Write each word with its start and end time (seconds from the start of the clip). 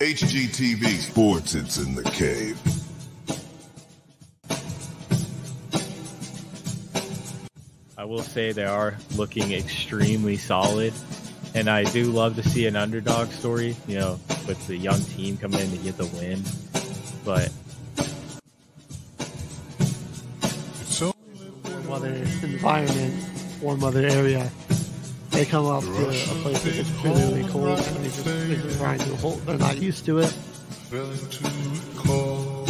HGTV 0.00 0.98
Sports, 0.98 1.54
it's 1.54 1.78
in 1.78 1.94
the 1.94 2.02
cave. 2.02 2.58
I 7.96 8.04
will 8.04 8.22
say 8.22 8.50
they 8.50 8.64
are 8.64 8.96
looking 9.14 9.52
extremely 9.52 10.36
solid. 10.36 10.92
And 11.54 11.70
I 11.70 11.84
do 11.84 12.06
love 12.06 12.34
to 12.36 12.42
see 12.42 12.66
an 12.66 12.74
underdog 12.74 13.28
story, 13.28 13.76
you 13.86 14.00
know, 14.00 14.18
with 14.48 14.66
the 14.66 14.76
young 14.76 15.00
team 15.00 15.36
coming 15.36 15.60
in 15.60 15.70
to 15.70 15.76
get 15.76 15.96
the 15.96 16.06
win. 16.06 16.42
But 17.24 17.52
So, 20.86 21.14
warm 21.64 21.86
weather 21.86 22.14
environment, 22.42 23.14
warm 23.62 23.80
weather 23.80 24.04
area. 24.04 24.50
They 25.34 25.44
come 25.44 25.66
up 25.66 25.82
to 25.82 25.90
a 25.90 26.12
place 26.12 26.62
that 26.62 26.74
gets 26.74 26.90
really, 27.02 27.20
really 27.20 27.50
cold 27.50 27.66
and 27.66 27.78
they 27.78 28.04
just 28.04 28.24
they 28.24 28.54
just 28.54 28.78
grind 28.78 29.00
to 29.00 29.12
a 29.12 29.16
halt. 29.16 29.44
They're 29.44 29.58
not 29.58 29.78
used 29.78 30.04
to 30.06 30.18
it. 30.18 30.28
failing 30.28 31.18
to 31.18 31.44
recall 31.44 32.66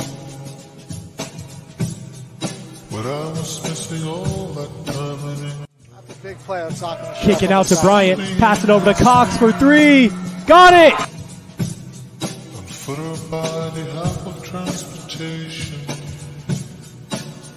what 2.89 3.05
I 3.05 3.29
was 3.33 3.62
missing 3.65 4.09
all 4.09 4.47
that 4.55 4.87
time 4.87 5.29
and 5.29 5.66
That's 6.06 6.19
a 6.19 6.23
big 6.23 6.39
play 6.39 6.62
on 6.62 6.75
soccer. 6.75 7.12
Kicking 7.20 7.53
out 7.53 7.66
to 7.66 7.77
Bryant, 7.83 8.19
pass 8.39 8.65
it 8.65 8.70
over 8.70 8.95
to 8.95 9.05
Cox 9.05 9.37
for 9.37 9.53
three. 9.53 10.11
Got 10.47 10.73
it! 10.73 10.95
on 10.95 12.65
foot 12.65 12.98
or 12.98 13.31
by 13.31 13.69
the 13.75 13.84
help 13.92 14.27
of 14.27 14.42
transportation 14.42 15.81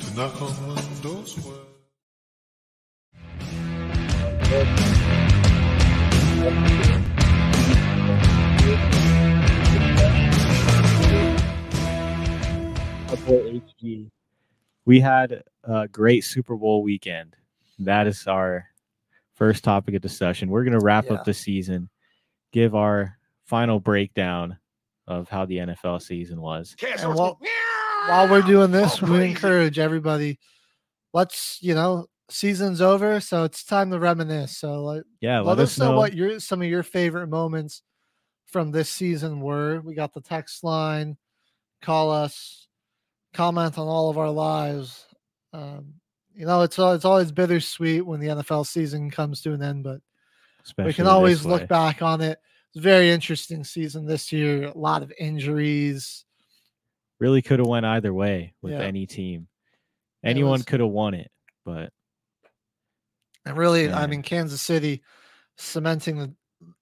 to 0.01 0.15
knock 0.17 0.41
on 0.41 0.75
windows 0.75 1.37
where 1.45 1.67
HG, 13.27 14.09
we 14.85 14.99
had 14.99 15.43
a 15.63 15.87
great 15.87 16.23
Super 16.23 16.55
Bowl 16.55 16.81
weekend. 16.81 17.35
That 17.79 18.07
is 18.07 18.25
our 18.25 18.65
first 19.35 19.63
topic 19.63 19.95
of 19.95 20.01
discussion. 20.01 20.49
We're 20.49 20.63
going 20.63 20.79
to 20.79 20.83
wrap 20.85 21.05
Yeah. 21.05 21.15
up 21.15 21.25
the 21.25 21.33
season, 21.33 21.89
give 22.51 22.73
our 22.73 23.17
final 23.45 23.79
breakdown 23.79 24.57
of 25.07 25.29
how 25.29 25.45
the 25.45 25.57
NFL 25.57 26.01
season 26.01 26.41
was. 26.41 26.75
And 26.99 27.13
while, 27.15 27.39
while 28.07 28.29
we're 28.29 28.41
doing 28.41 28.71
this, 28.71 29.01
we 29.01 29.25
encourage 29.25 29.77
everybody. 29.77 30.39
Let's 31.13 31.59
you 31.61 31.73
know, 31.75 32.07
season's 32.29 32.81
over, 32.81 33.19
so 33.19 33.43
it's 33.43 33.63
time 33.63 33.91
to 33.91 33.99
reminisce. 33.99 34.57
So 34.57 34.83
like, 34.83 35.03
Yeah, 35.21 35.39
let, 35.39 35.57
let, 35.57 35.63
us 35.63 35.77
know, 35.77 35.97
what 35.97 36.13
your 36.13 36.39
some 36.39 36.61
of 36.61 36.67
your 36.67 36.83
favorite 36.83 37.27
moments 37.27 37.81
from 38.45 38.71
this 38.71 38.89
season 38.89 39.41
were. 39.41 39.81
We 39.81 39.95
got 39.95 40.13
the 40.13 40.21
text 40.21 40.63
line. 40.63 41.17
Call 41.81 42.11
us. 42.11 42.66
Comment 43.37 43.77
on 43.77 43.87
all 43.87 44.09
of 44.09 44.17
our 44.17 44.31
lives. 44.31 45.05
Um, 45.53 45.93
you 46.33 46.47
know, 46.47 46.63
it's 46.63 46.79
it's 46.79 47.05
always 47.05 47.31
bittersweet 47.31 48.03
when 48.03 48.19
the 48.19 48.29
NFL 48.29 48.65
season 48.65 49.11
comes 49.11 49.41
to 49.43 49.53
an 49.53 49.61
end, 49.61 49.83
but 49.83 50.01
especially 50.65 50.89
we 50.89 50.93
can 50.95 51.05
always 51.05 51.45
look 51.45 51.67
back 51.67 52.01
on 52.01 52.21
it. 52.21 52.39
It's 52.69 52.79
a 52.79 52.81
very 52.81 53.11
interesting 53.11 53.63
season 53.63 54.07
this 54.07 54.31
year. 54.31 54.63
A 54.63 54.75
lot 54.75 55.03
of 55.03 55.13
injuries. 55.19 56.25
Really 57.19 57.43
could 57.43 57.59
have 57.59 57.67
went 57.67 57.85
either 57.85 58.11
way 58.11 58.55
with 58.63 58.73
Yeah. 58.73 58.81
any 58.81 59.05
team. 59.05 59.47
Anyone 60.23 60.63
could 60.63 60.79
have 60.79 60.89
won 60.89 61.13
it, 61.13 61.29
but 61.63 61.93
And 63.45 63.55
really, 63.55 63.87
I 63.87 63.99
Man. 63.99 64.09
mean, 64.09 64.21
Kansas 64.23 64.63
City 64.63 65.03
cementing 65.57 66.17
the, 66.17 66.33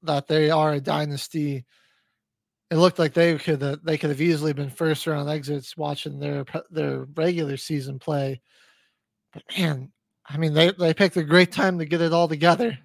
that 0.04 0.28
they 0.28 0.52
are 0.52 0.72
a 0.72 0.80
dynasty. 0.80 1.66
It 2.72 2.78
looked 2.78 2.98
like 3.00 3.14
they 3.14 3.38
could 3.38 3.62
have, 3.62 3.84
they 3.84 3.98
could 3.98 4.10
have 4.10 4.22
easily 4.22 4.54
been 4.54 4.70
first 4.70 5.06
round 5.06 5.30
exits 5.30 5.78
watching 5.78 6.20
their 6.20 6.46
their 6.72 7.06
regular 7.16 7.58
season 7.58 8.00
play. 8.00 8.42
But 9.34 9.44
man, 9.58 9.92
I 10.28 10.38
mean, 10.38 10.54
they 10.54 10.72
they 10.72 10.94
picked 10.94 11.18
a 11.18 11.24
great 11.24 11.52
time 11.52 11.78
to 11.80 11.86
get 11.86 12.02
it 12.02 12.14
all 12.14 12.28
together. 12.28 12.78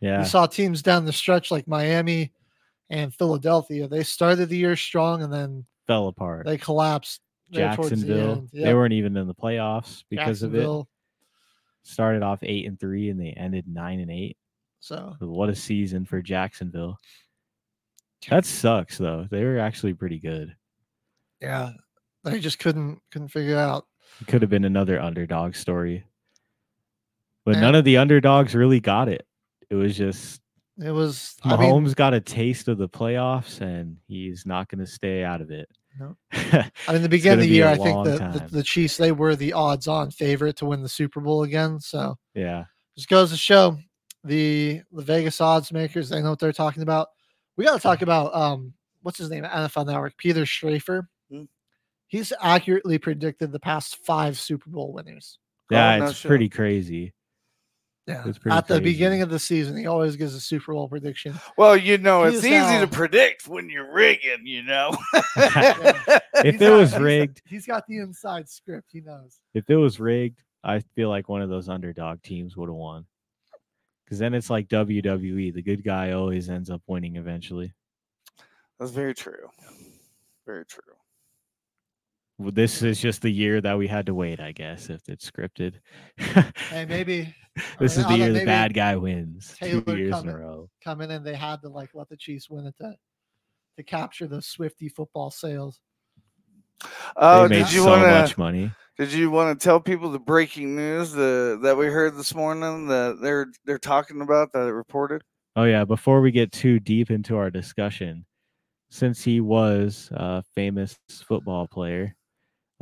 yeah, 0.00 0.20
we 0.20 0.24
saw 0.24 0.46
teams 0.46 0.82
down 0.82 1.04
the 1.04 1.12
stretch 1.12 1.50
like 1.50 1.68
Miami 1.68 2.32
and 2.88 3.12
Philadelphia. 3.14 3.88
They 3.88 4.04
started 4.04 4.48
the 4.48 4.56
year 4.56 4.76
strong 4.76 5.22
and 5.22 5.32
then 5.32 5.66
fell 5.86 6.08
apart. 6.08 6.46
they 6.46 6.56
collapsed. 6.58 7.20
towards 7.52 7.90
the 7.90 7.96
Jacksonville, 7.96 8.46
they 8.52 8.74
weren't 8.74 8.94
even 8.94 9.16
in 9.16 9.26
the 9.26 9.34
playoffs 9.34 10.02
because 10.08 10.42
of 10.42 10.54
it. 10.54 10.86
Started 11.82 12.22
off 12.22 12.40
eight 12.42 12.66
and 12.66 12.80
three, 12.80 13.10
and 13.10 13.20
they 13.20 13.30
ended 13.30 13.68
nine 13.68 14.00
and 14.00 14.10
eight. 14.10 14.36
So 14.80 15.14
What 15.20 15.48
a 15.48 15.54
season 15.54 16.04
for 16.04 16.20
Jacksonville. 16.22 16.98
That 18.30 18.44
sucks 18.44 18.98
though. 18.98 19.26
They 19.30 19.44
were 19.44 19.58
actually 19.58 19.94
pretty 19.94 20.18
good. 20.18 20.54
yeah, 21.40 21.70
they 22.24 22.40
just 22.40 22.58
couldn't 22.58 23.00
couldn't 23.12 23.28
figure 23.28 23.52
it 23.54 23.58
out. 23.58 23.86
It 24.20 24.26
could 24.26 24.42
have 24.42 24.50
been 24.50 24.64
another 24.64 25.00
underdog 25.00 25.54
story. 25.54 26.04
But 27.44 27.54
Yeah. 27.56 27.60
none 27.60 27.74
of 27.74 27.84
the 27.84 27.98
underdogs 27.98 28.54
really 28.54 28.80
got 28.80 29.08
it. 29.08 29.26
It 29.70 29.74
was 29.74 29.96
just 29.96 30.40
It 30.78 30.90
was 30.90 31.36
I 31.44 31.56
mean, 31.56 31.70
Mahomes 31.70 31.94
got 31.94 32.14
a 32.14 32.20
taste 32.20 32.68
of 32.68 32.78
the 32.78 32.88
playoffs 32.88 33.60
and 33.60 33.96
he's 34.08 34.44
not 34.46 34.68
going 34.68 34.80
to 34.84 34.90
stay 34.90 35.22
out 35.24 35.40
of 35.40 35.50
it. 35.50 35.68
No. 35.98 36.16
I 36.32 36.70
mean, 36.92 37.02
the 37.02 37.08
beginning 37.08 37.38
of 37.44 37.48
the 37.48 37.54
year, 37.54 37.68
I 37.68 37.76
think 37.76 38.04
the, 38.04 38.18
the 38.18 38.48
the 38.56 38.62
Chiefs 38.62 38.96
they 38.96 39.12
were 39.12 39.36
the 39.36 39.52
odds-on 39.52 40.10
favorite 40.10 40.56
to 40.56 40.66
win 40.66 40.82
the 40.82 40.88
Super 40.88 41.20
Bowl 41.20 41.44
again. 41.44 41.78
So 41.80 42.16
yeah. 42.34 42.64
just 42.96 43.08
goes 43.08 43.30
to 43.30 43.36
show 43.36 43.78
the 44.24 44.82
the 44.92 45.02
Vegas 45.02 45.40
odds 45.40 45.72
makers 45.72 46.08
they 46.08 46.20
know 46.20 46.30
what 46.30 46.38
they're 46.38 46.52
talking 46.52 46.82
about. 46.82 47.08
We 47.56 47.64
got 47.64 47.74
to 47.74 47.80
talk 47.80 48.02
about 48.02 48.34
um 48.34 48.74
what's 49.02 49.18
his 49.18 49.30
name 49.30 49.44
NFL 49.44 49.86
Network, 49.86 50.16
Peter 50.16 50.42
Schrager. 50.42 51.06
Hmm. 51.30 51.44
He's 52.08 52.32
accurately 52.40 52.98
predicted 52.98 53.52
the 53.52 53.60
past 53.60 53.96
five 54.04 54.38
Super 54.38 54.70
Bowl 54.70 54.92
winners. 54.92 55.38
Yeah, 55.70 55.96
no 55.98 56.04
it's 56.06 56.18
shit. 56.18 56.28
pretty 56.28 56.48
crazy. 56.48 57.12
Yeah, 58.06 58.22
It's 58.24 58.38
pretty 58.38 58.56
at 58.56 58.68
the 58.68 58.80
beginning 58.80 59.22
of 59.22 59.30
the 59.30 59.38
season, 59.40 59.76
he 59.76 59.88
always 59.88 60.14
gives 60.14 60.32
a 60.36 60.40
Super 60.40 60.72
Bowl 60.74 60.88
prediction. 60.88 61.34
Well, 61.56 61.76
you 61.76 61.98
know, 61.98 62.22
He 62.22 62.28
it's 62.36 62.38
is 62.38 62.44
easy 62.44 62.78
to 62.78 62.86
predict 62.86 63.48
when 63.48 63.68
you're 63.68 63.92
rigging, 63.92 64.44
you 64.46 64.62
know. 64.62 64.96
If 66.38 66.44
He's 66.44 66.54
it 66.54 66.58
got- 66.60 66.76
was 66.78 66.90
he's- 66.90 67.02
rigged, 67.02 67.42
he's 67.46 67.66
got 67.66 67.84
the 67.88 67.98
inside 67.98 68.48
script. 68.48 68.90
He 68.92 69.00
knows. 69.00 69.38
if 69.54 69.68
it 69.68 69.74
was 69.76 69.98
rigged, 69.98 70.42
I 70.62 70.80
feel 70.94 71.08
like 71.08 71.28
one 71.28 71.42
of 71.42 71.48
those 71.48 71.68
underdog 71.68 72.22
teams 72.22 72.56
would 72.56 72.68
have 72.68 72.76
won. 72.76 73.06
Because 74.06 74.18
then 74.20 74.32
it's 74.34 74.48
like 74.50 74.68
WWE. 74.68 75.52
The 75.52 75.62
good 75.62 75.84
guy 75.84 76.12
always 76.12 76.48
ends 76.48 76.70
up 76.70 76.80
winning 76.86 77.16
eventually. 77.16 77.74
That's 78.78 78.92
very 78.92 79.14
true. 79.14 79.48
Very 80.46 80.64
true. 80.64 80.82
Well, 82.38 82.52
This 82.52 82.82
is 82.82 83.00
just 83.00 83.22
the 83.22 83.30
year 83.30 83.60
that 83.62 83.76
we 83.78 83.88
had 83.88 84.06
to 84.06 84.14
wait, 84.14 84.38
I 84.38 84.52
guess, 84.52 84.90
if 84.90 85.08
it's 85.08 85.28
scripted. 85.28 85.74
Hey, 86.16 86.84
maybe 86.84 87.34
this 87.80 87.98
I 87.98 88.02
is 88.02 88.06
the 88.06 88.16
year 88.16 88.32
the 88.32 88.44
bad 88.44 88.74
guy 88.74 88.94
wins 88.96 89.54
two 89.58 89.80
Taylor 89.82 89.98
years 89.98 90.08
in 90.08 90.12
coming- 90.12 90.34
a 90.34 90.38
row. 90.38 90.70
come 90.84 91.00
in 91.00 91.10
and 91.10 91.26
they 91.26 91.34
had 91.34 91.62
to 91.62 91.68
like 91.68 91.90
let 91.94 92.08
the 92.08 92.16
Chiefs 92.16 92.48
win 92.50 92.66
it 92.66 92.76
to 92.76 92.94
to 93.78 93.82
capture 93.82 94.26
the 94.26 94.40
Swifty 94.40 94.88
football 94.88 95.30
sales. 95.30 95.80
Oh, 97.16 97.48
they 97.48 97.56
made 97.58 97.64
did 97.64 97.72
you 97.72 97.82
so 97.82 97.88
want 97.90 98.02
to? 98.02 98.08
much 98.08 98.38
money. 98.38 98.70
Did 98.98 99.12
you 99.12 99.30
want 99.30 99.58
to 99.58 99.62
tell 99.62 99.78
people 99.78 100.10
the 100.10 100.18
breaking 100.18 100.74
news 100.74 101.12
the, 101.12 101.58
that 101.62 101.76
we 101.76 101.86
heard 101.86 102.16
this 102.16 102.34
morning 102.34 102.86
that 102.88 103.18
they're 103.20 103.48
they're 103.66 103.78
talking 103.78 104.22
about 104.22 104.52
that 104.52 104.66
it 104.66 104.72
reported? 104.72 105.22
Oh 105.54 105.64
yeah, 105.64 105.84
before 105.84 106.22
we 106.22 106.30
get 106.30 106.50
too 106.50 106.80
deep 106.80 107.10
into 107.10 107.36
our 107.36 107.50
discussion, 107.50 108.24
since 108.88 109.22
he 109.22 109.42
was 109.42 110.08
a 110.12 110.42
famous 110.54 110.96
football 111.28 111.66
player, 111.66 112.16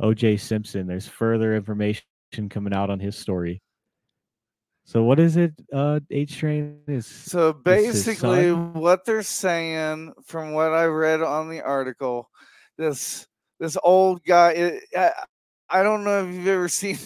OJ 0.01 0.39
Simpson, 0.39 0.87
there's 0.87 1.07
further 1.07 1.53
information 1.53 2.03
coming 2.49 2.73
out 2.73 2.89
on 2.89 2.99
his 2.99 3.17
story. 3.17 3.61
So 4.85 5.03
what 5.03 5.19
is 5.19 5.35
it? 5.35 5.51
Uh 5.73 5.99
H 6.09 6.37
train 6.37 6.79
is 6.87 7.05
So 7.05 7.51
basically, 7.51 8.53
what 8.53 9.03
they're 9.03 9.21
saying, 9.21 10.13
from 10.25 10.53
what 10.53 10.71
I 10.71 10.85
read 10.85 11.21
on 11.21 11.49
the 11.49 11.61
article, 11.61 12.29
this 12.77 13.27
this 13.59 13.77
old 13.83 14.23
guy. 14.23 14.51
It, 14.51 14.83
I, 14.95 15.11
I 15.69 15.83
don't 15.83 16.03
know 16.03 16.27
if 16.27 16.33
you've 16.33 16.47
ever 16.47 16.69
seen. 16.69 16.97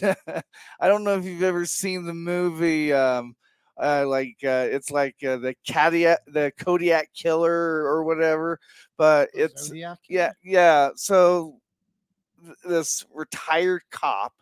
I 0.80 0.88
don't 0.88 1.04
know 1.04 1.18
if 1.18 1.26
you've 1.26 1.44
ever 1.44 1.66
seen 1.66 2.06
the 2.06 2.14
movie. 2.14 2.94
Um, 2.94 3.36
uh, 3.82 4.06
like 4.06 4.36
uh, 4.44 4.68
it's 4.70 4.92
like 4.92 5.16
uh, 5.24 5.38
the 5.38 5.56
Kodiak, 5.70 6.20
the 6.28 6.52
Kodiak 6.60 7.14
Killer 7.14 7.52
or 7.52 8.04
whatever. 8.04 8.60
But 8.98 9.30
it's 9.34 9.68
Zodiac? 9.68 10.00
yeah, 10.10 10.32
yeah. 10.44 10.90
So 10.96 11.60
th- 12.44 12.58
this 12.66 13.06
retired 13.14 13.84
cop 13.92 14.34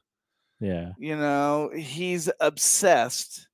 yeah. 0.60 0.92
you 0.98 1.16
know 1.16 1.70
he's 1.76 2.30
obsessed 2.40 3.48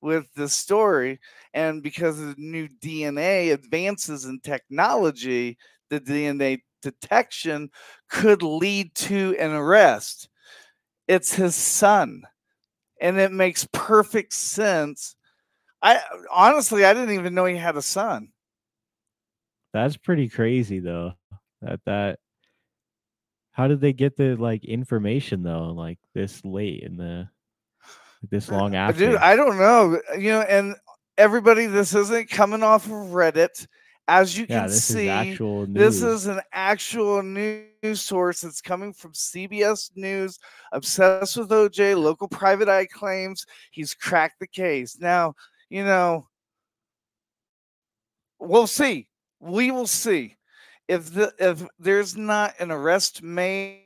with 0.00 0.32
the 0.34 0.48
story 0.48 1.18
and 1.54 1.82
because 1.82 2.20
of 2.20 2.36
the 2.36 2.42
new 2.42 2.68
dna 2.82 3.52
advances 3.52 4.24
in 4.24 4.40
technology 4.40 5.56
the 5.90 6.00
dna 6.00 6.60
detection 6.82 7.70
could 8.08 8.42
lead 8.42 8.94
to 8.94 9.36
an 9.38 9.52
arrest 9.52 10.28
it's 11.06 11.34
his 11.34 11.54
son 11.54 12.22
and 13.00 13.18
it 13.18 13.32
makes 13.32 13.68
perfect 13.72 14.32
sense 14.32 15.14
i 15.82 16.00
honestly 16.32 16.84
i 16.84 16.92
didn't 16.92 17.14
even 17.14 17.34
know 17.34 17.44
he 17.44 17.56
had 17.56 17.76
a 17.76 17.82
son 17.82 18.28
That's 19.72 19.96
pretty 19.96 20.28
crazy 20.28 20.80
though. 20.80 21.12
That 21.62 21.80
that 21.86 22.18
how 23.52 23.66
did 23.68 23.80
they 23.80 23.92
get 23.92 24.16
the 24.16 24.36
like 24.36 24.64
information 24.64 25.42
though, 25.42 25.72
like 25.72 25.98
this 26.14 26.44
late 26.44 26.82
in 26.82 26.96
the 26.96 27.28
this 28.30 28.50
long 28.50 28.74
after? 28.74 29.10
Dude, 29.10 29.16
I 29.16 29.36
don't 29.36 29.58
know. 29.58 30.00
You 30.16 30.30
know, 30.30 30.40
and 30.42 30.76
everybody, 31.16 31.66
this 31.66 31.94
isn't 31.94 32.30
coming 32.30 32.62
off 32.62 32.86
of 32.86 32.92
Reddit. 32.92 33.66
As 34.08 34.38
you 34.38 34.46
yeah, 34.48 34.60
can 34.60 34.68
this 34.68 34.84
see, 34.84 35.04
is 35.04 35.08
actual 35.10 35.66
news. 35.66 35.74
This 35.74 36.02
is 36.02 36.26
an 36.26 36.40
actual 36.52 37.22
news 37.22 38.00
source 38.00 38.40
that's 38.40 38.62
coming 38.62 38.94
from 38.94 39.12
CBS 39.12 39.90
News. 39.96 40.38
Obsessed 40.72 41.36
with 41.36 41.50
OJ, 41.50 41.94
local 41.94 42.26
private 42.26 42.70
eye 42.70 42.86
claims 42.86 43.44
he's 43.70 43.92
cracked 43.92 44.40
the 44.40 44.46
case. 44.46 44.98
Now, 44.98 45.34
you 45.68 45.84
know, 45.84 46.26
we'll 48.38 48.66
see. 48.66 49.08
We 49.40 49.70
will 49.70 49.86
see 49.86 50.36
if 50.88 51.12
the 51.12 51.34
if 51.38 51.62
there's 51.78 52.16
not 52.16 52.54
an 52.58 52.70
arrest 52.70 53.22
made 53.22 53.82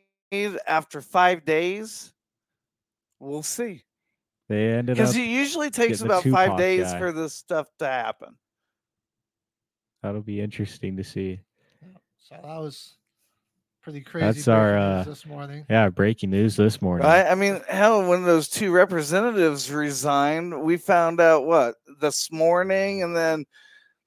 after 0.67 1.01
five 1.01 1.45
days. 1.45 2.13
We'll 3.19 3.43
see 3.43 3.83
they 4.49 4.73
ended 4.75 4.97
because 4.97 5.17
it 5.17 5.23
usually 5.23 5.71
takes 5.71 6.01
about 6.01 6.25
five 6.25 6.57
days 6.59 6.93
guy. 6.93 6.99
for 6.99 7.13
this 7.13 7.35
stuff 7.35 7.69
to 7.79 7.87
happen. 7.87 8.37
That'll 10.03 10.21
be 10.21 10.41
interesting 10.41 10.97
to 10.97 11.05
see. 11.05 11.41
So 12.19 12.37
that 12.43 12.59
was 12.59 12.95
pretty 13.83 14.01
crazy. 14.01 14.27
That's 14.27 14.49
our, 14.49 14.73
news 14.75 15.07
uh, 15.07 15.11
this 15.11 15.27
morning. 15.27 15.67
Yeah, 15.69 15.89
breaking 15.89 16.31
news 16.31 16.57
this 16.57 16.81
morning. 16.81 17.07
Right? 17.07 17.27
I 17.27 17.35
mean, 17.35 17.61
hell, 17.69 18.07
when 18.09 18.25
those 18.25 18.49
two 18.49 18.71
representatives 18.71 19.71
resigned, 19.71 20.63
we 20.63 20.77
found 20.77 21.21
out 21.21 21.47
what 21.47 21.75
this 22.01 22.31
morning, 22.31 23.03
and 23.03 23.17
then 23.17 23.45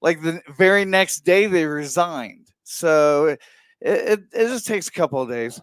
like 0.00 0.22
the 0.22 0.40
very 0.56 0.84
next 0.84 1.20
day 1.20 1.46
they 1.46 1.66
resigned. 1.66 2.48
So 2.64 3.26
it 3.26 3.40
it, 3.80 4.20
it 4.32 4.48
just 4.48 4.66
takes 4.66 4.88
a 4.88 4.92
couple 4.92 5.20
of 5.20 5.28
days. 5.28 5.60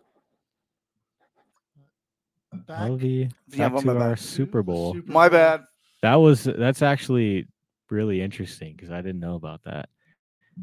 That'll 2.68 2.98
Back 2.98 3.02
be 3.02 3.30
Yeah, 3.50 3.70
back 3.70 3.84
to 3.84 4.00
our 4.00 4.16
to 4.16 4.22
Super 4.22 4.62
Bowl. 4.62 4.94
Super 4.94 5.12
My 5.12 5.28
bad. 5.28 5.62
That 6.02 6.16
was 6.16 6.44
that's 6.44 6.82
actually 6.82 7.48
really 7.90 8.22
interesting 8.22 8.74
because 8.76 8.92
I 8.92 9.02
didn't 9.02 9.20
know 9.20 9.36
about 9.36 9.64
that. 9.64 9.90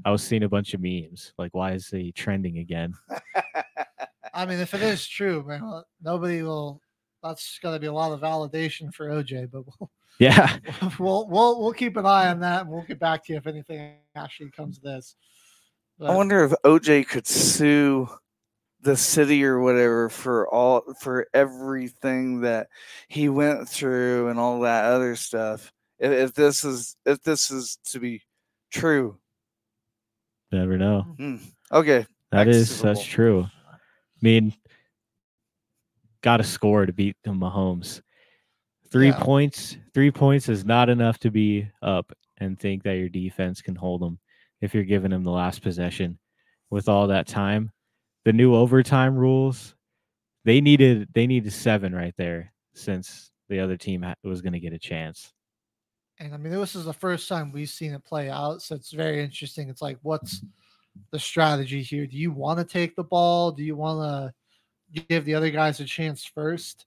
I 0.04 0.10
was 0.10 0.22
seeing 0.22 0.42
a 0.42 0.48
bunch 0.48 0.74
of 0.74 0.80
memes 0.80 1.32
like, 1.38 1.54
why 1.54 1.72
is 1.72 1.88
he 1.88 2.12
trending 2.12 2.58
again? 2.58 2.94
I 4.34 4.46
mean, 4.46 4.58
if 4.58 4.74
it 4.74 4.82
is 4.82 5.06
true, 5.06 5.44
man, 5.46 5.82
nobody 6.02 6.42
will. 6.42 6.80
That's 7.22 7.58
going 7.58 7.74
to 7.74 7.80
be 7.80 7.86
a 7.86 7.92
lot 7.92 8.12
of 8.12 8.20
validation 8.20 8.94
for 8.94 9.08
OJ, 9.08 9.50
but 9.50 9.64
we'll, 9.66 9.90
Yeah, 10.20 10.58
we'll 10.98 11.26
we'll 11.28 11.60
we'll 11.60 11.72
keep 11.72 11.96
an 11.96 12.04
eye 12.04 12.28
on 12.28 12.40
that, 12.40 12.62
and 12.62 12.70
we'll 12.70 12.82
get 12.82 13.00
back 13.00 13.24
to 13.24 13.32
you 13.32 13.38
if 13.38 13.46
anything 13.46 13.94
actually 14.14 14.50
comes 14.50 14.76
of 14.76 14.84
this. 14.84 15.16
I 15.98 16.14
wonder 16.14 16.44
if 16.44 16.52
OJ 16.62 17.08
could 17.08 17.26
sue 17.26 18.06
the 18.82 18.96
city 18.96 19.42
or 19.44 19.60
whatever 19.60 20.10
for 20.10 20.46
all 20.48 20.82
for 21.00 21.26
everything 21.32 22.42
that 22.42 22.68
he 23.08 23.30
went 23.30 23.66
through 23.66 24.28
and 24.28 24.38
all 24.38 24.60
that 24.60 24.84
other 24.84 25.16
stuff. 25.16 25.72
If, 25.98 26.12
if 26.12 26.34
this 26.34 26.66
is 26.66 26.96
if 27.06 27.22
this 27.22 27.50
is 27.50 27.78
to 27.86 27.98
be 27.98 28.20
true, 28.70 29.16
never 30.52 30.76
know. 30.76 31.02
Hmm. 31.16 31.36
okay. 31.72 32.06
That 32.32 32.44
to 32.44 32.50
is 32.50 32.80
that's 32.80 33.04
true. 33.04 33.48
I 33.68 33.76
mean, 34.20 34.52
got 36.22 36.38
to 36.38 36.44
score 36.44 36.86
to 36.86 36.92
beat 36.92 37.16
the 37.24 37.30
Mahomes. 37.30 38.02
Three 38.90 39.08
Yeah. 39.08 39.22
points, 39.22 39.76
three 39.94 40.10
points 40.10 40.48
is 40.48 40.64
not 40.64 40.88
enough 40.88 41.18
to 41.20 41.30
be 41.30 41.68
up 41.82 42.12
and 42.38 42.58
think 42.58 42.82
that 42.82 42.94
your 42.98 43.08
defense 43.08 43.62
can 43.62 43.74
hold 43.76 44.02
them 44.02 44.18
if 44.60 44.74
you're 44.74 44.84
giving 44.84 45.10
them 45.10 45.22
the 45.24 45.30
last 45.30 45.62
possession 45.62 46.18
with 46.70 46.88
all 46.88 47.06
that 47.08 47.26
time. 47.26 47.72
The 48.24 48.32
new 48.32 48.54
overtime 48.54 49.16
rules, 49.16 49.74
they 50.44 50.60
needed 50.60 51.08
they 51.14 51.26
needed 51.26 51.52
seven 51.52 51.94
right 51.94 52.14
there 52.16 52.52
since 52.74 53.30
the 53.48 53.60
other 53.60 53.76
team 53.76 54.04
was 54.22 54.42
going 54.42 54.52
to 54.52 54.60
get 54.60 54.72
a 54.72 54.78
chance. 54.78 55.32
And 56.20 56.34
I 56.34 56.36
mean, 56.36 56.52
this 56.52 56.76
is 56.76 56.84
the 56.84 56.92
first 56.92 57.28
time 57.28 57.50
we've 57.50 57.70
seen 57.70 57.92
it 57.94 58.04
play 58.04 58.28
out, 58.28 58.60
so 58.60 58.74
it's 58.74 58.92
very 58.92 59.24
interesting. 59.24 59.70
It's 59.70 59.80
like, 59.80 59.98
what's 60.02 60.42
the 61.10 61.18
strategy 61.18 61.82
here? 61.82 62.06
Do 62.06 62.18
you 62.18 62.30
want 62.30 62.58
to 62.58 62.64
take 62.64 62.94
the 62.94 63.02
ball? 63.04 63.52
Do 63.52 63.64
you 63.64 63.74
want 63.74 64.34
to 64.92 65.02
give 65.08 65.24
the 65.24 65.34
other 65.34 65.50
guys 65.50 65.80
a 65.80 65.84
chance 65.84 66.24
first 66.24 66.84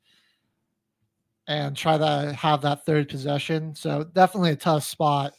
and 1.47 1.75
try 1.75 1.97
to 1.97 2.33
have 2.33 2.61
that 2.61 2.85
third 2.85 3.09
possession? 3.09 3.73
So 3.73 4.03
definitely 4.03 4.51
a 4.51 4.55
tough 4.55 4.83
spot 4.83 5.33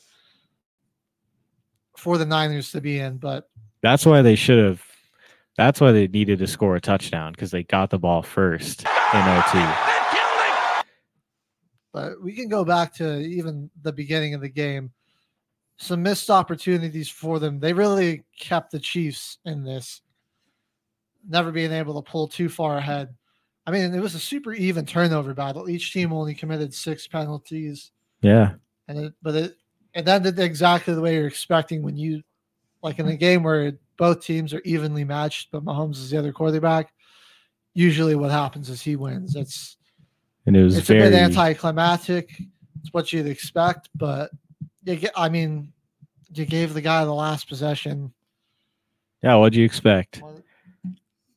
for 1.97 2.19
the 2.19 2.27
Niners 2.27 2.73
to 2.73 2.81
be 2.81 2.99
in, 2.99 3.19
but 3.19 3.49
That's 3.83 4.05
why 4.05 4.23
they 4.23 4.35
should 4.35 4.59
have. 4.65 4.83
That's 5.57 5.81
why 5.81 5.93
they 5.93 6.09
needed 6.09 6.41
to 6.41 6.49
score 6.49 6.75
a 6.75 6.81
touchdown 6.81 7.31
because 7.31 7.53
they 7.53 7.63
got 7.63 7.91
the 7.91 7.99
ball 7.99 8.23
first 8.23 8.83
in 8.83 9.21
OT. 9.21 10.04
But 11.95 12.21
we 12.21 12.33
can 12.33 12.49
go 12.49 12.65
back 12.65 12.93
to 12.93 13.21
even 13.21 13.71
the 13.83 13.93
beginning 13.93 14.35
of 14.35 14.41
the 14.41 14.49
game. 14.49 14.93
Some 15.77 16.03
missed 16.03 16.29
opportunities 16.29 17.09
for 17.09 17.39
them. 17.39 17.61
They 17.61 17.73
really 17.73 18.25
kept 18.39 18.73
the 18.73 18.81
Chiefs 18.81 19.39
in 19.45 19.63
this, 19.63 20.03
never 21.27 21.53
being 21.53 21.73
able 21.73 21.95
to 22.03 22.11
pull 22.11 22.27
too 22.27 22.49
far 22.49 22.77
ahead. 22.77 23.15
I 23.67 23.71
mean, 23.71 23.95
it 23.95 24.01
was 24.01 24.17
a 24.17 24.21
super 24.21 24.53
even 24.53 24.85
turnover 24.85 25.35
battle. 25.35 25.71
Each 25.71 25.93
team 25.93 26.13
only 26.13 26.35
committed 26.35 26.75
six 26.75 27.07
penalties, 27.07 27.93
Yeah, 28.21 28.55
and 28.89 28.99
it, 28.99 29.15
but 29.23 29.35
it 29.37 29.57
it 29.95 30.09
ended 30.09 30.39
exactly 30.39 30.95
the 30.95 31.01
way 31.01 31.15
you're 31.15 31.29
expecting 31.29 31.83
when 31.83 31.97
you, 31.97 32.23
like 32.83 32.99
in 32.99 33.07
a 33.07 33.17
game 33.17 33.45
where 33.45 33.73
both 33.97 34.21
teams 34.21 34.53
are 34.53 34.61
evenly 34.65 35.05
matched, 35.05 35.51
but 35.53 35.65
Mahomes 35.65 35.97
is 35.97 36.11
the 36.11 36.19
other 36.19 36.33
quarterback. 36.33 36.93
Usually, 37.73 38.17
what 38.17 38.33
happens 38.33 38.69
is 38.69 38.83
he 38.83 38.97
wins. 38.97 39.37
It's 39.37 39.77
and 40.47 40.57
it 40.57 40.63
was 40.63 40.77
it's 40.79 40.89
very 40.89 41.01
a 41.07 41.11
bit 41.11 41.15
anticlimactic. 41.21 42.31
It's 42.81 42.93
what 42.93 43.13
you'd 43.13 43.27
expect, 43.27 43.89
but 43.95 44.31
you 44.85 44.97
get, 44.97 45.13
I 45.17 45.29
mean, 45.29 45.73
you 46.35 46.45
gave 46.45 46.75
the 46.75 46.81
guy 46.81 47.05
the 47.05 47.15
last 47.15 47.49
possession. 47.49 48.13
yeah. 49.23 49.37
What'd 49.37 49.57
you 49.57 49.65
expect? 49.65 50.23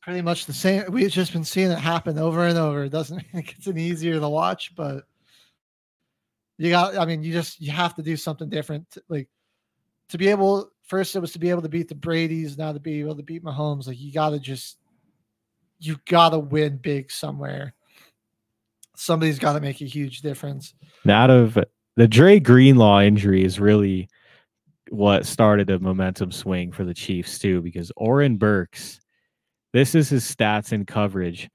Pretty 0.02 0.22
much 0.22 0.46
the 0.46 0.52
same. 0.52 0.84
We've 0.90 1.10
just 1.10 1.32
been 1.32 1.44
seeing 1.44 1.70
it 1.70 1.78
happen 1.78 2.18
over 2.18 2.46
and 2.46 2.58
over. 2.58 2.84
It 2.84 2.90
doesn't 2.90 3.22
make 3.32 3.52
it 3.58 3.66
any 3.66 3.82
easier 3.84 4.18
to 4.18 4.28
watch, 4.28 4.74
but 4.74 5.04
you 6.56 6.70
got. 6.70 6.96
I 6.96 7.04
mean, 7.04 7.22
you 7.22 7.32
just 7.32 7.60
you 7.60 7.70
have 7.72 7.94
to 7.96 8.02
do 8.02 8.16
something 8.16 8.48
different. 8.48 8.90
to- 8.92 9.02
Like 9.08 9.28
to 10.10 10.18
be 10.18 10.28
able. 10.28 10.70
First, 10.84 11.14
it 11.16 11.20
was 11.20 11.32
to 11.32 11.38
be 11.38 11.50
able 11.50 11.60
to 11.62 11.68
beat 11.68 11.88
the 11.88 11.94
Brady's. 11.94 12.56
Now 12.56 12.72
to 12.72 12.80
be 12.80 13.00
able 13.00 13.16
to 13.16 13.22
beat 13.22 13.44
Mahomes. 13.44 13.86
Like 13.86 14.00
you 14.00 14.12
got 14.12 14.30
to 14.30 14.38
just. 14.38 14.78
You 15.80 15.96
got 16.06 16.30
to 16.30 16.38
win 16.40 16.78
big 16.78 17.10
somewhere. 17.12 17.72
Somebody's 18.98 19.38
got 19.38 19.52
to 19.52 19.60
make 19.60 19.80
a 19.80 19.84
huge 19.84 20.22
difference. 20.22 20.74
And 21.04 21.12
out 21.12 21.30
of 21.30 21.56
the 21.96 22.08
Dre 22.08 22.40
Greenlaw 22.40 23.00
injury 23.00 23.44
is 23.44 23.60
really 23.60 24.08
what 24.90 25.24
started 25.24 25.70
a 25.70 25.78
momentum 25.78 26.32
swing 26.32 26.72
for 26.72 26.84
the 26.84 26.94
Chiefs 26.94 27.38
too, 27.38 27.62
because 27.62 27.92
Oren 27.96 28.38
Burks, 28.38 28.98
this 29.72 29.94
is 29.94 30.08
his 30.08 30.24
stats 30.24 30.72
in 30.72 30.84
coverage 30.84 31.48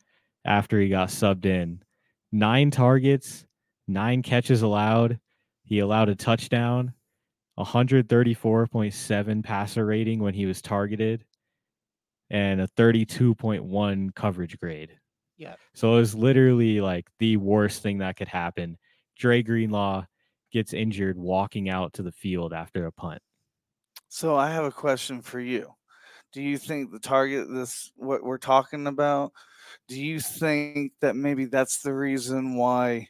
after 0.45 0.79
he 0.79 0.87
got 0.87 1.09
subbed 1.09 1.45
in. 1.45 1.81
Nine 2.31 2.71
targets, 2.71 3.45
nine 3.89 4.21
catches 4.21 4.61
allowed. 4.61 5.19
He 5.65 5.79
allowed 5.79 6.07
a 6.09 6.15
touchdown, 6.15 6.93
134.7 7.59 9.43
passer 9.43 9.85
rating 9.85 10.19
when 10.19 10.33
he 10.33 10.45
was 10.45 10.61
targeted, 10.61 11.25
and 12.29 12.61
a 12.61 12.67
32.1 12.69 14.15
coverage 14.15 14.57
grade. 14.59 14.97
Yeah. 15.43 15.55
So 15.73 15.93
it 15.93 15.97
was 15.97 16.15
literally 16.15 16.79
like 16.79 17.07
the 17.19 17.37
worst 17.37 17.83
thing 17.83 17.97
that 17.97 18.15
could 18.15 18.29
happen. 18.29 18.77
Dre 19.17 19.43
Greenlaw 19.43 20.05
gets 20.51 20.71
injured 20.73 21.17
walking 21.17 21.69
out 21.69 21.93
to 21.93 22.03
the 22.03 22.11
field 22.11 22.53
after 22.53 22.85
a 22.85 22.91
punt. 22.91 23.21
So 24.07 24.35
I 24.37 24.49
have 24.51 24.63
a 24.63 24.71
question 24.71 25.21
for 25.21 25.39
you. 25.39 25.73
Do 26.31 26.41
you 26.41 26.57
think 26.57 26.91
the 26.91 26.99
target 26.99 27.47
this 27.49 27.91
what 27.95 28.23
we're 28.23 28.37
talking 28.37 28.87
about? 28.87 29.33
Do 29.87 30.01
you 30.01 30.19
think 30.19 30.93
that 31.01 31.15
maybe 31.15 31.45
that's 31.45 31.81
the 31.81 31.93
reason 31.93 32.55
why 32.55 33.09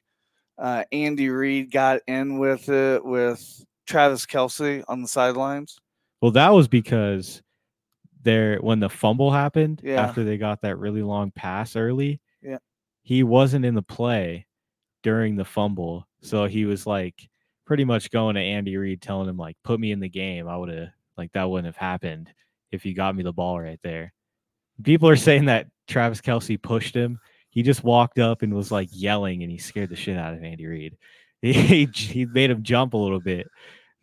uh, 0.58 0.84
Andy 0.92 1.30
Reid 1.30 1.72
got 1.72 2.02
in 2.08 2.40
with 2.40 2.68
it 2.70 3.06
with 3.06 3.64
Travis 3.86 4.26
Kelce 4.26 4.84
on 4.88 5.02
the 5.02 5.08
sidelines? 5.08 5.78
Well, 6.22 6.32
that 6.32 6.50
was 6.54 6.68
because 6.68 7.42
there 8.22 8.58
when 8.60 8.80
the 8.80 8.90
fumble 8.90 9.32
happened 9.32 9.82
Yeah. 9.84 10.02
after 10.02 10.24
they 10.24 10.38
got 10.38 10.62
that 10.62 10.78
really 10.78 11.04
long 11.04 11.32
pass 11.32 11.76
early. 11.76 12.22
Yeah. 12.44 12.58
He 13.04 13.24
wasn't 13.24 13.66
in 13.66 13.76
the 13.76 13.82
play 13.82 14.46
during 15.02 15.36
the 15.36 15.46
fumble. 15.46 16.08
So 16.22 16.46
he 16.46 16.66
was 16.66 16.86
like 16.88 17.16
pretty 17.66 17.86
much 17.86 18.12
going 18.12 18.36
to 18.36 18.42
Andy 18.42 18.78
Reid 18.78 19.02
telling 19.02 19.28
him 19.30 19.38
like 19.38 19.58
put 19.64 19.80
me 19.80 19.92
in 19.92 20.00
the 20.00 20.10
game. 20.10 20.48
I 20.48 20.58
would 20.58 20.70
have 20.70 20.90
like 21.18 21.32
that 21.34 21.50
wouldn't 21.50 21.66
have 21.68 21.78
happened 21.78 22.32
if 22.72 22.86
you 22.86 22.94
got 22.96 23.16
me 23.16 23.24
the 23.24 23.34
ball 23.34 23.60
right 23.60 23.80
there. 23.84 24.14
People 24.84 25.10
are 25.10 25.16
saying 25.16 25.46
that 25.46 25.68
Travis 25.88 26.22
Kelce 26.22 26.62
pushed 26.62 26.96
him. 26.96 27.20
He 27.50 27.62
just 27.62 27.84
walked 27.84 28.18
up 28.20 28.42
and 28.42 28.54
was 28.54 28.72
like 28.72 28.90
yelling 28.92 29.44
and 29.44 29.52
he 29.52 29.58
scared 29.60 29.90
the 29.90 29.96
shit 29.96 30.18
out 30.18 30.34
of 30.34 30.44
Andy 30.44 30.66
Reid. 30.66 30.98
He, 31.44 31.90
he 31.94 32.26
made 32.26 32.50
him 32.50 32.64
jump 32.64 32.94
a 32.94 32.98
little 32.98 33.20
bit. 33.20 33.42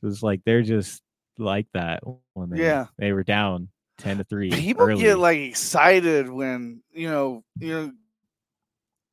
It 0.02 0.06
was 0.06 0.22
like 0.22 0.42
they're 0.44 0.60
just 0.60 1.00
like 1.38 1.66
that 1.72 2.02
when 2.34 2.50
they 2.50 2.58
Yeah. 2.62 2.86
they 2.98 3.12
were 3.14 3.24
down 3.24 3.68
ten 3.96 4.18
to 4.18 4.24
three. 4.24 4.50
people 4.50 4.84
early. 4.84 5.00
get 5.00 5.18
like 5.18 5.38
excited 5.38 6.28
when 6.28 6.82
you 6.92 7.08
know 7.08 7.42
you 7.58 7.68
know 7.72 7.92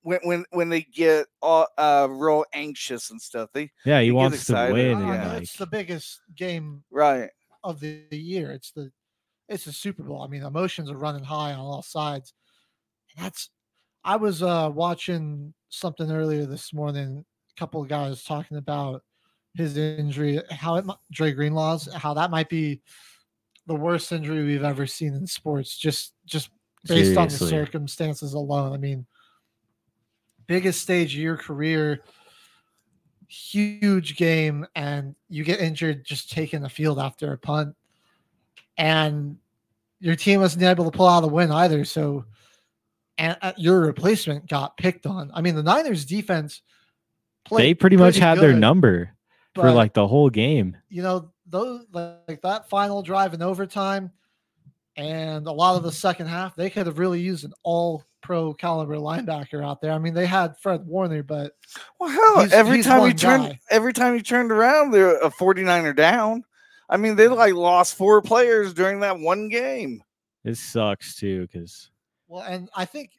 when 0.08 0.20
when 0.24 0.46
when 0.52 0.70
they 0.70 0.82
get 0.82 1.28
all, 1.42 1.68
uh 1.78 2.08
real 2.10 2.46
anxious 2.54 3.12
and 3.12 3.22
stuff 3.22 3.50
they 3.54 3.70
yeah, 3.86 4.00
he 4.00 4.08
you 4.08 4.14
get 4.14 4.18
wants 4.18 4.46
to 4.46 4.54
win. 4.72 4.88
I 4.88 4.92
and, 4.92 5.00
mean, 5.02 5.10
yeah. 5.10 5.34
it's 5.34 5.58
the 5.58 5.68
biggest 5.68 6.22
game 6.34 6.84
right 6.90 7.30
of 7.62 7.82
the, 7.82 8.04
the 8.10 8.18
year. 8.18 8.52
It's 8.52 8.72
the 8.72 8.90
it's 9.50 9.66
the 9.66 9.74
Super 9.74 10.04
Bowl. 10.04 10.22
I 10.22 10.28
mean, 10.28 10.44
emotions 10.44 10.90
are 10.90 10.98
running 10.98 11.26
high 11.26 11.52
on 11.52 11.60
all 11.60 11.82
sides. 11.82 12.34
And 13.16 13.26
that's 13.26 13.50
I 14.06 14.16
was 14.16 14.42
uh 14.42 14.72
watching 14.74 15.54
something 15.68 16.10
earlier 16.10 16.46
this 16.46 16.74
morning. 16.74 17.26
A 17.58 17.60
couple 17.60 17.82
of 17.82 17.90
guys 17.90 18.24
talking 18.24 18.58
about 18.58 19.04
his 19.56 19.76
injury, 19.76 20.42
how 20.52 20.76
it 20.78 20.86
mi- 20.86 20.94
Dre 21.12 21.34
Greenlaw's, 21.34 21.92
how 21.94 22.14
that 22.14 22.32
might 22.32 22.48
be 22.48 22.82
the 23.66 23.76
worst 23.76 24.14
injury 24.14 24.46
we've 24.46 24.64
ever 24.64 24.88
seen 24.88 25.14
in 25.14 25.28
sports. 25.28 25.78
Just 25.78 26.14
just 26.26 26.50
based 26.86 27.18
on 27.18 27.28
the 27.28 27.34
circumstances 27.34 28.34
alone. 28.34 28.72
I 28.72 28.78
mean, 28.78 29.06
biggest 30.48 30.82
stage 30.82 31.14
of 31.14 31.22
your 31.22 31.38
career, 31.38 32.02
huge 33.28 34.16
game, 34.16 34.66
and 34.76 35.16
you 35.30 35.44
get 35.44 35.60
injured 35.60 36.06
just 36.06 36.32
taking 36.32 36.62
the 36.62 36.70
field 36.70 37.00
after 37.00 37.34
a 37.34 37.38
punt, 37.38 37.76
and 38.78 39.38
your 40.00 40.16
team 40.16 40.40
wasn't 40.40 40.64
able 40.64 40.90
to 40.90 40.98
pull 40.98 41.08
out 41.08 41.24
a 41.24 41.28
win 41.28 41.52
either. 41.52 41.86
So, 41.86 42.26
and 43.18 43.38
uh, 43.42 43.54
your 43.58 43.82
replacement 43.82 44.48
got 44.48 44.78
picked 44.78 45.06
on. 45.06 45.32
I 45.34 45.42
mean, 45.42 45.56
the 45.56 45.64
Niners 45.64 46.06
defense 46.06 46.62
played 47.46 47.64
they 47.64 47.74
pretty 47.74 47.98
much 47.98 48.16
pretty 48.16 48.26
had 48.26 48.40
their 48.40 48.54
number 48.54 49.14
for 49.54 49.64
but, 49.64 49.76
like 49.76 49.94
the 49.94 50.08
whole 50.08 50.30
game. 50.30 50.78
you 50.90 51.02
know 51.02 51.32
those 51.48 51.86
like, 51.92 52.18
like 52.28 52.42
that 52.42 52.70
final 52.70 53.02
drive 53.02 53.34
in 53.34 53.42
overtime 53.42 54.12
and 54.98 55.46
a 55.48 55.52
lot 55.52 55.76
of 55.76 55.84
the 55.84 55.92
second 55.92 56.28
half 56.28 56.56
they 56.56 56.70
could 56.70 56.88
have 56.88 56.98
really 57.00 57.22
used 57.22 57.46
an 57.46 57.54
all 57.64 58.04
pro 58.22 58.54
caliber 58.54 58.96
linebacker 58.96 59.64
out 59.64 59.80
there 59.80 59.92
i 59.92 59.98
mean 59.98 60.14
they 60.14 60.26
had 60.26 60.58
fred 60.58 60.86
warner 60.86 61.22
but 61.24 61.54
well 62.00 62.10
hell 62.10 62.40
He's- 62.40 62.52
every 62.52 62.78
he's 62.78 62.86
time 62.86 63.00
one 63.02 63.10
he 63.12 63.16
turned 63.16 63.44
guy. 63.44 63.60
every 63.70 63.94
time 63.94 64.16
he 64.16 64.22
turned 64.24 64.52
around 64.52 64.92
they're 64.92 65.18
a 65.20 65.30
49er 65.30 65.96
down 65.96 66.44
i 66.90 66.98
mean 66.98 67.16
they 67.16 67.28
like 67.28 67.54
lost 67.54 67.96
four 67.96 68.22
players 68.22 68.74
during 68.74 69.00
that 69.02 69.20
one 69.20 69.48
game 69.50 70.04
It 70.44 70.56
sucks 70.58 71.16
too 71.16 71.42
because 71.42 71.92
well 72.28 72.42
and 72.44 72.68
i 72.76 72.84
think 72.84 73.12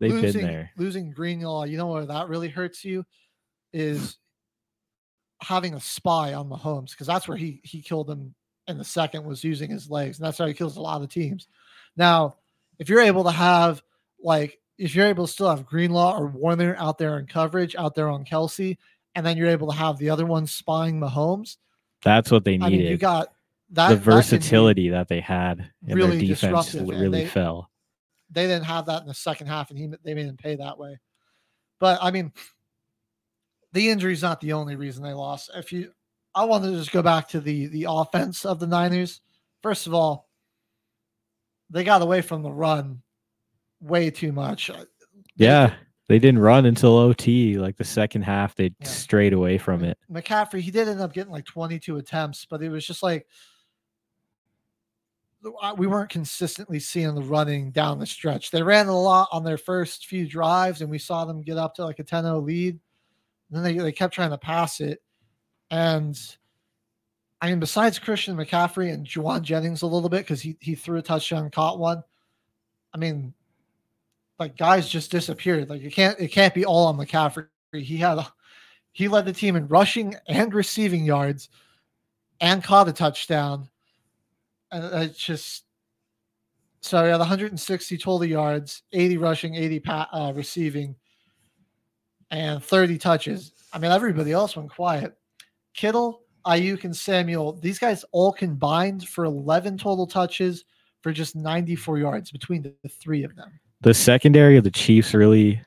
they've 0.00 0.10
losing, 0.10 0.40
been 0.40 0.50
there. 0.50 0.70
losing 0.78 1.10
greenlaw 1.12 1.64
you 1.64 1.76
know 1.76 1.88
where 1.88 2.06
that 2.06 2.28
really 2.28 2.48
hurts 2.48 2.82
you 2.84 3.04
is 3.74 4.16
having 5.42 5.74
a 5.74 5.80
spy 5.80 6.34
on 6.34 6.48
Mahomes 6.48 6.90
because 6.90 7.06
that's 7.06 7.26
where 7.28 7.36
he 7.36 7.60
he 7.64 7.80
killed 7.82 8.10
him 8.10 8.34
in 8.70 8.78
the 8.78 8.84
second 8.84 9.24
was 9.24 9.44
using 9.44 9.70
his 9.70 9.90
legs 9.90 10.18
and 10.18 10.26
that's 10.26 10.38
how 10.38 10.46
he 10.46 10.54
kills 10.54 10.76
a 10.76 10.80
lot 10.80 11.02
of 11.02 11.08
teams. 11.08 11.48
Now, 11.96 12.36
if 12.78 12.88
you're 12.88 13.00
able 13.00 13.24
to 13.24 13.30
have 13.30 13.82
like 14.22 14.58
if 14.78 14.94
you're 14.94 15.06
able 15.06 15.26
to 15.26 15.32
still 15.32 15.50
have 15.50 15.66
Greenlaw 15.66 16.16
or 16.18 16.26
Warner 16.28 16.74
out 16.78 16.96
there 16.96 17.18
in 17.18 17.26
coverage 17.26 17.76
out 17.76 17.94
there 17.94 18.08
on 18.08 18.24
Kelce, 18.24 18.78
and 19.14 19.26
then 19.26 19.36
you're 19.36 19.48
able 19.48 19.70
to 19.70 19.76
have 19.76 19.98
the 19.98 20.08
other 20.10 20.24
one 20.24 20.46
spying 20.46 20.98
Mahomes, 21.00 21.56
That's 22.02 22.30
what 22.30 22.44
they 22.44 22.54
I 22.54 22.68
needed. 22.68 22.78
mean 22.84 22.90
you 22.92 22.96
got 22.96 23.32
that 23.72 23.90
the 23.90 23.94
that 23.96 24.02
versatility 24.02 24.88
that 24.90 25.08
they 25.08 25.20
had 25.20 25.70
in 25.86 25.96
really 25.96 26.18
their 26.18 26.28
defense 26.28 26.74
and 26.74 26.88
really 26.88 27.22
they- 27.22 27.26
fell. 27.26 27.70
they 28.30 28.46
didn't 28.46 28.64
have 28.64 28.86
that 28.86 29.02
in 29.02 29.08
the 29.08 29.14
second 29.14 29.48
half, 29.48 29.70
and 29.70 29.78
he 29.78 29.88
they 30.02 30.14
made 30.14 30.26
him 30.26 30.36
pay 30.36 30.56
that 30.56 30.78
way. 30.78 30.98
But 31.78 31.98
I 32.02 32.10
mean, 32.10 32.32
the 33.72 33.90
injury 33.90 34.12
is 34.12 34.22
not 34.22 34.40
the 34.40 34.52
only 34.54 34.76
reason 34.76 35.02
they 35.02 35.12
lost. 35.12 35.50
If 35.54 35.72
you, 35.72 35.92
I 36.34 36.44
want 36.44 36.64
to 36.64 36.70
just 36.72 36.92
go 36.92 37.02
back 37.02 37.28
to 37.30 37.40
the 37.40 37.66
the 37.66 37.86
offense 37.88 38.44
of 38.44 38.60
the 38.60 38.66
Niners. 38.66 39.20
First 39.62 39.86
of 39.86 39.94
all, 39.94 40.28
they 41.70 41.84
got 41.84 42.02
away 42.02 42.22
from 42.22 42.42
the 42.42 42.52
run 42.52 43.02
way 43.80 44.10
too 44.10 44.32
much. 44.32 44.70
Uh, 44.70 44.84
Yeah, 45.36 45.74
they 46.08 46.18
didn't 46.18 46.40
run 46.40 46.66
until 46.66 46.96
OT. 46.96 47.58
Like 47.58 47.76
the 47.76 47.84
second 47.84 48.22
half, 48.22 48.54
they 48.54 48.72
Yeah. 48.80 48.86
strayed 48.86 49.32
away 49.32 49.58
from 49.58 49.84
it. 49.84 49.98
McCaffrey, 50.10 50.60
he 50.60 50.70
did 50.70 50.88
end 50.88 51.00
up 51.00 51.12
getting 51.12 51.32
like 51.32 51.44
22 51.46 51.96
attempts, 51.96 52.46
but 52.48 52.62
it 52.62 52.68
was 52.68 52.86
just 52.86 53.02
like 53.02 53.26
we 55.78 55.86
weren't 55.86 56.10
consistently 56.10 56.78
seeing 56.78 57.14
the 57.14 57.22
running 57.22 57.70
down 57.70 57.98
the 57.98 58.04
stretch. 58.06 58.50
They 58.50 58.62
ran 58.62 58.88
a 58.88 58.98
lot 59.00 59.28
on 59.32 59.42
their 59.42 59.56
first 59.56 60.06
few 60.06 60.28
drives, 60.28 60.82
and 60.82 60.90
we 60.90 60.98
saw 60.98 61.24
them 61.24 61.40
get 61.40 61.56
up 61.56 61.74
to 61.76 61.84
like 61.84 61.98
a 61.98 62.04
10 62.04 62.24
0 62.24 62.40
lead. 62.40 62.78
And 63.50 63.56
then 63.56 63.62
they, 63.62 63.82
they 63.82 63.92
kept 63.92 64.12
trying 64.14 64.30
to 64.30 64.38
pass 64.38 64.80
it. 64.80 65.02
And 65.70 66.18
I 67.40 67.48
mean, 67.48 67.60
besides 67.60 67.98
Christian 67.98 68.36
McCaffrey 68.36 68.92
and 68.92 69.06
Jauan 69.06 69.42
Jennings 69.42 69.82
a 69.82 69.86
little 69.86 70.08
bit, 70.08 70.20
because 70.22 70.42
he, 70.42 70.56
he 70.60 70.74
threw 70.74 70.98
a 70.98 71.02
touchdown, 71.02 71.50
caught 71.50 71.78
one. 71.78 72.02
I 72.92 72.98
mean, 72.98 73.32
like 74.38 74.56
guys 74.56 74.88
just 74.88 75.10
disappeared. 75.10 75.70
Like 75.70 75.82
you 75.82 75.90
can't 75.90 76.18
it 76.18 76.28
can't 76.28 76.54
be 76.54 76.64
all 76.64 76.86
on 76.86 76.96
McCaffrey. 76.96 77.46
He 77.72 77.96
had 77.96 78.18
a, 78.18 78.26
he 78.92 79.06
led 79.06 79.26
the 79.26 79.32
team 79.32 79.54
in 79.54 79.68
rushing 79.68 80.16
and 80.26 80.52
receiving 80.52 81.04
yards 81.04 81.50
and 82.40 82.64
caught 82.64 82.88
a 82.88 82.92
touchdown. 82.92 83.68
And 84.72 84.84
it's 85.04 85.18
just 85.18 85.64
so 86.80 87.04
yeah, 87.04 87.12
the 87.12 87.18
160 87.18 87.98
total 87.98 88.24
yards, 88.24 88.82
80 88.92 89.18
rushing, 89.18 89.54
80 89.54 89.80
pa- 89.80 90.08
uh, 90.12 90.32
receiving, 90.34 90.96
and 92.30 92.64
30 92.64 92.96
touches. 92.98 93.52
I 93.72 93.78
mean, 93.78 93.92
everybody 93.92 94.32
else 94.32 94.56
went 94.56 94.70
quiet. 94.70 95.14
Kittle, 95.74 96.22
Aiyuk, 96.46 96.84
and 96.84 96.96
Samuel, 96.96 97.52
these 97.52 97.78
guys 97.78 98.04
all 98.12 98.32
combined 98.32 99.08
for 99.08 99.24
11 99.24 99.78
total 99.78 100.06
touches 100.06 100.64
for 101.02 101.12
just 101.12 101.36
94 101.36 101.98
yards 101.98 102.30
between 102.30 102.62
the, 102.62 102.88
three 102.88 103.24
of 103.24 103.34
them. 103.36 103.50
The 103.80 103.94
secondary 103.94 104.56
of 104.56 104.64
the 104.64 104.70
Chiefs 104.70 105.14
really 105.14 105.60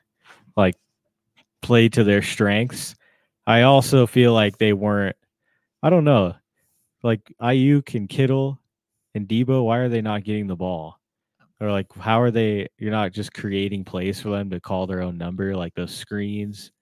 like 0.56 0.76
played 1.62 1.92
to 1.94 2.04
their 2.04 2.22
strengths. 2.22 2.94
I 3.46 3.62
also 3.62 4.06
feel 4.06 4.32
like 4.32 4.58
they 4.58 4.72
weren't. 4.72 5.16
I 5.82 5.90
don't 5.90 6.04
know, 6.04 6.34
like 7.02 7.20
Aiyuk 7.42 7.94
and 7.94 8.08
Kittle 8.08 8.58
and 9.14 9.28
Deebo. 9.28 9.64
Why 9.64 9.78
are 9.78 9.88
they 9.88 10.00
not 10.00 10.24
getting 10.24 10.46
the 10.46 10.56
ball? 10.56 10.98
Or 11.60 11.70
like, 11.70 11.92
how 11.94 12.20
are 12.20 12.30
they? 12.30 12.68
You're 12.78 12.90
not 12.90 13.12
just 13.12 13.34
creating 13.34 13.84
plays 13.84 14.20
for 14.20 14.30
them 14.30 14.50
to 14.50 14.60
call 14.60 14.86
their 14.86 15.02
own 15.02 15.18
number, 15.18 15.54
like 15.54 15.74
those 15.74 15.94
screens. 15.94 16.72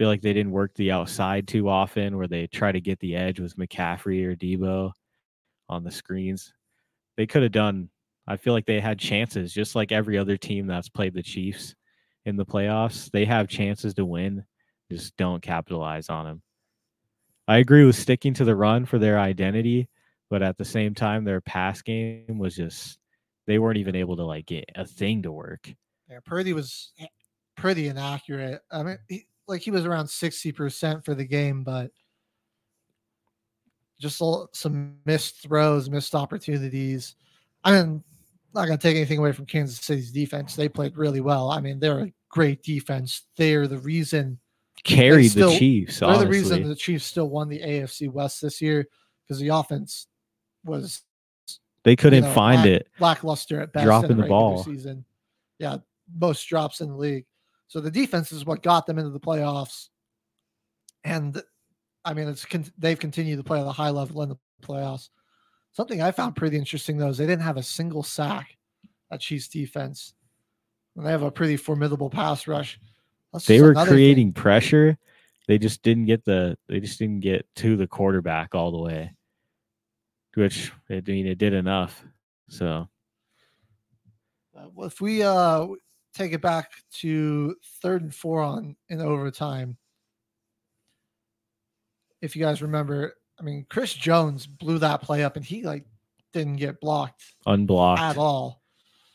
Feel 0.00 0.08
like 0.08 0.22
they 0.22 0.32
didn't 0.32 0.52
work 0.52 0.72
the 0.76 0.92
outside 0.92 1.46
too 1.46 1.68
often, 1.68 2.16
where 2.16 2.26
they 2.26 2.46
try 2.46 2.72
to 2.72 2.80
get 2.80 2.98
the 3.00 3.14
edge 3.14 3.38
with 3.38 3.58
McCaffrey 3.58 4.24
or 4.24 4.34
Deebo 4.34 4.92
on 5.68 5.84
the 5.84 5.90
screens. 5.90 6.54
They 7.18 7.26
could 7.26 7.42
have 7.42 7.52
done. 7.52 7.90
I 8.26 8.38
feel 8.38 8.54
like 8.54 8.64
they 8.64 8.80
had 8.80 8.98
chances, 8.98 9.52
just 9.52 9.74
like 9.74 9.92
every 9.92 10.16
other 10.16 10.38
team 10.38 10.66
that's 10.66 10.88
played 10.88 11.12
the 11.12 11.22
Chiefs 11.22 11.74
in 12.24 12.36
the 12.36 12.46
playoffs. 12.46 13.10
They 13.10 13.26
have 13.26 13.46
chances 13.46 13.92
to 13.92 14.06
win, 14.06 14.42
just 14.90 15.14
don't 15.18 15.42
capitalize 15.42 16.08
on 16.08 16.24
them. 16.24 16.42
I 17.46 17.58
agree 17.58 17.84
with 17.84 17.96
sticking 17.96 18.32
to 18.32 18.44
the 18.46 18.56
run 18.56 18.86
for 18.86 18.98
their 18.98 19.20
identity, 19.20 19.90
but 20.30 20.42
at 20.42 20.56
the 20.56 20.64
same 20.64 20.94
time, 20.94 21.24
their 21.24 21.42
pass 21.42 21.82
game 21.82 22.38
was 22.38 22.56
just 22.56 22.98
they 23.46 23.58
weren't 23.58 23.76
even 23.76 23.96
able 23.96 24.16
to 24.16 24.24
like 24.24 24.46
get 24.46 24.64
a 24.76 24.86
thing 24.86 25.20
to 25.24 25.30
work. 25.30 25.70
Yeah, 26.08 26.20
Purdy 26.24 26.54
was 26.54 26.94
pretty 27.58 27.88
inaccurate. 27.88 28.62
I 28.72 28.82
mean, 28.82 28.98
he, 29.06 29.26
like 29.50 29.60
he 29.62 29.70
was 29.70 29.84
around 29.84 30.06
60% 30.06 31.04
for 31.04 31.14
the 31.14 31.24
game, 31.24 31.62
but 31.64 31.90
just 34.00 34.22
some 34.52 34.96
missed 35.04 35.42
throws, 35.42 35.90
missed 35.90 36.14
opportunities. 36.14 37.16
I 37.64 37.72
mean, 37.72 38.02
not 38.54 38.66
going 38.66 38.78
to 38.78 38.82
take 38.82 38.96
anything 38.96 39.18
away 39.18 39.32
from 39.32 39.46
Kansas 39.46 39.78
City's 39.80 40.10
defense. 40.10 40.56
They 40.56 40.68
played 40.68 40.96
really 40.96 41.20
well. 41.20 41.50
I 41.50 41.60
mean, 41.60 41.78
they're 41.78 42.00
a 42.00 42.12
great 42.30 42.62
defense. 42.62 43.24
They're 43.36 43.66
the 43.66 43.78
reason 43.78 44.38
Carried 44.84 45.28
still- 45.28 45.50
the 45.50 45.58
Chiefs. 45.58 45.98
they're 46.00 46.08
honestly. 46.08 46.24
the 46.24 46.30
reason 46.30 46.68
the 46.68 46.74
Chiefs 46.74 47.04
still 47.04 47.28
won 47.28 47.48
the 47.48 47.60
AFC 47.60 48.10
West 48.10 48.40
this 48.40 48.62
year 48.62 48.86
because 49.26 49.38
the 49.38 49.48
offense 49.48 50.06
was 50.64 51.02
they 51.84 51.96
couldn't 51.96 52.24
know, 52.24 52.32
find 52.32 52.58
lack- 52.62 52.66
it. 52.66 52.88
lackluster 52.98 53.60
at 53.60 53.72
best. 53.72 53.84
Dropping 53.84 54.12
in 54.12 54.16
the 54.16 54.22
regular 54.22 54.40
ball. 54.40 54.62
Season. 54.64 55.04
Yeah, 55.58 55.78
most 56.18 56.46
drops 56.48 56.80
in 56.80 56.88
the 56.88 56.96
league. 56.96 57.26
So 57.70 57.80
the 57.80 57.88
defense 57.90 58.32
is 58.32 58.44
what 58.44 58.64
got 58.64 58.84
them 58.86 58.98
into 58.98 59.10
the 59.12 59.20
playoffs. 59.20 59.90
And 61.04 61.40
I 62.04 62.14
mean, 62.14 62.26
it's 62.26 62.44
con- 62.44 62.66
they've 62.76 62.98
continued 62.98 63.36
to 63.36 63.44
play 63.44 63.60
at 63.60 63.66
a 63.66 63.70
high 63.70 63.90
level 63.90 64.22
in 64.22 64.28
the 64.30 64.38
playoffs. 64.60 65.08
Something 65.70 66.02
I 66.02 66.10
found 66.10 66.34
pretty 66.34 66.56
interesting 66.56 66.98
though 66.98 67.10
is 67.10 67.18
they 67.18 67.28
didn't 67.28 67.44
have 67.44 67.58
a 67.58 67.62
single 67.62 68.02
sack 68.02 68.56
at 69.12 69.20
Chiefs 69.20 69.46
defense. 69.46 70.14
And 70.96 71.06
they 71.06 71.12
have 71.12 71.22
a 71.22 71.30
pretty 71.30 71.56
formidable 71.56 72.10
pass 72.10 72.48
rush. 72.48 72.80
That's 73.32 73.46
They 73.46 73.60
were 73.60 73.70
another 73.70 73.90
thing. 73.90 73.94
creating 73.94 74.32
pressure. 74.32 74.98
They 75.46 75.56
just 75.56 75.84
didn't 75.84 76.06
get 76.06 76.24
the 76.24 76.58
they 76.68 76.80
just 76.80 76.98
didn't 76.98 77.20
get 77.20 77.46
to 77.56 77.76
the 77.76 77.86
quarterback 77.86 78.56
all 78.56 78.72
the 78.72 78.78
way. 78.78 79.14
Which 80.34 80.72
I 80.90 81.00
mean 81.06 81.28
it 81.28 81.38
did 81.38 81.52
enough. 81.52 82.04
So 82.48 82.88
Uh, 84.56 84.66
well, 84.74 84.88
if 84.88 85.00
we 85.00 85.22
uh 85.22 85.68
take 86.14 86.32
it 86.32 86.42
back 86.42 86.72
to 86.92 87.54
third 87.82 88.02
and 88.02 88.14
four 88.14 88.42
on 88.42 88.76
in 88.88 89.00
overtime, 89.00 89.76
if 92.20 92.36
you 92.36 92.42
guys 92.42 92.62
remember, 92.62 93.14
I 93.38 93.42
mean, 93.42 93.66
Chris 93.70 93.94
Jones 93.94 94.46
blew 94.46 94.78
that 94.78 95.02
play 95.02 95.24
up, 95.24 95.36
and 95.36 95.44
he 95.44 95.62
like 95.62 95.84
didn't 96.32 96.56
get 96.56 96.80
blocked 96.80 97.22
Unblocked. 97.46 98.00
at 98.00 98.16
all. 98.16 98.62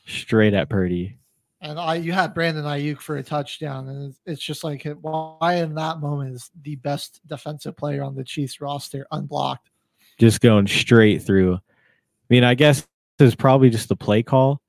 Straight 0.07 0.53
at 0.53 0.69
Purdy. 0.69 1.17
And 1.61 1.79
I, 1.79 1.95
you 1.95 2.11
had 2.11 2.33
Brandon 2.33 2.63
Aiyuk 2.65 2.99
for 2.99 3.17
a 3.17 3.23
touchdown, 3.23 3.87
and 3.89 4.09
it's, 4.09 4.19
it's 4.25 4.41
just 4.41 4.63
like 4.63 4.85
why 5.01 5.55
in 5.55 5.73
that 5.75 5.99
moment 5.99 6.35
is 6.35 6.51
the 6.61 6.75
best 6.75 7.21
defensive 7.27 7.75
player 7.75 8.03
on 8.03 8.15
the 8.15 8.23
Chiefs 8.23 8.61
roster 8.61 9.07
unblocked. 9.11 9.71
Just 10.19 10.41
going 10.41 10.67
straight 10.67 11.23
through. 11.23 11.55
I 11.55 11.59
mean, 12.29 12.43
I 12.43 12.55
guess 12.55 12.87
there's 13.17 13.35
probably 13.35 13.69
just 13.69 13.89
the 13.89 13.95
play 13.95 14.21
call 14.23 14.61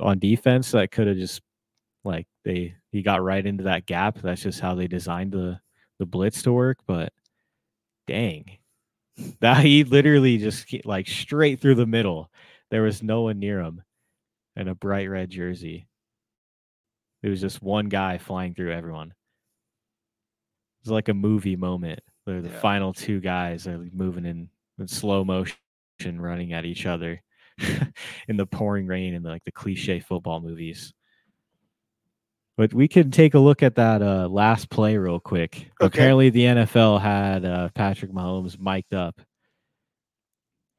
on 0.00 0.18
defense 0.18 0.72
that 0.72 0.90
could 0.90 1.06
have 1.06 1.16
just 1.16 1.42
like 2.04 2.26
they 2.44 2.74
he 2.92 3.02
got 3.02 3.22
right 3.22 3.44
into 3.46 3.64
that 3.64 3.86
gap. 3.86 4.18
That's 4.20 4.42
just 4.42 4.60
how 4.60 4.74
they 4.74 4.88
designed 4.88 5.32
the 5.32 5.60
the 5.98 6.06
blitz 6.06 6.42
to 6.42 6.52
work. 6.52 6.78
But 6.86 7.12
dang, 8.06 8.58
that 9.40 9.64
he 9.64 9.84
literally 9.84 10.38
just 10.38 10.66
like 10.84 11.08
straight 11.08 11.60
through 11.60 11.76
the 11.76 11.86
middle. 11.86 12.30
There 12.70 12.82
was 12.82 13.02
no 13.02 13.22
one 13.22 13.38
near 13.38 13.60
him, 13.60 13.82
and 14.56 14.68
a 14.68 14.74
bright 14.74 15.08
red 15.10 15.30
jersey. 15.30 15.88
It 17.22 17.28
was 17.28 17.40
just 17.40 17.62
one 17.62 17.88
guy 17.88 18.18
flying 18.18 18.54
through 18.54 18.72
everyone. 18.72 19.08
It 19.08 19.14
was 20.84 20.90
like 20.92 21.08
a 21.08 21.14
movie 21.14 21.56
moment 21.56 22.00
where 22.24 22.42
the 22.42 22.48
Yeah. 22.50 22.60
final 22.60 22.92
two 22.92 23.20
guys 23.20 23.66
are 23.66 23.78
moving 23.92 24.24
in, 24.26 24.50
in 24.78 24.88
slow 24.88 25.24
motion, 25.24 25.56
running 26.00 26.52
at 26.52 26.64
each 26.64 26.86
other 26.86 27.22
in 28.28 28.36
the 28.36 28.46
pouring 28.46 28.86
rain 28.86 29.14
in 29.14 29.22
like 29.22 29.44
the 29.44 29.52
cliche 29.52 30.00
football 30.00 30.40
movies. 30.40 30.92
But 32.56 32.72
we 32.72 32.88
could 32.88 33.12
take 33.12 33.34
a 33.34 33.38
look 33.38 33.62
at 33.62 33.74
that 33.74 34.00
uh, 34.00 34.28
last 34.28 34.70
play 34.70 34.96
real 34.96 35.20
quick. 35.20 35.70
Okay. 35.80 35.86
Apparently, 35.86 36.30
the 36.30 36.44
NFL 36.44 37.00
had 37.00 37.44
uh, 37.44 37.68
Patrick 37.74 38.12
Mahomes 38.12 38.58
mic'd 38.58 38.94
up 38.94 39.20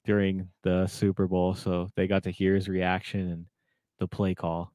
during 0.04 0.50
the 0.64 0.88
Super 0.88 1.28
Bowl, 1.28 1.54
so 1.54 1.90
they 1.96 2.08
got 2.08 2.24
to 2.24 2.32
hear 2.32 2.56
his 2.56 2.68
reaction 2.68 3.30
and 3.30 3.46
the 4.00 4.08
play 4.08 4.34
call. 4.34 4.72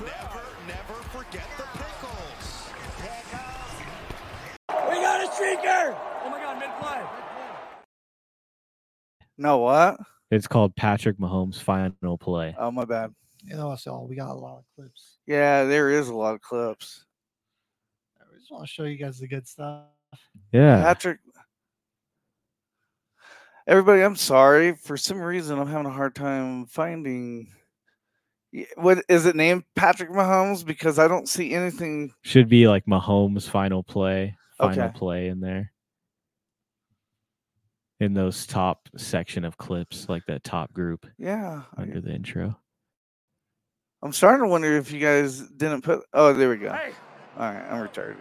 Never, 0.00 0.42
never 0.66 0.94
forget 1.10 1.46
the 1.58 1.64
pickles. 1.74 2.70
We 4.88 4.94
got 5.02 5.22
a 5.22 5.28
streaker! 5.28 5.98
Oh 6.24 6.30
my 6.30 6.38
god, 6.40 6.58
mid 6.58 6.70
play. 6.80 7.02
No, 9.40 9.56
what? 9.56 9.98
It's 10.30 10.46
called 10.46 10.76
Patrick 10.76 11.16
Mahomes' 11.16 11.58
final 11.58 12.18
play. 12.18 12.54
Oh, 12.58 12.70
my 12.70 12.84
bad. 12.84 13.14
You 13.42 13.56
know, 13.56 13.74
so 13.74 14.06
we 14.06 14.14
got 14.14 14.28
a 14.28 14.34
lot 14.34 14.58
of 14.58 14.64
clips. 14.76 15.16
Yeah, 15.26 15.64
there 15.64 15.88
is 15.88 16.08
a 16.08 16.14
lot 16.14 16.34
of 16.34 16.42
clips. 16.42 17.06
I 18.20 18.36
just 18.38 18.52
want 18.52 18.66
to 18.66 18.70
show 18.70 18.84
you 18.84 18.98
guys 18.98 19.18
the 19.18 19.26
good 19.26 19.48
stuff. 19.48 19.86
Yeah. 20.52 20.82
Patrick. 20.82 21.20
Everybody, 23.66 24.02
I'm 24.02 24.14
sorry. 24.14 24.74
For 24.74 24.98
some 24.98 25.22
reason, 25.22 25.58
I'm 25.58 25.68
having 25.68 25.86
a 25.86 25.90
hard 25.90 26.14
time 26.14 26.66
finding. 26.66 27.48
What 28.76 29.02
is 29.08 29.24
it 29.24 29.36
named 29.36 29.64
Patrick 29.74 30.10
Mahomes? 30.10 30.66
Because 30.66 30.98
I 30.98 31.08
don't 31.08 31.28
see 31.28 31.54
anything. 31.54 32.12
Should 32.20 32.50
be 32.50 32.68
like 32.68 32.84
Mahomes' 32.84 33.48
final 33.48 33.82
play, 33.82 34.36
final 34.58 34.88
Okay. 34.88 34.98
play 34.98 35.28
in 35.28 35.40
there. 35.40 35.72
In 38.00 38.14
those 38.14 38.46
top 38.46 38.88
section 38.96 39.44
of 39.44 39.58
clips, 39.58 40.08
like 40.08 40.24
that 40.26 40.42
top 40.42 40.72
group 40.72 41.06
Yeah, 41.18 41.62
I- 41.76 41.82
under 41.82 42.00
the 42.00 42.10
intro. 42.12 42.56
I'm 44.02 44.12
starting 44.14 44.42
to 44.44 44.48
wonder 44.48 44.74
if 44.78 44.90
you 44.90 44.98
guys 45.00 45.40
didn't 45.40 45.82
put. 45.82 46.00
Oh, 46.14 46.32
there 46.32 46.48
we 46.48 46.56
go. 46.56 46.72
Hey, 46.72 46.92
All 47.36 47.52
right, 47.52 47.62
I'm 47.70 47.86
retarded. 47.86 48.16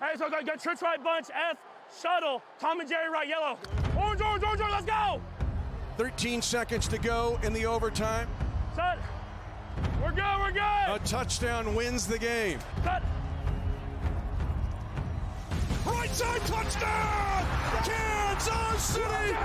hey, 0.00 0.16
so 0.16 0.30
got, 0.30 0.46
got 0.46 0.58
church 0.62 0.80
right 0.80 1.02
bunch, 1.04 1.26
F, 1.34 1.58
shuttle, 2.00 2.40
Tom 2.58 2.80
and 2.80 2.88
Jerry 2.88 3.10
right 3.10 3.28
yellow. 3.28 3.58
Orange, 3.98 4.22
orange, 4.22 4.42
orange, 4.42 4.60
orange, 4.62 4.72
let's 4.72 4.86
go! 4.86 5.20
13 5.98 6.40
seconds 6.40 6.88
to 6.88 6.96
go 6.96 7.38
in 7.42 7.52
the 7.52 7.66
overtime. 7.66 8.26
Set. 8.74 8.98
We're 10.02 10.12
good, 10.12 10.38
we're 10.40 10.52
good. 10.52 10.60
A 10.62 10.98
touchdown 11.04 11.74
wins 11.74 12.06
the 12.06 12.18
game. 12.18 12.58
Cut. 12.82 13.02
Right 15.86 16.10
side 16.10 16.40
touchdown! 16.42 17.46
Kansas 17.84 18.82
City! 18.82 19.36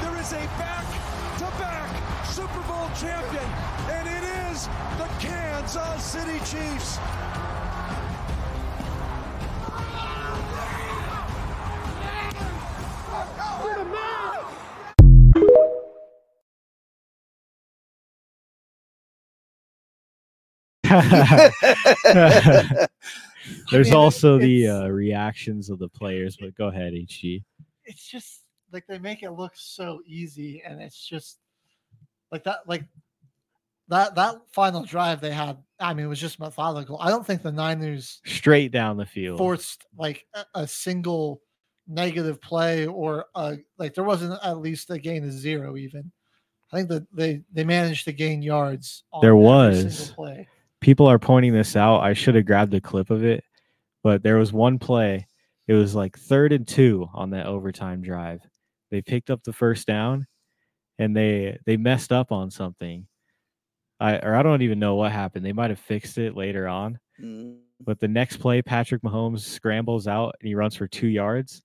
There 0.00 0.16
is 0.20 0.32
a 0.32 0.46
back-to-back 0.56 2.26
Super 2.26 2.62
Bowl 2.68 2.88
champion, 2.96 3.50
and 3.90 4.08
it 4.08 4.22
is 4.50 4.68
the 4.98 5.08
Kansas 5.18 6.04
City 6.04 6.38
Chiefs. 6.44 6.98
There's 23.70 23.88
mean, 23.88 23.96
also 23.96 24.38
the 24.38 24.68
uh, 24.68 24.86
reactions 24.88 25.70
of 25.70 25.78
the 25.78 25.88
players, 25.88 26.36
but 26.36 26.54
go 26.54 26.68
ahead, 26.68 26.92
HG. 26.92 27.42
It's 27.84 28.06
just 28.08 28.42
like 28.72 28.86
they 28.86 28.98
make 28.98 29.22
it 29.22 29.30
look 29.30 29.52
so 29.54 30.00
easy, 30.06 30.62
and 30.64 30.80
it's 30.80 31.06
just 31.06 31.38
like 32.30 32.44
that. 32.44 32.60
Like 32.66 32.84
that 33.88 34.14
that 34.14 34.36
final 34.52 34.84
drive 34.84 35.20
they 35.20 35.32
had. 35.32 35.58
I 35.78 35.94
mean, 35.94 36.06
it 36.06 36.08
was 36.08 36.20
just 36.20 36.40
methodical. 36.40 36.98
I 37.00 37.08
don't 37.08 37.26
think 37.26 37.42
the 37.42 37.52
Niners 37.52 38.20
Straight 38.24 38.72
down 38.72 38.96
the 38.96 39.06
field. 39.06 39.38
forced 39.38 39.84
like 39.96 40.26
a, 40.34 40.44
a 40.54 40.66
single 40.66 41.40
negative 41.88 42.40
play 42.40 42.86
or 42.86 43.26
a, 43.34 43.58
like 43.78 43.94
there 43.94 44.04
wasn't 44.04 44.38
at 44.42 44.58
least 44.58 44.90
a 44.90 44.98
gain 44.98 45.24
of 45.24 45.32
zero 45.32 45.76
even. 45.76 46.10
I 46.72 46.76
think 46.76 46.88
that 46.88 47.06
they 47.12 47.42
they 47.52 47.64
managed 47.64 48.04
to 48.04 48.12
gain 48.12 48.42
yards. 48.42 49.04
On 49.12 49.20
There 49.20 49.36
was. 49.36 49.96
single 49.96 50.14
play. 50.14 50.48
People 50.80 51.06
are 51.06 51.18
pointing 51.18 51.52
this 51.52 51.76
out. 51.76 52.00
I 52.00 52.12
should 52.14 52.34
have 52.34 52.46
grabbed 52.46 52.74
a 52.74 52.80
clip 52.80 53.10
of 53.10 53.24
it, 53.24 53.44
but 54.02 54.22
there 54.22 54.36
was 54.38 54.52
one 54.52 54.78
play. 54.78 55.26
It 55.68 55.74
was 55.74 55.94
like 55.94 56.18
third 56.18 56.52
and 56.52 56.66
two 56.66 57.08
on 57.14 57.30
that 57.30 57.46
overtime 57.46 58.02
drive. 58.02 58.40
They 58.90 59.02
picked 59.02 59.30
up 59.30 59.42
the 59.44 59.52
first 59.52 59.86
down, 59.86 60.26
and 60.98 61.16
they 61.16 61.58
they 61.66 61.76
messed 61.76 62.12
up 62.12 62.32
on 62.32 62.50
something. 62.50 63.06
I 64.00 64.18
or 64.18 64.34
I 64.34 64.42
don't 64.42 64.62
even 64.62 64.78
know 64.78 64.96
what 64.96 65.12
happened. 65.12 65.44
They 65.44 65.52
might 65.52 65.70
have 65.70 65.78
fixed 65.78 66.18
it 66.18 66.34
later 66.36 66.66
on. 66.66 66.98
Mm, 67.20 67.58
But 67.80 68.00
the 68.00 68.08
next 68.08 68.38
play, 68.38 68.62
Patrick 68.62 69.02
Mahomes 69.02 69.40
scrambles 69.40 70.08
out 70.08 70.34
and 70.40 70.48
he 70.48 70.54
runs 70.54 70.74
for 70.74 70.88
two 70.88 71.06
yards. 71.08 71.62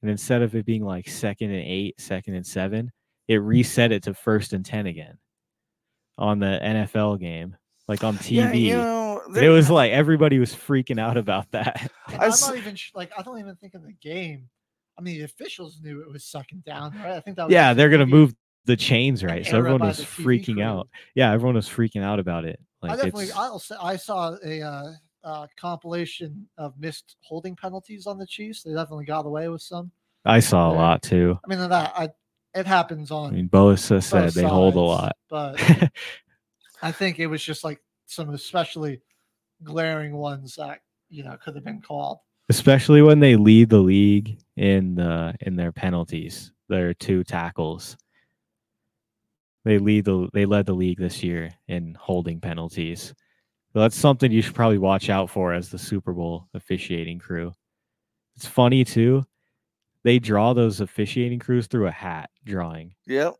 And 0.00 0.10
instead 0.10 0.42
of 0.42 0.54
it 0.56 0.64
being 0.66 0.84
like 0.84 1.08
second 1.08 1.50
and 1.50 1.62
eight, 1.64 2.00
second 2.00 2.34
and 2.34 2.46
seven, 2.46 2.90
it 3.28 3.36
reset 3.36 3.92
it 3.92 4.02
to 4.04 4.14
first 4.14 4.52
and 4.52 4.64
10 4.64 4.86
again 4.86 5.18
on 6.18 6.38
the 6.40 6.58
NFL 6.62 7.20
game, 7.20 7.56
like 7.88 8.04
on 8.04 8.16
TV. 8.16 8.36
Yeah, 8.36 8.52
you 8.52 8.76
know, 8.76 9.20
it 9.36 9.48
was 9.48 9.70
like 9.70 9.92
everybody 9.92 10.38
was 10.38 10.54
freaking 10.54 11.00
out 11.00 11.16
about 11.16 11.50
that. 11.52 11.90
And 12.12 12.20
I 12.20 12.26
I'm 12.26 12.40
not 12.40 12.56
even 12.56 12.76
like 12.94 13.10
I 13.16 13.22
don't 13.22 13.38
even 13.38 13.56
think 13.56 13.74
in 13.74 13.82
the 13.82 13.92
game. 13.92 14.50
I 14.98 15.02
mean, 15.02 15.18
the 15.18 15.24
officials 15.24 15.80
knew 15.82 16.02
it 16.02 16.12
was 16.12 16.24
sucking 16.24 16.62
down, 16.66 16.92
right? 16.96 17.12
I 17.12 17.20
think 17.20 17.36
that 17.36 17.44
was 17.46 17.52
yeah, 17.52 17.70
just 17.70 17.78
they're 17.78 17.88
gonna 17.88 18.04
move 18.04 18.34
the 18.66 18.76
chains 18.76 19.24
right. 19.24 19.46
So 19.46 19.56
everyone 19.56 19.80
was 19.80 20.00
freaking 20.00 20.54
crew. 20.56 20.62
out. 20.62 20.88
Yeah, 21.14 21.32
everyone 21.32 21.54
was 21.54 21.68
freaking 21.68 22.02
out 22.02 22.18
about 22.18 22.44
it. 22.44 22.60
Like 22.82 22.92
I 22.92 22.96
definitely, 22.96 23.32
I'll 23.32 23.58
say, 23.58 23.76
I 23.80 23.96
saw 23.96 24.36
a 24.44 24.60
uh, 24.60 24.92
uh, 25.24 25.46
compilation 25.56 26.48
of 26.58 26.78
missed 26.78 27.16
holding 27.22 27.56
penalties 27.56 28.06
on 28.06 28.18
the 28.18 28.26
Chiefs. 28.26 28.62
They 28.62 28.74
definitely 28.74 29.06
got 29.06 29.24
away 29.24 29.48
with 29.48 29.62
some. 29.62 29.90
I 30.24 30.40
saw 30.40 30.70
a 30.70 30.74
lot 30.74 31.02
too. 31.02 31.38
I 31.44 31.48
mean, 31.48 31.68
that 31.68 31.92
I, 31.96 32.10
it 32.54 32.66
happens 32.66 33.10
on. 33.10 33.32
I 33.32 33.36
mean, 33.36 33.48
Bosa 33.48 34.02
said 34.02 34.26
both 34.26 34.34
they 34.34 34.42
hold 34.42 34.74
a 34.74 34.80
lot. 34.80 35.16
but 35.28 35.60
I 36.82 36.92
think 36.92 37.18
it 37.18 37.26
was 37.28 37.42
just 37.42 37.64
like 37.64 37.80
some 38.06 38.30
especially 38.30 39.00
glaring 39.62 40.14
ones 40.16 40.56
that 40.56 40.80
you 41.08 41.22
know 41.22 41.36
could 41.42 41.54
have 41.54 41.64
been 41.64 41.80
called. 41.80 42.18
especially 42.50 43.00
when 43.02 43.20
they 43.20 43.36
lead 43.36 43.70
the 43.70 43.78
league 43.78 44.38
in 44.56 44.96
the 44.96 45.34
in 45.40 45.56
their 45.56 45.72
penalties. 45.72 46.52
Their 46.68 46.92
two 46.94 47.22
tackles. 47.24 47.96
They 49.64 49.78
lead 49.78 50.04
the 50.06 50.28
they 50.32 50.44
led 50.46 50.66
the 50.66 50.74
league 50.74 50.98
this 50.98 51.22
year 51.22 51.54
in 51.68 51.96
holding 52.00 52.40
penalties. 52.40 53.14
So 53.72 53.80
that's 53.80 53.96
something 53.96 54.32
you 54.32 54.42
should 54.42 54.54
probably 54.54 54.78
watch 54.78 55.08
out 55.08 55.30
for 55.30 55.52
as 55.54 55.70
the 55.70 55.78
Super 55.78 56.12
Bowl 56.12 56.48
officiating 56.52 57.18
crew. 57.18 57.52
It's 58.36 58.46
funny 58.46 58.84
too. 58.84 59.24
They 60.02 60.18
draw 60.18 60.52
those 60.52 60.80
officiating 60.80 61.38
crews 61.38 61.68
through 61.68 61.86
a 61.86 61.92
hat 61.92 62.30
drawing. 62.44 62.94
Yep. 63.06 63.36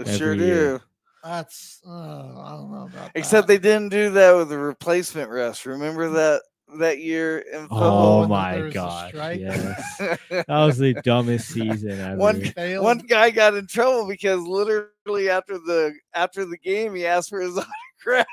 It 0.00 0.08
sure 0.18 0.36
do. 0.36 0.44
year. 0.44 0.80
Do. 1.22 1.28
That's 1.28 1.80
uh, 1.86 1.90
I 1.90 2.50
don't 2.56 2.70
know 2.72 2.88
about 2.92 3.10
Except 3.14 3.46
that. 3.46 3.52
they 3.52 3.58
didn't 3.58 3.90
do 3.90 4.10
that 4.10 4.32
with 4.36 4.48
the 4.48 4.58
replacement 4.58 5.30
rest. 5.30 5.66
Remember 5.66 6.08
that 6.10 6.42
that 6.78 7.00
year 7.00 7.40
in 7.40 7.62
Oh 7.64 7.68
football. 7.68 8.20
when 8.20 8.28
my 8.30 8.54
there 8.54 8.64
was 8.66 8.70
a 8.72 8.74
gosh! 8.74 9.08
strike. 9.10 9.40
Yes, 9.40 9.98
that 10.30 10.46
was 10.48 10.78
the 10.78 10.94
dumbest 11.02 11.48
season 11.48 11.98
ever. 12.00 12.16
One- 12.16 12.40
Failed. 12.44 12.84
One 12.84 12.98
guy 12.98 13.30
got 13.30 13.54
in 13.54 13.66
trouble 13.66 14.06
because 14.08 14.40
literally 14.40 15.28
after 15.30 15.54
the 15.58 15.92
after 16.14 16.44
the 16.44 16.58
game 16.58 16.94
he 16.94 17.06
asked 17.06 17.30
for 17.30 17.40
his 17.40 17.58
autograph. 18.06 18.26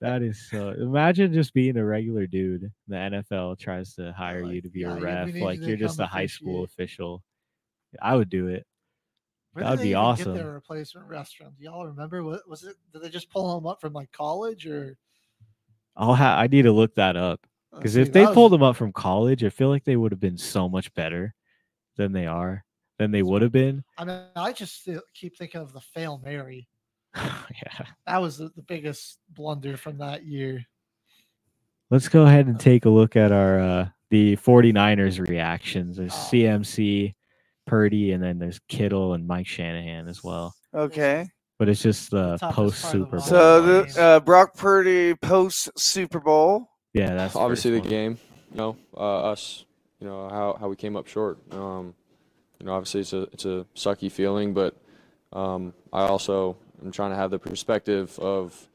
That 0.00 0.22
is 0.22 0.48
so. 0.50 0.70
Imagine 0.70 1.32
just 1.32 1.54
being 1.54 1.76
a 1.78 1.84
regular 1.84 2.26
dude. 2.26 2.70
The 2.88 2.96
NFL 2.96 3.58
tries 3.58 3.94
to 3.94 4.12
hire 4.12 4.42
you 4.44 4.60
to 4.60 4.68
be 4.68 4.80
yeah, 4.80 4.94
a 4.96 5.00
ref, 5.00 5.34
you 5.34 5.44
like 5.44 5.60
you're 5.60 5.76
just 5.78 5.98
a 5.98 6.06
high 6.06 6.26
school 6.26 6.64
officiate. 6.64 6.88
official. 6.90 7.22
I 8.02 8.16
would 8.16 8.28
do 8.28 8.48
it. 8.48 8.66
Where 9.54 9.64
That'd 9.64 9.80
be 9.82 9.94
awesome. 9.94 10.34
Get 10.34 10.42
their 10.42 10.52
replacement 10.52 11.08
restaurant. 11.08 11.56
Do 11.56 11.64
y'all 11.64 11.86
remember? 11.86 12.22
What 12.24 12.48
was 12.48 12.64
it? 12.64 12.74
Did 12.92 13.02
they 13.02 13.08
just 13.08 13.30
pull 13.30 13.54
them 13.54 13.66
up 13.66 13.80
from 13.80 13.92
like 13.92 14.10
college 14.12 14.66
or? 14.66 14.96
I'll 15.96 16.14
ha- 16.14 16.36
I 16.38 16.48
need 16.48 16.62
to 16.62 16.72
look 16.72 16.94
that 16.96 17.16
up 17.16 17.46
because 17.72 17.94
if 17.96 18.12
they 18.12 18.26
was- 18.26 18.34
pulled 18.34 18.52
them 18.52 18.62
up 18.64 18.74
from 18.76 18.92
college, 18.92 19.44
I 19.44 19.48
feel 19.50 19.68
like 19.68 19.84
they 19.84 19.96
would 19.96 20.10
have 20.12 20.20
been 20.20 20.36
so 20.38 20.68
much 20.68 20.92
better 20.94 21.34
than 21.96 22.12
they 22.12 22.26
are 22.26 22.64
than 22.98 23.12
they 23.12 23.22
would 23.22 23.42
have 23.42 23.52
been. 23.52 23.84
I 23.96 24.04
mean, 24.04 24.20
I 24.36 24.52
just 24.52 24.88
keep 25.14 25.36
thinking 25.36 25.60
of 25.60 25.72
the 25.72 25.80
fail 25.80 26.20
Mary. 26.24 26.68
yeah. 27.16 27.86
That 28.06 28.20
was 28.20 28.38
the, 28.38 28.48
the 28.56 28.62
biggest 28.62 29.18
blunder 29.30 29.76
from 29.76 29.98
that 29.98 30.24
year. 30.24 30.64
Let's 31.90 32.08
go 32.08 32.24
ahead 32.26 32.46
and 32.48 32.58
take 32.58 32.86
a 32.86 32.90
look 32.90 33.14
at 33.14 33.30
our 33.30 33.60
uh 33.60 33.88
the 34.10 34.36
49ers 34.36 35.20
reactions. 35.28 35.96
There's 35.96 36.12
Oh. 36.12 36.28
CMC, 36.32 37.14
Purdy, 37.66 38.12
and 38.12 38.22
then 38.22 38.38
there's 38.38 38.60
Kittle 38.68 39.14
and 39.14 39.26
Mike 39.26 39.46
Shanahan 39.46 40.08
as 40.08 40.22
well. 40.22 40.54
okay. 40.74 41.28
But 41.56 41.68
it's 41.68 41.82
just 41.82 42.10
the 42.10 42.36
toughest 42.38 42.56
post 42.56 42.90
Super. 42.90 43.16
Bowl. 43.18 43.20
So 43.20 43.62
the 43.62 44.02
uh, 44.02 44.20
Brock 44.20 44.54
Purdy 44.56 45.14
post 45.14 45.70
Super 45.78 46.18
Bowl. 46.18 46.68
yeah, 46.92 47.14
that's 47.14 47.36
obviously 47.36 47.70
the 47.70 47.78
first 47.78 47.84
one. 47.84 47.90
game. 47.90 48.18
You 48.50 48.56
know, 48.56 48.76
uh, 48.96 49.30
us. 49.30 49.64
You 50.00 50.08
know 50.08 50.28
how, 50.28 50.56
how 50.58 50.68
we 50.68 50.74
came 50.74 50.96
up 50.96 51.06
short. 51.06 51.38
Um, 51.52 51.94
you 52.58 52.66
know, 52.66 52.74
obviously 52.74 53.02
it's 53.02 53.12
a 53.12 53.22
it's 53.32 53.44
a 53.44 53.66
sucky 53.76 54.10
feeling, 54.10 54.52
but 54.52 54.76
um, 55.32 55.72
I 55.92 56.02
also 56.02 56.56
am 56.84 56.90
trying 56.90 57.10
to 57.10 57.16
have 57.16 57.30
the 57.30 57.38
perspective 57.38 58.18
of, 58.18 58.68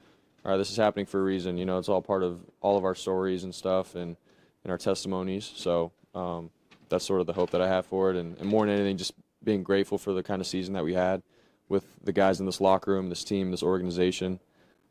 all 0.45 0.51
right, 0.51 0.57
this 0.57 0.71
is 0.71 0.77
happening 0.77 1.05
for 1.05 1.19
a 1.19 1.23
reason. 1.23 1.57
You 1.57 1.65
know, 1.65 1.79
it's 1.79 1.89
all 1.89 2.01
part 2.01 2.23
of 2.23 2.39
all 2.61 2.77
of 2.77 2.85
our 2.85 2.95
stories 2.95 3.43
and 3.43 3.53
stuff 3.53 3.95
and 3.95 4.15
and 4.63 4.71
our 4.71 4.77
testimonies. 4.77 5.51
So 5.55 5.91
um, 6.15 6.49
that's 6.89 7.05
sort 7.05 7.21
of 7.21 7.27
the 7.27 7.33
hope 7.33 7.51
that 7.51 7.61
I 7.61 7.67
have 7.67 7.85
for 7.85 8.11
it, 8.11 8.17
and, 8.17 8.37
and 8.37 8.47
more 8.47 8.65
than 8.65 8.75
anything, 8.75 8.97
just 8.97 9.13
being 9.43 9.63
grateful 9.63 9.97
for 9.97 10.13
the 10.13 10.23
kind 10.23 10.41
of 10.41 10.47
season 10.47 10.73
that 10.73 10.83
we 10.83 10.93
had 10.93 11.21
with 11.69 11.85
the 12.03 12.11
guys 12.11 12.39
in 12.39 12.45
this 12.45 12.59
locker 12.59 12.91
room, 12.91 13.09
this 13.09 13.23
team, 13.23 13.51
this 13.51 13.63
organization. 13.63 14.39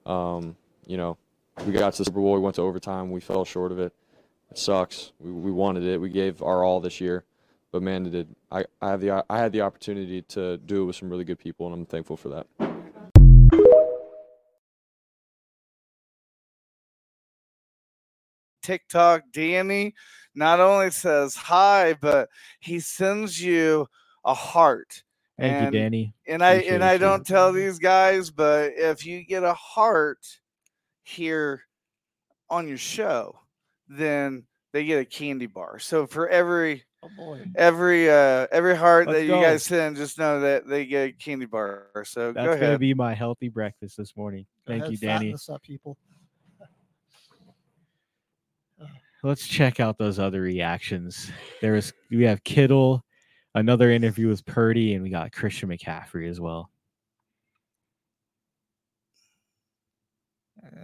Um, 0.06 0.56
you 0.86 0.96
know, 0.96 1.18
we 1.66 1.72
got 1.72 1.92
to 1.92 1.98
the 1.98 2.04
Super 2.04 2.20
Bowl, 2.20 2.34
we 2.34 2.40
went 2.40 2.56
to 2.56 2.62
overtime, 2.62 3.10
we 3.10 3.20
fell 3.20 3.44
short 3.44 3.72
of 3.72 3.78
it. 3.78 3.92
It 4.50 4.58
sucks. 4.58 5.12
We, 5.18 5.30
we 5.30 5.50
wanted 5.50 5.82
it. 5.82 6.00
We 6.00 6.08
gave 6.08 6.42
our 6.42 6.64
all 6.64 6.80
this 6.80 7.00
year, 7.00 7.24
but 7.70 7.82
man, 7.82 8.06
it 8.06 8.10
did. 8.10 8.34
I, 8.50 8.64
I 8.80 8.90
have 8.90 9.00
the 9.00 9.24
I 9.28 9.38
had 9.38 9.52
the 9.52 9.60
opportunity 9.60 10.22
to 10.22 10.56
do 10.56 10.82
it 10.82 10.84
with 10.86 10.96
some 10.96 11.10
really 11.10 11.24
good 11.24 11.38
people, 11.38 11.66
and 11.66 11.74
I'm 11.74 11.84
thankful 11.84 12.16
for 12.16 12.30
that. 12.30 12.46
TikTok, 18.62 19.24
Danny 19.32 19.94
not 20.38 20.60
only 20.60 20.90
says 20.90 21.34
hi, 21.34 21.94
but 21.94 22.28
he 22.60 22.80
sends 22.80 23.42
you 23.42 23.86
a 24.24 24.32
heart. 24.32 25.02
Thank 25.38 25.52
and, 25.52 25.74
you, 25.74 25.80
Danny. 25.80 26.14
And 26.26 26.42
I 26.42 26.52
Appreciate 26.52 26.74
and 26.74 26.84
I 26.84 26.98
don't 26.98 27.26
tell 27.26 27.52
these 27.52 27.78
guys, 27.78 28.30
but 28.30 28.72
if 28.76 29.04
you 29.04 29.24
get 29.24 29.42
a 29.42 29.54
heart 29.54 30.26
here 31.02 31.62
on 32.48 32.68
your 32.68 32.78
show, 32.78 33.38
then 33.88 34.44
they 34.72 34.84
get 34.84 35.00
a 35.00 35.04
candy 35.04 35.46
bar. 35.46 35.78
So 35.78 36.06
for 36.06 36.28
every 36.28 36.84
Oh 37.00 37.08
boy. 37.16 37.44
every 37.54 38.10
uh 38.10 38.48
every 38.50 38.76
heart 38.76 39.06
Let's 39.06 39.20
that 39.20 39.26
go. 39.26 39.38
you 39.38 39.44
guys 39.44 39.62
send, 39.62 39.96
just 39.96 40.18
know 40.18 40.40
that 40.40 40.66
they 40.66 40.84
get 40.84 41.10
a 41.10 41.12
candy 41.12 41.46
bar. 41.46 41.86
So 42.04 42.32
That's 42.32 42.56
go 42.56 42.60
gonna 42.60 42.78
be 42.78 42.92
my 42.94 43.14
healthy 43.14 43.48
breakfast 43.48 43.96
this 43.96 44.16
morning. 44.16 44.46
Go 44.66 44.72
Thank 44.72 44.82
ahead, 44.82 44.92
you, 44.92 44.98
Danny. 44.98 45.34
Up, 45.48 45.62
people. 45.62 45.96
Let's 49.22 49.46
check 49.46 49.80
out 49.80 49.98
those 49.98 50.18
other 50.18 50.40
reactions. 50.40 51.30
There 51.60 51.72
was 51.72 51.92
we 52.10 52.22
have 52.24 52.44
Kittle, 52.44 53.04
another 53.54 53.90
interview 53.90 54.28
with 54.28 54.44
Purdy, 54.46 54.94
and 54.94 55.02
we 55.02 55.10
got 55.10 55.32
Christian 55.32 55.68
McCaffrey 55.68 56.28
as 56.28 56.40
well. 56.40 56.70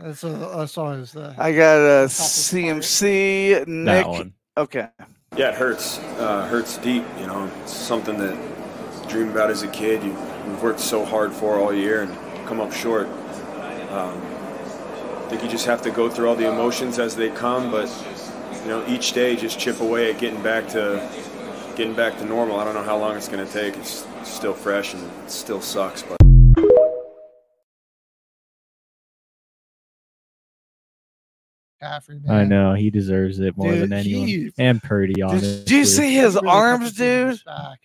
That's, 0.01 0.25
a, 0.25 0.29
that's 0.31 0.77
always 0.77 1.13
the. 1.13 1.35
I 1.39 1.53
got 1.53 1.77
a 1.77 2.07
CMC 2.07 3.67
Nick. 3.69 4.05
That 4.05 4.09
one. 4.09 4.33
Okay. 4.57 4.89
Yeah, 5.37 5.51
it 5.51 5.55
hurts. 5.55 5.99
Uh, 6.19 6.47
hurts 6.49 6.79
deep. 6.79 7.05
You 7.21 7.27
know, 7.27 7.51
it's 7.63 7.73
something 7.73 8.19
that 8.19 8.35
you 8.35 9.09
dream 9.09 9.31
about 9.31 9.51
as 9.51 9.63
a 9.63 9.69
kid. 9.69 10.03
You, 10.03 10.11
you've 10.11 10.63
worked 10.63 10.81
so 10.81 11.05
hard 11.05 11.33
for 11.33 11.59
all 11.59 11.73
year 11.73 12.03
and 12.03 12.47
come 12.47 12.61
up 12.61 12.73
short. 12.73 13.07
Um, 13.91 14.21
I 14.21 15.27
think 15.29 15.43
you 15.43 15.49
just 15.49 15.67
have 15.67 15.83
to 15.83 15.91
go 15.91 16.11
through 16.11 16.29
all 16.29 16.37
the 16.37 16.49
emotions 16.49 16.99
as 16.99 17.17
they 17.17 17.31
come, 17.31 17.71
but 17.71 17.89
you 18.65 18.71
know, 18.71 18.85
each 18.89 19.13
day 19.13 19.37
just 19.37 19.59
chip 19.59 19.81
away 19.81 20.11
at 20.11 20.19
getting 20.19 20.43
back 20.43 20.67
to 20.69 21.07
getting 21.77 21.95
back 21.95 22.17
to 22.19 22.25
normal. 22.25 22.59
I 22.59 22.65
don't 22.65 22.75
know 22.75 22.83
how 22.83 22.97
long 22.97 23.17
it's 23.17 23.29
going 23.29 23.47
to 23.47 23.53
take. 23.53 23.77
It's 23.77 24.07
still 24.23 24.55
fresh 24.55 24.95
and 24.95 25.03
it 25.03 25.31
still 25.31 25.61
sucks, 25.61 26.03
but. 26.03 26.17
McCaffrey, 31.85 32.31
I 32.31 32.45
know 32.45 32.75
he 32.75 32.91
deserves 32.91 33.39
it 33.39 33.57
more 33.57 33.73
Dude, 33.73 33.83
than 33.83 33.93
anyone, 33.93 34.27
he- 34.29 34.51
and 34.59 34.83
Purdy. 34.83 35.23
Honestly, 35.23 35.59
Did 35.65 35.71
you 35.71 35.85
see 35.85 36.15
his 36.15 36.35
Really 36.35 36.49
arms, 36.49 36.93
dude? 36.93 37.41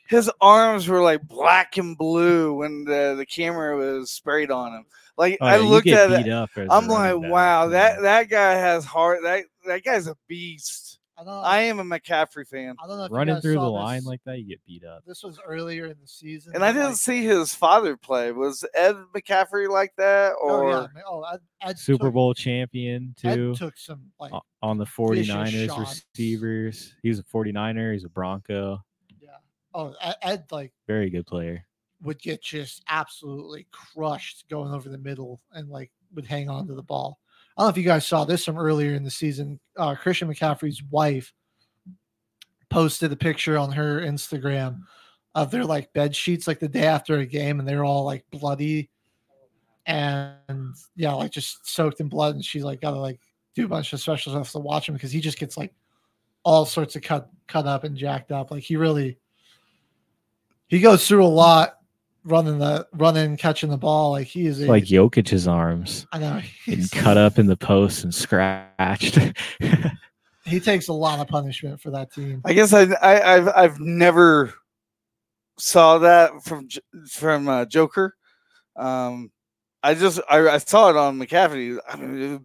His 0.07 0.31
arms 0.41 0.87
were 0.87 1.01
like 1.01 1.21
black 1.23 1.77
and 1.77 1.97
blue 1.97 2.53
when 2.55 2.85
the, 2.85 3.15
the 3.17 3.25
camera 3.25 3.77
was 3.77 4.11
sprayed 4.11 4.51
on 4.51 4.73
him. 4.73 4.85
Like 5.17 5.37
Oh, 5.41 5.45
I 5.45 5.57
yeah, 5.57 5.63
looked 5.63 5.87
at 5.87 6.11
it, 6.11 6.29
up 6.29 6.49
as 6.55 6.67
a 6.69 6.71
I'm 6.71 6.87
like, 6.87 7.17
wow, 7.17 7.67
that 7.67 8.01
that 8.01 8.29
guy 8.29 8.53
has 8.53 8.85
heart. 8.85 9.19
That 9.23 9.43
that 9.67 9.83
guy's 9.83 10.07
a 10.07 10.15
beast. 10.27 10.88
I 11.19 11.23
don't, 11.25 11.33
I 11.43 11.59
am 11.63 11.79
a 11.79 11.83
McCaffrey 11.83 12.47
fan, 12.47 12.75
I 12.81 12.87
don't 12.87 12.97
know 12.97 13.07
running 13.09 13.41
through 13.41 13.55
the 13.55 13.59
saw 13.59 13.69
line 13.71 13.97
this. 13.99 14.05
like 14.05 14.21
that, 14.25 14.39
you 14.39 14.45
get 14.45 14.63
beat 14.65 14.85
up. 14.85 15.03
this 15.05 15.21
was 15.23 15.37
earlier 15.45 15.85
in 15.87 15.95
the 15.99 16.07
season. 16.07 16.53
and 16.55 16.63
I 16.63 16.71
didn't 16.71 16.87
like- 16.89 16.95
see 16.97 17.23
his 17.25 17.53
father 17.53 17.97
play. 17.97 18.31
Was 18.31 18.65
Ed 18.73 18.95
McCaffrey 19.13 19.67
like 19.69 19.93
that, 19.97 20.33
Oh 20.41 20.47
or 20.49 20.71
yeah, 20.71 21.01
oh 21.07 21.23
Ed, 21.23 21.39
Ed 21.61 21.77
Super 21.79 22.05
took, 22.05 22.13
Bowl 22.13 22.33
champion 22.33 23.13
too. 23.17 23.51
Ed 23.51 23.57
took 23.57 23.77
some 23.77 24.01
like 24.19 24.31
on 24.61 24.77
the 24.77 24.85
vicious 24.85 25.27
49ers 25.29 25.77
receivers. 26.15 26.93
He 27.03 27.09
was 27.09 27.19
a 27.19 27.23
49er, 27.23 27.93
he's 27.93 28.05
a 28.05 28.09
Bronco. 28.09 28.79
yeah. 29.21 29.29
Oh 29.73 29.93
Ed, 30.01 30.15
Ed 30.21 30.43
like 30.51 30.71
Very 30.87 31.09
good 31.09 31.25
player. 31.27 31.65
would 32.01 32.19
get 32.21 32.41
just 32.41 32.81
absolutely 32.87 33.67
crushed 33.71 34.45
going 34.49 34.71
over 34.73 34.87
the 34.89 34.97
middle 34.97 35.41
and 35.51 35.69
like 35.69 35.91
would 36.13 36.25
hang 36.25 36.49
on 36.49 36.65
to 36.67 36.73
the 36.75 36.81
ball. 36.83 37.19
I 37.59 37.63
don't 37.63 37.67
know 37.67 37.71
if 37.71 37.77
you 37.77 37.83
guys 37.83 38.07
saw 38.07 38.23
this 38.23 38.45
from 38.45 38.57
earlier 38.57 38.93
in 38.93 39.03
the 39.03 39.11
season. 39.11 39.59
Uh, 39.75 39.93
Christian 39.93 40.33
McCaffrey's 40.33 40.81
wife 40.81 41.33
posted 42.69 43.11
a 43.11 43.17
picture 43.17 43.57
on 43.57 43.69
her 43.73 43.99
Instagram 43.99 44.83
of 45.35 45.51
their 45.51 45.65
like 45.65 45.91
bed 45.91 46.15
sheets 46.15 46.47
like 46.47 46.59
the 46.59 46.69
day 46.69 46.85
after 46.85 47.17
a 47.17 47.25
game 47.25 47.59
and 47.59 47.67
they're 47.67 47.83
all 47.83 48.05
like 48.05 48.23
bloody 48.31 48.89
and 49.85 50.73
yeah, 50.95 51.11
like 51.11 51.31
just 51.31 51.67
soaked 51.67 51.99
in 51.99 52.07
blood. 52.07 52.35
And 52.35 52.45
she's 52.45 52.63
like 52.63 52.79
got 52.79 52.91
to 52.91 52.99
like 52.99 53.19
do 53.55 53.65
a 53.65 53.67
bunch 53.67 53.91
of 53.91 53.99
special 53.99 54.31
stuff 54.31 54.53
to 54.53 54.59
watch 54.59 54.87
him 54.87 54.95
because 54.95 55.11
he 55.11 55.19
just 55.19 55.37
gets 55.37 55.57
like 55.57 55.73
all 56.45 56.65
sorts 56.65 56.95
of 56.95 57.01
cut 57.01 57.29
cut 57.49 57.67
up 57.67 57.83
and 57.83 57.97
jacked 57.97 58.31
up. 58.31 58.51
Like 58.51 58.63
he 58.63 58.77
really 58.77 59.17
he 60.69 60.79
goes 60.79 61.05
through 61.05 61.25
a 61.25 61.27
lot 61.27 61.78
running 62.23 62.59
the 62.59 62.87
running 62.93 63.37
catching 63.37 63.69
the 63.69 63.77
ball. 63.77 64.11
Like 64.11 64.27
he 64.27 64.45
is 64.47 64.61
a, 64.61 64.67
Like 64.67 64.83
Jokic's 64.83 65.47
arms. 65.47 66.05
I 66.11 66.19
know 66.19 66.41
he's- 66.65 66.89
cut 66.89 67.17
up 67.17 67.39
in 67.39 67.45
the 67.47 67.57
post 67.57 68.03
and 68.03 68.13
scratched. 68.13 69.17
he 70.45 70.59
takes 70.59 70.87
a 70.87 70.93
lot 70.93 71.19
of 71.19 71.27
punishment 71.27 71.81
for 71.81 71.91
that 71.91 72.11
team. 72.13 72.41
I 72.45 72.53
guess 72.53 72.73
I, 72.73 72.83
I 73.01 73.35
I've 73.35 73.47
I've 73.49 73.79
never 73.79 74.53
saw 75.57 75.99
that 75.99 76.31
from 76.43 76.67
from 77.09 77.47
uh, 77.47 77.65
Joker. 77.65 78.15
Um, 78.75 79.31
I 79.83 79.93
just 79.93 80.19
I, 80.29 80.47
I 80.47 80.57
saw 80.57 80.89
it 80.89 80.95
on 80.97 81.17
McCaffrey. 81.19 81.77
I 81.87 81.95
mean, 81.97 82.21
it 82.21 82.29
was 82.31 82.39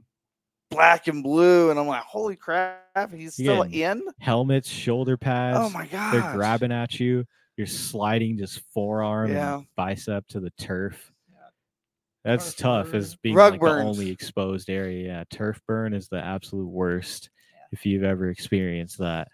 black 0.71 1.07
and 1.09 1.23
blue, 1.23 1.71
and 1.71 1.79
I'm 1.79 1.87
like, 1.87 2.03
holy 2.03 2.37
crap, 2.37 3.13
he's 3.15 3.35
still 3.35 3.65
Yeah. 3.67 3.93
in. 3.93 4.03
Helmets, 4.21 4.69
shoulder 4.69 5.17
pads. 5.17 5.59
Oh 5.61 5.71
my 5.71 5.87
god, 5.87 6.13
They're 6.15 6.33
grabbing 6.33 6.73
at 6.73 6.99
you. 6.99 7.25
You're 7.57 7.67
sliding 7.67 8.37
just 8.39 8.61
forearm 8.73 9.31
Yeah. 9.33 9.57
and 9.59 9.67
bicep 9.77 10.27
to 10.29 10.41
the 10.41 10.51
turf. 10.59 11.13
Yeah. 11.31 11.37
That's 12.25 12.55
Turf 12.55 12.57
tough 12.57 12.87
burn. 12.87 12.97
as 12.97 13.17
being 13.17 13.35
Rug 13.35 13.53
like 13.55 13.61
burns. 13.61 13.83
the 13.83 13.89
only 14.03 14.11
exposed 14.11 14.69
area. 14.71 15.07
Yeah, 15.07 15.25
turf 15.31 15.61
burn 15.69 15.95
is 15.95 16.09
the 16.09 16.19
absolute 16.23 16.69
worst 16.69 17.31
if 17.73 17.87
you've 17.87 18.03
ever 18.05 18.29
experienced 18.29 18.99
that. 18.99 19.29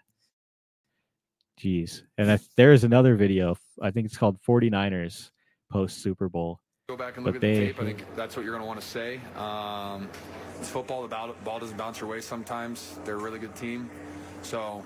Jeez. 1.59 2.01
And 2.17 2.29
if 2.29 2.47
there 2.55 2.73
is 2.73 2.83
another 2.83 3.15
video, 3.15 3.55
I 3.81 3.91
think 3.91 4.05
it's 4.05 4.17
called 4.17 4.39
49ers 4.47 5.29
post 5.71 6.01
Super 6.01 6.27
Bowl. 6.29 6.59
Go 6.89 6.97
back 6.97 7.17
and 7.17 7.25
look 7.25 7.35
But 7.35 7.37
at 7.37 7.41
the 7.41 7.53
they- 7.59 7.65
tape. 7.67 7.79
I 7.81 7.85
think 7.85 8.15
that's 8.15 8.35
what 8.35 8.43
you're 8.43 8.51
going 8.53 8.63
to 8.63 8.67
want 8.67 8.81
to 8.81 8.87
say. 8.87 9.19
Um, 9.35 10.09
it's 10.59 10.69
football. 10.69 11.01
The 11.03 11.07
ball, 11.07 11.33
ball 11.43 11.59
doesn't 11.59 11.77
bounce 11.77 11.99
your 12.01 12.09
way 12.09 12.19
sometimes. 12.21 12.99
They're 13.05 13.15
a 13.15 13.21
really 13.21 13.39
good 13.39 13.55
team. 13.55 13.89
So 14.41 14.83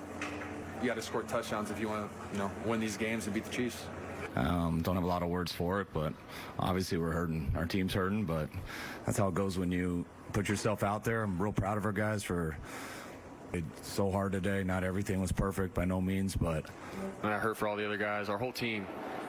you 0.81 0.87
got 0.87 0.95
to 0.95 1.01
score 1.01 1.23
touchdowns 1.23 1.71
if 1.71 1.79
you 1.79 1.87
want 1.89 2.09
to, 2.09 2.33
you 2.33 2.39
know, 2.39 2.51
win 2.65 2.79
these 2.79 2.97
games 2.97 3.25
and 3.25 3.33
beat 3.33 3.45
the 3.45 3.51
Chiefs. 3.51 3.85
Um, 4.35 4.81
don't 4.81 4.95
have 4.95 5.03
a 5.03 5.07
lot 5.07 5.23
of 5.23 5.29
words 5.29 5.51
for 5.51 5.79
it, 5.81 5.87
but 5.93 6.13
obviously 6.59 6.97
we're 6.97 7.11
hurting. 7.11 7.51
Our 7.55 7.65
team's 7.65 7.93
hurting, 7.93 8.25
but 8.25 8.49
that's 9.05 9.17
how 9.17 9.29
it 9.29 9.33
goes 9.33 9.57
when 9.57 9.71
you 9.71 10.05
put 10.33 10.49
yourself 10.49 10.83
out 10.83 11.03
there. 11.03 11.23
I'm 11.23 11.41
real 11.41 11.53
proud 11.53 11.77
of 11.77 11.85
our 11.85 11.93
guys 11.93 12.23
for 12.23 12.57
it's 13.53 13.87
so 13.87 14.11
hard 14.11 14.33
today. 14.33 14.63
Not 14.63 14.83
everything 14.83 15.21
was 15.21 15.31
perfect 15.31 15.73
by 15.73 15.85
no 15.85 16.01
means, 16.01 16.35
but 16.35 16.65
and 17.23 17.33
I 17.33 17.39
hurt 17.39 17.55
for 17.55 17.67
all 17.67 17.75
the 17.75 17.85
other 17.85 17.97
guys, 17.97 18.27
our 18.29 18.37
whole 18.37 18.51
team. 18.51 18.85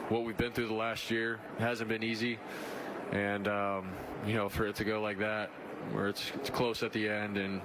What 0.08 0.24
we've 0.24 0.36
been 0.36 0.52
through 0.52 0.68
the 0.68 0.74
last 0.74 1.10
year 1.10 1.38
hasn't 1.58 1.88
been 1.88 2.02
easy, 2.02 2.38
and 3.12 3.46
um, 3.46 3.90
you 4.26 4.34
know, 4.34 4.48
for 4.48 4.66
it 4.66 4.74
to 4.76 4.84
go 4.84 5.00
like 5.00 5.18
that, 5.18 5.50
where 5.92 6.08
it's, 6.08 6.32
it's 6.34 6.50
close 6.50 6.82
at 6.82 6.92
the 6.92 7.08
end, 7.08 7.36
and 7.36 7.60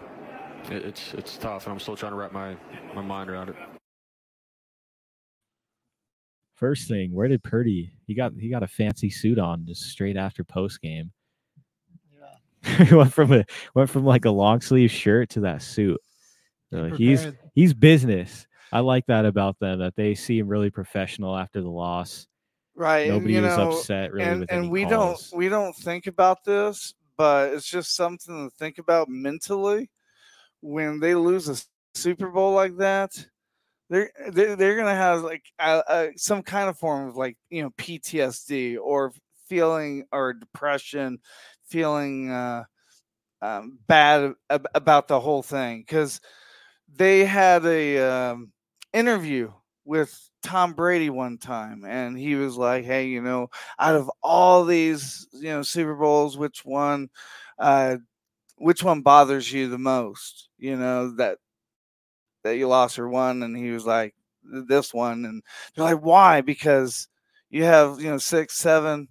it's 0.70 1.14
it's 1.14 1.38
tough, 1.38 1.66
and 1.66 1.74
I'm 1.74 1.80
still 1.80 1.96
trying 1.96 2.12
to 2.12 2.18
wrap 2.18 2.32
my 2.32 2.56
my 2.94 3.02
mind 3.02 3.30
around 3.30 3.50
it. 3.50 3.56
First 6.62 6.88
thing, 6.88 7.12
where 7.12 7.28
did 7.28 7.42
Purdy? 7.42 7.92
He 8.06 8.14
got 8.14 8.34
he 8.40 8.48
got 8.48 8.62
a 8.62 8.68
fancy 8.68 9.10
suit 9.10 9.40
on 9.40 9.66
just 9.66 9.82
straight 9.82 10.16
after 10.16 10.44
post 10.44 10.80
game. 10.80 11.12
Yeah. 12.14 12.84
he 12.86 12.94
went 12.94 13.12
from 13.12 13.34
a 13.34 13.44
went 13.74 13.90
from 13.90 14.06
like 14.06 14.26
a 14.26 14.30
long 14.30 14.62
sleeve 14.62 14.92
shirt 14.92 15.30
to 15.32 15.40
that 15.40 15.64
suit. 15.64 16.00
So 16.72 16.86
he's 16.86 17.28
he's 17.56 17.74
business. 17.74 18.46
I 18.72 18.82
like 18.82 19.08
that 19.08 19.26
about 19.26 19.58
them 19.58 19.80
that 19.80 19.96
they 19.96 20.14
seem 20.14 20.48
really 20.48 20.70
professional 20.70 21.36
after 21.36 21.62
the 21.62 21.70
loss. 21.70 22.28
right 22.76 23.08
and, 23.08 23.16
Nobody 23.16 23.34
you 23.34 23.42
was 23.42 23.58
know, 23.58 23.72
upset 23.72 24.14
really 24.14 24.30
and, 24.30 24.46
and 24.52 24.70
we 24.70 24.86
calls. 24.86 25.32
don't 25.32 25.40
we 25.40 25.50
don't 25.50 25.76
think 25.76 26.06
about 26.06 26.44
this 26.46 26.94
but 27.18 27.54
it's 27.54 27.70
just 27.70 27.96
something 27.96 28.50
to 28.50 28.56
think 28.58 28.78
about 28.78 29.10
mentally 29.10 29.90
when 30.62 31.00
they 31.00 31.16
lose 31.16 31.50
a 31.50 31.58
super 31.96 32.30
bowl 32.30 32.54
like 32.54 32.78
that 32.78 33.12
they're 33.92 34.12
they're, 34.32 34.58
they're 34.58 34.78
gonna 34.78 34.96
have 34.96 35.24
like 35.24 35.46
a, 35.60 35.84
a, 35.90 36.10
some 36.18 36.44
kind 36.44 36.70
of 36.70 36.80
form 36.80 37.10
of 37.10 37.18
like 37.18 37.38
you 37.52 37.64
know 37.64 37.72
ptsd 37.72 38.78
or 38.82 39.14
feeling 39.50 40.06
or 40.14 40.34
depression 40.34 41.20
feeling 41.68 42.32
uh 42.32 42.66
um, 43.42 43.80
bad 43.88 44.34
ab- 44.50 44.68
about 44.76 45.08
the 45.08 45.20
whole 45.20 45.44
thing 45.44 45.82
because 45.82 46.22
they 46.96 47.26
had 47.26 47.66
a 47.66 48.00
um, 48.00 48.52
interview 48.94 49.52
with 49.86 50.18
Tom 50.44 50.74
Brady 50.74 51.10
one 51.10 51.38
time, 51.38 51.86
and 51.86 52.18
he 52.18 52.36
was 52.36 52.58
like, 52.58 52.86
"Hey, 52.86 53.08
you 53.08 53.22
know, 53.22 53.50
out 53.80 53.96
of 53.96 54.12
all 54.24 54.66
these, 54.66 55.28
you 55.34 55.50
know, 55.50 55.64
Super 55.64 55.96
Bowls, 55.96 56.38
which 56.38 56.66
one, 56.66 57.10
uh, 57.60 57.98
which 58.58 58.84
one 58.84 59.02
bothers 59.02 59.52
you 59.52 59.70
the 59.70 59.78
most? 59.80 60.50
You 60.58 60.78
know 60.78 61.16
that 61.18 61.40
that 62.44 62.58
you 62.58 62.68
lost 62.68 63.00
or 63.00 63.08
won?" 63.10 63.44
And 63.44 63.56
he 63.56 63.72
was 63.72 63.86
like, 63.86 64.16
"This 64.44 64.94
one." 64.94 65.26
And 65.26 65.44
they're 65.76 65.86
like, 65.86 66.04
"Why?" 66.04 66.42
Because 66.42 67.08
you 67.50 67.64
have, 67.64 68.00
you 68.02 68.10
know, 68.10 68.18
six, 68.18 68.56
seven, 68.56 69.08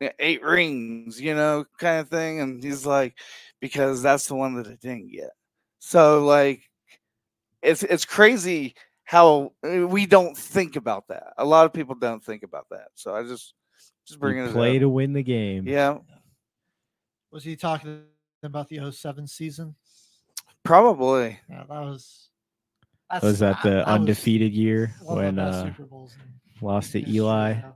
yeah, 0.00 0.12
eight 0.18 0.42
rings, 0.42 1.20
you 1.20 1.34
know, 1.34 1.64
kind 1.78 2.00
of 2.00 2.08
thing. 2.08 2.40
And 2.40 2.62
he's 2.62 2.84
like, 2.86 3.16
"Because 3.60 4.02
that's 4.02 4.28
the 4.28 4.34
one 4.34 4.54
that 4.56 4.66
I 4.66 4.76
didn't 4.80 5.10
get." 5.12 5.30
So 5.78 6.24
like 6.24 6.62
it's 7.62 7.82
it's 7.82 8.04
crazy 8.04 8.74
how 9.04 9.52
uh, 9.64 9.86
we 9.86 10.04
don't 10.06 10.36
think 10.36 10.76
about 10.76 11.06
that. 11.08 11.32
A 11.38 11.44
lot 11.44 11.64
of 11.66 11.72
people 11.72 11.94
don't 11.94 12.22
think 12.24 12.42
about 12.42 12.66
that. 12.70 12.88
So 12.94 13.14
I 13.14 13.22
just 13.22 13.54
just 14.06 14.18
bringing 14.20 14.44
You 14.44 14.50
it 14.50 14.52
play 14.52 14.76
up. 14.76 14.80
to 14.80 14.88
win 14.88 15.12
the 15.12 15.22
game. 15.22 15.66
Yeah, 15.66 15.98
Was 17.30 17.44
he 17.44 17.56
talking 17.56 18.04
about 18.42 18.68
the 18.68 18.90
07 18.90 19.26
season? 19.26 19.74
probably. 20.64 21.38
Yeah, 21.48 21.64
that 21.68 21.80
was. 21.80 22.25
That's, 23.10 23.22
Was 23.24 23.38
that 23.38 23.62
the 23.62 23.76
was 23.76 23.86
undefeated 23.86 24.52
year 24.52 24.94
when 25.02 25.38
uh, 25.38 25.64
Super 25.66 25.84
Bowls 25.84 26.16
lost 26.60 26.92
to 26.92 27.08
Eli? 27.08 27.52
yeah. 27.52 27.70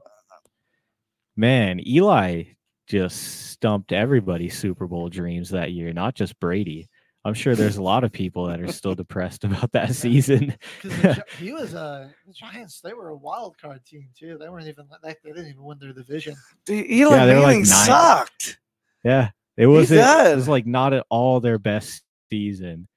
Man, 1.37 1.81
Eli 1.87 2.45
just 2.87 3.51
stumped 3.51 3.93
everybody's 3.93 4.59
Super 4.59 4.87
Bowl 4.87 5.09
dreams 5.09 5.51
that 5.51 5.73
year, 5.73 5.93
not 5.93 6.15
just 6.15 6.39
Brady. 6.41 6.89
I'm 7.25 7.35
sure 7.35 7.55
there's 7.55 7.77
a 7.77 7.83
lot 7.83 8.03
of 8.03 8.13
people 8.13 8.47
that 8.47 8.61
are 8.61 8.73
still 8.73 8.95
depressed 8.95 9.45
about 9.45 9.71
that 9.73 9.95
season. 9.95 10.57
the 10.83 11.23
he 11.39 11.53
was 11.53 11.75
a 11.75 12.11
the 12.27 12.33
Giants. 12.33 12.81
They 12.81 12.93
were 12.95 13.09
a 13.11 13.17
wild 13.17 13.57
card 13.59 13.85
team 13.85 14.09
too. 14.19 14.39
They 14.39 14.49
weren't 14.49 14.67
even 14.67 14.87
they, 15.03 15.15
they 15.23 15.31
didn't 15.31 15.51
even 15.51 15.63
win 15.63 15.79
their 15.79 15.93
division. 15.93 16.35
Dude, 16.65 16.91
Eli 16.91 17.17
Yeah, 17.17 17.27
they 17.27 17.35
were 17.35 17.41
like 17.41 17.67
sucked. 17.67 18.59
yeah, 19.05 19.31
it 19.57 19.67
was 19.67 19.93
it 19.93 19.97
did. 19.97 20.37
was 20.37 20.49
like 20.49 20.67
not 20.67 20.93
at 20.95 21.05
all 21.11 21.41
their 21.41 21.59
best 21.59 22.03
season, 22.31 22.89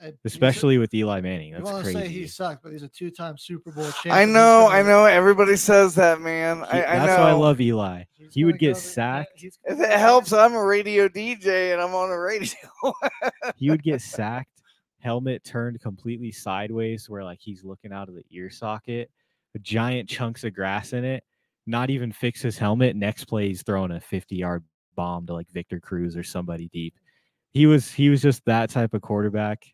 Uh, 0.00 0.06
he's 0.06 0.12
a- 0.14 0.18
especially 0.26 0.78
with 0.78 0.94
Eli 0.94 1.20
Manning. 1.20 1.48
You 1.48 1.54
That's 1.56 1.70
want 1.72 1.84
to 1.86 1.92
say 1.92 2.06
he 2.08 2.14
crazy. 2.20 2.26
sucked, 2.28 2.62
but 2.62 2.72
he's 2.72 2.82
a 2.82 2.88
two-time 2.88 3.36
Super 3.36 3.72
Bowl 3.72 3.90
champion. 3.90 4.14
I 4.14 4.24
know, 4.24 4.68
I 4.68 4.82
know. 4.82 5.04
Everybody 5.06 5.56
says 5.56 5.94
that, 5.96 6.20
man. 6.20 6.58
He- 6.58 6.78
I, 6.78 6.94
I 6.94 6.98
know. 6.98 7.06
that's 7.06 7.18
why 7.20 7.30
I 7.30 7.32
love 7.32 7.60
Eli. 7.60 8.04
He 8.30 8.44
would 8.44 8.58
get 8.58 8.74
go 8.74 8.80
to- 8.80 8.86
yeah, 8.86 8.92
sacked. 8.92 9.32
he's 9.40 9.58
If 9.64 9.80
it 9.80 9.90
helps. 9.98 10.32
I'm 10.32 10.54
a 10.54 10.64
radio 10.64 11.08
DJ 11.08 11.72
and 11.72 11.80
I'm 11.82 11.94
on 11.94 12.10
the 12.10 12.16
radio. 12.18 12.58
he 13.56 13.70
would 13.70 13.82
get 13.82 14.00
sacked, 14.00 14.62
helmet 15.00 15.42
turned 15.44 15.80
completely 15.80 16.30
sideways, 16.32 17.08
where 17.08 17.24
like 17.24 17.38
he's 17.40 17.64
looking 17.64 17.92
out 17.92 18.08
of 18.08 18.14
the 18.14 18.24
ear 18.30 18.50
socket, 18.50 19.10
with 19.52 19.62
giant 19.62 20.08
chunks 20.08 20.44
of 20.44 20.54
grass 20.54 20.92
in 20.92 21.04
it. 21.04 21.24
Not 21.66 21.90
even 21.90 22.12
fix 22.12 22.40
his 22.40 22.56
helmet. 22.56 22.96
Next 22.96 23.24
play, 23.24 23.48
he's 23.48 23.62
throwing 23.62 23.90
a 23.90 24.00
50 24.00 24.36
yard 24.36 24.64
bomb 24.94 25.26
to 25.26 25.34
like 25.34 25.50
Victor 25.50 25.80
Cruz 25.80 26.16
or 26.16 26.22
somebody 26.22 26.68
deep. 26.72 26.94
He 27.50 27.66
was 27.66 27.90
he 27.90 28.08
was 28.10 28.22
just 28.22 28.44
that 28.46 28.70
type 28.70 28.94
of 28.94 29.02
quarterback. 29.02 29.66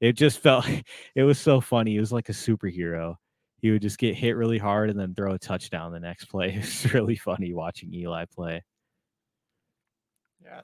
It 0.00 0.12
just 0.12 0.40
felt 0.40 0.66
it 1.14 1.22
was 1.22 1.38
so 1.38 1.60
funny. 1.60 1.92
He 1.92 2.00
was 2.00 2.12
like 2.12 2.28
a 2.28 2.32
superhero. 2.32 3.16
He 3.60 3.70
would 3.70 3.82
just 3.82 3.98
get 3.98 4.14
hit 4.14 4.36
really 4.36 4.58
hard 4.58 4.88
and 4.90 4.98
then 4.98 5.14
throw 5.14 5.32
a 5.32 5.38
touchdown 5.38 5.92
the 5.92 6.00
next 6.00 6.26
play. 6.26 6.50
It 6.54 6.60
was 6.60 6.94
really 6.94 7.16
funny 7.16 7.52
watching 7.52 7.92
Eli 7.92 8.24
play. 8.26 8.62
Yeah. 10.42 10.60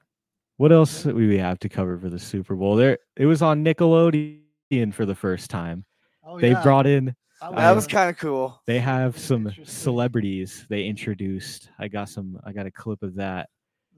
What 0.57 0.71
else 0.71 1.03
do 1.03 1.15
we 1.15 1.39
have 1.39 1.59
to 1.61 1.69
cover 1.69 1.99
for 1.99 2.09
the 2.09 2.19
Super 2.19 2.55
Bowl? 2.55 2.77
There, 2.77 2.99
it 3.17 3.27
was 3.27 3.43
on 3.43 3.65
Nickelodeon 3.65 4.95
for 4.95 5.05
the 5.05 5.15
first 5.15 5.51
time. 5.51 5.85
Oh, 6.25 6.39
they 6.39 6.53
yeah. 6.53 6.63
brought 6.63 6.87
in. 6.87 7.15
I 7.43 7.51
that 7.51 7.73
uh, 7.73 7.75
was 7.75 7.87
kind 7.87 8.09
of 8.09 8.17
cool. 8.17 8.63
They 8.67 8.79
have 8.79 9.19
some 9.19 9.53
celebrities 9.65 10.65
they 10.71 10.85
introduced. 10.85 11.71
I 11.79 11.89
got 11.89 12.09
some. 12.09 12.39
I 12.45 12.53
got 12.53 12.67
a 12.67 12.71
clip 12.71 13.03
of 13.03 13.17
that. 13.17 13.51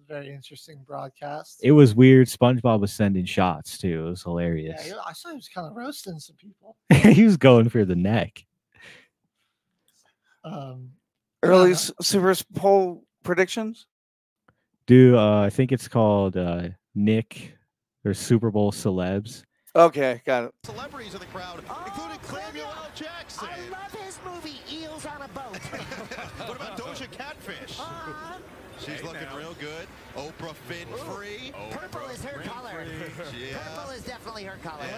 Very 0.09 0.33
interesting 0.33 0.83
broadcast. 0.87 1.61
It 1.63 1.73
was 1.73 1.95
weird. 1.95 2.29
SpongeBob 2.29 2.81
was 2.81 2.93
sending 2.93 3.25
shots 3.25 3.79
too. 3.79 4.07
It 4.07 4.11
was 4.11 4.23
hilarious. 4.23 4.85
he- 4.85 4.93
I 4.93 5.13
saw 5.13 5.31
he 5.31 5.37
was 5.37 5.49
kind 5.49 5.67
of 5.67 5.77
roasting 5.77 6.19
some 6.19 6.37
people. 6.37 6.77
he 7.15 7.25
was 7.25 7.37
going 7.37 7.69
for 7.69 7.85
the 7.85 7.97
neck. 7.97 8.45
Um, 10.45 10.91
Early 11.43 11.71
yeah, 11.71 11.77
Super 12.01 12.35
Bowl 12.51 13.05
predictions. 13.23 13.87
Do 14.87 15.17
uh, 15.19 15.43
I 15.43 15.51
think 15.51 15.73
it's 15.73 15.89
called 15.89 16.37
uh, 16.37 16.69
Nick 16.95 17.55
or 18.05 18.15
Super 18.15 18.51
Bowl 18.51 18.71
celebs? 18.73 19.43
Okay, 19.75 20.23
got 20.25 20.45
it. 20.45 20.55
Celebrities 20.65 21.13
in 21.15 21.21
the 21.21 21.27
crowd, 21.27 21.59
including 21.59 22.19
Samuel 22.23 22.46
She's 28.87 29.03
looking 29.03 29.27
real 29.37 29.55
good. 29.55 29.89
Oprah 30.17 30.55
Winfrey. 30.69 31.53
Purple 31.73 32.09
is 32.09 32.25
her 32.25 32.41
color. 32.43 32.87
Yeah. 33.37 33.59
Purple 33.59 33.91
is 33.91 34.05
definitely 34.05 34.45
her 34.45 34.59
color. 34.63 34.97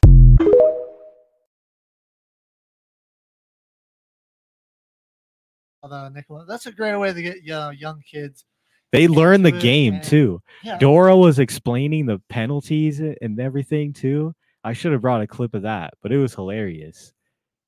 the 5.89 6.11
Nickel- 6.11 6.45
That's 6.47 6.67
a 6.67 6.73
great 6.73 6.97
way 6.97 7.13
to 7.13 7.23
get 7.23 7.37
you 7.43 7.51
know, 7.51 7.71
young 7.71 8.03
kids. 8.03 8.45
They 8.93 9.09
learn 9.09 9.43
the 9.43 9.53
game 9.53 9.95
and- 9.95 10.05
too. 10.05 10.43
Yeah. 10.63 10.79
Dora 10.79 11.17
was 11.17 11.39
explaining 11.39 12.07
the 12.07 12.21
penalties 12.29 13.01
and 13.01 13.41
everything 13.41 13.93
too. 13.95 14.35
I 14.65 14.73
should 14.73 14.93
have 14.93 15.01
brought 15.01 15.23
a 15.23 15.27
clip 15.27 15.55
of 15.55 15.63
that, 15.63 15.95
but 16.03 16.13
it 16.13 16.19
was 16.19 16.35
hilarious. 16.35 17.13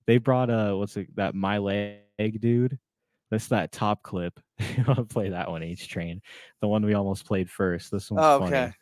They 0.06 0.18
brought 0.18 0.50
a 0.50 0.76
what's 0.76 0.96
it, 0.96 1.14
that 1.16 1.34
my 1.34 1.58
leg 1.58 2.00
dude? 2.40 2.78
That's 3.30 3.48
that 3.48 3.72
top 3.72 4.02
clip. 4.02 4.38
I'll 4.88 5.04
play 5.04 5.30
that 5.30 5.50
one, 5.50 5.62
H 5.62 5.88
train. 5.88 6.20
The 6.60 6.68
one 6.68 6.84
we 6.84 6.94
almost 6.94 7.26
played 7.26 7.50
first. 7.50 7.90
This 7.90 8.10
one's 8.10 8.24
Oh, 8.24 8.40
funny. 8.40 8.56
okay. 8.56 8.72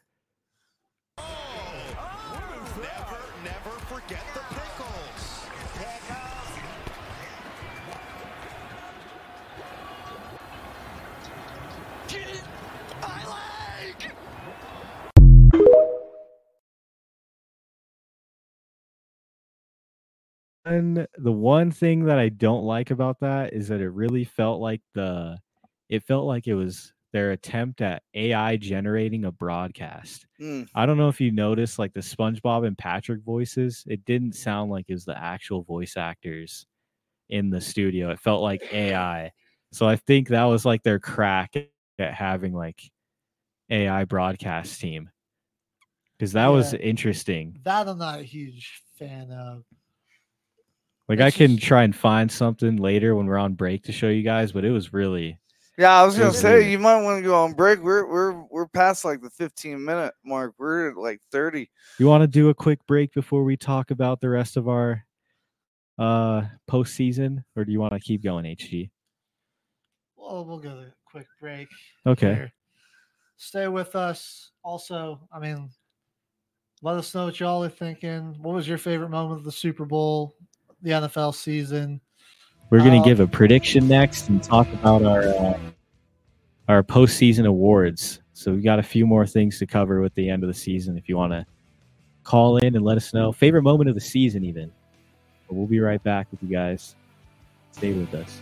Never, 2.76 3.18
never 3.44 3.70
forget 3.86 4.22
the 4.34 4.40
pickles. 4.54 5.46
I 13.02 13.24
like. 13.28 14.12
And 20.64 21.06
the 21.16 21.32
one 21.32 21.70
thing 21.70 22.04
that 22.04 22.18
I 22.18 22.28
don't 22.28 22.64
like 22.64 22.90
about 22.90 23.20
that 23.20 23.52
is 23.54 23.68
that 23.68 23.80
it 23.80 23.88
really 23.88 24.24
felt 24.24 24.60
like 24.60 24.82
the 24.94 25.38
it 25.88 26.02
felt 26.02 26.26
like 26.26 26.46
it 26.46 26.54
was 26.54 26.92
their 27.12 27.30
attempt 27.32 27.80
at 27.80 28.02
AI 28.14 28.56
generating 28.56 29.24
a 29.24 29.32
broadcast. 29.32 30.26
Mm. 30.40 30.68
I 30.74 30.84
don't 30.84 30.98
know 30.98 31.08
if 31.08 31.20
you 31.20 31.30
noticed 31.30 31.78
like 31.78 31.94
the 31.94 32.00
SpongeBob 32.00 32.66
and 32.66 32.76
Patrick 32.76 33.22
voices, 33.22 33.84
it 33.86 34.04
didn't 34.04 34.34
sound 34.34 34.70
like 34.70 34.86
it 34.88 34.94
was 34.94 35.06
the 35.06 35.16
actual 35.16 35.62
voice 35.62 35.96
actors 35.96 36.66
in 37.30 37.48
the 37.50 37.60
studio. 37.60 38.10
It 38.10 38.20
felt 38.20 38.42
like 38.42 38.72
AI. 38.72 39.32
So 39.72 39.88
I 39.88 39.96
think 39.96 40.28
that 40.28 40.44
was 40.44 40.64
like 40.66 40.82
their 40.82 40.98
crack 40.98 41.54
at 41.98 42.14
having 42.14 42.52
like 42.52 42.80
AI 43.70 44.04
broadcast 44.04 44.80
team. 44.80 45.10
Because 46.18 46.32
that 46.32 46.48
was 46.48 46.74
interesting. 46.74 47.58
That 47.64 47.88
I'm 47.88 47.98
not 47.98 48.18
a 48.20 48.24
huge 48.24 48.82
fan 48.98 49.30
of. 49.30 49.64
Like 51.08 51.20
I 51.20 51.30
can 51.30 51.56
just- 51.56 51.66
try 51.66 51.84
and 51.84 51.96
find 51.96 52.30
something 52.30 52.76
later 52.76 53.14
when 53.14 53.26
we're 53.26 53.38
on 53.38 53.54
break 53.54 53.84
to 53.84 53.92
show 53.92 54.08
you 54.08 54.22
guys, 54.22 54.52
but 54.52 54.64
it 54.64 54.70
was 54.70 54.92
really 54.92 55.38
Yeah, 55.78 55.92
I 55.92 56.04
was 56.04 56.16
gonna 56.16 56.30
was 56.30 56.40
say 56.40 56.68
you 56.68 56.80
might 56.80 57.00
want 57.02 57.22
to 57.22 57.22
go 57.22 57.36
on 57.36 57.52
break. 57.52 57.80
We're 57.80 58.04
we're 58.04 58.42
we're 58.50 58.66
past 58.66 59.04
like 59.04 59.22
the 59.22 59.30
15 59.30 59.82
minute 59.82 60.12
mark. 60.24 60.54
We're 60.58 60.90
at 60.90 60.96
like 60.96 61.20
30. 61.30 61.70
You 62.00 62.06
want 62.08 62.22
to 62.22 62.26
do 62.26 62.48
a 62.48 62.54
quick 62.54 62.84
break 62.88 63.14
before 63.14 63.44
we 63.44 63.56
talk 63.56 63.92
about 63.92 64.20
the 64.20 64.28
rest 64.28 64.56
of 64.56 64.68
our 64.68 65.04
uh 65.96 66.42
postseason, 66.68 67.44
or 67.54 67.64
do 67.64 67.70
you 67.70 67.80
want 67.80 67.92
to 67.92 68.00
keep 68.00 68.24
going, 68.24 68.44
HG? 68.44 68.90
Well, 70.16 70.44
we'll 70.44 70.58
go 70.58 70.70
to 70.70 70.80
a 70.80 70.92
quick 71.06 71.28
break. 71.40 71.68
Okay. 72.04 72.34
here. 72.34 72.52
Stay 73.36 73.68
with 73.68 73.94
us. 73.94 74.50
Also, 74.64 75.20
I 75.32 75.38
mean, 75.38 75.70
let 76.82 76.96
us 76.96 77.14
know 77.14 77.26
what 77.26 77.38
y'all 77.38 77.62
are 77.62 77.68
thinking. 77.68 78.34
What 78.40 78.56
was 78.56 78.66
your 78.66 78.78
favorite 78.78 79.10
moment 79.10 79.38
of 79.38 79.44
the 79.44 79.52
Super 79.52 79.84
Bowl, 79.84 80.34
the 80.82 80.90
NFL 80.90 81.36
season? 81.36 82.00
We're 82.70 82.78
gonna 82.78 82.98
Um, 82.98 83.04
give 83.04 83.20
a 83.20 83.26
prediction 83.26 83.88
next 83.88 84.28
and 84.28 84.42
talk 84.42 84.70
about 84.74 85.02
our 85.02 85.22
uh, 85.22 85.58
our 86.68 86.82
postseason 86.82 87.46
awards. 87.46 88.20
So 88.34 88.52
we've 88.52 88.62
got 88.62 88.78
a 88.78 88.82
few 88.82 89.06
more 89.06 89.26
things 89.26 89.58
to 89.58 89.66
cover 89.66 90.00
with 90.00 90.14
the 90.14 90.28
end 90.28 90.44
of 90.44 90.48
the 90.48 90.54
season. 90.54 90.98
If 90.98 91.08
you 91.08 91.16
want 91.16 91.32
to 91.32 91.46
call 92.24 92.58
in 92.58 92.76
and 92.76 92.84
let 92.84 92.96
us 92.98 93.14
know 93.14 93.32
favorite 93.32 93.62
moment 93.62 93.88
of 93.88 93.94
the 93.94 94.00
season, 94.02 94.44
even. 94.44 94.70
But 95.46 95.56
we'll 95.56 95.66
be 95.66 95.80
right 95.80 96.02
back 96.02 96.26
with 96.30 96.42
you 96.42 96.48
guys. 96.50 96.94
Stay 97.72 97.94
with 97.94 98.12
us. 98.14 98.40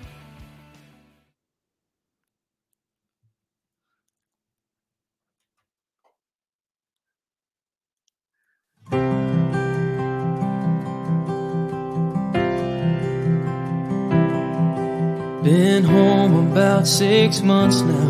Been 15.47 15.85
home 15.85 16.51
about 16.51 16.89
six 16.89 17.41
months 17.41 17.81
now, 17.81 18.09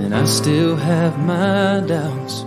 and 0.00 0.12
I 0.12 0.24
still 0.24 0.74
have 0.74 1.16
my 1.20 1.80
doubts. 1.86 2.42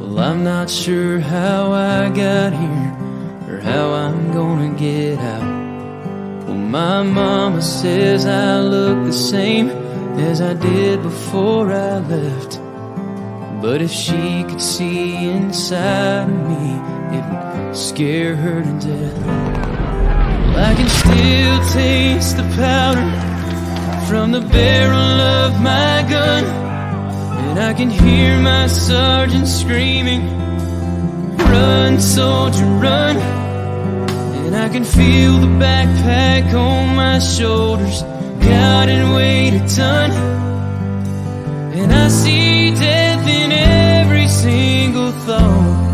Well, 0.00 0.18
I'm 0.18 0.42
not 0.42 0.68
sure 0.68 1.20
how 1.20 1.70
I 1.70 2.08
got 2.08 2.52
here 2.52 3.54
or 3.54 3.60
how 3.60 3.92
I'm 3.92 4.32
gonna 4.32 4.76
get 4.76 5.20
out. 5.20 6.48
Well, 6.48 6.56
my 6.56 7.04
mama 7.04 7.62
says 7.62 8.26
I 8.26 8.58
look 8.58 9.04
the 9.04 9.12
same 9.12 9.70
as 10.18 10.40
I 10.40 10.54
did 10.54 11.04
before 11.04 11.70
I 11.70 11.98
left. 12.00 12.60
But 13.62 13.80
if 13.80 13.92
she 13.92 14.42
could 14.42 14.60
see 14.60 15.28
inside 15.28 16.28
of 16.28 16.48
me, 16.50 17.16
it 17.16 17.24
would 17.30 17.76
scare 17.76 18.34
her 18.34 18.60
to 18.60 18.88
death. 18.88 19.41
I 20.56 20.74
can 20.74 20.88
still 20.88 21.58
taste 21.72 22.36
the 22.36 22.44
powder 22.56 23.06
from 24.06 24.32
the 24.32 24.40
barrel 24.40 24.98
of 24.98 25.60
my 25.60 26.06
gun. 26.08 26.44
And 27.48 27.58
I 27.58 27.72
can 27.74 27.90
hear 27.90 28.38
my 28.40 28.66
sergeant 28.66 29.48
screaming, 29.48 30.22
Run, 31.36 32.00
soldier, 32.00 32.64
run. 32.64 33.16
And 33.16 34.56
I 34.56 34.68
can 34.68 34.84
feel 34.84 35.38
the 35.38 35.52
backpack 35.64 36.54
on 36.54 36.96
my 36.96 37.18
shoulders, 37.18 38.02
God 38.02 38.88
and 38.88 39.14
weight 39.14 39.54
a 39.54 39.66
ton. 39.76 40.10
And 41.72 41.92
I 41.92 42.08
see 42.08 42.70
death 42.70 43.26
in 43.28 43.52
every 43.52 44.28
single 44.28 45.12
thought. 45.26 45.92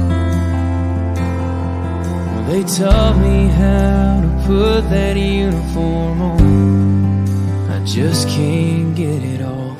Well, 2.31 2.45
they 2.51 2.63
taught 2.63 3.17
me 3.19 3.47
how 3.49 4.21
to 4.23 4.28
put 4.49 4.81
that 4.89 5.15
uniform 5.15 6.23
on. 6.23 7.71
I 7.71 7.85
just 7.85 8.27
can't 8.31 8.97
get 8.97 9.23
it 9.23 9.43
off. 9.43 9.77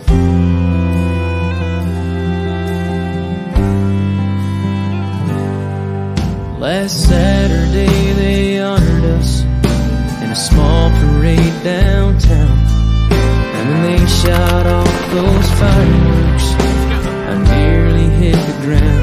Last 6.61 7.09
Saturday 7.09 8.13
they 8.21 8.61
honored 8.61 9.05
us 9.17 9.41
in 10.23 10.29
a 10.29 10.37
small 10.37 10.91
parade 11.01 11.57
downtown. 11.65 12.59
And 13.57 13.65
when 13.71 13.83
they 13.89 14.07
shot 14.21 14.67
off 14.67 14.97
those 15.17 15.49
fireworks, 15.61 16.47
I 17.31 17.35
nearly 17.57 18.09
hit 18.21 18.37
the 18.51 18.67
ground. 18.67 18.98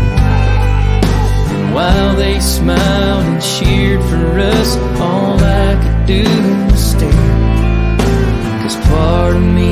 While 1.75 2.15
they 2.15 2.39
smiled 2.39 3.25
and 3.25 3.41
cheered 3.41 4.01
for 4.03 4.39
us, 4.39 4.77
all 4.97 5.37
I 5.37 5.75
could 5.83 6.05
do 6.07 6.23
was 6.71 6.91
stare. 6.91 7.11
Cause 8.61 8.77
part 8.87 9.35
of 9.35 9.43
me 9.43 9.71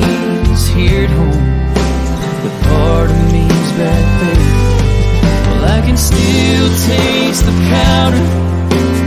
is 0.52 0.68
here 0.68 1.04
at 1.04 1.10
home, 1.20 1.48
but 2.42 2.54
part 2.68 3.08
of 3.10 3.32
me's 3.32 3.70
back 3.80 4.04
there. 4.20 4.44
Well, 5.48 5.64
I 5.76 5.80
can 5.80 5.96
still 5.96 6.68
taste 6.92 7.46
the 7.46 7.56
powder 7.72 8.26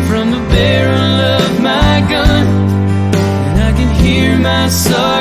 from 0.09 0.31
the 0.31 0.41
barrel 0.49 1.17
of 1.37 1.61
my 1.61 2.01
gun. 2.09 2.47
And 3.47 3.61
I 3.61 3.71
can 3.77 3.93
hear 4.03 4.39
my 4.39 4.69
sergeant 4.69 5.16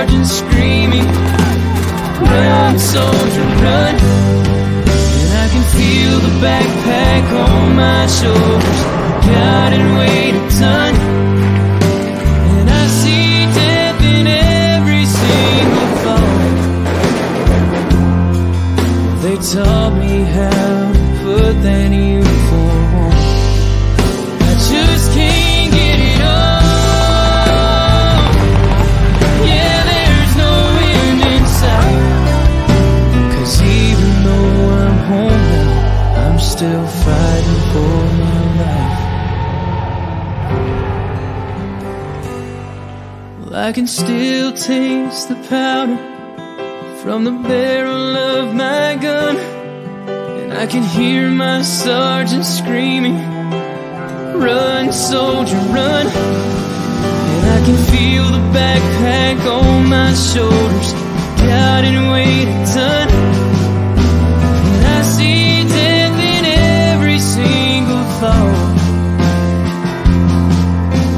on 8.24 8.45
can 43.76 43.86
still 43.86 44.52
taste 44.52 45.28
the 45.28 45.34
powder 45.50 45.98
from 47.02 47.24
the 47.24 47.30
barrel 47.30 48.16
of 48.16 48.54
my 48.54 48.96
gun. 48.98 49.36
And 49.36 50.54
I 50.54 50.66
can 50.66 50.82
hear 50.82 51.28
my 51.28 51.60
sergeant 51.60 52.46
screaming, 52.46 53.18
Run, 54.40 54.94
soldier, 54.94 55.58
run. 55.76 56.06
And 56.06 57.44
I 57.56 57.60
can 57.66 57.76
feel 57.92 58.24
the 58.36 58.44
backpack 58.56 59.44
on 59.44 59.90
my 59.90 60.14
shoulders, 60.14 60.92
and 61.42 62.10
weight 62.12 62.48
a 62.48 62.58
ton. 62.72 63.08
And 64.72 64.86
I 64.86 65.02
see 65.02 65.68
death 65.68 66.18
in 66.34 66.44
every 66.46 67.18
single 67.18 68.04
thought. 68.20 68.76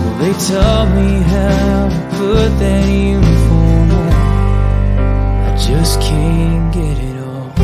Well, 0.03 0.19
they 0.19 0.33
taught 0.33 0.89
me 0.97 1.23
how 1.23 2.08
put 2.19 2.51
that 2.59 2.85
uniform 2.89 3.91
on. 3.93 4.13
I 5.49 5.57
just 5.57 6.01
can't 6.01 6.75
get 6.75 6.99
it 6.99 7.17
off. 7.23 7.59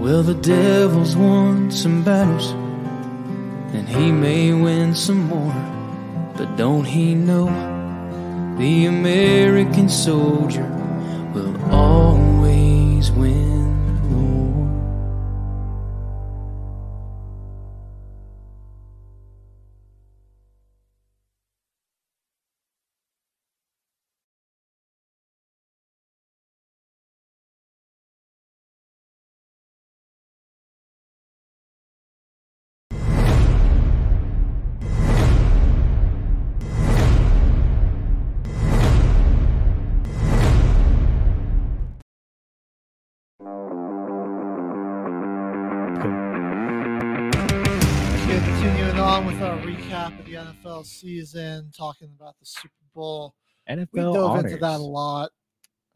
Well, 0.00 0.22
the 0.22 0.34
devil's 0.34 1.16
won 1.16 1.72
some 1.72 2.04
battles, 2.04 2.52
and 3.74 3.88
he 3.88 4.12
may 4.12 4.52
win 4.52 4.94
some 4.94 5.24
more. 5.34 5.60
But 6.36 6.56
don't 6.56 6.84
he 6.84 7.16
know 7.16 7.46
the 8.58 8.86
American 8.86 9.88
soldier 9.88 10.68
will 11.34 11.56
always 11.72 13.10
win 13.10 13.63
NFL 50.84 50.86
season, 50.86 51.70
talking 51.76 52.10
about 52.18 52.38
the 52.38 52.46
Super 52.46 52.72
Bowl. 52.94 53.34
NFL 53.68 53.88
we 53.92 54.00
dove 54.00 54.44
into 54.44 54.56
that 54.58 54.80
a 54.80 54.82
lot. 54.82 55.30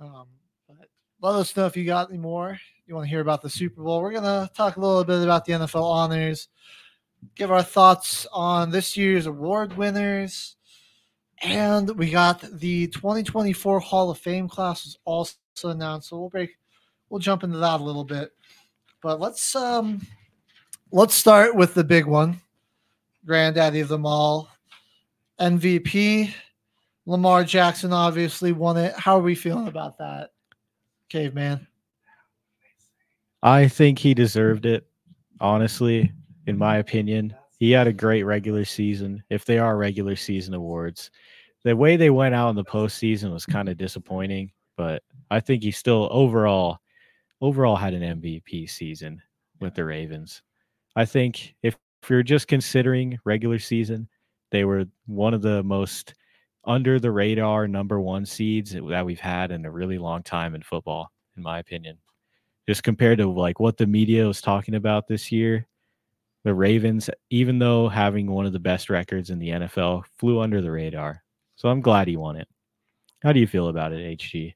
Um, 0.01 0.27
but 0.67 0.89
let 1.21 1.35
us 1.35 1.57
know 1.57 1.67
if 1.67 1.77
you 1.77 1.85
got 1.85 2.09
any 2.09 2.19
more. 2.19 2.59
You 2.87 2.95
want 2.95 3.07
to 3.07 3.11
hear 3.11 3.21
about 3.21 3.43
the 3.43 3.51
Super 3.51 3.83
Bowl? 3.83 4.01
We're 4.01 4.13
gonna 4.13 4.51
talk 4.55 4.77
a 4.77 4.81
little 4.81 5.05
bit 5.05 5.23
about 5.23 5.45
the 5.45 5.53
NFL 5.53 5.83
honors, 5.83 6.49
give 7.35 7.51
our 7.51 7.63
thoughts 7.63 8.27
on 8.33 8.71
this 8.71 8.97
year's 8.97 9.27
award 9.27 9.77
winners, 9.77 10.57
and 11.43 11.91
we 11.99 12.11
got 12.11 12.41
the 12.59 12.89
2024 12.89 13.81
Hall 13.81 14.11
of 14.11 14.19
Fame 14.19 14.49
class 14.49 14.85
was 14.85 14.99
also 15.05 15.37
announced. 15.65 16.09
So 16.09 16.19
we'll 16.19 16.31
break, 16.31 16.57
we'll 17.11 17.21
jump 17.21 17.45
into 17.45 17.59
that 17.59 17.81
a 17.81 17.85
little 17.85 18.05
bit. 18.05 18.33
But 19.03 19.21
let's 19.21 19.55
um, 19.55 20.07
let's 20.91 21.15
start 21.15 21.55
with 21.55 21.75
the 21.75 21.85
big 21.85 22.07
one, 22.07 22.41
granddaddy 23.27 23.81
of 23.81 23.89
them 23.89 24.07
all, 24.07 24.49
MVP. 25.41 26.33
Lamar 27.07 27.45
Jackson 27.45 27.93
obviously 27.93 28.53
won 28.53 28.77
it. 28.77 28.95
How 28.95 29.19
are 29.19 29.23
we 29.23 29.35
feeling 29.35 29.69
about 29.69 29.99
that, 29.99 30.31
caveman? 31.09 31.67
I 33.43 33.69
think 33.69 33.99
he 33.99 34.15
deserved 34.15 34.67
it, 34.67 34.87
honestly, 35.41 36.13
in 36.47 36.59
my 36.59 36.79
opinion. 36.79 37.35
He 37.59 37.71
had 37.71 37.87
a 37.87 37.93
great 37.93 38.25
regular 38.25 38.65
season, 38.65 39.23
if 39.31 39.45
they 39.45 39.59
are 39.59 39.77
regular 39.77 40.17
season 40.17 40.55
awards. 40.55 41.11
The 41.65 41.75
way 41.75 41.97
they 41.97 42.11
went 42.11 42.35
out 42.35 42.51
in 42.51 42.57
the 42.57 42.65
postseason 42.65 43.33
was 43.33 43.47
kind 43.47 43.69
of 43.69 43.77
disappointing, 43.77 44.53
but 44.77 45.03
I 45.31 45.41
think 45.41 45.63
he 45.63 45.71
still 45.71 46.09
overall 46.11 46.79
overall 47.41 47.77
had 47.77 47.95
an 47.95 48.21
MVP 48.21 48.69
season 48.69 49.23
with 49.61 49.75
the 49.75 49.85
Ravens. 49.85 50.43
I 50.97 51.05
think 51.05 51.55
if, 51.63 51.77
if 52.03 52.11
you're 52.11 52.23
just 52.23 52.49
considering 52.49 53.19
regular 53.25 53.59
season, 53.59 54.09
they 54.51 54.65
were 54.65 54.87
one 55.07 55.35
of 55.35 55.43
the 55.43 55.63
most 55.63 56.15
under 56.65 57.01
the 57.01 57.11
radar 57.11 57.67
number 57.69 58.01
one 58.01 58.27
seeds 58.27 58.73
that 58.73 59.07
we've 59.07 59.21
had 59.21 59.51
in 59.51 59.65
a 59.65 59.71
really 59.71 59.99
long 59.99 60.23
time 60.23 60.55
in 60.55 60.63
football, 60.63 61.11
in 61.37 61.43
my 61.43 61.59
opinion. 61.59 61.99
Just 62.67 62.83
compared 62.83 63.19
to 63.19 63.27
like 63.31 63.61
what 63.61 63.77
the 63.77 63.87
media 63.87 64.27
was 64.27 64.41
talking 64.41 64.75
about 64.75 65.09
this 65.09 65.33
year 65.33 65.67
the 66.45 66.55
ravens 66.55 67.11
even 67.31 67.59
though 67.59 67.89
having 67.89 68.31
one 68.31 68.47
of 68.47 68.53
the 68.53 68.59
best 68.59 68.89
records 68.89 69.31
in 69.31 69.39
the 69.39 69.51
nfl 69.51 70.03
flew 70.19 70.41
under 70.41 70.61
the 70.61 70.71
radar. 70.71 71.23
So 71.57 71.69
i'm 71.69 71.81
glad 71.81 72.09
he 72.09 72.17
won 72.17 72.37
it. 72.37 72.49
How 73.23 73.33
do 73.33 73.41
you 73.41 73.47
feel 73.47 73.69
about 73.69 73.93
it 73.93 74.19
hg 74.19 74.55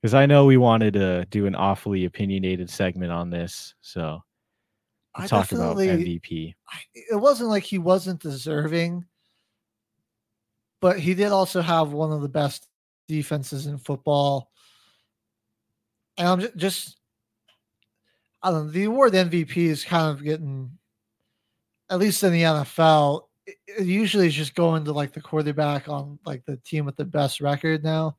because 0.00 0.14
i 0.14 0.26
know 0.26 0.44
we 0.44 0.56
wanted 0.56 0.94
to 0.94 1.26
do 1.30 1.46
an 1.46 1.54
awfully 1.54 2.04
opinionated 2.04 2.70
segment 2.70 3.10
on 3.10 3.30
this 3.30 3.74
so 3.80 4.22
I 5.14 5.20
we'll 5.20 5.28
talk 5.28 5.52
about 5.52 5.76
mvp 5.76 6.54
It 6.94 7.16
wasn't 7.16 7.50
like 7.50 7.64
he 7.64 7.78
wasn't 7.78 8.20
deserving, 8.20 9.04
but 10.80 10.98
he 10.98 11.14
did 11.14 11.32
also 11.32 11.60
have 11.60 11.92
one 11.92 12.12
of 12.12 12.22
the 12.22 12.28
best 12.28 12.68
defenses 13.08 13.66
in 13.66 13.78
football. 13.78 14.50
And 16.18 16.28
I'm 16.28 16.40
ju- 16.40 16.52
just, 16.56 16.98
I 18.42 18.50
don't 18.50 18.66
know, 18.66 18.72
the 18.72 18.84
award 18.84 19.12
MVP 19.12 19.56
is 19.56 19.84
kind 19.84 20.10
of 20.10 20.22
getting, 20.22 20.70
at 21.90 21.98
least 21.98 22.22
in 22.22 22.32
the 22.32 22.42
NFL, 22.42 23.22
it, 23.46 23.56
it 23.66 23.86
usually 23.86 24.26
is 24.26 24.34
just 24.34 24.54
going 24.54 24.84
to 24.84 24.92
like 24.92 25.12
the 25.12 25.20
quarterback 25.20 25.88
on 25.88 26.18
like 26.24 26.44
the 26.44 26.56
team 26.58 26.84
with 26.84 26.96
the 26.96 27.04
best 27.04 27.40
record 27.40 27.84
now. 27.84 28.16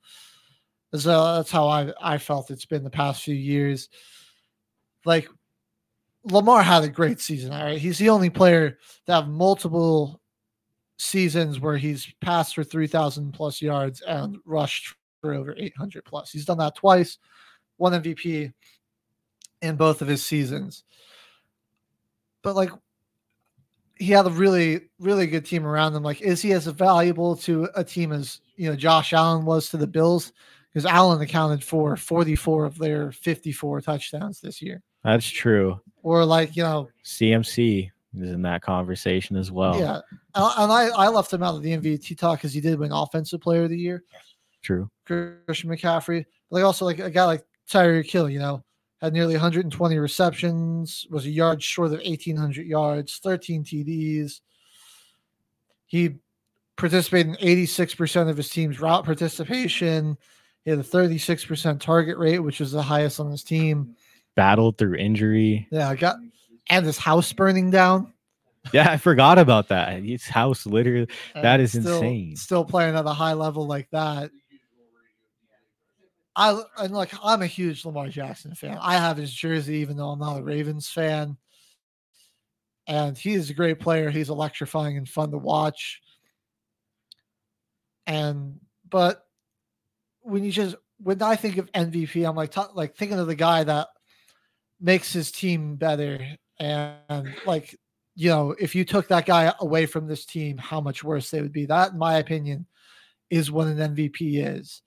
So 0.96 1.36
that's 1.36 1.52
how 1.52 1.68
I 1.68 1.92
I 2.02 2.18
felt 2.18 2.50
it's 2.50 2.66
been 2.66 2.84
the 2.84 2.90
past 2.90 3.24
few 3.24 3.36
years. 3.36 3.90
Like 5.06 5.28
Lamar 6.24 6.64
had 6.64 6.84
a 6.84 6.90
great 6.90 7.20
season. 7.20 7.52
All 7.52 7.64
right, 7.64 7.78
he's 7.78 7.98
the 7.98 8.10
only 8.10 8.30
player 8.30 8.78
to 9.06 9.14
have 9.14 9.28
multiple 9.28 10.22
seasons 10.98 11.60
where 11.60 11.78
he's 11.78 12.12
passed 12.22 12.56
for 12.56 12.64
three 12.64 12.88
thousand 12.88 13.32
plus 13.34 13.62
yards 13.62 14.02
and 14.02 14.38
rushed 14.46 14.96
for 15.22 15.34
over 15.34 15.56
eight 15.58 15.76
hundred 15.78 16.06
plus. 16.06 16.32
He's 16.32 16.46
done 16.46 16.58
that 16.60 16.76
twice, 16.76 17.18
one 17.78 17.94
MVP 17.94 18.54
in 19.62 19.76
both 19.76 20.02
of 20.02 20.08
his 20.08 20.26
seasons. 20.26 20.84
But 22.44 22.56
like, 22.56 22.70
he 23.96 24.12
had 24.12 24.28
a 24.28 24.32
really, 24.32 24.82
really 25.00 25.28
good 25.28 25.46
team 25.46 25.66
around 25.66 25.96
him. 25.96 26.04
Like, 26.04 26.22
is 26.22 26.42
he 26.42 26.54
as 26.54 26.68
valuable 26.68 27.36
to 27.38 27.68
a 27.76 27.84
team 27.84 28.12
as 28.12 28.42
you 28.56 28.70
know 28.70 28.76
Josh 28.76 29.14
Allen 29.14 29.46
was 29.46 29.70
to 29.70 29.78
the 29.78 29.88
Bills? 29.88 30.34
Because 30.74 30.86
Allen 30.86 31.22
accounted 31.22 31.64
for 31.64 31.96
forty-four 31.98 32.66
of 32.66 32.78
their 32.78 33.12
fifty-four 33.12 33.82
touchdowns 33.82 34.40
this 34.40 34.62
year, 34.62 34.84
that's 35.04 35.28
true 35.28 35.80
or 36.08 36.24
like 36.24 36.56
you 36.56 36.64
know 36.64 36.88
cmc 37.04 37.90
is 38.22 38.32
in 38.32 38.42
that 38.42 38.62
conversation 38.62 39.36
as 39.36 39.52
well 39.52 39.80
Yeah, 39.80 40.02
and 40.36 40.72
I, 40.72 40.90
I 40.90 41.08
left 41.10 41.34
him 41.34 41.44
out 41.44 41.56
of 41.56 41.62
the 41.62 41.78
MVP 41.78 42.18
talk 42.18 42.40
because 42.40 42.54
he 42.54 42.62
did 42.62 42.80
win 42.80 42.92
Offensive 42.92 43.42
Player 43.42 43.64
of 43.64 43.70
the 43.70 43.78
Year, 43.78 44.04
true 44.62 44.90
Christian 45.06 45.70
McCaffrey. 45.70 46.26
Like 46.50 46.64
also 46.64 46.86
like 46.86 47.00
a 47.00 47.10
guy 47.10 47.26
like 47.26 47.46
Tyreek 47.70 48.10
Hill, 48.10 48.30
you 48.30 48.40
know, 48.40 48.64
had 49.02 49.14
nearly 49.14 49.36
120 49.36 49.98
receptions, 49.98 51.06
was 51.10 51.26
a 51.26 51.30
yard 51.30 51.62
short 51.62 51.88
of 51.94 52.00
1,800 52.00 52.66
yards, 52.66 53.20
13 53.20 53.64
TDs. 53.64 54.42
He 55.86 56.16
participated 56.78 57.36
in 57.40 57.48
86% 57.68 58.30
of 58.30 58.38
his 58.38 58.50
team's 58.50 58.80
route 58.80 59.06
participation. 59.06 60.18
He 60.64 60.72
had 60.72 60.80
a 60.80 60.84
36% 60.84 61.80
target 61.80 62.18
rate, 62.18 62.40
which 62.40 62.60
was 62.60 62.72
the 62.72 62.82
highest 62.82 63.20
on 63.20 63.32
his 63.32 63.44
team. 63.44 63.96
battled 64.36 64.78
through 64.78 64.96
injury 64.96 65.68
Yeah, 65.72 65.90
I 65.90 65.96
got 65.96 66.18
and 66.70 66.86
his 66.86 66.98
house 66.98 67.32
burning 67.34 67.70
down. 67.72 68.14
yeah 68.74 68.92
i 68.92 68.98
forgot 68.98 69.38
about 69.38 69.70
that 69.70 70.04
his 70.04 70.26
house 70.28 70.66
literally 70.66 71.08
that 71.34 71.46
and 71.60 71.62
is 71.62 71.72
still- 71.72 71.96
insane 71.98 72.36
Still 72.36 72.66
playing 72.66 72.96
at 72.96 73.06
a 73.06 73.14
high 73.14 73.34
level 73.34 73.66
like 73.68 73.90
that. 73.92 74.30
I 76.36 76.62
and 76.78 76.94
like 76.94 77.12
I'm 77.24 77.42
a 77.42 77.48
huge 77.48 77.84
Lamar 77.84 78.10
Jackson 78.10 78.54
fan. 78.54 78.78
I 78.80 78.94
have 78.98 79.18
his 79.18 79.34
jersey, 79.34 79.78
even 79.78 79.98
though 79.98 80.10
I'm 80.10 80.20
not 80.20 80.40
a 80.40 80.44
Ravens 80.44 80.88
fan. 80.88 81.36
And 82.86 83.18
he 83.18 83.34
is 83.34 83.50
a 83.50 83.56
great 83.56 83.80
player. 83.80 84.12
He's 84.12 84.30
electrifying 84.30 84.98
and 84.98 85.10
fun 85.10 85.32
to 85.32 85.38
watch. 85.40 86.00
And 88.06 88.60
but 88.90 89.26
when 90.22 90.44
you 90.44 90.52
just 90.52 90.76
when 91.00 91.22
I 91.24 91.36
think 91.36 91.58
of 91.58 91.72
MVP, 91.72 92.28
I'm 92.28 92.36
like 92.36 92.52
ta- 92.52 92.70
like 92.76 92.96
thinking 92.96 93.18
of 93.20 93.26
the 93.28 93.36
guy 93.36 93.64
that 93.64 93.88
makes 94.80 95.12
his 95.12 95.32
team 95.32 95.76
better. 95.76 96.20
And 96.60 97.36
like 97.46 97.78
you 98.16 98.30
know, 98.30 98.56
if 98.60 98.74
you 98.74 98.84
took 98.84 99.08
that 99.10 99.28
guy 99.28 99.54
away 99.60 99.86
from 99.86 100.08
this 100.08 100.26
team, 100.26 100.58
how 100.58 100.82
much 100.82 101.04
worse 101.04 101.30
they 101.30 101.40
would 101.40 101.54
be. 101.54 101.68
That, 101.68 101.92
in 101.92 102.00
my 102.00 102.18
opinion, 102.18 102.66
is 103.30 103.52
what 103.52 103.68
an 103.68 103.78
MVP 103.78 104.44
is. 104.58 104.82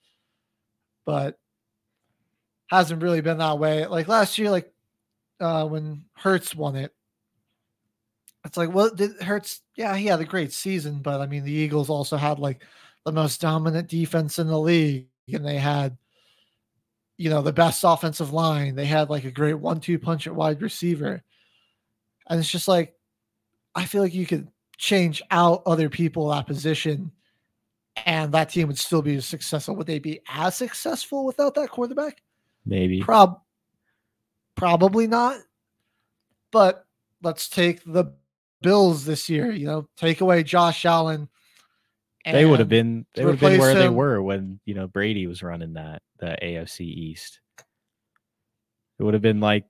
But 1.05 1.37
hasn't 2.67 3.01
really 3.01 3.21
been 3.21 3.37
that 3.37 3.59
way. 3.59 3.85
Like 3.85 4.07
last 4.07 4.37
year, 4.37 4.51
like 4.51 4.71
uh 5.39 5.65
when 5.65 6.05
Hurts 6.15 6.53
won 6.55 6.75
it, 6.75 6.93
it's 8.45 8.57
like, 8.57 8.73
well, 8.73 8.93
did 8.93 9.21
Hurts? 9.21 9.61
Yeah, 9.75 9.95
he 9.95 10.07
had 10.07 10.19
a 10.19 10.25
great 10.25 10.51
season, 10.51 10.99
but 10.99 11.21
I 11.21 11.27
mean, 11.27 11.43
the 11.43 11.51
Eagles 11.51 11.89
also 11.89 12.17
had 12.17 12.39
like 12.39 12.63
the 13.05 13.11
most 13.11 13.41
dominant 13.41 13.87
defense 13.87 14.39
in 14.39 14.47
the 14.47 14.59
league, 14.59 15.07
and 15.31 15.45
they 15.45 15.57
had, 15.57 15.97
you 17.17 17.29
know, 17.29 17.41
the 17.41 17.53
best 17.53 17.83
offensive 17.83 18.33
line. 18.33 18.75
They 18.75 18.85
had 18.85 19.09
like 19.09 19.25
a 19.25 19.31
great 19.31 19.55
one-two 19.55 19.99
punch 19.99 20.27
at 20.27 20.35
wide 20.35 20.61
receiver, 20.61 21.23
and 22.31 22.39
it's 22.39 22.49
just 22.49 22.69
like, 22.69 22.95
I 23.75 23.83
feel 23.85 24.01
like 24.01 24.13
you 24.13 24.25
could 24.25 24.47
change 24.77 25.21
out 25.29 25.63
other 25.65 25.89
people 25.89 26.33
at 26.33 26.37
that 26.37 26.47
position, 26.47 27.11
and 28.05 28.31
that 28.31 28.49
team 28.49 28.67
would 28.69 28.79
still 28.79 29.01
be 29.01 29.19
successful. 29.19 29.75
Would 29.75 29.85
they 29.85 29.99
be 29.99 30.21
as 30.29 30.55
successful 30.55 31.25
without 31.25 31.53
that 31.55 31.69
quarterback? 31.69 32.23
maybe 32.65 33.01
Prob 33.01 33.41
probably 34.55 35.07
not. 35.07 35.39
But 36.51 36.85
let's 37.21 37.49
take 37.49 37.81
the 37.85 38.13
Bills 38.61 39.05
this 39.05 39.29
year. 39.29 39.51
You 39.51 39.65
know, 39.65 39.89
take 39.97 40.21
away 40.21 40.43
Josh 40.43 40.85
Allen. 40.85 41.27
they 42.25 42.45
would 42.45 42.59
have 42.59 42.69
been 42.69 43.05
they 43.13 43.25
would 43.25 43.39
have 43.39 43.51
been 43.51 43.59
where 43.59 43.75
they 43.75 43.89
were 43.89 44.21
when 44.21 44.59
you 44.65 44.73
know 44.73 44.87
Brady 44.87 45.27
was 45.27 45.43
running 45.43 45.73
that 45.73 46.01
the 46.19 46.37
AFC 46.41 46.81
East. 46.81 47.41
It 48.99 49.03
would 49.03 49.15
have 49.15 49.23
been 49.23 49.39
like 49.41 49.65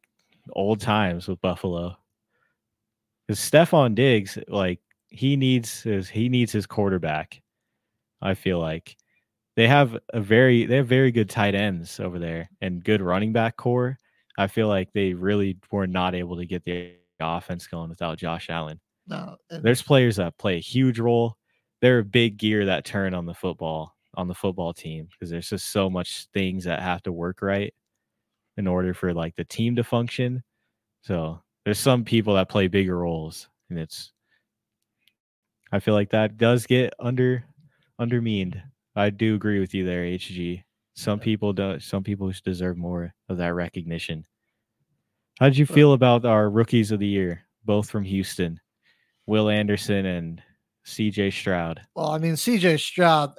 old 0.52 0.82
times 0.82 1.28
with 1.28 1.42
Buffalo. 1.42 1.98
Because 3.28 3.40
Stefon 3.40 3.96
Diggs, 3.96 4.38
like 4.48 4.80
he 5.10 5.36
needs 5.36 5.84
his 5.84 6.10
he 6.10 6.30
needs 6.30 6.52
his 6.52 6.66
quarterback. 6.66 7.42
I 8.22 8.34
feel 8.34 8.60
like 8.60 8.98
they 9.56 9.68
have 9.68 9.98
a 10.14 10.22
very 10.22 10.66
they 10.66 10.78
have 10.78 10.88
very 10.88 11.12
good 11.12 11.30
tight 11.30 11.56
ends 11.56 12.00
over 12.00 12.20
there 12.20 12.50
and 12.62 12.84
good 12.84 13.02
running 13.02 13.34
back 13.34 13.58
corps. 13.58 13.98
I 14.38 14.48
feel 14.48 14.68
like 14.68 14.92
they 14.94 15.14
really 15.14 15.58
were 15.72 15.88
not 15.88 16.16
able 16.16 16.38
to 16.38 16.46
get 16.46 16.64
the 16.64 16.96
offense 17.20 17.68
going 17.68 17.90
without 17.90 18.18
Josh 18.18 18.50
Allen. 18.50 18.80
No, 19.08 19.36
There's 19.50 19.82
players 19.82 20.16
that 20.18 20.38
play 20.38 20.56
a 20.56 20.62
huge 20.62 21.00
role. 21.00 21.38
They're 21.82 22.00
a 22.00 22.06
big 22.06 22.38
gear 22.38 22.66
that 22.66 22.86
turn 22.86 23.14
on 23.14 23.26
the 23.26 23.34
football 23.34 23.96
on 24.16 24.28
the 24.28 24.36
football 24.36 24.74
team 24.74 25.08
because 25.12 25.30
there's 25.30 25.50
just 25.50 25.72
so 25.72 25.90
much 25.90 26.28
things 26.34 26.64
that 26.66 26.82
have 26.82 27.02
to 27.04 27.12
work 27.12 27.42
right 27.42 27.74
in 28.58 28.68
order 28.68 28.94
for 28.94 29.14
like 29.14 29.36
the 29.36 29.46
team 29.46 29.76
to 29.76 29.84
function. 29.84 30.44
So 31.02 31.42
there's 31.66 31.80
some 31.80 32.04
people 32.04 32.36
that 32.36 32.50
play 32.50 32.68
bigger 32.68 32.98
roles, 32.98 33.48
and 33.70 33.78
it's 33.78 34.12
I 35.72 35.80
feel 35.80 35.94
like 35.94 36.10
that 36.10 36.38
does 36.38 36.66
get 36.66 36.94
under 37.00 37.44
undermined. 38.00 38.62
I 38.96 39.10
do 39.10 39.36
agree 39.36 39.60
with 39.60 39.74
you 39.74 39.86
there, 39.86 40.04
HG. 40.04 40.64
Some 40.96 41.20
people 41.20 41.54
don't. 41.54 41.82
Some 41.82 42.04
people 42.04 42.32
deserve 42.44 42.78
more 42.78 43.14
of 43.30 43.38
that 43.38 43.54
recognition. 43.54 44.26
How 45.40 45.48
did 45.48 45.58
you 45.58 45.66
feel 45.66 45.94
about 45.94 46.26
our 46.26 46.50
rookies 46.50 46.92
of 46.92 47.00
the 47.00 47.08
year, 47.08 47.42
both 47.64 47.90
from 47.90 48.04
Houston, 48.04 48.60
Will 49.26 49.50
Anderson 49.50 50.06
and 50.06 50.44
C.J. 50.84 51.32
Stroud? 51.32 51.82
Well, 51.96 52.12
I 52.12 52.18
mean, 52.18 52.34
CJ 52.34 52.80
Stroud, 52.80 53.34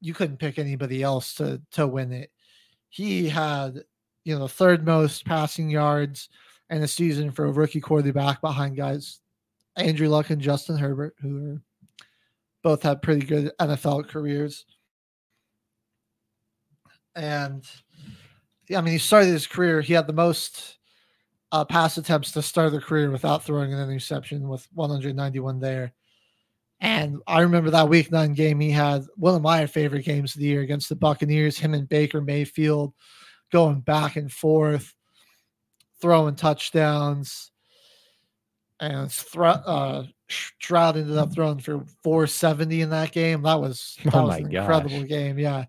you 0.00 0.14
couldn't 0.14 0.38
pick 0.38 0.58
anybody 0.58 1.02
else 1.02 1.34
to 1.34 1.60
to 1.72 1.86
win 1.86 2.12
it. 2.12 2.30
He 2.90 3.28
had, 3.28 3.82
you 4.24 4.34
know, 4.34 4.42
the 4.42 4.48
third 4.48 4.86
most 4.86 5.24
passing 5.24 5.68
yards 5.68 6.28
in 6.70 6.82
a 6.82 6.88
season 6.88 7.30
for 7.30 7.46
a 7.46 7.52
rookie 7.52 7.80
quarterback 7.80 8.40
behind 8.40 8.76
guys 8.76 9.20
Andrew 9.76 10.08
Luck 10.08 10.30
and 10.30 10.40
Justin 10.40 10.76
Herbert, 10.76 11.14
who 11.20 11.52
are 11.52 11.62
both 12.62 12.82
had 12.82 13.02
pretty 13.02 13.24
good 13.24 13.52
NFL 13.58 14.08
careers. 14.08 14.66
And 17.14 17.64
yeah, 18.68 18.78
I 18.78 18.80
mean, 18.82 18.92
he 18.92 18.98
started 18.98 19.28
his 19.28 19.46
career. 19.46 19.80
He 19.80 19.94
had 19.94 20.06
the 20.06 20.12
most 20.12 20.78
uh, 21.52 21.64
pass 21.64 21.96
attempts 21.96 22.32
to 22.32 22.42
start 22.42 22.72
the 22.72 22.80
career 22.80 23.10
without 23.10 23.42
throwing 23.42 23.72
an 23.72 23.80
interception 23.80 24.48
with 24.48 24.66
191 24.74 25.60
there. 25.60 25.92
And 26.80 27.20
I 27.26 27.40
remember 27.40 27.70
that 27.70 27.88
week 27.88 28.10
nine 28.10 28.32
game, 28.32 28.60
he 28.60 28.70
had 28.70 29.04
one 29.16 29.34
of 29.34 29.42
my 29.42 29.66
favorite 29.66 30.04
games 30.04 30.34
of 30.34 30.40
the 30.40 30.46
year 30.46 30.62
against 30.62 30.88
the 30.88 30.96
Buccaneers, 30.96 31.58
him 31.58 31.74
and 31.74 31.88
Baker 31.88 32.22
Mayfield 32.22 32.94
going 33.52 33.80
back 33.80 34.16
and 34.16 34.32
forth, 34.32 34.94
throwing 36.00 36.34
touchdowns. 36.34 37.50
And 38.80 39.12
thro- 39.12 39.48
uh, 39.48 40.04
Stroud 40.28 40.96
ended 40.96 41.18
up 41.18 41.34
throwing 41.34 41.58
for 41.58 41.84
470 42.02 42.80
in 42.80 42.90
that 42.90 43.12
game. 43.12 43.42
That 43.42 43.60
was, 43.60 43.98
that 44.04 44.14
Oh 44.14 44.26
was 44.26 44.38
an 44.38 44.54
incredible 44.54 45.02
game. 45.02 45.38
Yeah. 45.38 45.66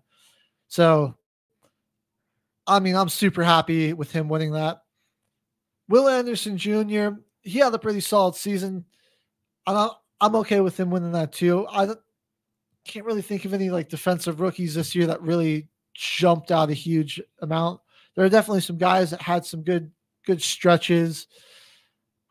So, 0.68 1.14
I 2.66 2.80
mean, 2.80 2.96
I'm 2.96 3.08
super 3.08 3.42
happy 3.42 3.92
with 3.92 4.12
him 4.12 4.28
winning 4.28 4.52
that. 4.52 4.82
Will 5.88 6.08
Anderson 6.08 6.56
Jr., 6.56 7.08
he 7.42 7.58
had 7.58 7.74
a 7.74 7.78
pretty 7.78 8.00
solid 8.00 8.34
season. 8.34 8.84
I'm, 9.66 9.90
I'm 10.20 10.36
okay 10.36 10.60
with 10.60 10.78
him 10.78 10.90
winning 10.90 11.12
that 11.12 11.32
too. 11.32 11.66
I 11.68 11.88
can't 12.84 13.04
really 13.04 13.22
think 13.22 13.44
of 13.44 13.52
any 13.52 13.70
like 13.70 13.88
defensive 13.88 14.40
rookies 14.40 14.74
this 14.74 14.94
year 14.94 15.06
that 15.08 15.20
really 15.20 15.68
jumped 15.94 16.50
out 16.50 16.70
a 16.70 16.74
huge 16.74 17.20
amount. 17.40 17.80
There 18.14 18.24
are 18.24 18.30
definitely 18.30 18.60
some 18.60 18.78
guys 18.78 19.10
that 19.10 19.20
had 19.22 19.44
some 19.44 19.62
good 19.62 19.90
good 20.26 20.42
stretches. 20.42 21.26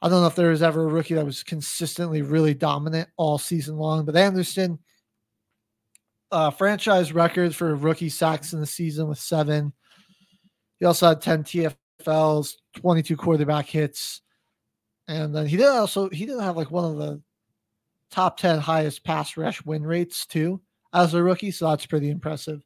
I 0.02 0.10
don't 0.10 0.22
know 0.22 0.28
if 0.28 0.36
there 0.36 0.50
was 0.50 0.64
ever 0.64 0.84
a 0.84 0.92
rookie 0.92 1.14
that 1.14 1.26
was 1.26 1.44
consistently 1.44 2.22
really 2.22 2.54
dominant 2.54 3.10
all 3.18 3.38
season 3.38 3.78
long, 3.78 4.04
but 4.06 4.16
Anderson, 4.16 4.80
uh, 6.32 6.50
franchise 6.50 7.14
record 7.14 7.56
for 7.56 7.76
rookie 7.76 8.10
sacks 8.10 8.54
in 8.54 8.60
the 8.60 8.66
season 8.66 9.08
with 9.08 9.20
seven. 9.20 9.74
He 10.80 10.86
also 10.86 11.10
had 11.10 11.22
10 11.22 11.44
TFLs, 11.44 12.56
22 12.78 13.16
quarterback 13.16 13.68
hits. 13.68 14.22
And 15.08 15.36
then 15.36 15.46
he 15.46 15.58
did 15.58 15.68
also, 15.68 16.10
he 16.10 16.26
did 16.26 16.40
have 16.40 16.58
like 16.58 16.72
one 16.72 16.86
of 16.86 16.98
the 16.98 17.22
top 18.10 18.38
10 18.38 18.60
highest 18.60 19.04
pass 19.04 19.38
rush 19.38 19.64
win 19.66 19.84
rates 19.84 20.26
too 20.26 20.62
as 20.94 21.14
a 21.14 21.22
rookie. 21.22 21.52
So 21.52 21.70
that's 21.70 21.86
pretty 21.86 22.10
impressive. 22.10 22.64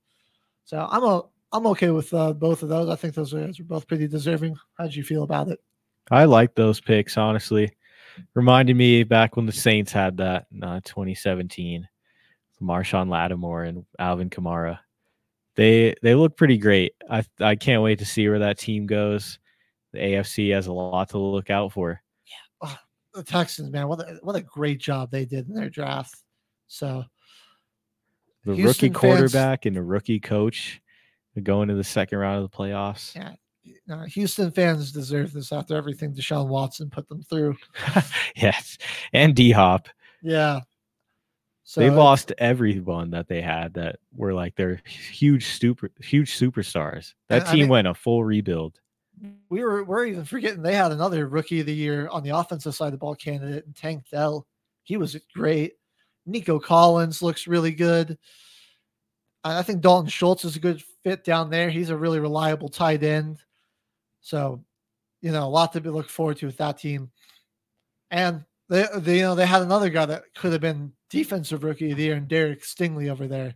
So 0.63 0.87
I'm 0.89 1.03
a, 1.03 1.23
I'm 1.55 1.67
okay 1.67 1.89
with 1.89 2.13
uh, 2.13 2.33
both 2.33 2.63
of 2.63 2.69
those. 2.69 2.89
I 2.89 2.95
think 2.97 3.13
those 3.15 3.31
guys 3.33 3.59
are 3.59 3.63
both 3.63 3.87
pretty 3.87 4.07
deserving. 4.07 4.57
How'd 4.77 4.93
you 4.93 5.03
feel 5.03 5.23
about 5.23 5.47
it? 5.47 5.59
I 6.11 6.25
like 6.25 6.53
those 6.53 6.81
picks, 6.81 7.17
honestly. 7.17 7.71
Reminded 8.33 8.75
me 8.75 9.03
back 9.03 9.35
when 9.37 9.45
the 9.45 9.51
Saints 9.53 9.91
had 9.91 10.17
that 10.17 10.47
in 10.51 10.63
uh, 10.63 10.81
2017, 10.83 11.87
Marshon 12.61 13.09
Lattimore 13.09 13.63
and 13.63 13.85
Alvin 13.99 14.29
Kamara. 14.29 14.79
They 15.55 15.95
they 16.01 16.13
look 16.15 16.35
pretty 16.35 16.57
great. 16.57 16.93
I 17.09 17.23
I 17.39 17.55
can't 17.55 17.81
wait 17.81 17.99
to 17.99 18.05
see 18.05 18.27
where 18.27 18.39
that 18.39 18.57
team 18.57 18.85
goes. 18.85 19.39
The 19.93 19.99
AFC 19.99 20.53
has 20.53 20.67
a 20.67 20.73
lot 20.73 21.09
to 21.09 21.17
look 21.17 21.49
out 21.49 21.71
for. 21.71 22.01
Yeah, 22.61 22.75
The 23.13 23.23
Texans, 23.23 23.71
man, 23.71 23.87
what 23.87 24.01
a, 24.01 24.19
what 24.21 24.35
a 24.35 24.41
great 24.41 24.79
job 24.81 25.09
they 25.11 25.23
did 25.23 25.47
in 25.47 25.53
their 25.55 25.69
draft. 25.69 26.15
So 26.67 27.05
The 28.43 28.55
Houston 28.55 28.89
rookie 28.91 28.99
fans- 28.99 29.15
quarterback 29.31 29.65
and 29.65 29.75
the 29.75 29.83
rookie 29.83 30.19
coach 30.19 30.81
going 31.43 31.67
to 31.67 31.75
the 31.75 31.83
second 31.83 32.17
round 32.19 32.43
of 32.43 32.49
the 32.49 32.57
playoffs. 32.57 33.15
yeah, 33.15 33.33
uh, 33.89 34.03
Houston 34.05 34.51
fans 34.51 34.91
deserve 34.91 35.33
this 35.33 35.51
after 35.51 35.75
everything 35.75 36.13
Deshaun 36.13 36.47
Watson 36.47 36.89
put 36.89 37.07
them 37.09 37.21
through. 37.23 37.55
yes, 38.35 38.77
and 39.13 39.35
D 39.35 39.51
Hop. 39.51 39.87
Yeah. 40.21 40.61
So 41.67 41.81
they 41.81 41.89
lost 41.89 42.31
everyone 42.37 43.09
that 43.11 43.27
they 43.27 43.41
had 43.41 43.73
that 43.73 43.97
were 44.15 44.33
like 44.35 44.55
their 44.55 44.81
huge 44.85 45.45
super 45.47 45.89
huge 45.99 46.37
superstars. 46.37 47.13
That 47.27 47.47
I 47.47 47.51
team 47.51 47.59
mean- 47.61 47.69
went 47.69 47.87
a 47.87 47.93
full 47.95 48.23
rebuild. 48.23 48.79
we 49.49 49.63
were 49.63 49.83
we're 49.83 50.05
even 50.05 50.25
forgetting 50.25 50.61
they 50.61 50.75
had 50.75 50.91
another 50.91 51.27
rookie 51.27 51.61
of 51.61 51.65
the 51.65 51.73
year 51.73 52.07
on 52.09 52.21
the 52.21 52.37
offensive 52.37 52.75
side 52.75 52.87
of 52.87 52.91
the 52.93 52.97
ball 52.99 53.15
candidate, 53.15 53.65
and 53.65 53.75
Tank 53.75 54.03
Dell. 54.11 54.45
He 54.83 54.97
was 54.97 55.17
great. 55.33 55.73
Nico 56.27 56.59
Collins 56.59 57.23
looks 57.23 57.47
really 57.47 57.71
good. 57.71 58.17
I 59.43 59.63
think 59.63 59.81
Dalton 59.81 60.09
Schultz 60.09 60.45
is 60.45 60.55
a 60.55 60.59
good 60.59 60.81
fit 61.05 61.23
down 61.23 61.51
there. 61.51 61.69
He's 61.69 61.91
a 61.91 61.95
really 61.95 62.19
reliable 62.19 62.67
tight 62.67 63.03
end. 63.03 63.37
So, 64.21 64.65
you 65.21 65.31
know, 65.31 65.45
a 65.45 65.47
lot 65.47 65.71
to 65.73 65.81
be 65.81 65.89
look 65.89 66.09
forward 66.09 66.37
to 66.37 66.47
with 66.47 66.57
that 66.57 66.79
team. 66.79 67.11
And 68.09 68.43
they, 68.69 68.87
they 68.97 69.17
you 69.17 69.21
know, 69.21 69.35
they 69.35 69.45
had 69.45 69.61
another 69.61 69.91
guy 69.91 70.07
that 70.07 70.23
could 70.35 70.51
have 70.51 70.61
been 70.61 70.91
defensive 71.11 71.63
rookie 71.63 71.91
of 71.91 71.97
the 71.97 72.03
year, 72.03 72.15
and 72.15 72.27
Derek 72.27 72.63
Stingley 72.63 73.09
over 73.09 73.27
there 73.27 73.53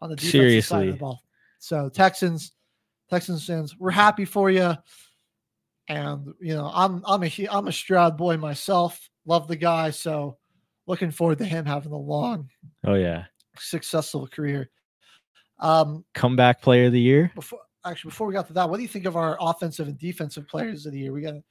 on 0.00 0.08
the 0.08 0.14
defensive 0.14 0.64
side 0.64 0.86
of 0.86 0.94
the 0.94 1.00
ball. 1.00 1.20
So 1.58 1.88
Texans, 1.88 2.52
Texans 3.10 3.44
fans, 3.44 3.76
we're 3.76 3.90
happy 3.90 4.24
for 4.24 4.50
you. 4.50 4.74
And 5.88 6.32
you 6.40 6.54
know, 6.54 6.70
I'm 6.72 7.02
I'm 7.06 7.24
a 7.24 7.32
I'm 7.50 7.66
a 7.66 7.72
Stroud 7.72 8.16
boy 8.16 8.36
myself. 8.36 9.10
Love 9.26 9.48
the 9.48 9.56
guy, 9.56 9.90
so 9.90 10.38
looking 10.86 11.10
forward 11.10 11.38
to 11.38 11.44
him 11.44 11.66
having 11.66 11.92
a 11.92 11.96
long, 11.96 12.50
Oh 12.86 12.94
yeah, 12.94 13.24
successful 13.58 14.28
career. 14.28 14.70
Um, 15.58 16.04
comeback 16.14 16.60
player 16.60 16.86
of 16.86 16.92
the 16.92 17.00
year. 17.00 17.30
before 17.34 17.60
actually 17.84 18.10
before 18.10 18.26
we 18.26 18.34
got 18.34 18.46
to 18.48 18.52
that, 18.54 18.68
what 18.68 18.76
do 18.76 18.82
you 18.82 18.88
think 18.88 19.06
of 19.06 19.16
our 19.16 19.36
offensive 19.40 19.88
and 19.88 19.98
defensive 19.98 20.48
players 20.48 20.86
of 20.86 20.92
the 20.92 20.98
year? 20.98 21.12
We 21.12 21.22
got 21.22 21.32
to 21.32 21.42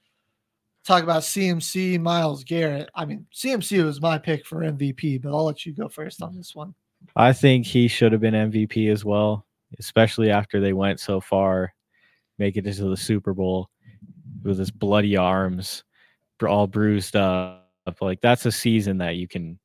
talk 0.83 1.03
about 1.03 1.23
CMC, 1.23 1.99
Myles 1.99 2.43
Garrett. 2.43 2.89
I 2.95 3.05
mean, 3.05 3.25
CMC 3.33 3.83
was 3.83 4.01
my 4.01 4.17
pick 4.17 4.45
for 4.45 4.61
MVP, 4.61 5.21
but 5.21 5.29
I'll 5.29 5.45
let 5.45 5.65
you 5.65 5.73
go 5.73 5.87
first 5.87 6.21
on 6.21 6.35
this 6.35 6.55
one. 6.55 6.73
I 7.15 7.33
think 7.33 7.65
he 7.65 7.87
should 7.87 8.11
have 8.11 8.21
been 8.21 8.33
MVP 8.33 8.91
as 8.91 9.03
well, 9.03 9.45
especially 9.79 10.31
after 10.31 10.59
they 10.59 10.73
went 10.73 10.99
so 10.99 11.19
far, 11.19 11.73
make 12.37 12.57
it 12.57 12.65
into 12.65 12.85
the 12.85 12.97
Super 12.97 13.33
Bowl 13.33 13.69
with 14.43 14.57
his 14.57 14.71
bloody 14.71 15.17
arms, 15.17 15.83
all 16.47 16.67
bruised 16.67 17.15
up. 17.15 17.69
Like 18.01 18.21
that's 18.21 18.45
a 18.45 18.51
season 18.51 18.97
that 18.99 19.15
you 19.15 19.27
can 19.27 19.59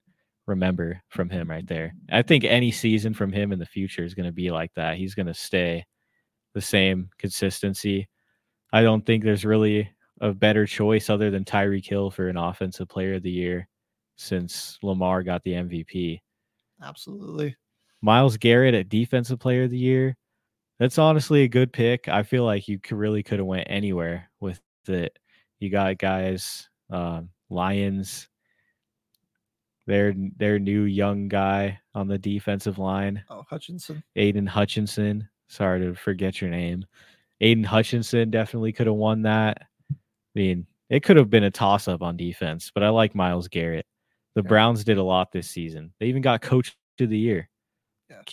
remember 0.48 1.00
from 1.08 1.28
him 1.28 1.48
right 1.48 1.66
there. 1.66 1.94
I 2.10 2.22
think 2.22 2.44
any 2.44 2.70
season 2.70 3.14
from 3.14 3.32
him 3.32 3.52
in 3.52 3.58
the 3.58 3.66
future 3.66 4.04
is 4.04 4.14
going 4.14 4.26
to 4.26 4.32
be 4.32 4.50
like 4.50 4.72
that. 4.74 4.96
He's 4.96 5.14
going 5.14 5.26
to 5.26 5.34
stay 5.34 5.84
the 6.54 6.60
same 6.60 7.10
consistency. 7.18 8.08
I 8.72 8.82
don't 8.82 9.04
think 9.06 9.22
there's 9.22 9.44
really 9.44 9.90
a 10.20 10.32
better 10.32 10.66
choice 10.66 11.08
other 11.10 11.30
than 11.30 11.44
Tyreek 11.44 11.86
Hill 11.86 12.10
for 12.10 12.28
an 12.28 12.36
offensive 12.36 12.88
player 12.88 13.14
of 13.14 13.22
the 13.22 13.30
year 13.30 13.68
since 14.16 14.78
Lamar 14.82 15.22
got 15.22 15.44
the 15.44 15.52
MVP. 15.52 16.20
Absolutely. 16.82 17.56
Myles 18.00 18.36
Garrett 18.36 18.74
at 18.74 18.88
defensive 18.88 19.38
player 19.38 19.64
of 19.64 19.70
the 19.70 19.78
year. 19.78 20.16
That's 20.78 20.98
honestly 20.98 21.42
a 21.42 21.48
good 21.48 21.72
pick. 21.72 22.08
I 22.08 22.22
feel 22.22 22.44
like 22.44 22.68
you 22.68 22.78
could 22.78 22.96
really 22.96 23.22
could 23.22 23.38
have 23.38 23.46
went 23.46 23.66
anywhere 23.68 24.30
with 24.40 24.60
it. 24.86 25.18
You 25.58 25.70
got 25.70 25.98
guys, 25.98 26.68
um, 26.90 27.30
Lions, 27.50 28.28
their 29.88 30.14
their 30.36 30.58
new 30.58 30.82
young 30.82 31.28
guy 31.28 31.80
on 31.94 32.06
the 32.06 32.18
defensive 32.18 32.78
line, 32.78 33.24
Oh, 33.30 33.44
Hutchinson. 33.48 34.04
Aidan 34.14 34.46
Hutchinson. 34.46 35.28
Sorry 35.48 35.80
to 35.80 35.94
forget 35.94 36.40
your 36.40 36.50
name. 36.50 36.84
Aidan 37.40 37.64
Hutchinson 37.64 38.30
definitely 38.30 38.72
could 38.72 38.86
have 38.86 38.96
won 38.96 39.22
that. 39.22 39.62
I 39.90 39.94
mean, 40.34 40.66
it 40.90 41.02
could 41.02 41.16
have 41.16 41.30
been 41.30 41.44
a 41.44 41.50
toss 41.50 41.88
up 41.88 42.02
on 42.02 42.16
defense, 42.18 42.70
but 42.72 42.82
I 42.82 42.90
like 42.90 43.14
Myles 43.14 43.48
Garrett. 43.48 43.86
The 44.34 44.42
Browns 44.42 44.84
did 44.84 44.98
a 44.98 45.02
lot 45.02 45.32
this 45.32 45.48
season. 45.48 45.92
They 45.98 46.06
even 46.06 46.22
got 46.22 46.42
coach 46.42 46.76
of 47.00 47.08
the 47.08 47.18
year. 47.18 47.48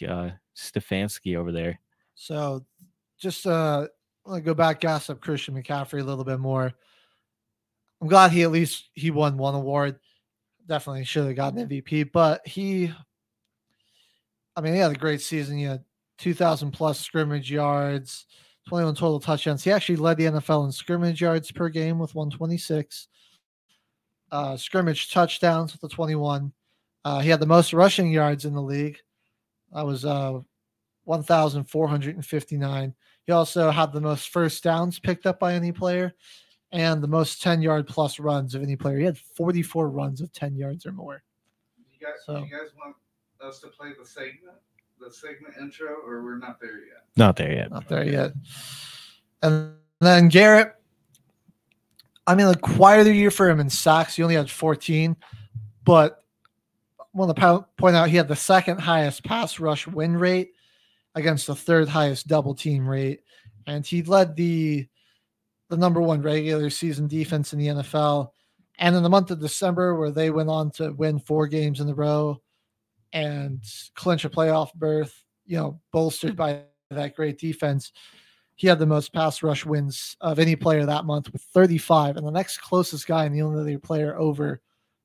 Uh, 0.08 0.32
Stefanski 0.58 1.38
over 1.38 1.52
there. 1.52 1.80
So 2.16 2.66
just 3.18 3.48
uh 3.48 3.88
I 4.26 4.30
want 4.30 4.44
to 4.44 4.46
go 4.46 4.54
back, 4.54 4.82
gas 4.82 5.10
up 5.10 5.22
Christian 5.22 5.56
McCaffrey 5.56 6.02
a 6.02 6.04
little 6.04 6.24
bit 6.26 6.40
more. 6.40 6.72
I'm 8.02 8.08
glad 8.08 8.32
he 8.32 8.44
at 8.44 8.52
least 8.52 8.90
he 8.94 9.10
won 9.12 9.38
one 9.38 9.56
award. 9.56 10.00
Definitely 10.68 11.04
should 11.06 11.26
have 11.28 11.36
gotten 11.36 11.68
MVP, 11.68 12.12
but 12.12 12.46
he 12.48 12.92
I 14.56 14.62
mean, 14.62 14.74
he 14.74 14.80
had 14.80 14.92
a 14.92 14.96
great 14.96 15.22
season. 15.22 15.58
He 15.58 15.64
had 15.64 15.84
2,000 16.18 16.72
plus 16.72 17.00
scrimmage 17.00 17.52
yards, 17.52 18.26
21 18.70 18.96
total 18.96 19.20
touchdowns. 19.20 19.64
He 19.64 19.72
actually 19.72 19.98
led 19.98 20.18
the 20.18 20.26
NFL 20.26 20.66
in 20.66 20.72
scrimmage 20.72 21.22
yards 21.22 21.52
per 21.52 21.68
game 21.70 22.00
with 22.00 22.16
126, 22.16 23.08
uh, 24.32 24.58
scrimmage 24.58 25.12
touchdowns 25.12 25.74
with 25.74 25.82
the 25.82 25.90
21, 25.90 26.54
Uh, 27.04 27.20
he 27.20 27.30
had 27.30 27.40
the 27.40 27.46
most 27.46 27.74
rushing 27.74 28.12
yards 28.12 28.46
in 28.46 28.54
the 28.54 28.62
league. 28.62 28.98
That 29.74 29.86
was 29.86 30.06
uh, 30.06 30.40
1,459. 31.04 32.96
He 33.26 33.32
also 33.32 33.70
had 33.72 33.92
the 33.92 34.02
most 34.02 34.30
first 34.30 34.64
downs 34.64 35.00
picked 35.00 35.26
up 35.26 35.40
by 35.40 35.54
any 35.54 35.72
player 35.72 36.16
and 36.76 37.02
the 37.02 37.08
most 37.08 37.42
10 37.42 37.62
yard 37.62 37.88
plus 37.88 38.20
runs 38.20 38.54
of 38.54 38.62
any 38.62 38.76
player. 38.76 39.00
He 39.00 39.06
had 39.06 39.18
44 39.18 39.90
runs 39.90 40.20
of 40.20 40.32
10 40.34 40.58
yards 40.58 40.86
or 40.86 40.92
more. 40.92 41.24
You 41.90 42.06
guys, 42.06 42.16
So- 42.26 42.44
you 42.44 42.52
guys 42.52 42.70
want 42.78 42.98
us 43.40 43.60
to 43.62 43.68
play 43.68 43.94
the 43.98 44.06
segment, 44.06 44.58
the 45.00 45.10
segment 45.10 45.56
intro, 45.58 45.96
or 46.06 46.22
we're 46.22 46.38
not 46.38 46.60
there 46.60 46.80
yet? 46.80 47.04
Not 47.16 47.38
there 47.38 47.54
yet. 47.54 47.72
Not 47.72 47.88
there 47.88 48.04
yet. 48.06 48.34
And 49.42 49.74
then 50.02 50.28
Garrett, 50.28 50.76
I 52.28 52.36
mean, 52.36 52.48
a 52.48 52.56
quieter 52.56 53.14
year 53.14 53.32
for 53.32 53.50
him 53.50 53.62
in 53.62 53.70
sacks. 53.70 54.18
He 54.18 54.24
only 54.24 54.36
had 54.36 54.52
14, 54.52 55.16
but 55.86 56.26
I 57.00 57.04
want 57.14 57.34
to 57.34 57.66
point 57.78 57.96
out 57.96 58.10
he 58.10 58.18
had 58.18 58.28
the 58.28 58.36
second 58.36 58.82
highest 58.82 59.24
pass 59.24 59.62
rush 59.62 59.88
win 59.88 60.18
rate 60.18 60.52
against 61.14 61.48
the 61.48 61.56
third 61.56 61.88
highest 61.88 62.28
double 62.28 62.54
team 62.54 62.86
rate, 62.86 63.22
and 63.66 63.86
he 63.86 64.02
led 64.04 64.36
the 64.36 64.90
the 65.70 65.78
number 65.78 66.02
one 66.02 66.22
regular 66.22 66.70
season 66.70 67.08
defense 67.08 67.54
in 67.54 67.60
the 67.60 67.68
NFL. 67.68 68.30
And 68.78 68.96
in 68.96 69.04
the 69.04 69.10
month 69.10 69.32
of 69.32 69.40
December, 69.40 69.96
where 69.96 70.12
they 70.12 70.30
went 70.30 70.50
on 70.50 70.70
to 70.72 70.92
win 70.92 71.20
four 71.20 71.48
games 71.48 71.80
in 71.80 71.90
a 71.90 71.94
row 71.94 72.42
and 73.14 73.64
clinch 73.96 74.26
a 74.26 74.30
playoff 74.30 74.74
berth, 74.74 75.24
you 75.46 75.58
know, 75.58 75.80
bolstered 75.92 76.36
by 76.36 76.62
that 76.92 77.16
great 77.16 77.40
defense, 77.40 77.92
he 78.56 78.68
had 78.68 78.80
the 78.80 78.86
most 78.86 79.14
pass 79.14 79.44
rush 79.44 79.66
wins 79.66 80.16
of 80.22 80.40
any 80.40 80.56
player 80.56 80.86
that 80.86 81.06
month 81.06 81.32
with 81.32 81.42
35. 81.42 82.18
And 82.18 82.26
the 82.26 82.32
next 82.32 82.60
closest 82.60 83.08
guy 83.08 83.26
and 83.26 83.36
the 83.36 83.42
only 83.42 83.62
other 83.62 83.80
player 83.80 84.18
over 84.18 84.62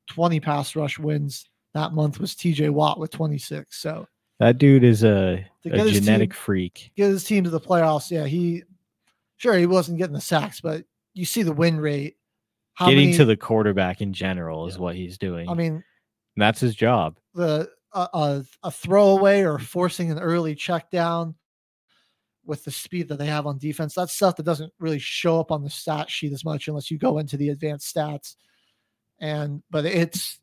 20 0.09 0.41
pass 0.41 0.75
rush 0.77 0.99
wins 0.99 1.49
that 1.75 1.93
month 1.93 2.19
was 2.19 2.35
TJ 2.35 2.71
Watt 2.71 2.99
with 2.99 3.11
26. 3.13 3.77
So 3.77 4.07
That 4.41 4.59
dude 4.59 4.83
is 4.85 5.05
a, 5.05 5.45
a 5.65 5.71
genetic 5.93 6.31
team- 6.31 6.37
freak. 6.37 6.91
get 6.97 7.09
his 7.11 7.25
team 7.25 7.45
to 7.45 7.51
the 7.51 7.61
playoffs. 7.61 8.11
Yeah, 8.11 8.27
he 8.27 8.65
sure 9.41 9.57
he 9.57 9.67
wasn't 9.67 9.97
getting 9.99 10.13
the 10.15 10.21
sacks, 10.21 10.61
but 10.61 10.85
you 11.15 11.25
see 11.25 11.43
the 11.43 11.53
win 11.53 11.81
rate. 11.81 12.17
How 12.75 12.87
Getting 12.89 13.07
many- 13.07 13.17
to 13.17 13.25
the 13.25 13.37
quarterback 13.37 14.01
in 14.01 14.13
general 14.13 14.67
is 14.67 14.79
what 14.79 14.95
he's 14.95 15.19
doing. 15.19 15.49
I 15.49 15.55
mean, 15.55 15.73
And 15.75 15.83
that's 16.37 16.61
his 16.61 16.75
job. 16.75 17.19
the 17.35 17.71
a, 17.93 18.09
a, 18.15 18.45
a 18.63 18.71
throwaway 18.71 19.41
or 19.43 19.59
forcing 19.59 20.11
an 20.13 20.19
early 20.21 20.55
check 20.55 20.91
down 20.91 21.35
with 22.45 22.65
the 22.65 22.71
speed 22.71 23.09
that 23.09 23.19
they 23.19 23.27
have 23.27 23.47
on 23.47 23.59
defense. 23.59 23.95
That's 23.95 24.13
stuff 24.15 24.37
that 24.37 24.45
doesn't 24.45 24.73
really 24.79 24.99
show 25.01 25.41
up 25.41 25.51
on 25.51 25.63
the 25.65 25.71
stat 25.71 26.09
sheet 26.11 26.33
as 26.33 26.45
much 26.45 26.69
unless 26.69 26.91
you 26.91 26.99
go 26.99 27.19
into 27.19 27.37
the 27.37 27.49
advanced 27.49 27.95
stats. 27.95 28.37
And 29.19 29.63
but 29.71 29.85
it's 29.85 30.39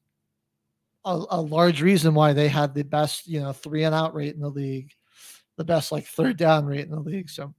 a, 1.05 1.23
a 1.29 1.41
large 1.41 1.81
reason 1.81 2.13
why 2.13 2.33
they 2.33 2.49
had 2.49 2.73
the 2.75 2.83
best, 2.83 3.27
you 3.27 3.39
know, 3.39 3.53
three 3.53 3.83
and 3.85 3.95
out 3.95 4.13
rate 4.13 4.35
in 4.35 4.41
the 4.41 4.49
league, 4.49 4.91
the 5.55 5.63
best 5.63 5.91
like 5.91 6.05
third 6.05 6.35
down 6.37 6.65
rate 6.65 6.85
in 6.85 6.91
the 6.91 6.99
league. 6.99 7.29
So 7.29 7.53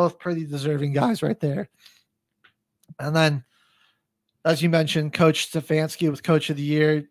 both 0.00 0.18
pretty 0.18 0.46
deserving 0.46 0.94
guys 0.94 1.22
right 1.22 1.38
there. 1.40 1.68
And 2.98 3.14
then, 3.14 3.44
as 4.46 4.62
you 4.62 4.70
mentioned, 4.70 5.12
Coach 5.12 5.52
Stefanski 5.52 6.08
was 6.08 6.22
Coach 6.22 6.48
of 6.48 6.56
the 6.56 6.62
Year. 6.62 7.06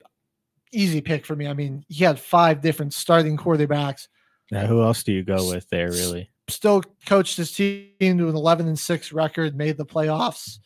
Easy 0.71 0.99
pick 0.99 1.23
for 1.23 1.35
me. 1.35 1.47
I 1.47 1.53
mean, 1.53 1.85
he 1.87 2.03
had 2.03 2.19
five 2.19 2.61
different 2.61 2.95
starting 2.95 3.37
quarterbacks. 3.37 4.07
Now, 4.49 4.65
who 4.65 4.81
else 4.81 5.03
do 5.03 5.11
you 5.11 5.21
go 5.21 5.47
with 5.47 5.69
there, 5.69 5.91
really? 5.91 6.31
Still 6.47 6.81
coached 7.05 7.37
his 7.37 7.51
team 7.51 7.91
to 7.99 8.07
an 8.27 8.35
11 8.35 8.67
and 8.67 8.79
6 8.79 9.13
record, 9.13 9.55
made 9.55 9.77
the 9.77 9.85
playoffs. 9.85 10.57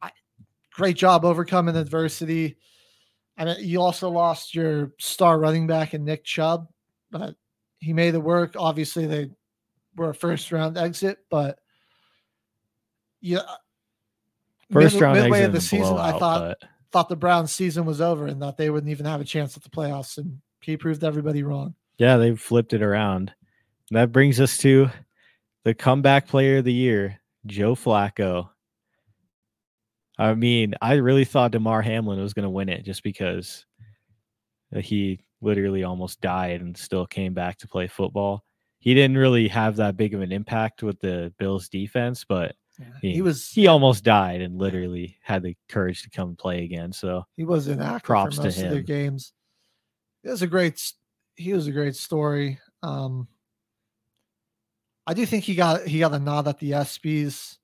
I, 0.00 0.12
great 0.72 0.96
job 0.96 1.24
overcoming 1.24 1.74
adversity. 1.74 2.58
I 3.36 3.44
mean, 3.44 3.56
you 3.58 3.82
also 3.82 4.08
lost 4.08 4.54
your 4.54 4.92
star 5.00 5.36
running 5.40 5.66
back 5.66 5.94
in 5.94 6.04
Nick 6.04 6.22
Chubb, 6.22 6.68
but 7.10 7.34
he 7.80 7.92
made 7.92 8.14
it 8.14 8.22
work. 8.22 8.54
Obviously, 8.56 9.06
they 9.06 9.30
were 9.96 10.10
a 10.10 10.14
first 10.14 10.50
round 10.52 10.76
exit, 10.76 11.18
but 11.30 11.58
yeah, 13.20 13.40
First 14.72 14.94
mid- 14.96 15.02
round 15.02 15.18
midway 15.20 15.38
exit 15.38 15.46
of 15.48 15.52
the 15.54 15.60
season, 15.60 15.96
I 15.96 16.12
thought 16.18 16.56
but- 16.60 16.68
thought 16.92 17.08
the 17.08 17.16
Browns' 17.16 17.52
season 17.52 17.84
was 17.84 18.00
over 18.00 18.26
and 18.26 18.40
that 18.42 18.56
they 18.56 18.70
wouldn't 18.70 18.90
even 18.90 19.06
have 19.06 19.20
a 19.20 19.24
chance 19.24 19.56
at 19.56 19.62
the 19.62 19.70
playoffs, 19.70 20.18
and 20.18 20.40
he 20.62 20.76
proved 20.76 21.04
everybody 21.04 21.42
wrong. 21.42 21.74
Yeah, 21.98 22.16
they 22.16 22.34
flipped 22.36 22.72
it 22.72 22.82
around. 22.82 23.32
That 23.90 24.12
brings 24.12 24.40
us 24.40 24.58
to 24.58 24.88
the 25.64 25.74
comeback 25.74 26.26
player 26.28 26.58
of 26.58 26.64
the 26.64 26.72
year, 26.72 27.20
Joe 27.44 27.74
Flacco. 27.74 28.50
I 30.18 30.34
mean, 30.34 30.74
I 30.80 30.94
really 30.94 31.24
thought 31.24 31.50
Damar 31.50 31.82
Hamlin 31.82 32.20
was 32.20 32.32
going 32.32 32.44
to 32.44 32.50
win 32.50 32.68
it 32.68 32.84
just 32.84 33.02
because 33.02 33.66
he 34.74 35.20
literally 35.42 35.84
almost 35.84 36.20
died 36.20 36.62
and 36.62 36.76
still 36.76 37.06
came 37.06 37.34
back 37.34 37.58
to 37.58 37.68
play 37.68 37.86
football. 37.86 38.44
He 38.86 38.94
didn't 38.94 39.18
really 39.18 39.48
have 39.48 39.74
that 39.76 39.96
big 39.96 40.14
of 40.14 40.20
an 40.20 40.30
impact 40.30 40.80
with 40.84 41.00
the 41.00 41.34
Bills 41.40 41.68
defense, 41.68 42.24
but 42.24 42.54
he, 43.02 43.14
he 43.14 43.20
was- 43.20 43.50
he 43.50 43.66
almost 43.66 44.04
died 44.04 44.40
and 44.42 44.58
literally 44.58 45.18
had 45.22 45.42
the 45.42 45.56
courage 45.68 46.04
to 46.04 46.10
come 46.10 46.36
play 46.36 46.62
again. 46.62 46.92
So 46.92 47.24
He 47.36 47.44
was 47.44 47.66
inactive 47.66 48.04
props 48.04 48.36
for 48.36 48.42
to 48.42 48.46
most 48.46 48.58
of 48.58 48.62
their 48.70 48.78
him. 48.78 48.84
games. 48.84 49.32
It 50.22 50.30
was 50.30 50.42
a 50.42 50.46
great 50.46 50.80
he 51.34 51.52
was 51.52 51.66
a 51.66 51.72
great 51.72 51.96
story. 51.96 52.60
Um, 52.84 53.26
I 55.04 55.14
do 55.14 55.26
think 55.26 55.42
he 55.42 55.56
got 55.56 55.84
he 55.84 55.98
got 55.98 56.14
a 56.14 56.20
nod 56.20 56.46
at 56.46 56.60
the 56.60 56.70
ESPYS. 56.70 57.58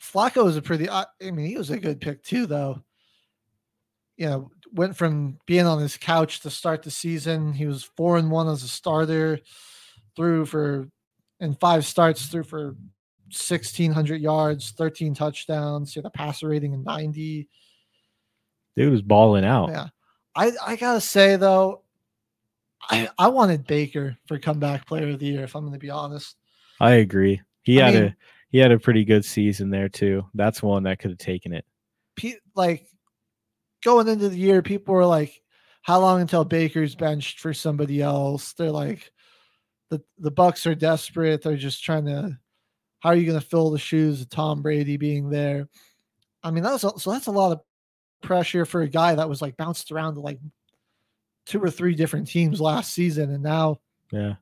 Flacco 0.00 0.44
was 0.44 0.56
a 0.56 0.62
pretty. 0.62 0.88
I, 0.88 1.06
I 1.20 1.32
mean, 1.32 1.46
he 1.46 1.56
was 1.58 1.70
a 1.70 1.78
good 1.80 2.00
pick 2.00 2.22
too, 2.22 2.46
though. 2.46 2.84
You 4.16 4.26
know, 4.26 4.50
went 4.72 4.96
from 4.96 5.38
being 5.46 5.66
on 5.66 5.80
his 5.80 5.96
couch 5.96 6.38
to 6.42 6.50
start 6.50 6.84
the 6.84 6.90
season. 6.92 7.52
He 7.52 7.66
was 7.66 7.82
four 7.82 8.16
and 8.16 8.30
one 8.30 8.48
as 8.48 8.62
a 8.62 8.68
starter, 8.68 9.40
threw 10.18 10.44
for 10.44 10.88
in 11.40 11.54
five 11.54 11.86
starts, 11.86 12.26
threw 12.26 12.42
for 12.42 12.74
sixteen 13.30 13.92
hundred 13.92 14.20
yards, 14.20 14.72
thirteen 14.72 15.14
touchdowns. 15.14 15.94
He 15.94 15.98
had 16.00 16.04
a 16.06 16.10
passer 16.10 16.48
rating 16.48 16.74
of 16.74 16.84
ninety. 16.84 17.48
dude 18.76 18.90
was 18.92 19.00
balling 19.02 19.44
out. 19.44 19.70
Yeah. 19.70 19.86
I, 20.34 20.52
I 20.64 20.76
gotta 20.76 21.00
say 21.00 21.36
though, 21.36 21.82
I 22.90 23.08
I 23.18 23.28
wanted 23.28 23.66
Baker 23.66 24.16
for 24.26 24.38
comeback 24.38 24.86
player 24.86 25.08
of 25.10 25.18
the 25.18 25.26
year, 25.26 25.44
if 25.44 25.54
I'm 25.54 25.64
gonna 25.64 25.78
be 25.78 25.90
honest. 25.90 26.36
I 26.80 26.92
agree. 26.94 27.40
He 27.62 27.80
I 27.80 27.86
had 27.90 27.94
mean- 27.94 28.02
a 28.04 28.16
he 28.50 28.58
had 28.58 28.72
a 28.72 28.78
pretty 28.78 29.04
good 29.04 29.24
season 29.24 29.70
there 29.70 29.88
too. 29.88 30.26
That's 30.34 30.62
one 30.62 30.82
that 30.84 30.98
could 30.98 31.10
have 31.12 31.18
taken 31.18 31.52
it. 31.52 31.64
Like 32.56 32.86
going 33.84 34.08
into 34.08 34.28
the 34.28 34.36
year, 34.38 34.62
people 34.62 34.94
were 34.94 35.06
like, 35.06 35.40
How 35.82 36.00
long 36.00 36.20
until 36.20 36.44
Baker's 36.44 36.94
benched 36.94 37.40
for 37.40 37.52
somebody 37.54 38.00
else? 38.02 38.54
They're 38.54 38.70
like 38.72 39.12
the 39.90 40.02
the 40.18 40.32
Bucs 40.32 40.66
are 40.66 40.74
desperate. 40.74 41.42
They're 41.42 41.56
just 41.56 41.82
trying 41.82 42.06
to 42.06 42.38
how 43.00 43.10
are 43.10 43.14
you 43.16 43.26
gonna 43.26 43.40
fill 43.40 43.70
the 43.70 43.78
shoes 43.78 44.20
of 44.20 44.28
Tom 44.30 44.62
Brady 44.62 44.96
being 44.96 45.30
there? 45.30 45.68
I 46.42 46.50
mean, 46.50 46.62
that's 46.64 46.82
so 46.82 47.10
that's 47.10 47.26
a 47.26 47.32
lot 47.32 47.52
of 47.52 47.60
pressure 48.22 48.64
for 48.64 48.82
a 48.82 48.88
guy 48.88 49.14
that 49.14 49.28
was 49.28 49.40
like 49.42 49.56
bounced 49.56 49.92
around 49.92 50.14
to 50.14 50.20
like 50.20 50.40
two 51.46 51.62
or 51.62 51.70
three 51.70 51.94
different 51.94 52.28
teams 52.28 52.60
last 52.60 52.92
season, 52.92 53.30
and 53.32 53.42
now 53.42 53.80
Yeah. 54.12 54.34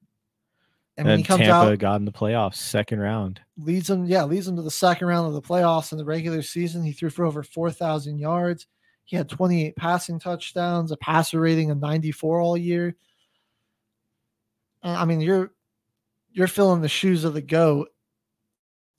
and 0.96 1.08
he 1.08 1.22
comes 1.22 1.40
Tampa 1.40 1.72
out, 1.72 1.78
got 1.78 1.96
in 1.96 2.04
the 2.04 2.12
playoffs, 2.12 2.56
second 2.56 2.98
round. 3.00 3.40
leads 3.58 3.86
them, 3.86 4.06
yeah, 4.06 4.24
leads 4.24 4.46
them 4.46 4.56
to 4.56 4.62
the 4.62 4.70
second 4.70 5.06
round 5.06 5.26
of 5.28 5.34
the 5.34 5.42
playoffs 5.42 5.92
in 5.92 5.98
the 5.98 6.04
regular 6.04 6.42
season. 6.42 6.82
He 6.82 6.92
threw 6.92 7.10
for 7.10 7.24
over 7.24 7.42
4,000 7.42 8.18
yards. 8.18 8.66
He 9.04 9.14
had 9.16 9.28
28 9.28 9.76
passing 9.76 10.18
touchdowns, 10.18 10.90
a 10.90 10.96
passer 10.96 11.38
rating 11.38 11.70
of 11.70 11.78
94 11.78 12.40
all 12.40 12.56
year. 12.56 12.96
And, 14.82 14.96
I 14.96 15.04
mean, 15.04 15.20
you're 15.20 15.52
you're 16.32 16.48
filling 16.48 16.82
the 16.82 16.88
shoes 16.88 17.24
of 17.24 17.34
the 17.34 17.40
goat, 17.40 17.88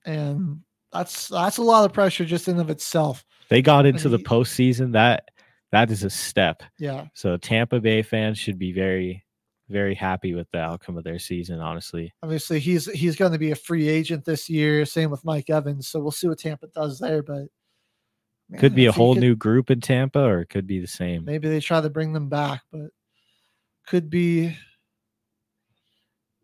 and 0.05 0.61
that's 0.91 1.28
that's 1.28 1.57
a 1.57 1.63
lot 1.63 1.86
of 1.86 1.93
pressure 1.93 2.25
just 2.25 2.47
in 2.47 2.59
of 2.59 2.69
itself. 2.69 3.23
They 3.49 3.61
got 3.61 3.86
into 3.86 4.09
the 4.09 4.17
he- 4.17 4.23
postseason. 4.23 4.93
That 4.93 5.30
that 5.71 5.91
is 5.91 6.03
a 6.03 6.09
step. 6.09 6.63
Yeah. 6.80 7.07
So 7.13 7.38
Tampa 7.38 7.80
Bay 7.80 8.01
fans 8.01 8.38
should 8.38 8.57
be 8.57 8.71
very, 8.71 9.23
very 9.69 9.95
happy 9.95 10.34
with 10.34 10.49
the 10.51 10.59
outcome 10.59 10.97
of 10.97 11.03
their 11.03 11.19
season, 11.19 11.59
honestly. 11.59 12.13
Obviously, 12.23 12.59
he's 12.59 12.86
he's 12.91 13.15
going 13.15 13.34
to 13.34 13.39
be 13.39 13.51
a 13.51 13.55
free 13.55 13.88
agent 13.88 14.25
this 14.25 14.49
year. 14.49 14.86
Same 14.86 15.11
with 15.11 15.25
Mike 15.25 15.49
Evans. 15.49 15.88
So 15.88 15.99
we'll 15.99 16.11
see 16.11 16.28
what 16.28 16.39
Tampa 16.39 16.67
does 16.67 16.99
there. 16.99 17.21
But 17.21 17.47
could 18.59 18.73
be 18.73 18.86
a 18.86 18.91
whole 18.93 19.13
could- 19.13 19.21
new 19.21 19.36
group 19.36 19.69
in 19.69 19.82
Tampa 19.82 20.21
or 20.21 20.41
it 20.41 20.49
could 20.49 20.67
be 20.67 20.80
the 20.80 20.88
same. 20.88 21.25
Maybe 21.25 21.49
they 21.49 21.59
try 21.59 21.82
to 21.82 21.89
bring 21.89 22.13
them 22.13 22.30
back, 22.30 22.61
but 22.71 22.91
could 23.86 24.09
be 24.09 24.55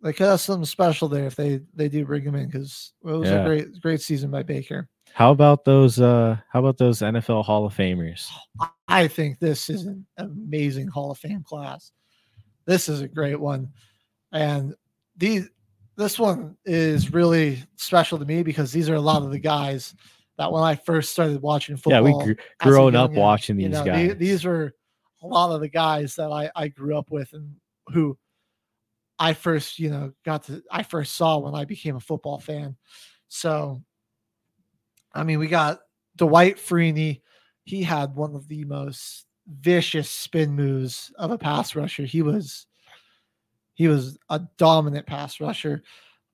they 0.03 0.13
could 0.13 0.27
have 0.27 0.41
something 0.41 0.65
special 0.65 1.07
there 1.07 1.25
if 1.25 1.35
they 1.35 1.61
they 1.73 1.89
do 1.89 2.05
bring 2.05 2.21
him 2.23 2.35
in 2.35 2.45
because 2.47 2.93
it 3.03 3.07
was 3.07 3.29
Yeah. 3.29 3.41
a 3.41 3.45
great 3.45 3.81
great 3.81 4.01
season 4.01 4.29
by 4.29 4.43
Baker. 4.43 4.87
How 5.13 5.31
about 5.31 5.63
those 5.65 5.99
uh 5.99 6.37
how 6.51 6.59
about 6.59 6.77
those 6.77 6.99
NFL 6.99 7.43
Hall 7.45 7.65
of 7.65 7.75
Famers? 7.75 8.29
I 8.87 9.07
think 9.07 9.39
this 9.39 9.69
is 9.69 9.85
an 9.85 10.05
amazing 10.17 10.87
Hall 10.87 11.09
of 11.11 11.17
Fame 11.17 11.43
class. 11.43 11.91
This 12.65 12.87
is 12.89 13.01
a 13.01 13.07
great 13.07 13.39
one, 13.39 13.71
and 14.31 14.75
these 15.17 15.49
this 15.95 16.17
one 16.19 16.57
is 16.65 17.13
really 17.13 17.63
special 17.75 18.17
to 18.17 18.25
me 18.25 18.41
because 18.43 18.71
these 18.71 18.89
are 18.89 18.95
a 18.95 19.01
lot 19.01 19.21
of 19.23 19.31
the 19.31 19.39
guys 19.39 19.93
that 20.37 20.51
when 20.51 20.63
I 20.63 20.73
first 20.75 21.11
started 21.11 21.41
watching 21.41 21.75
football. 21.77 21.93
Yeah, 22.09 22.17
we 22.17 22.23
grew, 22.23 22.35
grown 22.59 22.95
up 22.95 23.11
youngin, 23.11 23.15
watching 23.17 23.59
you 23.59 23.67
these 23.69 23.77
know, 23.77 23.85
guys. 23.85 24.07
the- 24.09 24.15
these 24.15 24.43
were 24.43 24.73
a 25.21 25.27
lot 25.27 25.53
of 25.53 25.61
the 25.61 25.69
guys 25.69 26.15
that 26.15 26.31
I, 26.31 26.49
I 26.55 26.67
grew 26.69 26.97
up 26.97 27.11
with 27.11 27.31
and 27.33 27.55
who 27.93 28.17
I 29.23 29.33
first, 29.33 29.79
you 29.79 29.89
know, 29.89 30.11
got 30.25 30.43
to 30.43 30.61
I 30.69 30.83
first 30.83 31.15
saw 31.15 31.37
when 31.37 31.55
I 31.55 31.63
became 31.63 31.95
a 31.95 32.01
football 32.01 32.39
fan. 32.39 32.75
So 33.29 33.81
I 35.13 35.23
mean, 35.23 35.39
we 35.39 35.47
got 35.47 35.79
Dwight 36.17 36.57
Freeney. 36.57 37.21
He 37.63 37.83
had 37.83 38.17
one 38.17 38.35
of 38.35 38.49
the 38.49 38.65
most 38.65 39.25
vicious 39.47 40.09
spin 40.09 40.51
moves 40.51 41.09
of 41.17 41.31
a 41.31 41.37
pass 41.37 41.73
rusher. 41.73 42.03
He 42.03 42.21
was 42.21 42.67
he 43.75 43.87
was 43.87 44.17
a 44.29 44.41
dominant 44.57 45.07
pass 45.07 45.39
rusher 45.39 45.83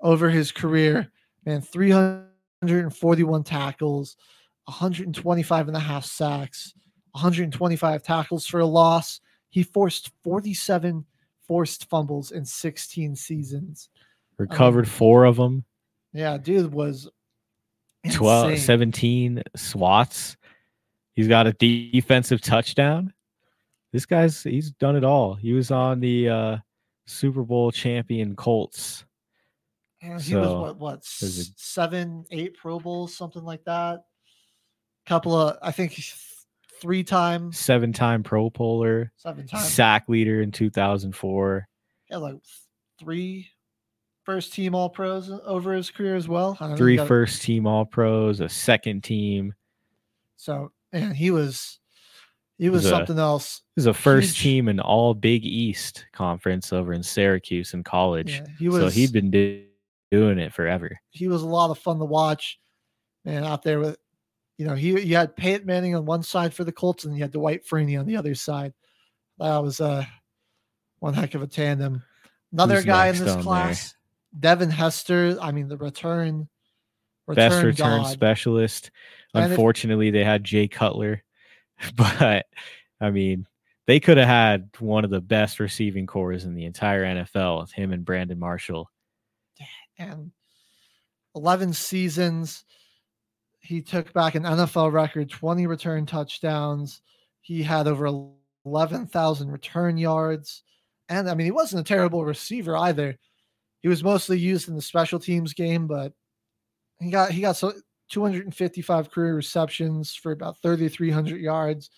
over 0.01 0.31
his 0.31 0.51
career. 0.51 1.11
Man, 1.45 1.61
341 1.61 3.43
tackles, 3.43 4.17
125 4.65 5.67
and 5.67 5.77
a 5.77 5.79
half 5.79 6.05
sacks, 6.05 6.73
125 7.11 8.01
tackles 8.01 8.47
for 8.47 8.61
a 8.61 8.65
loss. 8.65 9.21
He 9.49 9.61
forced 9.61 10.09
47 10.23 11.05
forced 11.49 11.89
fumbles 11.89 12.31
in 12.31 12.45
16 12.45 13.15
seasons. 13.15 13.89
Recovered 14.37 14.87
four 14.87 15.25
of 15.25 15.35
them. 15.35 15.65
Yeah, 16.13 16.37
dude 16.37 16.71
was 16.71 17.09
12, 18.13 18.51
insane. 18.51 18.65
17 18.65 19.43
swats. 19.55 20.37
He's 21.15 21.27
got 21.27 21.47
a 21.47 21.53
defensive 21.53 22.39
touchdown. 22.39 23.13
This 23.91 24.05
guy's 24.05 24.43
he's 24.43 24.69
done 24.69 24.95
it 24.95 25.03
all. 25.03 25.33
He 25.33 25.53
was 25.53 25.71
on 25.71 25.99
the 25.99 26.29
uh, 26.29 26.57
Super 27.07 27.41
Bowl 27.41 27.71
champion 27.71 28.35
Colts. 28.35 29.03
And 30.03 30.21
he 30.21 30.35
was 30.35 30.47
what 30.47 30.77
what 30.77 31.03
seven, 31.03 32.25
eight 32.29 32.55
Pro 32.57 32.79
Bowls, 32.79 33.15
something 33.15 33.43
like 33.43 33.65
that. 33.65 34.03
Couple 35.07 35.35
of 35.35 35.57
I 35.63 35.71
think 35.71 35.99
th- 36.79 36.81
three 36.81 37.03
times, 37.03 37.57
Seven-time 37.59 38.23
Pro 38.23 38.49
Bowler, 38.49 39.11
seven 39.17 39.47
time 39.47 39.61
sack 39.63 40.05
leader 40.07 40.41
in 40.41 40.51
2004. 40.51 41.67
Yeah, 42.09 42.17
like 42.17 42.35
three 42.99 43.49
first 44.23 44.53
team 44.53 44.75
All 44.75 44.89
Pros 44.89 45.29
over 45.45 45.73
his 45.73 45.89
career 45.91 46.15
as 46.15 46.27
well. 46.27 46.57
I 46.59 46.67
don't 46.67 46.69
know, 46.71 46.75
he 46.75 46.79
Three 46.97 46.97
first 47.07 47.41
team 47.41 47.65
All 47.67 47.85
Pros, 47.85 48.39
a 48.41 48.49
second 48.49 49.03
team. 49.03 49.53
So 50.37 50.71
man, 50.93 51.13
he 51.13 51.31
was 51.31 51.79
he 52.57 52.69
was 52.69 52.85
a- 52.85 52.89
something 52.89 53.17
else. 53.19 53.61
He 53.75 53.79
was 53.79 53.85
a 53.87 53.93
first 53.93 54.35
Huge- 54.37 54.41
team 54.41 54.67
in 54.69 54.79
all 54.79 55.13
Big 55.13 55.45
East 55.45 56.05
conference 56.13 56.73
over 56.73 56.93
in 56.93 57.03
Syracuse 57.03 57.73
in 57.73 57.83
college. 57.83 58.31
Yeah, 58.39 58.45
he 58.57 58.69
so 58.71 58.83
was- 58.85 58.95
he'd 58.95 59.13
been 59.13 59.31
do- 59.31 59.65
doing 60.11 60.39
it 60.39 60.51
forever. 60.53 60.99
he 61.11 61.27
was 61.27 61.41
a 61.43 61.47
lot 61.47 61.69
of 61.71 61.77
fun 61.77 61.99
to 61.99 62.05
watch. 62.05 62.59
Man, 63.25 63.43
out 63.43 63.63
there 63.63 63.79
with, 63.79 63.97
you 64.59 64.65
know, 64.65 64.75
he 64.75 64.89
you 65.01 65.15
had 65.15 65.37
Peyton 65.37 65.65
Manning 65.65 65.95
on 65.95 66.05
one 66.05 66.21
side 66.21 66.53
for 66.53 66.65
the 66.65 66.71
Colts, 66.73 67.05
and 67.05 67.15
you 67.15 67.23
had 67.23 67.31
Dwight 67.31 67.65
Freeney 67.65 67.97
on 67.97 68.05
the 68.05 68.17
other 68.17 68.35
side. 68.35 68.73
That 69.37 69.63
was 69.63 69.79
uh, 69.79 70.03
one 70.99 71.13
heck 71.13 71.33
of 71.33 71.41
a 71.41 71.47
tandem. 71.47 72.03
Another 72.51 72.75
Who's 72.75 72.85
guy 72.85 73.07
in 73.07 73.13
this 73.13 73.21
on 73.21 73.35
there? 73.37 73.43
class, 73.43 73.95
Devin 74.37 74.69
Hester. 74.69 75.37
I 75.41 75.53
mean, 75.53 75.69
the 75.69 75.77
return, 75.77 76.49
Best 77.25 77.63
return 77.63 78.01
god. 78.01 78.11
specialist. 78.11 78.91
And 79.33 79.45
if- 79.45 79.51
Unfortunately, 79.51 80.11
they 80.11 80.25
had 80.25 80.43
Jay 80.43 80.67
Cutler, 80.67 81.23
but 81.95 82.45
I 82.99 83.11
mean, 83.11 83.47
they 83.87 84.01
could 84.01 84.17
have 84.17 84.27
had 84.27 84.71
one 84.79 85.05
of 85.05 85.09
the 85.09 85.21
best 85.21 85.61
receiving 85.61 86.05
corps 86.05 86.33
in 86.43 86.53
the 86.53 86.65
entire 86.65 87.05
NFL 87.05 87.61
with 87.61 87.71
him 87.71 87.93
and 87.93 88.03
Brandon 88.03 88.37
Marshall. 88.37 88.91
and 89.97 90.31
11 91.33 91.71
seasons. 91.71 92.65
He 93.59 93.81
took 93.81 94.11
back 94.13 94.35
an 94.35 94.43
NFL 94.43 94.91
record 94.91 95.29
20 95.29 95.67
return 95.67 96.05
touchdowns. 96.05 97.01
He 97.41 97.61
had 97.61 97.87
over 97.87 98.09
11,000 98.65 99.51
return 99.51 99.97
yards. 99.97 100.63
And 101.09 101.29
I 101.29 101.35
mean, 101.35 101.45
he 101.45 101.51
wasn't 101.51 101.81
a 101.81 101.83
terrible 101.83 102.23
receiver 102.23 102.77
either. 102.77 103.17
He 103.81 103.87
was 103.87 104.03
mostly 104.03 104.37
used 104.37 104.69
in 104.69 104.75
the 104.75 104.81
special 104.81 105.19
teams 105.19 105.53
game, 105.53 105.87
but 105.87 106.13
he 106.99 107.09
got 107.09 107.31
he 107.31 107.41
got 107.41 107.55
so 107.55 107.73
255 108.09 109.11
career 109.11 109.35
receptions 109.35 110.13
for 110.15 110.31
about 110.31 110.61
3,300 110.61 111.39
yards, 111.39 111.89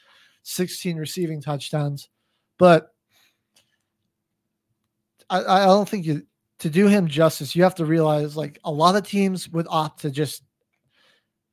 16 0.43 0.97
receiving 0.97 1.41
touchdowns. 1.41 2.09
But 2.59 2.89
I, 5.29 5.43
I 5.43 5.65
don't 5.65 5.89
think 5.89 6.05
you 6.05 6.25
to 6.59 6.69
do 6.69 6.87
him 6.87 7.07
justice, 7.07 7.55
you 7.55 7.63
have 7.63 7.75
to 7.75 7.85
realize 7.85 8.37
like 8.37 8.59
a 8.63 8.71
lot 8.71 8.95
of 8.95 9.07
teams 9.07 9.49
would 9.49 9.65
opt 9.69 10.01
to 10.01 10.11
just 10.11 10.43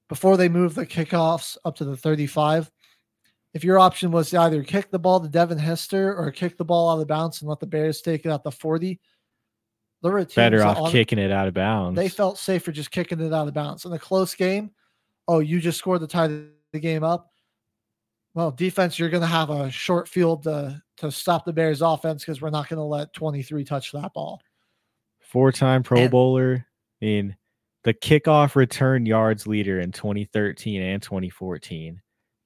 before 0.09 0.37
they 0.37 0.49
move 0.49 0.75
the 0.75 0.87
kickoffs 0.87 1.57
up 1.65 1.77
to 1.77 1.85
the 1.85 1.97
35. 1.97 2.71
If 3.55 3.65
your 3.65 3.79
option 3.79 4.11
was 4.11 4.31
to 4.31 4.41
either 4.41 4.63
kick 4.63 4.91
the 4.91 4.99
ball 4.99 5.21
to 5.21 5.29
Devin 5.29 5.59
Hester 5.59 6.15
or 6.15 6.31
kick 6.31 6.57
the 6.59 6.65
ball 6.65 6.91
out 6.91 7.01
of 7.01 7.09
bounds 7.09 7.41
and 7.41 7.49
let 7.49 7.61
the 7.61 7.67
Bears 7.67 8.01
take 8.03 8.25
it 8.27 8.31
at 8.31 8.43
the 8.43 8.51
40, 8.53 9.01
there 10.03 10.13
were 10.13 10.21
teams 10.21 10.35
Better 10.35 10.63
off 10.63 10.79
on- 10.79 10.91
kicking 10.93 11.19
it 11.19 11.33
out 11.33 11.49
of 11.49 11.55
bounds. 11.55 11.97
They 11.97 12.09
felt 12.09 12.39
safer 12.39 12.71
just 12.73 12.91
kicking 12.91 13.21
it 13.21 13.33
out 13.33 13.49
of 13.49 13.55
bounds. 13.55 13.85
In 13.85 13.93
a 13.93 13.99
close 13.99 14.35
game, 14.35 14.71
oh, 15.27 15.39
you 15.41 15.61
just 15.61 15.79
scored 15.79 16.01
to 16.03 16.07
tie 16.07 16.27
the 16.29 16.51
the 16.73 16.79
game 16.79 17.03
up. 17.03 17.31
Well, 18.35 18.51
defense, 18.51 18.99
you're 18.99 19.09
going 19.09 19.23
to 19.23 19.27
have 19.27 19.49
a 19.49 19.71
short 19.71 20.07
field 20.07 20.43
to, 20.43 20.83
to 20.99 21.11
stop 21.11 21.47
the 21.47 21.53
Bears' 21.55 21.81
offense 21.81 22.23
because 22.23 22.43
we're 22.43 22.51
not 22.51 22.69
going 22.69 22.77
to 22.77 22.85
let 22.85 23.15
23 23.15 23.65
touch 23.65 23.91
that 23.93 24.13
ball. 24.13 24.43
Four-time 25.23 25.83
Pro 25.83 26.01
And- 26.03 26.11
Bowler. 26.11 26.67
I 27.01 27.05
mean, 27.05 27.37
the 27.85 27.95
kickoff 27.95 28.57
return 28.57 29.07
yards 29.07 29.47
leader 29.47 29.81
in 29.81 29.93
2013 29.93 30.83
and 30.83 31.03
2014. 31.03 32.01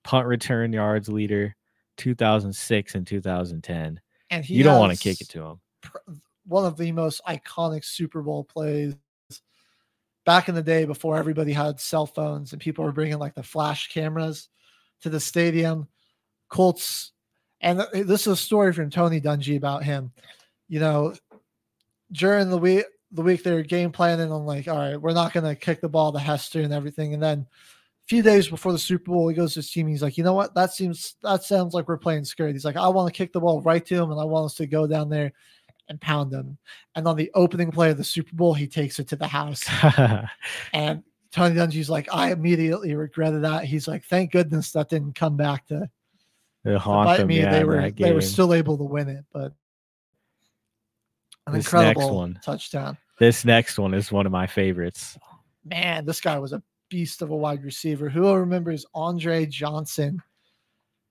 Punt 0.04 0.26
return 0.26 0.72
yards 0.72 1.08
leader 1.08 1.56
2006 1.96 2.94
and 2.94 3.06
2010. 3.06 4.00
And 4.30 4.44
he 4.44 4.54
you 4.54 4.62
don't 4.62 4.78
want 4.78 4.96
to 4.96 4.98
kick 4.98 5.20
it 5.20 5.28
to 5.30 5.42
him. 5.42 6.20
one 6.46 6.64
of 6.64 6.76
the 6.76 6.92
most 6.92 7.20
iconic 7.26 7.84
Super 7.84 8.22
Bowl 8.22 8.44
plays 8.44 8.94
back 10.24 10.48
in 10.48 10.54
the 10.54 10.62
day 10.62 10.84
before 10.84 11.16
everybody 11.16 11.52
had 11.52 11.80
cell 11.80 12.06
phones 12.06 12.52
and 12.52 12.60
people 12.60 12.84
were 12.84 12.92
bringing 12.92 13.18
like 13.18 13.34
the 13.34 13.42
flash 13.42 13.88
cameras 13.88 14.48
to 15.02 15.10
the 15.10 15.20
stadium. 15.20 15.88
Colts, 16.48 17.12
and 17.60 17.80
uh, 17.80 17.86
this 17.92 18.22
is 18.22 18.26
a 18.26 18.36
story 18.36 18.72
from 18.72 18.90
Tony 18.90 19.20
Dungy 19.20 19.56
about 19.56 19.84
him. 19.84 20.12
You 20.68 20.80
know, 20.80 21.14
during 22.12 22.50
the 22.50 22.58
week, 22.58 22.84
the 23.12 23.22
week 23.22 23.42
they 23.42 23.52
were 23.52 23.62
game 23.62 23.92
planning 23.92 24.32
on 24.32 24.46
like, 24.46 24.68
all 24.68 24.78
right, 24.78 25.00
we're 25.00 25.12
not 25.12 25.32
going 25.32 25.44
to 25.44 25.54
kick 25.54 25.80
the 25.80 25.88
ball 25.88 26.12
to 26.12 26.18
Hester 26.18 26.60
and 26.62 26.72
everything. 26.72 27.14
And 27.14 27.22
then 27.22 27.40
a 27.40 28.06
few 28.06 28.22
days 28.22 28.48
before 28.48 28.72
the 28.72 28.78
Super 28.78 29.10
Bowl, 29.10 29.28
he 29.28 29.34
goes 29.34 29.52
to 29.54 29.58
his 29.58 29.70
team. 29.70 29.86
He's 29.86 30.02
like, 30.02 30.16
you 30.16 30.24
know 30.24 30.32
what? 30.32 30.54
That 30.54 30.72
seems 30.72 31.16
that 31.22 31.42
sounds 31.44 31.74
like 31.74 31.88
we're 31.88 31.98
playing 31.98 32.24
scared. 32.24 32.52
He's 32.52 32.64
like, 32.64 32.76
I 32.76 32.88
want 32.88 33.12
to 33.12 33.16
kick 33.16 33.32
the 33.32 33.40
ball 33.40 33.60
right 33.62 33.84
to 33.86 33.94
him, 34.02 34.10
and 34.10 34.20
I 34.20 34.24
want 34.24 34.46
us 34.46 34.54
to 34.56 34.66
go 34.66 34.86
down 34.86 35.08
there 35.10 35.32
and 35.88 36.00
pound 36.00 36.32
him. 36.32 36.56
And 36.94 37.06
on 37.06 37.16
the 37.16 37.30
opening 37.34 37.70
play 37.70 37.90
of 37.90 37.98
the 37.98 38.04
Super 38.04 38.34
Bowl, 38.34 38.54
he 38.54 38.66
takes 38.66 38.98
it 38.98 39.08
to 39.08 39.16
the 39.16 39.26
house. 39.26 39.64
and 40.72 41.02
Tony 41.32 41.54
Dungy's 41.54 41.90
like, 41.90 42.08
I 42.12 42.32
immediately 42.32 42.94
regretted 42.94 43.42
that. 43.42 43.64
He's 43.64 43.86
like, 43.88 44.04
thank 44.04 44.32
goodness 44.32 44.72
that 44.72 44.88
didn't 44.88 45.14
come 45.14 45.36
back 45.36 45.66
to, 45.68 45.88
To 46.64 46.78
bite 46.78 47.16
them, 47.18 47.28
me. 47.28 47.40
yeah, 47.40 47.50
they 47.52 47.64
were 47.64 47.90
they 47.90 48.12
were 48.12 48.20
still 48.20 48.54
able 48.54 48.78
to 48.78 48.84
win 48.84 49.08
it, 49.08 49.24
but 49.32 49.52
an 51.46 51.54
This 51.54 51.64
next 51.64 51.72
incredible 51.72 52.16
one. 52.16 52.38
touchdown. 52.44 52.96
This 53.22 53.44
next 53.44 53.78
one 53.78 53.94
is 53.94 54.10
one 54.10 54.26
of 54.26 54.32
my 54.32 54.48
favorites. 54.48 55.16
Man, 55.64 56.04
this 56.04 56.20
guy 56.20 56.40
was 56.40 56.52
a 56.52 56.60
beast 56.90 57.22
of 57.22 57.30
a 57.30 57.36
wide 57.36 57.62
receiver. 57.62 58.08
Who 58.08 58.34
remembers 58.34 58.84
Andre 58.96 59.46
Johnson? 59.46 60.20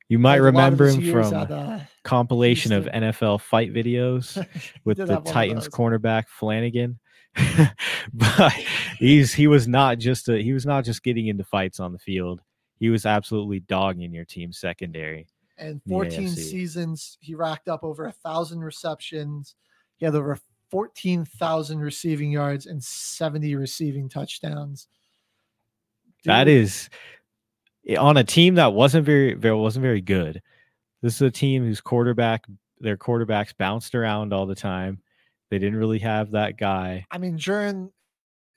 You 0.10 0.20
might 0.20 0.40
Played 0.40 0.56
a 0.56 0.58
lot 0.58 0.74
of 0.74 0.80
remember 0.82 0.88
him 0.90 1.10
from 1.10 1.34
at, 1.34 1.50
uh, 1.50 1.80
compilation 2.04 2.74
of 2.74 2.84
NFL 2.88 3.40
fight 3.40 3.74
videos 3.74 4.46
with 4.84 4.98
the 4.98 5.04
have 5.04 5.10
one 5.10 5.18
of 5.20 5.24
Titans 5.24 5.70
cornerback 5.70 6.28
Flanagan. 6.28 7.00
but 8.14 8.52
he's 9.00 9.34
he 9.34 9.48
was 9.48 9.66
not 9.66 9.98
just 9.98 10.28
a 10.28 10.38
he 10.38 10.52
was 10.52 10.66
not 10.66 10.84
just 10.84 11.04
getting 11.04 11.28
into 11.28 11.46
fights 11.46 11.80
on 11.80 11.94
the 11.94 12.00
field. 12.00 12.42
He 12.78 12.90
was 12.90 13.06
absolutely 13.06 13.62
dogging 13.62 14.14
your 14.14 14.26
team 14.26 14.52
secondary. 14.52 15.28
and 15.58 15.82
14 15.88 16.28
seasons 16.28 17.18
he 17.22 17.36
racked 17.36 17.70
up 17.70 17.86
over 17.86 18.04
a 18.04 18.12
thousand 18.12 18.60
receptions 18.60 19.56
he 19.96 20.06
had 20.06 20.14
over 20.14 20.38
14,000 20.72 21.80
receiving 21.80 22.32
yards 22.32 22.66
and 22.66 22.82
70 22.84 23.56
receiving 23.56 24.08
touchdowns 24.10 24.88
That 26.26 26.46
Dude, 26.46 26.54
is 26.64 26.90
i- 27.90 27.96
on 27.98 28.18
a 28.18 28.24
team 28.24 28.56
that 28.56 28.74
wasn't 28.74 29.06
very 29.06 29.34
very 29.34 29.56
wasn't 29.56 29.84
very 29.84 30.02
good. 30.02 30.42
This 31.02 31.16
is 31.16 31.22
a 31.22 31.32
team 31.32 31.64
whose 31.64 31.82
quarterback 31.82 32.46
their 32.80 32.98
quarterbacks 32.98 33.56
bounced 33.58 33.94
around 33.96 34.34
all 34.34 34.46
the 34.46 34.56
time. 34.56 35.02
They 35.50 35.60
didn't 35.60 35.78
really 35.80 36.00
have 36.00 36.32
that 36.32 36.58
guy. 36.58 37.06
i 37.12 37.18
mean 37.18 37.36
during 37.36 37.92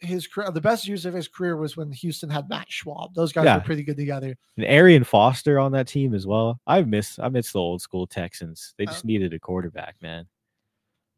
his 0.00 0.26
career 0.26 0.50
the 0.50 0.60
best 0.60 0.86
years 0.86 1.06
of 1.06 1.14
his 1.14 1.28
career 1.28 1.56
was 1.56 1.76
when 1.78 1.90
houston 1.90 2.28
had 2.28 2.46
matt 2.50 2.68
schaub 2.68 3.14
those 3.14 3.32
guys 3.32 3.46
Yeah. 3.46 3.56
were 3.56 3.62
pretty 3.64 3.82
good 3.82 3.96
together 3.96 4.36
And 4.58 4.66
Arian 4.66 5.02
Foster 5.04 5.58
on 5.58 5.72
that 5.72 5.88
team 5.88 6.12
as 6.14 6.26
well. 6.26 6.60
I 6.66 6.82
miss 6.82 7.18
I 7.18 7.28
miss 7.30 7.52
the 7.52 7.58
old 7.60 7.80
school 7.80 8.06
Texans. 8.06 8.74
They 8.76 8.84
Uh, 8.84 8.90
just 8.90 9.04
needed 9.06 9.32
a 9.32 9.38
quarterback, 9.38 9.96
man. 10.02 10.26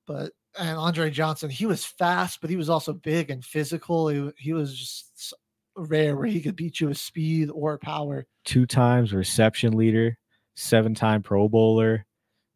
but 0.07 0.33
and 0.59 0.79
andre 0.79 1.11
johnson 1.11 1.51
he 1.51 1.67
was 1.67 1.85
fast 1.85 2.41
but 2.41 2.51
he 2.51 2.57
was 2.57 2.69
also 2.71 2.93
big 2.93 3.31
and 3.31 3.45
physical 3.45 4.09
he, 4.09 4.31
he 4.39 4.53
was 4.53 4.77
just 4.77 5.35
rare 5.77 6.17
where 6.17 6.27
he 6.27 6.41
could 6.41 6.57
beat 6.57 6.81
you 6.81 6.89
with 6.89 6.99
speed 6.99 7.51
or 7.53 7.79
power 7.79 8.27
Two 8.47 8.65
times 8.65 9.13
reception 9.13 9.77
leader, 9.77 10.17
seven-time 10.55 11.21
Pro 11.21 11.49
Bowler, 11.49 12.07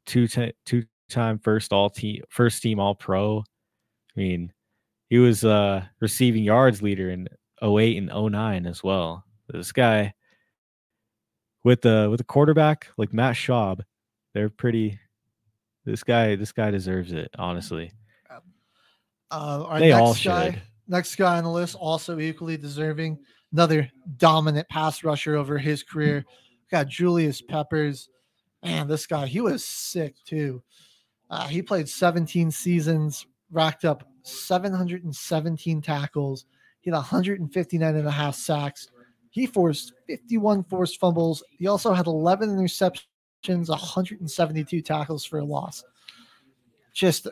two 0.06 0.28
ti- 0.28 0.52
two-time 0.64 1.40
first 1.40 1.72
all 1.72 1.90
team 1.90 2.22
first 2.28 2.62
team 2.62 2.78
All 2.78 2.94
Pro. 2.94 3.40
I 3.40 4.20
mean, 4.20 4.52
he 5.08 5.18
was 5.18 5.44
uh 5.44 5.84
receiving 6.00 6.44
yards 6.44 6.80
leader 6.80 7.10
in 7.10 7.28
08 7.60 7.98
and 7.98 8.32
09 8.32 8.66
as 8.66 8.84
well. 8.84 9.24
This 9.48 9.72
guy 9.72 10.14
with 11.64 11.82
the 11.82 12.06
with 12.08 12.20
a 12.20 12.24
quarterback 12.24 12.86
like 12.96 13.12
Matt 13.12 13.34
Schaub, 13.34 13.80
they're 14.32 14.48
pretty. 14.48 15.00
This 15.84 16.02
guy, 16.04 16.36
this 16.36 16.52
guy 16.52 16.70
deserves 16.70 17.12
it. 17.12 17.30
Honestly, 17.38 17.92
Uh, 19.32 19.64
our 19.64 19.78
They 19.78 19.90
next 19.90 20.00
all 20.00 20.14
guy, 20.14 20.50
should. 20.50 20.62
next 20.88 21.14
guy 21.16 21.38
on 21.38 21.44
the 21.44 21.50
list, 21.50 21.76
also 21.76 22.18
equally 22.18 22.56
deserving. 22.56 23.18
Another 23.52 23.88
dominant 24.16 24.68
pass 24.68 25.04
rusher 25.04 25.36
over 25.36 25.56
his 25.58 25.82
career. 25.82 26.24
Got 26.70 26.88
Julius 26.88 27.40
Peppers. 27.40 28.08
Man, 28.64 28.88
this 28.88 29.06
guy, 29.06 29.26
he 29.26 29.40
was 29.40 29.64
sick 29.64 30.16
too. 30.24 30.62
Uh, 31.30 31.46
he 31.46 31.62
played 31.62 31.88
17 31.88 32.50
seasons, 32.50 33.26
racked 33.52 33.84
up 33.84 34.08
717 34.24 35.80
tackles. 35.80 36.44
He 36.80 36.90
had 36.90 36.96
159 36.96 37.94
and 37.96 38.08
a 38.08 38.10
half 38.10 38.34
sacks. 38.34 38.88
He 39.30 39.46
forced 39.46 39.92
51 40.08 40.64
forced 40.64 40.98
fumbles. 40.98 41.42
He 41.50 41.68
also 41.68 41.92
had 41.92 42.06
11 42.08 42.50
interceptions, 42.50 43.06
172 43.68 44.80
tackles 44.82 45.24
for 45.24 45.38
a 45.38 45.44
loss. 45.44 45.82
Just 46.92 47.28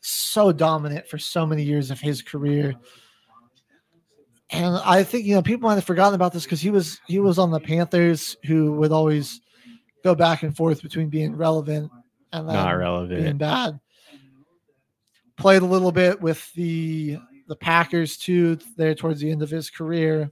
so 0.00 0.52
dominant 0.52 1.06
for 1.06 1.18
so 1.18 1.46
many 1.46 1.62
years 1.62 1.90
of 1.90 2.00
his 2.00 2.22
career. 2.22 2.74
And 4.50 4.76
I 4.84 5.04
think 5.04 5.26
you 5.26 5.34
know 5.34 5.42
people 5.42 5.68
might 5.68 5.76
have 5.76 5.84
forgotten 5.84 6.14
about 6.14 6.32
this 6.32 6.44
because 6.44 6.60
he 6.60 6.70
was 6.70 7.00
he 7.06 7.20
was 7.20 7.38
on 7.38 7.50
the 7.50 7.60
Panthers, 7.60 8.36
who 8.44 8.72
would 8.72 8.90
always 8.90 9.40
go 10.02 10.14
back 10.14 10.42
and 10.42 10.56
forth 10.56 10.82
between 10.82 11.08
being 11.08 11.36
relevant 11.36 11.90
and 12.32 12.46
Not 12.46 12.66
being 12.66 12.78
relevant. 12.78 13.38
bad. 13.38 13.80
Played 15.36 15.62
a 15.62 15.66
little 15.66 15.92
bit 15.92 16.20
with 16.20 16.52
the 16.54 17.18
the 17.46 17.56
Packers 17.56 18.16
too 18.16 18.58
there 18.76 18.94
towards 18.94 19.20
the 19.20 19.30
end 19.30 19.42
of 19.42 19.50
his 19.50 19.70
career, 19.70 20.30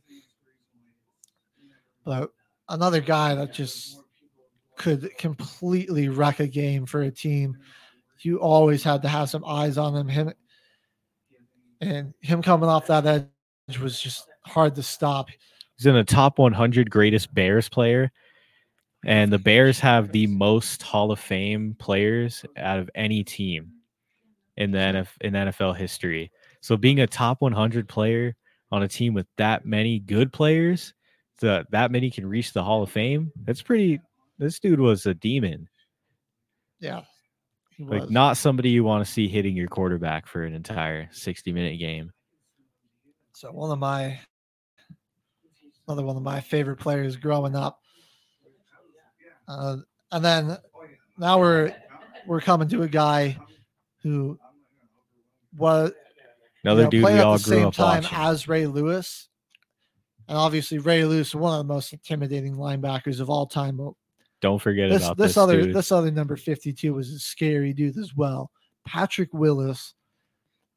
but 2.04 2.30
another 2.68 3.00
guy 3.00 3.34
that 3.34 3.52
just 3.52 4.00
could 4.78 5.10
completely 5.18 6.08
wreck 6.08 6.40
a 6.40 6.46
game 6.46 6.86
for 6.86 7.02
a 7.02 7.10
team. 7.10 7.56
You 8.20 8.40
always 8.40 8.82
had 8.82 9.02
to 9.02 9.08
have 9.08 9.30
some 9.30 9.44
eyes 9.44 9.78
on 9.78 9.94
him. 9.94 10.08
Him 10.08 10.32
and 11.80 12.14
him 12.20 12.42
coming 12.42 12.68
off 12.68 12.86
that 12.86 13.06
edge 13.06 13.78
was 13.78 14.00
just 14.00 14.26
hard 14.44 14.74
to 14.76 14.82
stop. 14.82 15.28
he's 15.76 15.86
in 15.86 15.94
the 15.94 16.04
top 16.04 16.38
100 16.38 16.90
greatest 16.90 17.32
Bears 17.34 17.68
player, 17.68 18.10
and 19.04 19.32
the 19.32 19.38
Bears 19.38 19.78
have 19.80 20.10
the 20.10 20.26
most 20.26 20.82
Hall 20.82 21.12
of 21.12 21.20
Fame 21.20 21.76
players 21.78 22.44
out 22.56 22.78
of 22.78 22.90
any 22.94 23.22
team 23.22 23.72
in 24.56 24.72
the 24.72 24.78
NF, 24.78 25.08
in 25.20 25.34
NFL 25.34 25.76
history. 25.76 26.32
So 26.60 26.76
being 26.76 27.00
a 27.00 27.06
top 27.06 27.40
100 27.40 27.88
player 27.88 28.34
on 28.72 28.82
a 28.82 28.88
team 28.88 29.14
with 29.14 29.26
that 29.36 29.64
many 29.64 30.00
good 30.00 30.32
players, 30.32 30.94
the, 31.38 31.64
that 31.70 31.92
many 31.92 32.10
can 32.10 32.26
reach 32.26 32.52
the 32.52 32.62
Hall 32.64 32.82
of 32.82 32.90
Fame. 32.90 33.32
That's 33.44 33.62
pretty. 33.62 34.00
This 34.38 34.58
dude 34.58 34.80
was 34.80 35.06
a 35.06 35.14
demon. 35.14 35.68
Yeah. 36.80 37.02
He 37.76 37.84
Like 37.84 38.10
not 38.10 38.36
somebody 38.36 38.70
you 38.70 38.84
want 38.84 39.04
to 39.04 39.10
see 39.10 39.28
hitting 39.28 39.56
your 39.56 39.68
quarterback 39.68 40.26
for 40.26 40.42
an 40.42 40.54
entire 40.54 41.08
60 41.12 41.52
minute 41.52 41.78
game. 41.78 42.12
So 43.32 43.52
one 43.52 43.70
of 43.70 43.78
my 43.78 44.18
another 45.86 46.04
one 46.04 46.16
of 46.16 46.22
my 46.22 46.40
favorite 46.40 46.76
players 46.76 47.16
growing 47.16 47.54
up. 47.54 47.80
Uh, 49.46 49.78
and 50.12 50.24
then 50.24 50.58
now 51.18 51.38
we're 51.38 51.74
we're 52.26 52.40
coming 52.40 52.68
to 52.68 52.82
a 52.82 52.88
guy 52.88 53.38
who 54.02 54.38
was 55.56 55.92
Another 56.64 56.88
dude 56.88 57.02
played 57.04 57.14
we 57.14 57.20
at 57.20 57.26
all 57.26 57.38
the 57.38 57.44
grew 57.44 57.56
same 57.56 57.66
up 57.66 57.74
time 57.74 58.02
watching. 58.02 58.18
as 58.18 58.48
Ray 58.48 58.66
Lewis. 58.66 59.28
And 60.26 60.36
obviously 60.36 60.78
Ray 60.78 61.04
Lewis, 61.04 61.34
one 61.34 61.58
of 61.58 61.66
the 61.66 61.72
most 61.72 61.92
intimidating 61.92 62.56
linebackers 62.56 63.20
of 63.20 63.30
all 63.30 63.46
time. 63.46 63.80
Don't 64.40 64.60
forget 64.60 64.90
this 64.90 65.04
about 65.04 65.16
this, 65.16 65.30
this, 65.30 65.36
other 65.36 65.62
dude. 65.62 65.74
this 65.74 65.90
other 65.90 66.10
number 66.10 66.36
52 66.36 66.94
was 66.94 67.12
a 67.12 67.18
scary 67.18 67.72
dude 67.72 67.98
as 67.98 68.14
well. 68.14 68.50
Patrick 68.86 69.30
Willis 69.32 69.94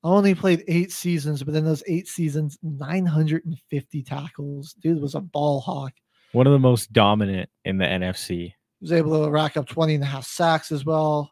only 0.03 0.33
played 0.33 0.63
eight 0.67 0.91
seasons, 0.91 1.43
but 1.43 1.55
in 1.55 1.63
those 1.63 1.83
eight 1.87 2.07
seasons, 2.07 2.57
950 2.63 4.03
tackles. 4.03 4.73
Dude 4.73 5.01
was 5.01 5.15
a 5.15 5.21
ball 5.21 5.61
hawk. 5.61 5.93
One 6.31 6.47
of 6.47 6.53
the 6.53 6.59
most 6.59 6.91
dominant 6.91 7.49
in 7.65 7.77
the 7.77 7.85
NFC. 7.85 8.27
He 8.29 8.55
was 8.81 8.93
able 8.93 9.23
to 9.23 9.29
rack 9.29 9.57
up 9.57 9.67
20 9.67 9.95
and 9.95 10.03
a 10.03 10.07
half 10.07 10.25
sacks 10.25 10.71
as 10.71 10.85
well. 10.85 11.31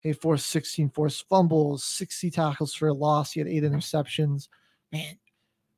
He 0.00 0.12
forced 0.12 0.48
16 0.50 0.90
forced 0.90 1.26
fumbles, 1.28 1.82
60 1.82 2.30
tackles 2.30 2.74
for 2.74 2.88
a 2.88 2.92
loss. 2.92 3.32
He 3.32 3.40
had 3.40 3.48
eight 3.48 3.64
interceptions. 3.64 4.48
Man, 4.92 5.16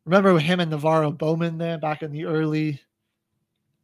remember 0.05 0.39
him 0.39 0.61
and 0.61 0.73
NaVorro 0.73 1.17
Bowman 1.17 1.59
there 1.59 1.79
back 1.79 2.03
in 2.03 2.11
the 2.11 2.25
early, 2.25 2.81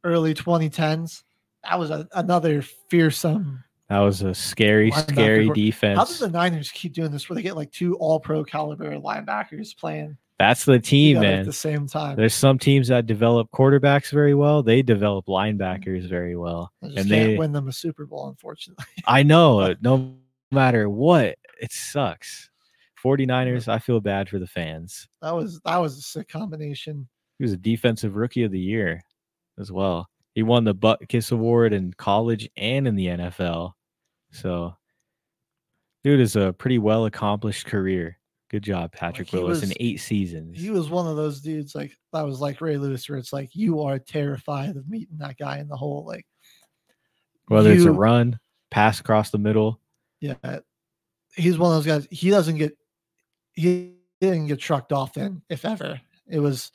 early 0.04 0.34
2010s? 0.34 1.22
That 1.64 1.78
was 1.78 1.90
a, 1.90 2.08
another 2.14 2.62
fearsome. 2.62 3.64
That 3.88 4.00
was 4.00 4.22
a 4.22 4.34
scary, 4.34 4.90
scary 4.90 5.50
defense. 5.50 5.98
How 5.98 6.04
did 6.06 6.18
the 6.18 6.30
Niners 6.30 6.70
keep 6.70 6.94
doing 6.94 7.10
this 7.10 7.28
where 7.28 7.34
they 7.34 7.42
get 7.42 7.56
like 7.56 7.70
two 7.72 7.94
all 7.96 8.18
pro 8.18 8.42
caliber 8.42 8.96
linebackers 8.96 9.76
playing 9.76 10.16
That's 10.38 10.64
the 10.64 10.78
team, 10.78 11.20
man. 11.20 11.40
at 11.40 11.44
the 11.44 11.52
same 11.52 11.86
time? 11.86 12.16
There's 12.16 12.32
some 12.32 12.58
teams 12.58 12.88
that 12.88 13.06
develop 13.06 13.50
quarterbacks 13.50 14.10
very 14.10 14.34
well. 14.34 14.62
They 14.62 14.80
develop 14.80 15.26
mm-hmm. 15.26 15.62
linebackers 15.62 16.08
very 16.08 16.36
well, 16.36 16.72
I 16.82 16.86
just 16.86 16.98
and 17.00 17.08
can't 17.10 17.30
they. 17.32 17.36
win 17.36 17.52
them 17.52 17.68
a 17.68 17.72
Super 17.72 18.06
Bowl, 18.06 18.28
unfortunately. 18.28 18.86
I 19.06 19.24
know. 19.24 19.60
Uh, 19.60 19.74
no 19.82 20.14
matter 20.50 20.88
what, 20.88 21.36
it 21.60 21.70
sucks. 21.70 22.48
49ers. 23.04 23.68
I 23.68 23.78
feel 23.78 24.00
bad 24.00 24.28
for 24.28 24.38
the 24.38 24.46
fans. 24.46 25.06
That 25.20 25.34
was 25.34 25.60
that 25.66 25.76
was 25.76 25.98
a 25.98 26.00
sick 26.00 26.28
combination. 26.28 27.08
He 27.38 27.44
was 27.44 27.52
a 27.52 27.58
defensive 27.58 28.16
rookie 28.16 28.44
of 28.44 28.52
the 28.52 28.60
year 28.60 29.02
as 29.58 29.70
well. 29.70 30.08
He 30.34 30.42
won 30.42 30.64
the 30.64 30.74
Butkus 30.74 31.32
Award 31.32 31.72
in 31.72 31.92
college 31.94 32.48
and 32.56 32.88
in 32.88 32.96
the 32.96 33.06
NFL. 33.06 33.72
So, 34.30 34.74
dude 36.04 36.20
is 36.20 36.36
a 36.36 36.54
pretty 36.54 36.78
well 36.78 37.04
accomplished 37.04 37.66
career. 37.66 38.18
Good 38.50 38.62
job, 38.62 38.92
Patrick 38.92 39.28
he 39.28 39.36
Willis, 39.38 39.62
in 39.62 39.72
eight 39.80 40.00
seasons. 40.00 40.60
He 40.60 40.70
was 40.70 40.90
one 40.90 41.06
of 41.06 41.16
those 41.16 41.40
dudes 41.40 41.74
like 41.74 41.92
that 42.12 42.26
was 42.26 42.40
like 42.40 42.60
Ray 42.60 42.76
Lewis, 42.76 43.08
where 43.08 43.18
it's 43.18 43.32
like 43.32 43.54
you 43.54 43.82
are 43.82 43.98
terrified 43.98 44.76
of 44.76 44.88
meeting 44.88 45.16
that 45.18 45.38
guy 45.38 45.58
in 45.58 45.68
the 45.68 45.76
hole. 45.76 46.04
Like 46.06 46.26
Whether 47.48 47.72
it's 47.72 47.84
a 47.84 47.92
run, 47.92 48.38
pass 48.70 49.00
across 49.00 49.30
the 49.30 49.38
middle, 49.38 49.80
Yeah, 50.20 50.34
he's 51.34 51.58
one 51.58 51.74
of 51.74 51.82
those 51.82 51.86
guys. 51.86 52.08
He 52.10 52.28
doesn't 52.28 52.56
get 52.56 52.76
he 53.54 53.94
didn't 54.20 54.46
get 54.46 54.60
trucked 54.60 54.92
off 54.92 55.16
in 55.16 55.42
if 55.48 55.64
ever. 55.64 56.00
It 56.28 56.38
was 56.38 56.72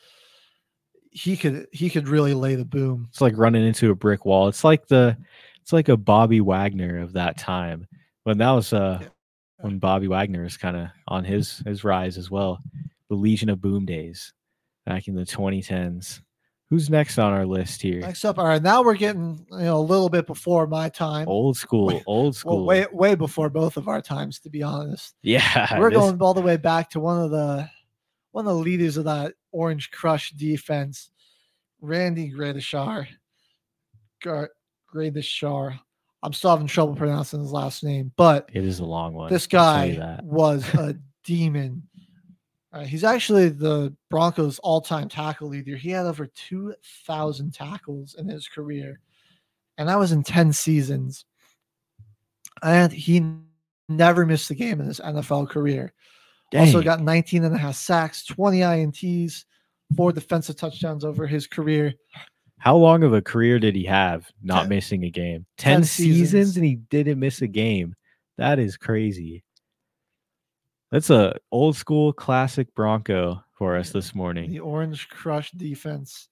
he 1.18 1.36
could 1.38 1.68
he 1.72 1.90
could 1.90 2.08
really 2.08 2.34
lay 2.34 2.56
the 2.56 2.66
boom. 2.66 3.08
it's 3.10 3.22
like 3.22 3.38
running 3.38 3.66
into 3.66 3.92
a 3.92 3.96
brick 3.96 4.26
wall. 4.26 4.48
It's 4.48 4.64
like 4.64 4.88
the 4.88 5.18
it's 5.62 5.74
like 5.74 5.90
a 5.90 5.98
Bobby 5.98 6.42
Wagner 6.42 7.00
of 7.00 7.14
that 7.14 7.38
time. 7.38 7.88
When 8.24 8.38
that 8.38 8.52
was 8.52 8.72
uh 8.74 9.02
when 9.60 9.80
Bobby 9.80 10.08
Wagner 10.08 10.44
was 10.44 10.58
kind 10.58 10.78
of 10.78 10.88
on 11.08 11.24
his 11.24 11.60
his 11.66 11.84
rise 11.84 12.18
as 12.18 12.30
well. 12.30 12.60
The 13.10 13.16
Legion 13.16 13.50
of 13.50 13.62
Boom 13.62 13.86
days 13.86 14.34
back 14.86 15.08
in 15.08 15.16
the 15.16 15.24
2010s. 15.26 16.22
Who's 16.70 16.90
next 16.90 17.18
on 17.18 17.32
our 17.32 17.46
list 17.46 17.82
here? 17.82 18.02
Next 18.02 18.26
up, 18.26 18.38
all 18.38 18.46
right, 18.46 18.62
now 18.62 18.84
we're 18.84 18.96
getting 18.96 19.46
you 19.52 19.60
know 19.60 19.78
a 19.78 19.80
little 19.80 20.10
bit 20.10 20.28
before 20.28 20.68
my 20.68 20.90
time. 20.90 21.26
Old 21.30 21.56
school, 21.56 22.02
old 22.06 22.26
Well, 22.26 22.34
school. 22.34 22.66
way 22.66 22.86
way 22.92 23.16
before 23.16 23.50
both 23.50 23.78
of 23.78 23.88
our 23.88 24.02
times, 24.02 24.40
to 24.42 24.50
be 24.50 24.62
honest. 24.64 25.16
yeah, 25.24 25.80
We're 25.80 25.90
this- 25.90 25.98
going 26.00 26.22
all 26.22 26.34
the 26.34 26.42
way 26.42 26.58
back 26.58 26.90
to 26.92 27.00
one 27.00 27.22
of 27.24 27.32
the 27.32 27.70
one 28.34 28.46
of 28.46 28.54
the 28.56 28.62
leaders 28.62 28.98
of 28.98 29.06
that 29.06 29.34
Orange 29.52 29.92
Crush 29.92 30.32
defense, 30.32 31.12
Randy 31.82 32.32
Gradishar. 32.32 33.08
Gradishar. 34.94 35.80
I'm 36.24 36.34
still 36.34 36.50
having 36.52 36.68
trouble 36.68 36.96
pronouncing 36.96 37.40
his 37.40 37.52
last 37.52 37.84
name, 37.84 38.12
but 38.18 38.50
It 38.54 38.66
is 38.66 38.80
a 38.80 38.86
long 38.86 39.14
one. 39.14 39.32
this 39.32 39.48
I'll 39.54 39.76
tell 39.76 39.88
you 39.88 39.96
guy 39.98 40.20
was 40.24 40.68
a 40.74 40.96
demon. 41.24 41.84
Uh, 42.74 42.84
he's 42.84 43.04
actually 43.04 43.50
the 43.50 43.96
Broncos' 44.10 44.60
all-time 44.60 45.08
tackle 45.10 45.48
leader. 45.48 45.76
He 45.78 45.90
had 45.92 46.06
over 46.06 46.26
2,000 46.28 47.54
tackles 47.54 48.16
in 48.16 48.28
his 48.28 48.48
career, 48.48 49.00
and 49.78 49.88
that 49.88 49.98
was 49.98 50.12
in 50.12 50.24
10 50.24 50.52
seasons. 50.54 51.26
And 52.64 52.92
he 52.92 53.24
never 53.88 54.26
missed 54.26 54.50
a 54.50 54.56
game 54.56 54.82
in 54.82 54.88
his 54.88 55.00
NFL 55.00 55.50
career. 55.50 55.94
Also 56.56 56.82
got 56.82 57.02
19 57.02 57.44
and 57.44 57.54
a 57.56 57.58
half 57.58 57.76
sacks, 57.76 58.24
20 58.26 58.60
INTs, 58.60 59.46
four 59.96 60.12
defensive 60.12 60.56
touchdowns 60.56 61.04
over 61.04 61.28
his 61.28 61.48
career. 61.48 61.94
How 62.60 62.76
long 62.76 63.04
of 63.04 63.14
a 63.14 63.22
career 63.22 63.60
did 63.60 63.76
he 63.76 63.84
have 63.86 64.32
not 64.42 64.62
Ten- 64.62 64.70
missing 64.70 65.04
a 65.04 65.10
game? 65.10 65.46
10 65.58 65.74
10, 65.82 65.84
seasons. 65.84 66.18
seasons. 66.32 66.58
and 66.58 66.66
he 66.66 66.76
didn't 66.76 67.20
miss 67.20 67.42
a 67.42 67.48
game. 67.48 67.96
That 68.38 68.60
is 68.60 68.78
crazy. 68.78 69.44
That's 70.92 71.10
a 71.10 71.36
old 71.52 71.76
school 71.76 72.14
classic 72.14 72.74
Bronco 72.74 73.44
for 73.54 73.76
us 73.76 73.90
this 73.92 74.16
morning. 74.16 74.50
The 74.52 74.60
Orange 74.60 75.10
Crush 75.10 75.52
defense. 75.52 76.30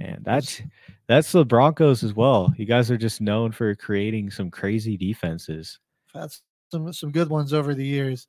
And 0.00 0.24
that's 0.24 0.62
that's 1.06 1.30
the 1.32 1.44
Broncos 1.44 2.02
as 2.02 2.14
well. 2.14 2.52
You 2.56 2.64
guys 2.64 2.90
are 2.90 2.96
just 2.96 3.20
known 3.20 3.52
for 3.52 3.74
creating 3.74 4.30
some 4.30 4.50
crazy 4.50 4.96
defenses. 4.96 5.78
That's 6.14 6.42
some 6.72 6.92
some 6.92 7.12
good 7.12 7.28
ones 7.28 7.52
over 7.52 7.74
the 7.74 7.84
years. 7.84 8.26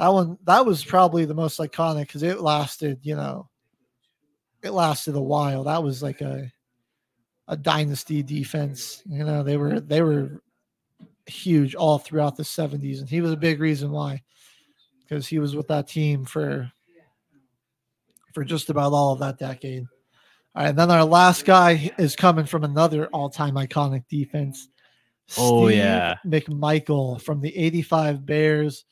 That 0.00 0.14
one 0.14 0.38
that 0.44 0.64
was 0.64 0.82
probably 0.82 1.26
the 1.26 1.34
most 1.34 1.60
iconic 1.60 2.06
because 2.06 2.22
it 2.22 2.40
lasted, 2.40 3.00
you 3.02 3.16
know, 3.16 3.50
it 4.62 4.70
lasted 4.70 5.14
a 5.14 5.20
while. 5.20 5.64
That 5.64 5.82
was 5.82 6.02
like 6.02 6.22
a 6.22 6.50
a 7.48 7.56
dynasty 7.58 8.22
defense. 8.22 9.02
You 9.04 9.24
know, 9.24 9.42
they 9.42 9.58
were 9.58 9.78
they 9.78 10.00
were 10.00 10.42
huge 11.26 11.74
all 11.74 11.98
throughout 11.98 12.34
the 12.34 12.44
70s, 12.44 13.00
and 13.00 13.10
he 13.10 13.20
was 13.20 13.32
a 13.32 13.36
big 13.36 13.60
reason 13.60 13.90
why. 13.90 14.22
Because 15.00 15.26
he 15.26 15.38
was 15.38 15.54
with 15.54 15.68
that 15.68 15.86
team 15.86 16.24
for 16.24 16.72
for 18.32 18.42
just 18.42 18.70
about 18.70 18.94
all 18.94 19.12
of 19.12 19.18
that 19.18 19.36
decade. 19.36 19.84
All 20.54 20.62
right, 20.62 20.70
and 20.70 20.78
then 20.78 20.90
our 20.90 21.04
last 21.04 21.44
guy 21.44 21.92
is 21.98 22.16
coming 22.16 22.46
from 22.46 22.64
another 22.64 23.08
all-time 23.08 23.56
iconic 23.56 24.04
defense. 24.08 24.70
Oh, 25.36 25.66
Steve 25.66 25.76
yeah. 25.76 26.16
McMichael 26.26 27.20
from 27.20 27.42
the 27.42 27.54
85 27.54 28.24
Bears 28.24 28.86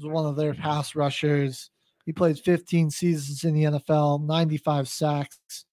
was 0.00 0.10
one 0.10 0.26
of 0.26 0.36
their 0.36 0.54
pass 0.54 0.94
rushers. 0.94 1.70
He 2.06 2.12
played 2.12 2.38
15 2.38 2.90
seasons 2.90 3.44
in 3.44 3.54
the 3.54 3.64
NFL, 3.64 4.26
95 4.26 4.88
sacks, 4.88 5.66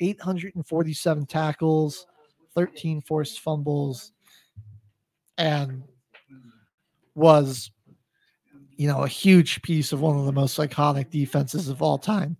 847 0.00 1.26
tackles, 1.26 2.06
13 2.54 3.00
forced 3.02 3.40
fumbles, 3.40 4.12
and 5.38 5.82
was, 7.14 7.70
you 8.76 8.86
know, 8.88 9.02
a 9.02 9.08
huge 9.08 9.62
piece 9.62 9.92
of 9.92 10.00
one 10.00 10.18
of 10.18 10.26
the 10.26 10.32
most 10.32 10.58
iconic 10.58 11.10
defenses 11.10 11.68
of 11.68 11.82
all 11.82 11.98
time. 11.98 12.36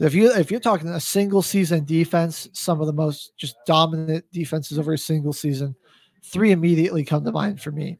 If 0.00 0.12
you 0.12 0.32
if 0.32 0.50
you're 0.50 0.58
talking 0.58 0.88
a 0.88 1.00
single 1.00 1.42
season 1.42 1.84
defense, 1.84 2.48
some 2.52 2.80
of 2.80 2.86
the 2.86 2.92
most 2.92 3.36
just 3.36 3.56
dominant 3.64 4.24
defenses 4.32 4.78
over 4.78 4.92
a 4.92 4.98
single 4.98 5.32
season, 5.32 5.76
three 6.24 6.50
immediately 6.50 7.04
come 7.04 7.24
to 7.24 7.30
mind 7.30 7.60
for 7.60 7.70
me. 7.70 7.98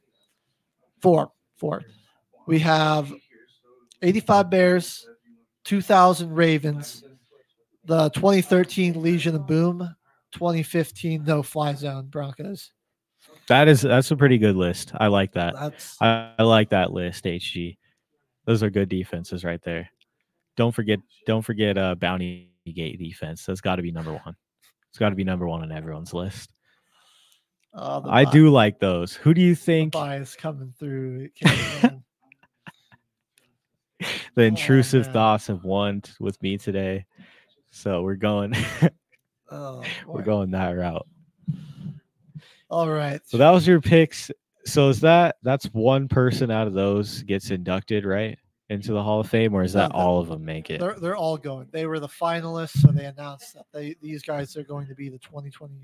Four, 1.01 1.31
four. 1.57 1.83
We 2.47 2.59
have 2.61 3.13
85 4.03 4.51
Bears, 4.51 5.07
2000 5.65 6.35
Ravens, 6.35 7.05
the 7.85 8.11
2013 8.11 9.01
Legion 9.01 9.35
of 9.35 9.47
Boom, 9.47 9.79
2015 10.33 11.25
No 11.25 11.43
Fly 11.43 11.75
Zone 11.75 12.07
Broncos. 12.07 12.73
That 13.49 13.69
is 13.69 13.83
that's 13.83 14.11
a 14.11 14.17
pretty 14.17 14.39
good 14.39 14.57
list. 14.57 14.93
I 14.99 15.07
like 15.07 15.33
that. 15.33 15.55
That's 15.55 15.97
I, 16.01 16.33
I 16.39 16.43
like 16.43 16.71
that 16.71 16.93
list, 16.93 17.25
HG. 17.25 17.77
Those 18.47 18.63
are 18.63 18.71
good 18.71 18.89
defenses 18.89 19.45
right 19.45 19.63
there. 19.63 19.89
Don't 20.57 20.75
forget 20.75 20.99
don't 21.27 21.43
forget 21.43 21.79
uh 21.79 21.95
Bounty 21.95 22.51
Gate 22.67 22.99
defense. 22.99 23.45
That's 23.47 23.61
got 23.61 23.77
to 23.77 23.83
be 23.83 23.91
number 23.91 24.13
1. 24.13 24.37
It's 24.91 24.99
got 24.99 25.11
to 25.11 25.17
be 25.17 25.25
number 25.25 25.47
1 25.47 25.63
on 25.63 25.73
everyone's 25.73 26.15
list. 26.15 26.51
uh, 27.75 28.01
I 28.07 28.25
do 28.25 28.51
like 28.51 28.79
those. 28.79 29.15
Who 29.15 29.35
do 29.35 29.41
you 29.41 29.55
think 29.55 29.93
bias 29.93 30.37
coming 30.37 30.73
through. 30.79 31.31
It 34.37 34.41
came 34.41 34.47
in. 34.47 34.55
the 34.55 34.61
oh, 34.61 34.61
intrusive 34.61 35.05
man. 35.07 35.13
thoughts 35.13 35.47
have 35.49 35.65
won 35.65 36.01
t- 36.01 36.13
with 36.21 36.41
me 36.43 36.59
today? 36.59 37.05
So 37.71 38.03
we're 38.03 38.15
going 38.15 38.55
oh, 39.51 39.83
we're 40.07 40.23
going 40.23 40.51
that 40.53 40.71
route. 40.71 41.07
All 42.71 42.89
right. 42.89 43.21
So 43.27 43.37
that 43.39 43.51
was 43.51 43.67
your 43.67 43.81
picks. 43.81 44.31
So 44.67 44.89
is 44.89 45.01
that 45.01 45.37
that's 45.43 45.67
one 45.67 46.09
person 46.09 46.51
out 46.51 46.67
of 46.67 46.73
those 46.73 47.23
gets 47.23 47.51
inducted 47.51 48.05
right 48.05 48.39
into 48.71 48.93
the 48.93 49.03
Hall 49.03 49.21
of 49.21 49.29
Fame, 49.29 49.55
or 49.55 49.63
is 49.63 49.75
that 49.75 49.91
the- 49.91 49.97
all 49.97 50.21
of 50.21 50.29
them 50.29 50.45
make 50.45 50.71
it? 50.71 50.81
They're 50.81 50.99
they're 50.99 51.17
all 51.17 51.37
going. 51.37 51.69
They 51.71 51.87
were 51.87 52.01
the 52.01 52.09
finalists, 52.09 52.81
so 52.81 52.89
they 52.91 53.05
announced 53.05 53.55
that 53.55 53.67
they 53.73 53.97
these 54.01 54.23
guys 54.23 54.57
are 54.57 54.65
going 54.65 54.87
to 54.87 54.95
be 54.95 55.09
the 55.09 55.19
2020 55.19 55.75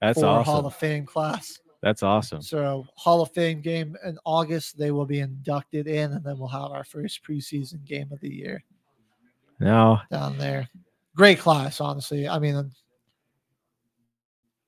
That's 0.00 0.20
Hall 0.20 0.66
of 0.66 0.74
Fame 0.74 1.06
class. 1.06 1.58
That's 1.82 2.02
awesome. 2.04 2.42
So 2.42 2.86
Hall 2.94 3.22
of 3.22 3.32
Fame 3.32 3.60
game 3.60 3.96
in 4.04 4.16
August, 4.24 4.78
they 4.78 4.92
will 4.92 5.06
be 5.06 5.18
inducted 5.18 5.88
in, 5.88 6.12
and 6.12 6.24
then 6.24 6.38
we'll 6.38 6.48
have 6.48 6.70
our 6.70 6.84
first 6.84 7.24
preseason 7.24 7.84
game 7.84 8.08
of 8.12 8.20
the 8.20 8.32
year 8.32 8.62
Now 9.58 10.02
down 10.10 10.38
there. 10.38 10.68
Great 11.16 11.40
class, 11.40 11.80
honestly. 11.80 12.28
I 12.28 12.38
mean, 12.38 12.70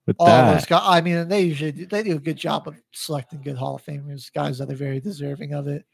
with 0.07 0.17
all 0.19 0.27
that, 0.27 0.55
those 0.55 0.67
guys. 0.67 0.83
I 0.85 1.01
mean, 1.01 1.29
they 1.29 1.43
usually 1.43 1.73
do, 1.73 1.87
they 1.87 2.03
do 2.03 2.17
a 2.17 2.21
good 2.21 2.37
job 2.37 2.67
of 2.69 2.75
selecting 2.93 3.41
good 3.43 3.57
Hall 3.57 3.77
of 3.77 3.85
Famers, 3.85 4.33
guys 4.33 4.59
that 4.59 4.71
are 4.71 4.75
very 4.75 5.01
deserving 5.01 5.55
of 5.55 5.69
it. 5.69 5.85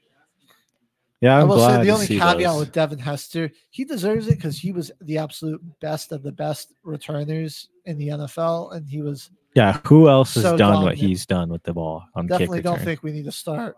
yeah, 1.21 1.37
I 1.37 1.43
I'm 1.43 1.49
will 1.49 1.57
glad 1.57 1.77
say 1.77 1.85
the 1.85 1.93
only 1.93 2.07
caveat 2.07 2.39
those. 2.39 2.61
with 2.61 2.73
Devin 2.73 2.99
Hester, 2.99 3.51
he 3.69 3.85
deserves 3.85 4.27
it 4.27 4.37
because 4.37 4.59
he 4.59 4.73
was 4.73 4.91
the 5.03 5.19
absolute 5.19 5.61
best 5.81 6.13
of 6.13 6.23
the 6.23 6.33
best 6.33 6.73
returners 6.83 7.69
in 7.85 7.99
the 7.99 8.09
NFL, 8.09 8.75
and 8.75 8.89
he 8.89 9.03
was 9.03 9.31
Yeah, 9.55 9.81
who 9.85 10.09
else 10.09 10.35
has 10.35 10.45
so 10.45 10.57
done 10.57 10.85
what 10.85 10.97
he's 10.97 11.27
done 11.27 11.49
with 11.49 11.63
the 11.65 11.73
ball 11.73 12.05
on 12.15 12.27
kick 12.29 12.39
definitely 12.39 12.63
don't 12.63 12.81
think 12.81 13.03
we 13.03 13.13
need 13.13 13.25
to 13.25 13.33
start 13.33 13.77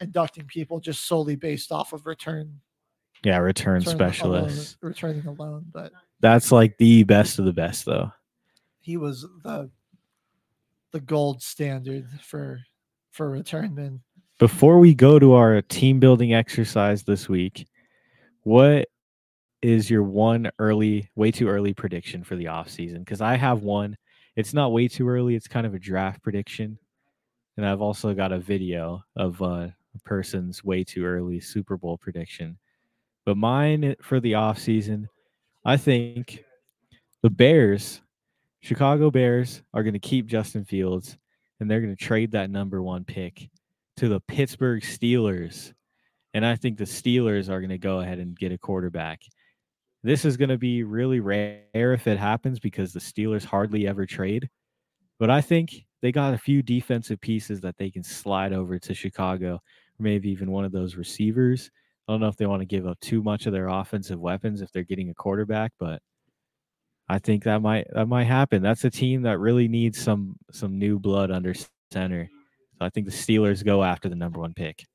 inducting 0.00 0.44
people 0.44 0.78
just 0.78 1.06
solely 1.06 1.36
based 1.36 1.72
off 1.72 1.92
of 1.92 2.06
return 2.06 2.60
yeah, 3.24 3.38
return 3.38 3.80
return 3.80 3.94
alone- 3.94 3.96
specialists. 3.98 4.76
returning 4.80 5.26
alone. 5.26 5.66
But 5.72 5.92
That's 6.20 6.52
like 6.52 6.76
the 6.78 7.02
best 7.04 7.38
of 7.38 7.44
the 7.44 7.52
best, 7.52 7.84
though. 7.84 8.12
he 8.80 8.96
was 8.96 9.22
the 9.42 9.70
the 10.92 11.00
gold 11.00 11.42
standard 11.42 12.06
for 12.22 12.60
for 13.10 13.30
returnmen. 13.30 14.00
Before 14.38 14.78
we 14.78 14.94
go 14.94 15.18
to 15.18 15.32
our 15.32 15.60
team 15.62 15.98
building 15.98 16.32
exercise 16.32 17.02
this 17.02 17.28
week, 17.28 17.66
what 18.44 18.88
is 19.62 19.90
your 19.90 20.04
one 20.04 20.50
early, 20.60 21.10
way 21.16 21.32
too 21.32 21.48
early 21.48 21.74
prediction 21.74 22.22
for 22.22 22.36
the 22.36 22.44
offseason? 22.44 23.00
Because 23.00 23.20
I 23.20 23.36
have 23.36 23.62
one. 23.62 23.96
It's 24.38 24.54
not 24.54 24.70
way 24.70 24.86
too 24.86 25.08
early, 25.08 25.34
it's 25.34 25.48
kind 25.48 25.66
of 25.66 25.74
a 25.74 25.80
draft 25.80 26.22
prediction. 26.22 26.78
And 27.56 27.66
I've 27.66 27.80
also 27.80 28.14
got 28.14 28.30
a 28.30 28.38
video 28.38 29.02
of 29.16 29.42
uh, 29.42 29.66
a 29.66 29.98
person's 30.04 30.62
way 30.62 30.84
too 30.84 31.04
early 31.04 31.40
Super 31.40 31.76
Bowl 31.76 31.98
prediction. 31.98 32.56
But 33.26 33.36
mine 33.36 33.96
for 34.00 34.20
the 34.20 34.34
offseason, 34.34 35.06
I 35.64 35.76
think 35.76 36.44
the 37.20 37.30
Bears, 37.30 38.00
Chicago 38.60 39.10
Bears, 39.10 39.64
are 39.74 39.82
going 39.82 39.94
to 39.94 39.98
keep 39.98 40.26
Justin 40.26 40.64
Fields 40.64 41.18
and 41.58 41.68
they're 41.68 41.80
going 41.80 41.96
to 41.96 42.04
trade 42.04 42.30
that 42.30 42.48
number 42.48 42.80
one 42.80 43.02
pick 43.02 43.50
to 43.96 44.08
the 44.08 44.20
Pittsburgh 44.20 44.84
Steelers. 44.84 45.72
And 46.32 46.46
I 46.46 46.54
think 46.54 46.78
the 46.78 46.84
Steelers 46.84 47.48
are 47.48 47.58
going 47.58 47.70
to 47.70 47.78
go 47.78 48.02
ahead 48.02 48.20
and 48.20 48.38
get 48.38 48.52
a 48.52 48.58
quarterback. 48.58 49.20
This 50.02 50.24
is 50.24 50.36
going 50.36 50.50
to 50.50 50.58
be 50.58 50.84
really 50.84 51.20
rare 51.20 51.64
if 51.72 52.06
it 52.06 52.18
happens 52.18 52.60
because 52.60 52.92
the 52.92 53.00
Steelers 53.00 53.44
hardly 53.44 53.86
ever 53.86 54.06
trade. 54.06 54.48
But 55.18 55.30
I 55.30 55.40
think 55.40 55.86
they 56.00 56.12
got 56.12 56.34
a 56.34 56.38
few 56.38 56.62
defensive 56.62 57.20
pieces 57.20 57.60
that 57.62 57.76
they 57.76 57.90
can 57.90 58.04
slide 58.04 58.52
over 58.52 58.78
to 58.78 58.94
Chicago, 58.94 59.60
maybe 59.98 60.30
even 60.30 60.52
one 60.52 60.64
of 60.64 60.72
those 60.72 60.94
receivers. 60.94 61.70
I 62.06 62.12
don't 62.12 62.20
know 62.20 62.28
if 62.28 62.36
they 62.36 62.46
want 62.46 62.60
to 62.60 62.66
give 62.66 62.86
up 62.86 62.98
too 63.00 63.22
much 63.22 63.46
of 63.46 63.52
their 63.52 63.68
offensive 63.68 64.20
weapons 64.20 64.62
if 64.62 64.70
they're 64.72 64.84
getting 64.84 65.10
a 65.10 65.14
quarterback, 65.14 65.72
but 65.78 66.00
I 67.08 67.18
think 67.18 67.44
that 67.44 67.60
might 67.60 67.86
that 67.92 68.06
might 68.06 68.24
happen. 68.24 68.62
That's 68.62 68.84
a 68.84 68.90
team 68.90 69.22
that 69.22 69.38
really 69.38 69.66
needs 69.66 70.00
some 70.00 70.36
some 70.52 70.78
new 70.78 70.98
blood 70.98 71.30
under 71.30 71.54
center. 71.90 72.30
So 72.78 72.84
I 72.84 72.90
think 72.90 73.06
the 73.06 73.12
Steelers 73.12 73.64
go 73.64 73.82
after 73.82 74.08
the 74.08 74.14
number 74.14 74.40
one 74.40 74.54
pick. 74.54 74.86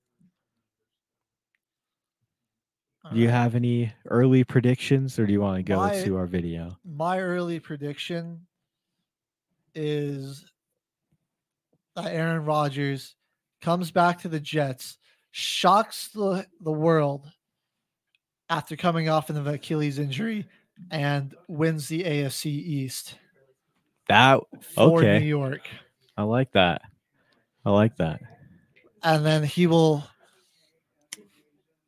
Do 3.11 3.19
you 3.19 3.27
uh, 3.27 3.31
have 3.31 3.55
any 3.55 3.91
early 4.07 4.43
predictions, 4.43 5.19
or 5.19 5.25
do 5.25 5.33
you 5.33 5.41
want 5.41 5.57
to 5.57 5.63
go 5.63 5.77
My- 5.77 6.01
to 6.03 6.15
our 6.15 6.25
video? 6.25 6.77
My 6.85 7.19
early 7.19 7.59
prediction 7.59 8.45
is 9.75 10.45
that 11.95 12.07
Aaron 12.07 12.45
Rodgers 12.45 13.15
comes 13.61 13.91
back 13.91 14.21
to 14.21 14.27
the 14.29 14.39
Jets, 14.39 14.97
shocks 15.31 16.09
the, 16.09 16.45
the 16.61 16.71
world 16.71 17.29
after 18.49 18.75
coming 18.75 19.09
off 19.09 19.29
an 19.29 19.47
Achilles 19.47 19.99
injury, 19.99 20.45
and 20.91 21.33
wins 21.47 21.87
the 21.87 22.03
AFC 22.03 22.45
East 22.47 23.15
That 24.07 24.39
for 24.75 24.99
okay. 24.99 25.19
New 25.19 25.25
York. 25.25 25.67
I 26.17 26.23
like 26.23 26.51
that. 26.53 26.81
I 27.65 27.71
like 27.71 27.95
that. 27.97 28.21
and 29.03 29.25
then 29.25 29.43
he 29.43 29.67
will 29.67 30.03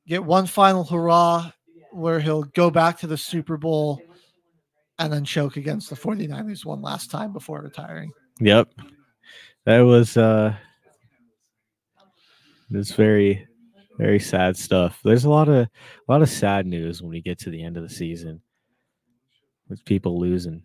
get 0.07 0.23
one 0.23 0.45
final 0.45 0.83
hurrah 0.83 1.51
where 1.91 2.19
he'll 2.19 2.43
go 2.43 2.69
back 2.69 2.99
to 2.99 3.07
the 3.07 3.17
Super 3.17 3.57
Bowl 3.57 4.01
and 4.99 5.11
then 5.11 5.25
choke 5.25 5.57
against 5.57 5.89
the 5.89 5.95
49ers 5.95 6.65
one 6.65 6.81
last 6.81 7.11
time 7.11 7.33
before 7.33 7.61
retiring. 7.61 8.11
Yep. 8.39 8.69
That 9.65 9.79
was 9.79 10.17
uh 10.17 10.55
it's 12.71 12.91
very 12.91 13.47
very 13.97 14.19
sad 14.19 14.57
stuff. 14.57 14.99
There's 15.03 15.25
a 15.25 15.29
lot 15.29 15.47
of 15.47 15.55
a 15.55 15.69
lot 16.07 16.21
of 16.21 16.29
sad 16.29 16.65
news 16.65 17.01
when 17.01 17.11
we 17.11 17.21
get 17.21 17.39
to 17.39 17.49
the 17.49 17.63
end 17.63 17.77
of 17.77 17.83
the 17.83 17.89
season 17.89 18.41
with 19.69 19.83
people 19.85 20.19
losing. 20.19 20.63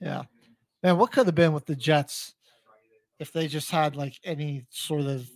Yeah. 0.00 0.24
Man, 0.82 0.98
what 0.98 1.12
could 1.12 1.26
have 1.26 1.34
been 1.34 1.52
with 1.52 1.66
the 1.66 1.76
Jets 1.76 2.34
if 3.18 3.32
they 3.32 3.48
just 3.48 3.70
had 3.70 3.96
like 3.96 4.18
any 4.24 4.66
sort 4.70 5.02
of 5.02 5.28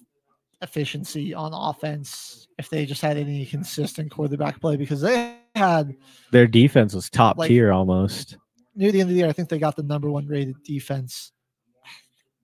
efficiency 0.65 1.33
on 1.33 1.53
offense, 1.55 2.49
if 2.59 2.69
they 2.69 2.85
just 2.85 3.01
had 3.03 3.17
any 3.17 3.47
consistent 3.47 4.11
quarterback 4.11 4.61
play 4.61 4.77
because 4.77 5.01
they 5.01 5.37
had 5.55 5.95
Their 6.33 6.49
defense 6.49 6.93
was 6.95 7.09
top 7.09 7.39
Like- 7.39 7.49
tier 7.49 7.71
almost. 7.73 8.37
near 8.75 8.91
the 8.91 9.01
end 9.01 9.11
of 9.11 9.15
the 9.15 9.21
year, 9.21 9.29
I 9.29 9.33
think 9.33 9.49
they 9.49 9.59
got 9.59 9.77
the 9.77 9.83
number 9.85 10.11
one 10.11 10.27
rated 10.27 10.61
defense. 10.65 11.31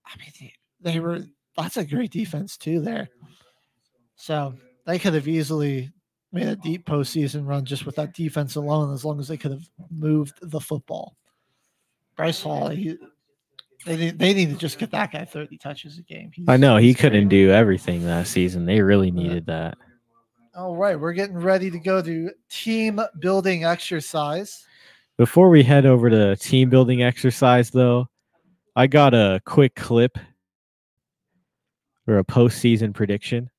I 0.07 0.16
mean, 0.18 0.31
they, 0.41 0.53
they 0.93 1.01
were 1.01 1.25
that's 1.57 1.77
a 1.77 1.85
great 1.85 2.11
defense 2.12 2.57
too 2.57 2.81
there. 2.81 3.09
So 4.16 4.55
they 4.87 4.99
could 4.99 5.14
have 5.14 5.29
easily 5.29 5.91
made 6.33 6.47
a 6.47 6.57
deep 6.57 6.87
postseason 6.87 7.47
run 7.47 7.64
just 7.64 7.85
with 7.87 7.97
that 7.97 8.14
defense 8.14 8.55
alone, 8.55 8.93
as 8.95 9.05
long 9.05 9.18
as 9.18 9.27
they 9.29 9.37
could 9.37 9.51
have 9.51 9.68
moved 9.91 10.39
the 10.43 10.61
football. 10.61 11.16
Breece 12.16 12.43
Hall, 12.43 12.68
he, 12.68 12.97
they 13.87 13.97
need, 13.97 14.18
they 14.18 14.35
need 14.35 14.51
to 14.51 14.57
just 14.57 14.78
get 14.78 14.91
that 14.91 15.12
guy 15.12 15.24
30 15.24 15.57
touches 15.59 15.99
a 15.99 16.03
game. 16.03 16.31
He's- 16.35 16.49
I 16.49 16.57
know 16.57 16.76
he 16.76 16.95
couldn't 16.95 17.28
do 17.28 17.51
everything 17.51 18.05
that 18.05 18.26
season. 18.26 18.66
They 18.66 18.81
really 18.81 19.11
needed 19.11 19.47
that. 19.47 19.78
All 20.55 20.76
right, 20.76 20.99
we're 20.99 21.12
getting 21.12 21.37
ready 21.39 21.70
to 21.70 21.78
go 21.78 22.03
to 22.03 22.31
team 22.51 23.01
building 23.20 23.64
exercise. 23.64 24.66
Before 25.16 25.49
we 25.49 25.62
head 25.62 25.87
over 25.87 26.11
to 26.11 26.37
team 26.37 26.70
building 26.70 27.03
exercise, 27.03 27.70
though, 27.70 28.09
I 28.74 28.87
got 28.87 29.14
a 29.14 29.41
quick 29.45 29.74
clip 29.74 30.18
or 32.07 32.18
a 32.18 32.24
postseason 32.24 32.93
prediction. 32.93 33.51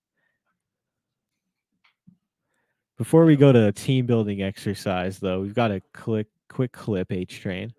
Before 2.97 3.25
we 3.25 3.35
go 3.35 3.51
to 3.51 3.71
team 3.71 4.05
building 4.05 4.41
exercise, 4.41 5.19
though, 5.19 5.41
we've 5.41 5.55
got 5.55 5.71
a 5.71 5.81
quick 5.93 6.27
quick 6.49 6.71
clip 6.71 7.11
H 7.11 7.39
train. 7.39 7.73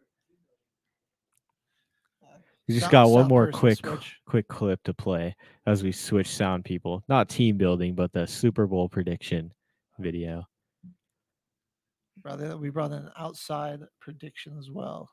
We 2.68 2.74
just 2.74 2.82
Sound- 2.84 2.92
got 2.92 3.10
one 3.10 3.28
more 3.28 3.50
quick 3.50 3.78
switch. 3.78 4.20
quick 4.26 4.48
clip 4.48 4.82
to 4.84 4.94
play 4.94 5.34
as 5.66 5.82
we 5.82 5.90
switch 5.92 6.28
sound 6.28 6.64
people. 6.64 7.02
Not 7.08 7.28
team 7.28 7.56
building, 7.56 7.94
but 7.94 8.12
the 8.12 8.26
Super 8.26 8.66
Bowl 8.66 8.88
prediction 8.88 9.52
video. 9.98 10.46
Brother, 12.18 12.56
we 12.56 12.70
brought 12.70 12.92
an 12.92 13.10
outside 13.18 13.80
prediction 14.00 14.56
as 14.58 14.70
well. 14.70 15.10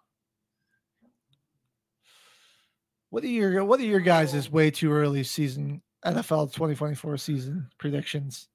What 3.10 3.24
are 3.24 3.28
your 3.28 3.66
what 3.66 3.80
are 3.80 3.84
your 3.86 4.00
guys' 4.00 4.36
is 4.36 4.52
way 4.52 4.70
too 4.70 4.92
early 4.92 5.24
season 5.24 5.82
NFL 6.06 6.54
2024 6.54 7.18
season 7.18 7.68
predictions? 7.80 8.48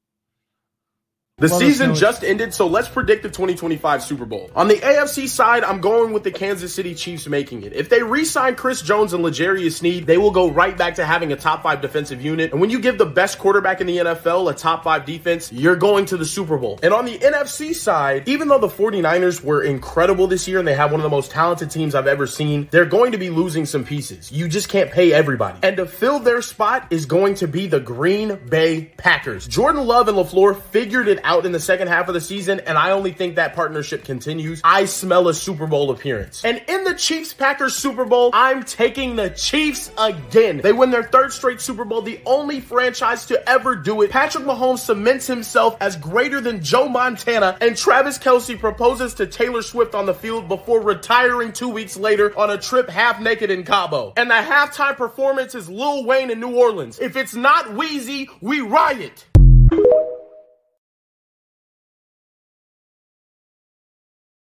The 1.39 1.47
us 1.47 1.59
season 1.59 1.97
just 1.97 2.23
ended, 2.23 2.55
so 2.55 2.69
let's 2.69 2.89
predict 2.89 3.25
the 3.25 3.29
2025 3.29 4.05
Super 4.05 4.25
Bowl. 4.25 4.53
On 4.55 4.69
the 4.69 4.77
AFC 4.77 5.27
side, 5.27 5.65
I'm 5.65 5.81
going 5.81 6.13
with 6.13 6.23
the 6.23 6.31
Kansas 6.31 6.73
City 6.73 6.95
Chiefs 6.95 7.27
making 7.27 7.65
it. 7.65 7.73
If 7.73 7.89
they 7.89 8.05
re-sign 8.05 8.55
Chris 8.55 8.81
Jones 8.81 9.13
and 9.15 9.25
L'Jarius 9.25 9.73
Sneed, 9.73 10.07
they 10.07 10.17
will 10.17 10.31
go 10.31 10.49
right 10.49 10.79
back 10.79 10.95
to 10.95 11.05
having 11.05 11.33
a 11.33 11.37
top 11.37 11.65
five 11.65 11.81
defensive 11.81 12.23
unit. 12.23 12.53
And 12.53 12.61
when 12.61 12.71
you 12.71 12.79
give 12.79 12.99
the 12.99 13.07
best 13.07 13.41
quarterback 13.41 13.81
in 13.81 13.89
the 13.89 13.97
NFL 13.97 14.49
a 14.49 14.55
top 14.55 14.85
five 14.85 15.07
defense, 15.07 15.53
you're 15.53 15.75
going 15.75 16.07
to 16.07 16.17
the 16.17 16.25
Super 16.25 16.57
Bowl. 16.57 16.79
And 16.85 16.95
on 16.95 17.05
the 17.05 17.19
NFC 17.19 17.75
side, 17.75 18.29
even 18.29 18.47
though 18.47 18.61
the 18.61 18.69
49ers 18.69 19.43
were 19.43 19.65
incredible 19.65 20.29
this 20.29 20.47
year 20.47 20.61
and 20.61 20.69
they 20.69 20.77
have 20.77 20.93
one 20.93 21.01
of 21.01 21.05
the 21.05 21.11
most 21.11 21.33
talented 21.33 21.69
teams 21.69 21.97
I've 21.97 22.07
ever 22.07 22.29
seen, 22.29 22.69
they're 22.71 22.87
going 22.87 23.11
to 23.11 23.19
be 23.19 23.31
losing 23.31 23.67
some 23.67 23.85
pieces. 23.85 24.31
You 24.31 24.47
just 24.47 24.69
can't 24.69 24.93
pay 24.93 25.13
everybody. 25.13 25.59
And 25.65 25.79
to 25.79 25.87
fill 25.87 26.21
their 26.21 26.43
spot 26.43 26.87
is 26.91 27.07
going 27.07 27.35
to 27.37 27.49
be 27.49 27.67
the 27.67 27.81
Green 27.81 28.39
Bay 28.49 28.93
Packers. 28.97 29.49
Jordan 29.49 29.85
Love 29.85 30.07
and 30.07 30.17
LaFleur 30.17 30.63
figured 30.67 31.09
it 31.09 31.24
out 31.25 31.47
in 31.47 31.53
the 31.53 31.61
second 31.61 31.89
half 31.89 32.09
of 32.09 32.15
the 32.15 32.21
season, 32.21 32.61
and 32.61 32.79
I 32.79 32.91
only 32.91 33.13
think 33.13 33.37
that 33.37 33.55
partnership 33.55 34.05
continues. 34.05 34.61
I 34.63 34.85
smell 34.85 35.29
a 35.29 35.35
Super 35.35 35.67
Bowl 35.67 35.91
appearance. 35.91 36.45
And 36.45 36.63
in 36.69 36.85
the 36.85 36.95
Chiefs 36.95 37.33
Packers 37.33 37.75
Super 37.75 38.05
Bowl, 38.05 38.31
I'm 38.33 38.63
taking 38.63 39.17
the 39.17 39.31
Chiefs 39.31 39.91
again. 39.99 40.59
They 40.59 40.73
win 40.73 40.91
their 40.91 41.03
third 41.03 41.33
straight 41.33 41.61
Super 41.61 41.85
Bowl, 41.85 42.03
the 42.03 42.21
only 42.27 42.61
franchise 42.61 43.27
to 43.27 43.49
ever 43.49 43.75
do 43.75 44.03
it. 44.03 44.11
Patrick 44.11 44.45
Mahomes 44.45 44.81
cements 44.81 45.27
himself 45.27 45.77
as 45.81 45.97
greater 45.97 46.41
than 46.41 46.63
Joe 46.63 46.89
Montana, 46.89 47.57
and 47.61 47.77
Travis 47.77 48.19
Kelce 48.19 48.59
proposes 48.59 49.15
to 49.15 49.27
Taylor 49.27 49.63
Swift 49.63 49.95
on 49.95 50.07
the 50.07 50.15
field 50.15 50.49
before 50.49 50.81
retiring 50.81 51.53
two 51.53 51.69
weeks 51.69 51.97
later 51.97 52.39
on 52.39 52.51
a 52.51 52.59
trip 52.59 52.89
half 52.89 53.21
naked 53.21 53.51
in 53.51 53.65
Cabo. 53.65 54.13
And 54.17 54.31
the 54.31 54.35
halftime 54.35 54.97
performance 54.97 55.55
is 55.55 55.69
Lil 55.69 56.05
Wayne 56.05 56.31
in 56.31 56.41
New 56.41 56.55
Orleans. 56.55 56.99
If 56.99 57.17
it's 57.17 57.35
not 57.35 57.67
Weezy, 57.67 58.29
we 58.41 58.61
riot. 58.61 59.25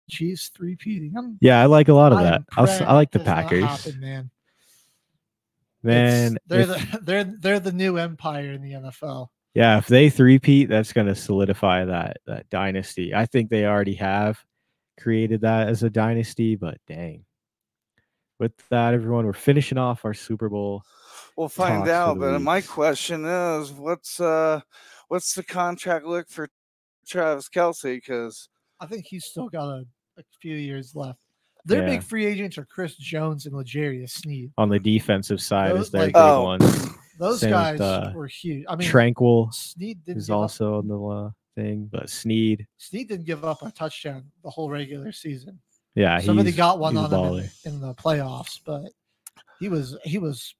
Chiefs 0.10 0.49
three 0.55 0.76
peating. 0.76 1.38
Yeah, 1.41 1.62
I 1.62 1.66
like 1.66 1.88
a 1.89 1.93
lot 1.93 2.12
of 2.14 2.20
that. 2.20 2.41
I'll, 2.55 2.66
s- 2.68 2.76
I 2.82 2.86
praying 2.86 2.95
like 2.95 3.12
the 3.12 3.20
it 3.20 3.24
does 3.24 3.28
not 3.28 3.36
Packers. 3.43 3.64
happen, 3.64 3.99
man. 3.99 4.30
Man, 5.84 6.36
It's- 6.36 6.38
they're 6.47 6.60
if- 6.62 6.91
the 6.91 6.99
they're 7.03 7.24
they're 7.24 7.60
the 7.60 7.72
new 7.72 7.97
empire 7.97 8.51
in 8.53 8.62
the 8.62 8.74
NFL. 8.74 9.28
Yeah, 9.53 9.78
if 9.80 9.88
they 9.88 10.10
three-peat, 10.12 10.70
that's 10.70 10.93
going 10.93 11.08
to 11.08 11.16
solidify 11.16 11.86
that 11.86 12.18
that 12.28 12.49
dynasty. 12.49 13.14
I 13.16 13.26
think 13.26 13.49
they 13.49 13.66
already 13.66 13.95
have 13.95 14.39
created 14.99 15.41
that 15.41 15.68
as 15.68 15.84
a 15.84 15.89
dynasty, 15.89 16.55
but 16.55 16.78
dang. 16.88 17.26
With 18.39 18.51
that, 18.70 18.93
everyone, 18.93 19.26
we're 19.26 19.34
finishing 19.34 19.80
off 19.80 20.05
our 20.05 20.14
Super 20.14 20.47
Bowl. 20.47 20.84
We'll 21.36 21.49
find 21.49 21.88
out. 21.89 22.20
the 22.20 22.20
But 22.34 22.41
my 22.41 22.62
question 22.62 23.26
is, 23.26 23.72
what's 23.72 24.20
uh, 24.20 24.62
what's 25.08 25.34
the 25.34 25.43
contract 25.43 26.05
look 26.05 26.30
for 26.30 26.47
Travis 27.08 27.49
Kelce? 27.49 27.95
Because 27.95 28.47
I 28.80 28.86
think 28.86 29.05
he's 29.08 29.26
still 29.26 29.49
got 29.49 29.68
a, 29.70 29.86
a 30.18 30.24
few 30.41 30.55
years 30.55 30.95
left. 30.95 31.20
Their 31.65 31.82
Yeah. 31.84 31.89
big 31.97 32.03
free 32.03 32.26
agents 32.26 32.57
are 32.57 32.65
Chris 32.65 32.95
Jones 32.95 33.45
and 33.45 33.55
L'Jarius 33.55 34.11
Sneed. 34.11 34.51
on 34.57 34.70
the 34.70 34.80
defensive 34.80 35.41
side 35.41 35.72
Those- 35.76 35.86
is 35.88 35.91
their 35.91 36.01
like- 36.03 36.09
big 36.09 36.15
Oh. 36.18 36.43
one. 36.43 36.59
Those 37.20 37.39
Same 37.39 37.49
with, 37.49 37.57
guys 37.59 37.82
uh, 37.82 38.11
were 38.15 38.28
huge. 38.28 38.63
I 38.70 38.76
mean, 38.76 38.88
Tranquil 38.88 39.51
Sneed 39.51 40.03
didn't 40.03 40.20
is 40.20 40.28
give 40.28 40.34
up, 40.36 40.39
also 40.41 40.78
on 40.78 40.88
the 40.88 40.99
uh, 41.01 41.32
thing, 41.55 41.89
but 41.91 42.09
Sneed, 42.11 42.68
Sneed 42.78 43.07
didn't 43.09 43.26
give 43.26 43.43
up 43.43 43.63
a 43.63 43.72
touchdown 43.72 44.24
the 44.43 44.51
whole 44.51 44.70
regular 44.70 45.11
season. 45.11 45.59
yeah, 45.95 46.20
Somebody 46.20 46.51
got 46.51 46.78
one 46.78 46.95
he's 46.95 47.11
a 47.11 47.15
on 47.18 47.39
him 47.39 47.49
in, 47.65 47.74
in 47.74 47.80
the 47.82 47.95
playoffs, 47.95 48.59
but 48.63 48.84
he 49.59 49.68
was 49.68 49.97
he 50.03 50.20
was 50.20 50.53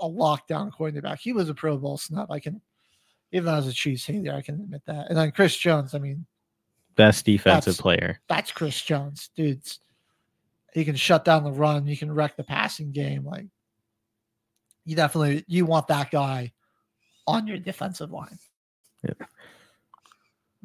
a 0.00 0.06
lockdown 0.08 0.72
quarterback. 0.72 1.20
He 1.20 1.34
was 1.34 1.50
a 1.50 1.54
Pro 1.54 1.76
Bowl 1.76 1.98
snub. 1.98 2.30
I 2.30 2.40
can, 2.40 2.62
even 3.30 3.44
though 3.44 3.52
I 3.52 3.56
was 3.56 3.66
a 3.68 3.72
Chiefs 3.74 4.06
hater, 4.06 4.32
I 4.32 4.40
can 4.40 4.54
admit 4.62 4.80
that. 4.86 5.08
And 5.10 5.16
then 5.18 5.30
Chris 5.30 5.54
Jones. 5.58 5.94
I 5.94 5.98
mean, 5.98 6.24
Best 6.96 7.24
defensive 7.24 7.76
That's- 7.76 7.80
player. 7.80 8.20
that's 8.28 8.52
Chris 8.52 8.80
Jones, 8.80 9.30
dudes. 9.36 9.78
He 10.74 10.84
can 10.84 10.96
shut 10.96 11.24
down 11.24 11.44
the 11.44 11.52
run. 11.52 11.86
You 11.86 11.96
can 11.96 12.12
wreck 12.12 12.36
the 12.36 12.44
passing 12.44 12.92
game. 12.92 13.24
Like 13.24 13.46
you 14.84 14.96
definitely 14.96 15.44
you 15.46 15.64
want 15.66 15.88
that 15.88 16.10
guy 16.10 16.52
on 17.26 17.46
your 17.46 17.58
defensive 17.58 18.10
line. 18.10 18.38
Yep. 19.04 19.22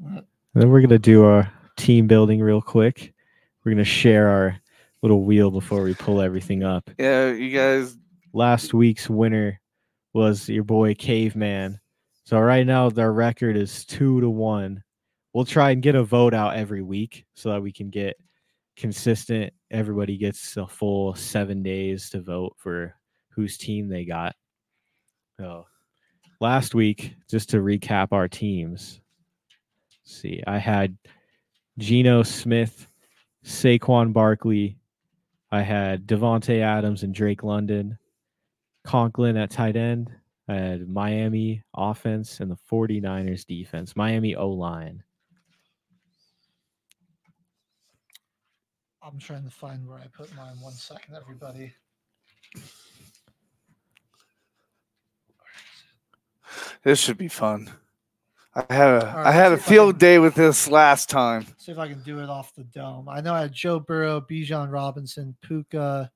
Uh, 0.05 0.21
Then 0.53 0.69
we're 0.69 0.81
gonna 0.81 0.99
do 0.99 1.23
our 1.25 1.51
team 1.75 2.07
building 2.07 2.39
real 2.41 2.61
quick. 2.61 3.13
We're 3.63 3.71
gonna 3.73 3.83
share 3.83 4.29
our 4.29 4.59
little 5.01 5.23
wheel 5.23 5.51
before 5.51 5.83
we 5.83 5.93
pull 5.93 6.21
everything 6.21 6.63
up. 6.63 6.89
yeah, 6.97 7.31
you 7.31 7.55
guys. 7.55 7.95
Last 8.33 8.73
week's 8.73 9.09
winner 9.09 9.59
was 10.13 10.47
your 10.49 10.63
boy 10.63 10.93
Caveman. 10.95 11.79
So 12.25 12.39
right 12.39 12.65
now 12.65 12.89
their 12.89 13.11
record 13.13 13.55
is 13.57 13.85
two 13.85 14.21
to 14.21 14.29
one. 14.29 14.83
We'll 15.33 15.45
try 15.45 15.71
and 15.71 15.81
get 15.81 15.95
a 15.95 16.03
vote 16.03 16.33
out 16.33 16.55
every 16.55 16.81
week 16.81 17.25
so 17.35 17.49
that 17.49 17.61
we 17.61 17.71
can 17.71 17.89
get 17.89 18.17
consistent. 18.75 19.53
Everybody 19.71 20.17
gets 20.17 20.57
a 20.57 20.67
full 20.67 21.13
seven 21.15 21.61
days 21.63 22.09
to 22.11 22.21
vote 22.21 22.55
for 22.57 22.95
whose 23.29 23.57
team 23.57 23.87
they 23.87 24.05
got. 24.05 24.35
So 25.39 25.65
last 26.39 26.73
week, 26.73 27.15
just 27.29 27.49
to 27.49 27.57
recap 27.57 28.09
our 28.11 28.27
teams. 28.27 29.01
see, 30.03 30.41
I 30.47 30.57
had 30.57 30.97
Geno 31.77 32.23
Smith, 32.23 32.87
Saquon 33.45 34.13
Barkley. 34.13 34.77
I 35.51 35.61
had 35.61 36.07
Davante 36.07 36.59
Adams 36.61 37.03
and 37.03 37.13
Drake 37.13 37.43
London. 37.43 37.97
Conklin 38.83 39.37
at 39.37 39.51
tight 39.51 39.75
end. 39.75 40.09
I 40.49 40.55
had 40.55 40.89
Miami 40.89 41.61
offense 41.75 42.39
and 42.39 42.49
the 42.49 42.57
49ers 42.71 43.45
defense. 43.45 43.95
Miami 43.95 44.35
O 44.35 44.49
line. 44.49 45.03
I'm 49.07 49.19
trying 49.19 49.43
to 49.45 49.49
find 49.49 49.88
where 49.88 49.97
I 49.99 50.07
put 50.07 50.34
mine. 50.35 50.55
One 50.59 50.73
second, 50.73 51.15
everybody. 51.15 51.73
This 56.84 56.99
should 56.99 57.17
be 57.17 57.27
fun. 57.27 57.71
I 58.55 58.73
had 58.73 58.88
a 59.03 59.17
All 59.17 59.25
I 59.27 59.31
had 59.31 59.47
a 59.47 59.49
let's 59.51 59.63
see 59.63 59.65
if 59.65 59.67
I 59.67 59.69
field 59.75 59.93
can- 59.93 59.99
day 59.99 60.19
with 60.19 60.35
this 60.35 60.67
last 60.69 61.09
time. 61.09 61.45
See 61.57 61.71
if 61.71 61.77
I 61.77 61.88
can 61.88 62.01
do 62.01 62.19
it 62.19 62.29
off 62.29 62.53
the 62.55 62.63
dome. 62.63 63.07
I 63.07 63.21
know 63.21 63.34
I 63.34 63.41
had 63.41 63.53
Joe 63.53 63.79
Burrow, 63.79 64.19
Bijan 64.19 64.71
Robinson, 64.71 65.35
Puka, 65.41 66.11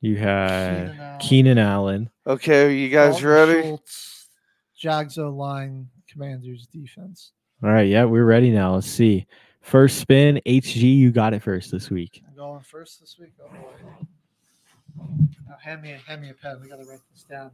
You 0.00 0.16
had 0.16 0.88
Keenan 0.90 1.00
Allen. 1.00 1.20
Keenan 1.20 1.58
Allen. 1.58 2.10
Okay, 2.26 2.66
are 2.66 2.70
you 2.70 2.88
guys 2.88 3.14
Dalton 3.20 3.28
ready? 3.28 3.62
Schultz, 3.62 4.28
Jags 4.76 5.18
O 5.18 5.30
line, 5.30 5.88
Commanders 6.08 6.66
defense. 6.66 7.32
All 7.62 7.70
right, 7.70 7.88
yeah, 7.88 8.04
we're 8.04 8.24
ready 8.24 8.50
now. 8.50 8.74
Let's 8.74 8.88
see. 8.88 9.26
First 9.62 9.98
spin, 10.00 10.40
HG, 10.44 10.96
you 10.96 11.12
got 11.12 11.32
it 11.32 11.42
first 11.42 11.70
this 11.70 11.88
week. 11.88 12.22
I'm 12.28 12.36
going 12.36 12.60
first 12.62 13.00
this 13.00 13.16
week. 13.18 13.32
Oh 13.42 13.48
boy. 13.48 15.08
Now 15.48 15.56
hand 15.62 15.82
me 15.82 15.96
hand 16.06 16.20
me 16.20 16.30
a 16.30 16.34
pen. 16.34 16.58
We 16.60 16.68
gotta 16.68 16.84
write 16.84 17.00
this 17.12 17.22
down. 17.22 17.52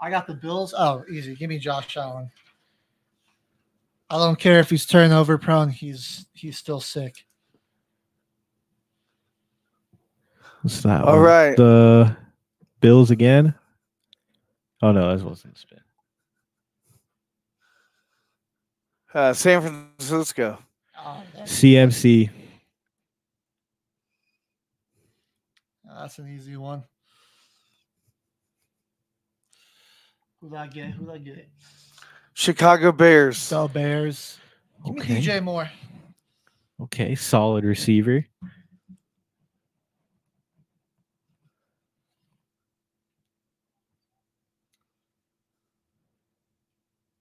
I 0.00 0.08
got 0.08 0.26
the 0.26 0.34
Bills. 0.34 0.72
Oh, 0.76 1.04
easy. 1.10 1.34
Give 1.34 1.50
me 1.50 1.58
Josh 1.58 1.96
Allen. 1.96 2.30
I 4.08 4.16
don't 4.16 4.38
care 4.38 4.60
if 4.60 4.70
he's 4.70 4.86
turnover 4.86 5.36
prone. 5.36 5.68
He's 5.68 6.26
he's 6.32 6.56
still 6.56 6.80
sick. 6.80 7.26
What's 10.62 10.80
that? 10.82 11.02
All 11.02 11.16
one? 11.16 11.22
right. 11.22 11.56
The 11.56 12.16
Bills 12.80 13.10
again. 13.10 13.54
Oh 14.80 14.92
no, 14.92 15.14
that 15.14 15.24
wasn't 15.26 15.56
a 15.56 15.58
spin. 15.58 15.80
Uh, 19.12 19.32
San 19.32 19.60
Francisco. 19.60 20.58
CMC. 21.44 22.30
That's 25.84 26.18
an 26.18 26.28
easy 26.28 26.56
one. 26.56 26.84
Who'd 30.40 30.54
I 30.54 30.66
get? 30.68 30.92
Who'd 30.92 31.10
I 31.10 31.18
get? 31.18 31.48
Chicago 32.32 32.92
Bears. 32.92 33.36
So 33.36 33.68
Bears. 33.68 34.38
Give 34.84 34.96
Okay. 34.96 35.14
me 35.16 35.20
DJ 35.22 35.42
Moore. 35.42 35.70
Okay, 36.80 37.14
solid 37.14 37.64
receiver. 37.64 38.24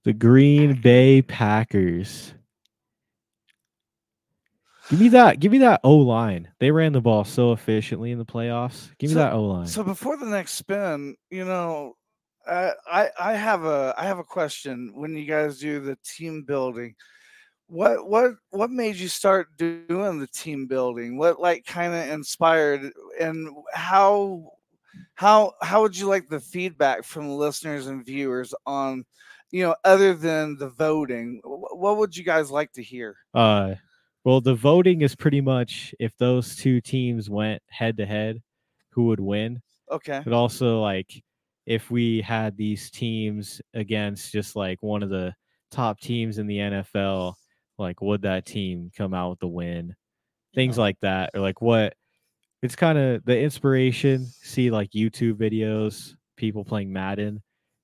The 0.06 0.14
Green 0.14 0.80
Bay 0.80 1.22
Packers. 1.22 2.34
Give 4.90 5.00
me 5.00 5.10
that. 5.10 5.40
Give 5.40 5.52
me 5.52 5.60
that 5.60 5.82
O 5.84 5.98
line. 5.98 6.48
They 6.60 6.72
ran 6.72 6.94
the 6.94 7.02
ball 7.02 7.24
so 7.24 7.52
efficiently 7.52 8.12
in 8.12 8.18
the 8.18 8.26
playoffs. 8.26 8.90
Give 8.98 9.10
me 9.10 9.14
So- 9.14 9.20
that 9.20 9.34
O 9.34 9.44
line. 9.46 9.68
So 9.68 9.84
before 9.84 10.18
the 10.18 10.26
next 10.26 10.54
spin, 10.54 11.16
you 11.30 11.46
know, 11.46 11.96
uh, 12.48 12.72
I 12.92 13.10
I 13.20 13.34
have 13.34 13.64
a 13.66 13.94
I 13.98 14.06
have 14.06 14.18
a 14.18 14.24
question. 14.24 14.92
When 14.96 15.16
you 15.16 15.26
guys 15.26 15.60
do 15.60 15.80
the 15.80 15.98
team 16.04 16.42
building, 16.44 16.96
what 17.68 18.10
what 18.10 18.32
what 18.50 18.72
made 18.72 18.96
you 18.96 19.08
start 19.10 19.50
doing 19.58 20.20
the 20.20 20.28
team 20.34 20.66
building? 20.66 21.18
What 21.18 21.40
like 21.40 21.66
kind 21.66 21.94
of 21.94 22.10
inspired, 22.10 22.92
and 23.20 23.48
how 23.74 24.52
how 25.14 25.54
how 25.62 25.84
would 25.84 25.96
you 25.96 26.08
like 26.08 26.30
the 26.30 26.40
feedback 26.40 27.04
from 27.04 27.30
listeners 27.30 27.86
and 27.86 28.04
viewers 28.04 28.56
on, 28.66 29.06
you 29.52 29.62
know, 29.64 29.76
other 29.86 30.16
than 30.16 30.58
the 30.58 30.70
voting? 30.70 31.42
What 31.44 31.98
would 31.98 32.18
you 32.18 32.24
guys 32.24 32.50
like 32.50 32.72
to 32.74 32.82
hear? 32.82 33.16
Uh, 33.36 33.76
well, 34.24 34.42
the 34.42 34.56
voting 34.56 35.02
is 35.02 35.16
pretty 35.16 35.42
much 35.42 35.94
if 36.00 36.16
those 36.18 36.56
two 36.56 36.82
teams 36.82 37.30
went 37.30 37.62
head 37.70 37.98
to 37.98 38.06
head, 38.06 38.42
who 38.92 39.06
would 39.06 39.20
win. 39.20 39.62
Okay. 39.92 40.22
But 40.24 40.34
also, 40.34 40.82
like, 40.82 41.24
if 41.66 41.90
we 41.92 42.22
had 42.22 42.58
these 42.58 42.90
teams 42.92 43.62
against 43.74 44.32
just 44.32 44.56
like 44.56 44.82
one 44.82 45.04
of 45.04 45.10
the 45.10 45.34
top 45.72 46.00
teams 46.00 46.38
in 46.38 46.48
the 46.48 46.58
NFL, 46.58 47.36
like, 47.78 48.02
would 48.02 48.24
that 48.24 48.46
team 48.46 48.92
come 48.96 49.14
out 49.14 49.30
with 49.32 49.40
the 49.40 49.48
win? 49.48 49.96
Things 50.56 50.78
like 50.78 51.00
that, 51.02 51.30
or 51.34 51.40
like 51.42 51.62
what 51.62 51.94
it's 52.62 52.76
kind 52.76 52.98
of 52.98 53.24
the 53.26 53.40
inspiration. 53.40 54.26
See, 54.26 54.70
like, 54.72 54.92
YouTube 54.92 55.36
videos, 55.36 56.16
people 56.36 56.66
playing 56.66 56.92
Madden, 56.92 57.42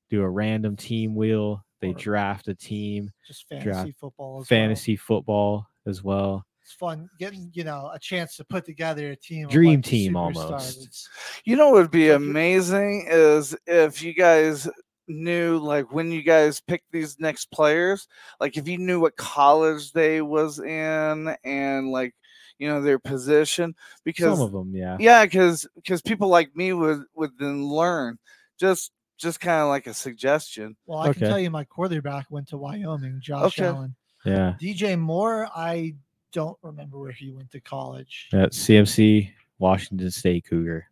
do 0.09 0.21
a 0.21 0.29
random 0.29 0.75
team 0.75 1.15
wheel, 1.15 1.63
they 1.79 1.93
draft 1.93 2.47
a 2.47 2.55
team, 2.55 3.11
Just 3.27 3.47
fantasy 3.47 3.93
football 3.93 4.37
as 4.37 4.39
well. 4.41 4.45
fantasy 4.45 4.95
football 4.95 5.67
as 5.85 6.03
well. 6.03 6.45
It's 6.61 6.73
fun 6.73 7.07
getting 7.19 7.51
you 7.53 7.63
know 7.63 7.91
a 7.93 7.99
chance 7.99 8.35
to 8.37 8.43
put 8.43 8.65
together 8.65 9.11
a 9.11 9.15
team. 9.15 9.47
Dream 9.47 9.75
like, 9.75 9.83
team 9.85 10.15
almost. 10.17 10.77
It's- 10.77 11.09
You 11.45 11.55
know 11.55 11.69
what 11.69 11.81
would 11.83 11.91
be 11.91 12.09
amazing 12.09 13.05
is 13.09 13.55
if 13.67 14.01
you 14.01 14.13
guys 14.13 14.67
knew 15.07 15.59
like 15.59 15.93
when 15.93 16.11
you 16.11 16.23
guys 16.23 16.59
pick 16.61 16.81
these 16.91 17.19
next 17.19 17.51
players, 17.51 18.07
like 18.39 18.57
if 18.57 18.67
you 18.67 18.79
knew 18.79 18.99
what 18.99 19.15
college 19.15 19.91
they 19.91 20.21
was 20.23 20.59
in 20.59 21.35
and 21.43 21.91
like 21.91 22.15
you 22.57 22.67
know 22.67 22.81
their 22.81 22.97
position 22.97 23.75
because 24.03 24.37
Some 24.39 24.47
of 24.47 24.51
them, 24.51 24.71
yeah. 24.75 24.97
yeah 24.99 25.23
because 25.25 25.67
because 25.75 26.01
people 26.01 26.29
like 26.29 26.55
me 26.55 26.73
would 26.73 27.03
would 27.13 27.31
then 27.37 27.63
learn 27.63 28.17
just 28.59 28.91
just 29.17 29.39
kind 29.39 29.61
of 29.61 29.67
like 29.67 29.85
a 29.87 29.93
suggestion 29.93 30.75
Well, 30.87 30.99
I 30.99 31.09
Okay. 31.09 31.19
can 31.19 31.29
tell 31.29 31.39
you, 31.39 31.49
my 31.51 31.63
quarterback 31.65 32.25
went 32.31 32.47
to 32.49 32.57
Wyoming. 32.57 33.19
Josh 33.21 33.59
Okay. 33.59 33.67
Allen. 33.67 33.95
Yeah. 34.25 34.55
DJ 34.61 34.97
Moore, 34.99 35.47
I 35.55 35.95
don't 36.31 36.57
remember 36.61 36.99
where 36.99 37.11
he 37.11 37.31
went 37.31 37.51
to 37.51 37.59
college. 37.59 38.27
At 38.33 38.51
CMC, 38.51 39.31
Washington 39.59 40.11
State 40.11 40.45
Cougar. 40.49 40.85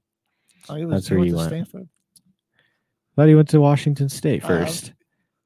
Oh, 0.70 0.76
he 0.76 0.86
was, 0.86 0.94
That's 0.94 1.08
he 1.08 1.14
where 1.16 1.20
went 1.20 1.26
he 1.28 1.32
to 1.32 1.38
went. 1.38 1.48
Stanford. 1.50 1.90
Thought 3.16 3.28
he 3.28 3.36
went 3.36 3.50
to 3.50 3.62
Washington 3.62 4.10
State 4.10 4.44
Uh, 4.44 4.48
first. 4.48 4.94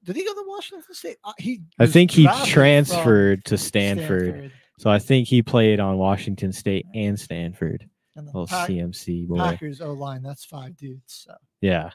Did 0.03 0.15
he 0.15 0.23
go 0.23 0.33
to 0.33 0.45
Washington 0.47 0.93
State? 0.93 1.17
Uh, 1.23 1.33
he. 1.37 1.61
I 1.79 1.85
think 1.87 2.11
he 2.11 2.27
transferred 2.45 3.43
to 3.45 3.57
Stanford. 3.57 4.29
Stanford. 4.29 4.51
So 4.79 4.89
I 4.89 4.99
think 4.99 5.27
he 5.27 5.41
played 5.41 5.79
on 5.79 5.97
Washington 5.97 6.53
State 6.53 6.85
and 6.93 7.19
Stanford. 7.19 7.89
And 8.15 8.25
the 8.27 8.31
Little 8.31 8.47
Pack- 8.47 8.69
CMC 8.69 9.27
boy. 9.27 9.37
Packers 9.37 9.81
O 9.81 9.93
line. 9.93 10.21
That's 10.23 10.45
five 10.45 10.77
dudes. 10.77 11.25
So 11.27 11.33
Yeah. 11.61 11.89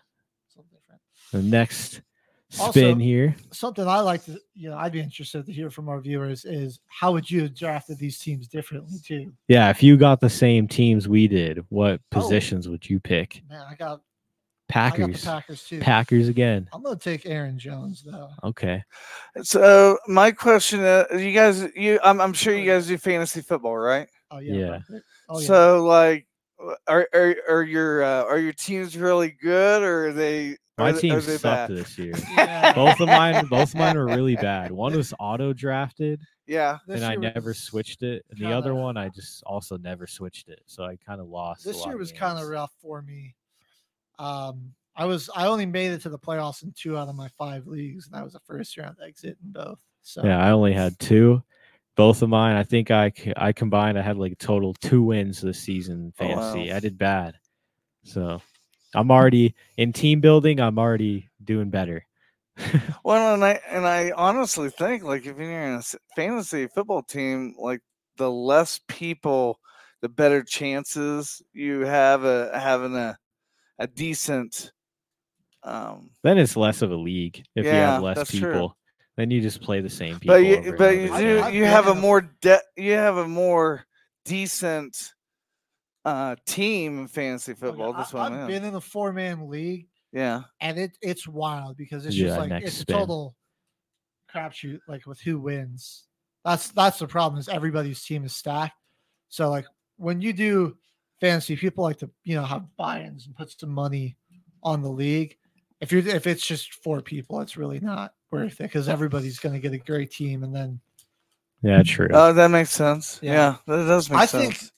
The 1.32 1.42
next 1.42 2.02
spin 2.52 2.84
Also- 2.92 2.96
here. 2.96 3.34
something 3.52 3.86
I 3.88 4.00
like 4.00 4.24
to, 4.24 4.38
you 4.54 4.70
know, 4.70 4.76
I'd 4.76 4.92
be 4.92 5.00
interested 5.00 5.46
to 5.46 5.52
hear 5.52 5.70
from 5.70 5.88
our 5.88 6.00
viewers 6.00 6.44
is 6.44 6.80
how 6.88 7.12
would 7.12 7.30
you 7.30 7.42
have 7.42 7.54
drafted 7.56 7.98
these 7.98 8.18
teams 8.18 8.48
differently 8.48 8.98
too? 9.04 9.32
Yeah, 9.48 9.70
if 9.70 9.82
you 9.82 9.96
got 9.96 10.20
the 10.20 10.30
same 10.30 10.68
teams 10.68 11.08
we 11.08 11.28
did, 11.28 11.64
what 11.70 12.00
Oh. 12.00 12.20
positions 12.20 12.68
would 12.68 12.88
you 12.88 13.00
pick? 13.00 13.42
Man, 13.48 13.62
I 13.68 13.74
got 13.74 14.00
I 14.74 14.88
got 14.88 14.96
the 14.96 15.02
Packers. 15.02 15.24
Packers 15.24 15.64
too. 15.64 15.80
Packers 15.80 16.28
again. 16.28 16.66
I'm 16.72 16.82
gonna 16.82 16.96
take 16.96 17.26
Aaron 17.26 17.58
Jones 17.58 18.02
though. 18.06 18.30
Okay. 18.42 18.82
so 19.42 19.98
my 20.08 20.30
question 20.30 20.80
is 20.80 21.22
you 21.22 21.32
guys 21.34 21.66
you 21.76 21.98
i'm, 22.02 22.20
I'm 22.22 22.32
sure 22.32 22.54
you 22.54 22.64
guys 22.70 22.86
do 22.86 22.96
fantasy 22.96 23.42
football 23.42 23.76
right 23.76 24.08
Oh 24.30 24.38
yeah. 24.38 24.54
Yeah. 24.54 24.78
Oh 25.28 25.40
yeah. 25.40 25.46
so 25.46 25.84
like 25.84 26.26
are, 26.88 27.06
are 27.12 27.36
are 27.50 27.62
your 27.64 28.02
uh, 28.02 28.24
are 28.24 28.38
your 28.38 28.52
teams 28.54 28.96
really 28.96 29.32
good 29.42 29.82
or 29.82 30.06
are 30.08 30.12
they 30.12 30.56
My 30.78 30.90
are, 30.90 30.92
team 30.98 31.14
they 31.14 31.20
sucked 31.20 31.42
bad? 31.42 31.70
this 31.70 31.98
year. 31.98 32.14
Yeah. 32.36 32.72
both 32.72 33.00
of 33.00 33.08
mine, 33.08 33.46
both 33.50 33.70
of 33.70 33.74
mine 33.74 33.96
were 33.96 34.06
really 34.06 34.36
bad. 34.36 34.70
One 34.70 34.96
was 34.96 35.12
auto 35.18 35.52
drafted, 35.52 36.20
yeah 36.46 36.78
and 36.88 37.04
I 37.04 37.14
never 37.14 37.52
switched 37.54 38.02
it. 38.02 38.24
And 38.30 38.40
the 38.40 38.52
other 38.52 38.74
one, 38.74 38.96
I 38.96 39.08
just 39.10 39.42
also 39.44 39.76
never 39.76 40.06
switched 40.06 40.48
it. 40.48 40.62
So 40.66 40.84
I 40.84 40.96
kind 41.06 41.20
of 41.20 41.28
lost. 41.28 41.64
a 41.64 41.68
this 41.68 41.78
lot 41.78 41.88
year 41.88 41.96
was 41.98 42.12
kind 42.12 42.38
of 42.38 42.48
rough 42.48 42.72
for 42.80 43.02
me. 43.02 43.34
Um, 44.18 44.72
I 44.96 45.04
was 45.04 45.30
I 45.34 45.46
only 45.46 45.66
made 45.66 45.92
it 45.92 46.02
to 46.02 46.08
the 46.08 46.18
playoffs 46.18 46.62
in 46.62 46.72
two 46.76 46.96
out 46.96 47.08
of 47.08 47.14
my 47.14 47.28
five 47.28 47.66
leagues, 47.66 48.06
and 48.06 48.14
that 48.14 48.24
was 48.24 48.34
a 48.34 48.40
first 48.40 48.76
round 48.76 48.96
exit 49.06 49.36
in 49.42 49.52
both. 49.52 49.80
So 50.02 50.24
Yeah, 50.24 50.38
I 50.38 50.50
only 50.52 50.72
had 50.72 50.98
two. 50.98 51.42
Both 51.96 52.22
of 52.22 52.30
mine, 52.30 52.56
I 52.56 52.64
think 52.64 52.90
I 52.90 53.12
I 53.36 53.52
combined. 53.52 53.98
I 53.98 54.02
had 54.02 54.16
like 54.16 54.32
a 54.32 54.36
total 54.36 54.72
two 54.74 55.02
wins 55.02 55.40
this 55.42 55.58
season 55.58 56.12
in 56.18 56.30
Oh, 56.30 56.36
wow. 56.36 56.54
I 56.54 56.80
did 56.80 56.96
bad, 56.96 57.34
so 58.04 58.40
I'm 58.94 59.10
already 59.10 59.54
in 59.76 59.92
team 59.92 60.20
building. 60.20 60.60
I'm 60.60 60.78
already 60.78 61.28
doing 61.44 61.70
better. 61.70 62.04
Well, 63.04 63.34
and 63.34 63.44
I 63.44 63.60
and 63.68 63.86
I 63.86 64.12
honestly 64.16 64.70
think 64.70 65.02
like 65.02 65.26
if 65.26 65.36
you're 65.38 65.50
in 65.50 65.74
a 65.80 65.82
fantasy 66.14 66.68
football 66.68 67.02
team, 67.02 67.54
like 67.58 67.80
the 68.16 68.30
less 68.30 68.78
people, 68.88 69.58
the 70.02 70.08
better 70.08 70.42
chances 70.44 71.42
you 71.52 71.80
have 71.80 72.24
a 72.24 72.56
having 72.56 72.94
a 72.94 73.16
a 73.78 73.86
decent. 73.88 74.70
Um, 75.64 76.10
Then 76.22 76.38
it's 76.38 76.56
less 76.56 76.82
of 76.82 76.90
a 76.92 76.96
league 76.96 77.42
if 77.56 77.64
you 77.64 77.72
have 77.72 78.02
less 78.02 78.18
that's 78.18 78.30
true. 78.30 78.40
people. 78.52 78.76
Then 79.16 79.30
you 79.30 79.40
just 79.40 79.62
play 79.62 79.80
the 79.80 79.90
same 79.90 80.20
people. 80.20 80.34
but 80.36 80.44
you 80.44 80.74
but 80.76 80.96
you 80.96 81.08
do 81.16 81.56
you 81.56 81.64
have 81.64 81.86
a 81.88 81.92
a- 81.92 81.94
more 81.94 82.20
de- 82.40 82.62
you 82.76 82.92
have 82.92 83.16
a 83.16 83.26
more 83.28 83.84
decent 84.24 85.12
uh 86.04 86.36
team 86.46 87.06
fantasy 87.06 87.54
football. 87.54 87.92
That's 87.92 88.12
I, 88.14 88.18
what 88.18 88.32
have 88.32 88.40
I 88.40 88.46
mean. 88.46 88.46
been 88.48 88.64
in 88.64 88.74
a 88.74 88.80
four 88.80 89.12
man 89.12 89.48
league, 89.48 89.88
Yeah. 90.12 90.42
and 90.60 90.78
it 90.78 90.96
it's 91.00 91.28
wild 91.28 91.76
because 91.76 92.06
it's 92.06 92.16
Yeah, 92.16 92.26
just 92.28 92.38
like 92.38 92.62
it's 92.62 92.76
spin. 92.76 92.96
a 92.96 92.98
total 92.98 93.36
crapshoot, 94.32 94.80
like 94.88 95.06
with 95.06 95.20
who 95.20 95.38
wins. 95.38 96.06
That's 96.44 96.68
that's 96.72 96.98
the 96.98 97.06
problem 97.06 97.38
is 97.38 97.48
everybody's 97.48 98.02
team 98.02 98.24
is 98.24 98.34
stacked. 98.34 98.74
So 99.28 99.48
like 99.50 99.66
when 99.96 100.20
you 100.20 100.32
do 100.32 100.76
fantasy, 101.20 101.56
people 101.56 101.84
like 101.84 101.98
to 101.98 102.10
you 102.24 102.34
know 102.34 102.44
have 102.44 102.64
buy-ins 102.76 103.26
and 103.26 103.36
put 103.36 103.58
some 103.58 103.70
money 103.70 104.16
on 104.62 104.82
the 104.82 104.90
league. 104.90 105.36
If 105.80 105.92
you're 105.92 106.06
if 106.06 106.26
it's 106.26 106.46
just 106.46 106.74
four 106.74 107.00
people, 107.00 107.40
it's 107.40 107.56
really 107.56 107.80
not 107.80 108.14
worth 108.30 108.54
it 108.60 108.64
because 108.64 108.88
everybody's 108.88 109.38
going 109.38 109.52
to 109.54 109.60
get 109.60 109.72
a 109.72 109.78
great 109.78 110.10
team, 110.10 110.42
and 110.42 110.54
then 110.54 110.80
yeah, 111.62 111.82
true. 111.84 112.08
Oh, 112.10 112.32
that 112.32 112.48
makes 112.50 112.70
sense. 112.70 113.20
Yeah. 113.22 113.32
Yeah, 113.32 113.56
that 113.76 113.86
does 113.86 114.10
make 114.10 114.18
I 114.18 114.26
sense. 114.26 114.58
think 114.58 114.70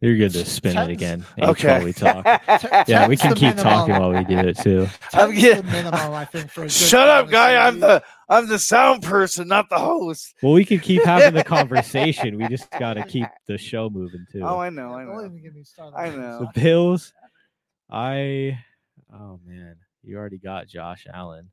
You're 0.00 0.16
good 0.16 0.32
to 0.32 0.46
spin 0.46 0.78
it 0.78 0.88
again. 0.90 1.26
Okay. 1.38 1.68
While 1.68 1.84
we 1.84 1.92
talk. 1.92 2.24
te- 2.60 2.68
Yeah, 2.90 3.06
we 3.06 3.18
can 3.18 3.30
the 3.30 3.36
keep 3.36 3.56
talking 3.56 3.94
while 3.98 4.10
we 4.14 4.24
do 4.24 4.38
it 4.38 4.56
too. 4.56 4.88
I'm 5.12 5.30
ten's 5.32 5.42
get- 5.42 5.62
the 5.66 5.70
I 6.14 6.24
think, 6.24 6.50
for 6.50 6.62
a 6.62 6.64
good 6.64 6.72
Shut 6.72 7.06
up, 7.08 7.28
guy! 7.28 7.66
I'm 7.66 7.80
the 7.80 8.02
I'm 8.28 8.46
the 8.48 8.58
sound 8.58 9.02
person, 9.02 9.46
not 9.48 9.68
the 9.68 9.78
host. 9.78 10.34
Well, 10.42 10.54
we 10.54 10.64
can 10.64 10.78
keep 10.80 11.04
having 11.04 11.34
the 11.34 11.44
conversation. 11.56 12.38
We 12.38 12.48
just 12.48 12.70
got 12.70 12.94
to 12.94 13.04
keep 13.04 13.26
the 13.46 13.58
show 13.58 13.90
moving 13.90 14.24
too. 14.32 14.40
Oh, 14.42 14.58
I 14.58 14.70
know, 14.70 14.94
I 14.94 15.04
Don't 15.04 15.16
know. 15.16 15.24
even 15.26 15.42
get 15.42 15.54
me 15.54 15.64
started. 15.64 15.94
I 15.96 16.08
on 16.08 16.20
know. 16.20 16.38
The 16.54 16.60
Bills, 16.60 17.12
I, 17.90 18.58
oh 19.12 19.38
man, 19.44 19.76
you 20.02 20.16
already 20.16 20.38
got 20.38 20.66
Josh 20.66 21.06
Allen. 21.12 21.50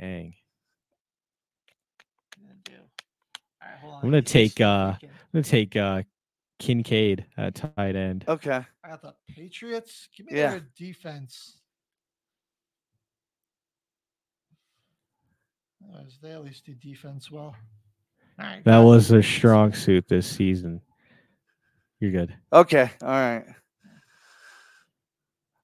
Dang, 0.00 0.32
All 3.62 3.68
right, 3.68 3.78
hold 3.80 3.92
on, 3.92 3.98
I'm 3.98 4.02
gonna 4.02 4.16
I 4.16 4.20
need 4.20 4.24
this 4.24 4.32
take. 4.32 4.60
uh 4.60 4.92
we 4.94 5.06
can- 5.08 5.10
I'm 5.10 5.28
gonna 5.34 5.42
take 5.42 5.76
uh 5.76 6.02
Kincaid 6.58 7.26
at 7.36 7.54
tight 7.54 7.96
end. 7.96 8.24
Okay. 8.26 8.64
I 8.84 8.88
got 8.88 9.02
the 9.02 9.14
Patriots. 9.28 10.08
Give 10.16 10.26
me 10.26 10.38
Yeah. 10.38 10.50
their 10.52 10.66
defense. 10.76 11.58
Otherwise, 15.84 16.18
They 16.22 16.32
at 16.32 16.44
least 16.44 16.64
do 16.66 16.74
defense 16.74 17.30
well. 17.30 17.54
All 18.38 18.44
right, 18.46 18.64
That 18.64 18.78
was 18.78 19.10
a 19.12 19.22
strong 19.22 19.72
suit 19.72 20.08
this 20.08 20.26
season. 20.26 20.80
You're 22.00 22.10
good. 22.12 22.34
Okay. 22.52 22.90
All 23.02 23.08
right. 23.08 23.44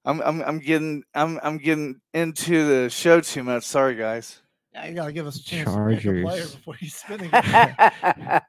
I'm 0.05 0.19
I'm 0.21 0.41
I'm 0.41 0.59
getting 0.59 1.03
I'm 1.13 1.39
I'm 1.43 1.57
getting 1.57 2.01
into 2.13 2.67
the 2.67 2.89
show 2.89 3.21
too 3.21 3.43
much. 3.43 3.63
Sorry, 3.63 3.95
guys. 3.95 4.41
Yeah, 4.73 4.87
you 4.87 4.95
gotta 4.95 5.13
give 5.13 5.27
us 5.27 5.37
a 5.39 5.43
chance 5.43 5.69
to 5.71 5.85
pick 5.87 5.99
a 5.99 6.01
player 6.01 6.23
Chargers. 6.23 6.55
before 6.55 6.73
he's 6.75 6.95
spinning. 6.95 7.29
it. 7.31 8.43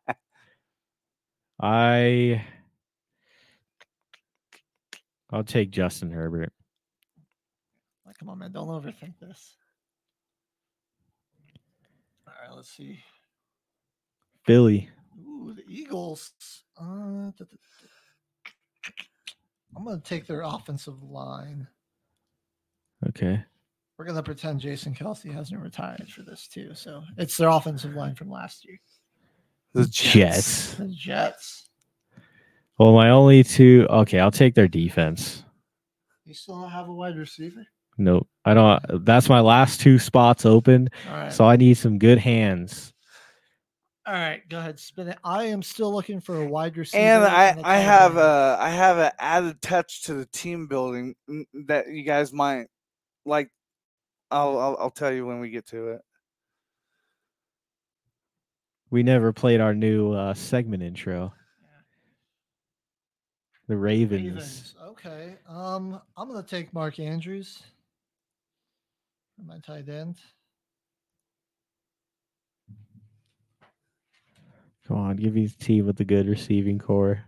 I 1.65 2.45
I'll 5.31 5.43
take 5.43 5.71
Justin 5.71 6.11
Herbert. 6.11 6.53
Like, 8.05 8.19
come 8.19 8.29
on, 8.29 8.39
man, 8.39 8.53
don't 8.53 8.69
overthink 8.69 9.15
this. 9.19 9.57
All 12.29 12.35
right, 12.47 12.55
let's 12.55 12.69
see. 12.69 13.01
Philly. 14.45 14.91
Ooh, 15.19 15.55
the 15.57 15.65
Eagles. 15.67 16.33
Uh, 16.79 16.85
da- 16.85 17.33
da- 17.39 17.45
da- 17.47 18.53
I'm 19.75 19.85
gonna 19.85 20.01
take 20.01 20.27
their 20.27 20.43
offensive 20.43 21.03
line. 21.03 21.67
Okay. 23.09 23.43
We're 23.97 24.05
gonna 24.05 24.23
pretend 24.23 24.61
Jason 24.61 24.95
Kelce 24.95 25.33
hasn't 25.33 25.63
retired 25.63 26.11
for 26.11 26.23
this 26.25 26.47
too. 26.47 26.75
So 26.75 27.03
it's 27.17 27.39
their 27.39 27.49
offensive 27.49 27.95
line 27.95 28.15
from 28.17 28.29
last 28.31 28.67
year. 28.67 28.79
The 29.75 29.87
Jets. 29.87 30.75
The 30.75 30.87
Jets. 30.89 31.69
Well, 32.79 32.93
my 32.93 33.11
only 33.11 33.45
two. 33.45 33.87
Okay, 33.91 34.19
I'll 34.19 34.31
take 34.31 34.55
their 34.55 34.69
defense. 34.69 35.45
You 36.25 36.35
still 36.35 36.61
don't 36.61 36.71
have 36.71 36.89
a 36.89 36.93
wide 36.93 37.17
receiver? 37.17 37.67
Nope. 37.99 38.29
I 38.45 38.55
don't. 38.55 39.05
That's 39.05 39.29
my 39.29 39.41
last 39.41 39.81
two 39.81 39.99
spots 39.99 40.47
open. 40.47 40.89
All 41.09 41.17
right. 41.17 41.33
So 41.33 41.45
I 41.45 41.57
need 41.57 41.75
some 41.75 41.99
good 41.99 42.19
hands. 42.19 42.95
All 44.07 44.13
right, 44.13 44.47
go 44.51 44.59
ahead, 44.59 44.79
spin 44.79 45.09
it. 45.09 45.19
I 45.25 45.45
am 45.45 45.63
still 45.63 45.91
looking 45.91 46.21
for 46.21 46.43
a 46.43 46.47
wide 46.47 46.77
receiver. 46.77 47.03
And 47.03 47.25
I, 47.25 47.55
tight 47.55 47.79
have 47.79 48.19
a 48.19 48.59
I 48.61 48.69
have 48.69 48.99
an 48.99 49.13
added 49.19 49.63
touch 49.63 50.03
to 50.03 50.15
the 50.15 50.27
team 50.27 50.67
building 50.67 51.15
mm, 51.29 51.45
that 51.67 51.89
you 51.89 52.03
guys 52.03 52.31
might 52.31 52.67
like. 53.25 53.49
I'll 54.31 54.59
I'll, 54.59 54.77
I'll 54.79 54.91
tell 54.91 55.11
you 55.11 55.25
when 55.25 55.41
we 55.41 55.49
get 55.49 55.67
to 55.69 55.93
it. 55.93 56.03
We 58.91 59.03
never 59.03 59.33
played 59.33 59.61
our 59.61 59.75
new 59.75 60.13
uh, 60.13 60.35
segment 60.35 60.83
intro. 60.83 61.33
The 63.67 63.77
Ravens. 63.77 64.23
Ravens. 64.25 64.75
Okay. 64.89 65.35
Um, 65.49 66.01
I'm 66.17 66.29
gonna 66.29 66.43
take 66.43 66.73
Mark 66.75 66.99
Andrews 67.01 67.63
my 69.43 69.59
tight 69.59 69.89
end. 69.89 70.17
Come 74.87 74.99
on, 74.99 75.17
give 75.17 75.35
me 75.35 75.47
the 75.47 75.65
team 75.65 75.87
with 75.87 75.97
the 75.97 76.05
good 76.05 76.29
receiving 76.29 76.79
corps. 76.79 77.25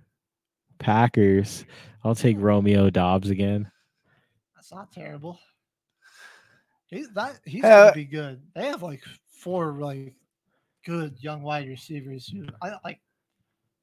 Packers. 0.78 1.64
I'll 2.04 2.14
take 2.14 2.36
Romeo 2.38 2.90
Doubs 2.90 3.30
again. 3.30 3.70
That's 4.54 4.72
not 4.72 4.92
terrible. 4.92 5.38
He's 6.88 7.08
that 7.14 7.40
he's 7.44 7.64
Uh, 7.64 7.84
gonna 7.86 7.92
be 7.94 8.04
good. 8.04 8.42
They 8.54 8.66
have 8.66 8.82
like 8.82 9.02
four 9.40 9.72
like 9.72 10.14
good 10.86 11.16
young 11.20 11.42
wide 11.42 11.68
receivers 11.68 12.28
who 12.28 12.46
I 12.62 12.72
like. 12.84 13.00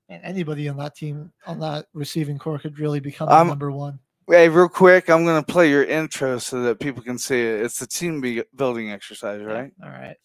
And 0.10 0.24
anybody 0.24 0.68
on 0.70 0.78
that 0.78 0.96
team 0.96 1.32
on 1.46 1.60
that 1.60 1.88
receiving 1.94 2.40
corps 2.40 2.60
could 2.60 2.80
really 2.80 3.00
become 3.00 3.30
Um, 3.30 3.48
number 3.48 3.72
one. 3.72 4.00
Hey, 4.28 4.48
real 4.48 4.70
quick, 4.70 5.10
I'm 5.10 5.26
gonna 5.26 5.44
play 5.44 5.70
your 5.70 5.84
intro 5.84 6.40
so 6.40 6.64
that 6.64 6.80
people 6.80 7.04
can 7.04 7.18
see 7.18 7.42
it. 7.42 7.62
It's 7.62 7.80
the 7.80 7.88
team 7.88 8.22
be- 8.22 8.44
building 8.56 8.90
exercise, 8.90 9.42
right? 9.44 9.72
All 9.84 9.90
right. 9.90 10.16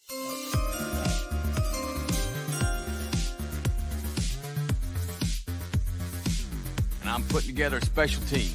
and 7.00 7.10
I'm 7.10 7.22
putting 7.24 7.48
together 7.48 7.78
a 7.78 7.84
special 7.84 8.22
team. 8.24 8.52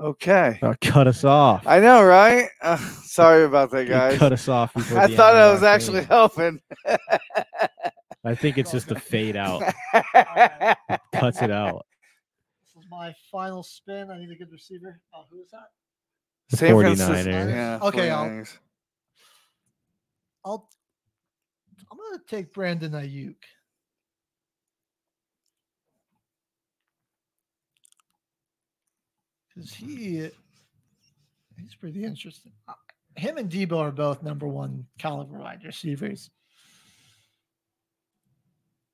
Okay. 0.00 0.58
Oh, 0.62 0.74
cut 0.80 1.06
us 1.06 1.24
off. 1.24 1.66
I 1.66 1.78
know, 1.80 2.02
right? 2.02 2.48
Uh, 2.62 2.76
sorry 3.04 3.44
about 3.44 3.70
that, 3.72 3.82
You 3.82 3.88
guys. 3.90 4.18
cut 4.18 4.32
us 4.32 4.48
off 4.48 4.72
I 4.76 4.80
thought 4.82 5.34
end 5.34 5.42
I 5.42 5.52
was 5.52 5.62
our 5.62 5.68
actually 5.74 6.00
thing. 6.00 6.08
helping. 6.08 6.60
I 8.24 8.34
think 8.34 8.56
it's 8.58 8.70
just 8.70 8.90
a 8.90 8.98
fade 8.98 9.36
out. 9.36 9.62
Cuts 11.14 11.42
it 11.42 11.50
out. 11.50 11.84
This 12.62 12.82
is 12.82 12.88
my 12.90 13.14
final 13.30 13.62
spin. 13.62 14.10
I 14.10 14.18
need 14.18 14.30
a 14.30 14.36
good 14.36 14.50
receiver. 14.52 15.00
Oh, 15.14 15.24
who 15.30 15.40
is 15.42 15.50
that? 15.50 15.68
The 16.50 16.56
San 16.56 16.74
49ers. 16.74 17.50
Yeah. 17.50 17.78
Okay, 17.82 18.10
I'll- 18.10 18.44
I'll 20.44 20.68
I'm 21.90 21.98
gonna 21.98 22.22
take 22.28 22.52
Brandon 22.54 22.92
Aiyuk. 22.92 23.36
Because 29.60 29.74
he 29.74 30.30
he's 31.58 31.74
pretty 31.78 32.02
interesting. 32.02 32.52
Him 33.14 33.36
and 33.36 33.50
Deebo 33.50 33.76
are 33.76 33.90
both 33.90 34.22
number 34.22 34.48
one 34.48 34.86
caliber 34.98 35.38
wide 35.38 35.62
receivers. 35.64 36.30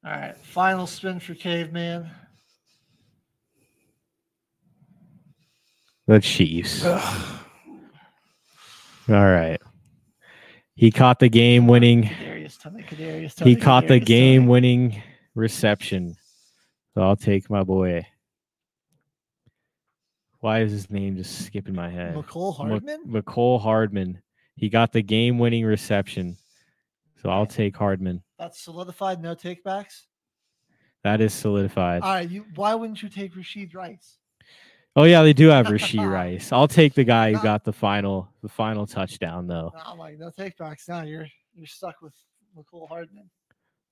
All 0.05 0.11
right, 0.11 0.37
final 0.39 0.89
spin 0.89 1.21
for 1.21 1.35
Caveman. 1.35 2.11
The 6.09 6.19
Chiefs. 6.21 6.85
All 6.85 7.01
right. 9.09 9.61
He 10.75 10.91
caught 10.91 11.21
the 11.21 11.29
game 11.29 11.69
winning. 11.69 12.05
Kadarius 12.05 12.61
Toney, 12.61 12.83
Kadarius 12.83 13.41
He 13.43 13.55
caught 13.55 13.87
the 13.87 14.01
game 14.01 14.49
winning 14.49 15.01
reception. 15.37 16.17
So 16.95 17.03
I'll 17.03 17.15
take 17.17 17.49
my 17.49 17.63
boy. 17.63 18.07
Why 20.47 20.61
is 20.61 20.71
his 20.71 20.89
name 20.93 21.17
just 21.17 21.45
skipping 21.45 21.75
my 21.75 21.91
head? 21.91 22.15
Mecole 22.15 22.53
Mc- 22.53 22.57
Hardman? 22.57 23.03
Mecole 23.05 23.61
Hardman. 23.61 24.23
He 24.55 24.69
got 24.69 24.93
the 24.93 25.03
game 25.03 25.41
winning 25.41 25.65
reception. 25.65 26.37
So 27.21 27.31
I'll 27.31 27.47
take 27.47 27.77
Hardman. 27.77 28.23
That's 28.39 28.61
solidified. 28.61 29.21
No 29.21 29.35
takebacks. 29.35 30.03
That 31.03 31.21
is 31.21 31.35
solidified. 31.35 32.03
All 32.03 32.13
right, 32.13 32.31
you. 32.31 32.45
Why 32.55 32.77
wouldn't 32.77 33.03
you 33.03 33.09
take 33.09 33.35
Rashee 33.35 33.75
Rice? 33.75 34.19
Oh 34.95 35.03
yeah, 35.03 35.25
they 35.25 35.33
do 35.33 35.49
have 35.49 35.67
Rashee 35.67 36.09
Rice. 36.09 36.53
I'll 36.53 36.69
take 36.69 36.95
the 36.95 37.03
guy 37.03 37.33
who 37.33 37.43
got 37.43 37.65
the 37.65 37.73
final 37.73 38.29
the 38.41 38.49
final 38.49 38.87
touchdown 38.87 39.49
though. 39.49 39.73
No, 39.75 39.83
I'm 39.85 39.99
like 39.99 40.17
no 40.17 40.31
takebacks. 40.31 40.89
Now 40.89 41.03
you're 41.03 41.27
you're 41.57 41.67
stuck 41.67 42.01
with 42.01 42.15
Mecole 42.57 42.89
Hardman. 42.89 43.29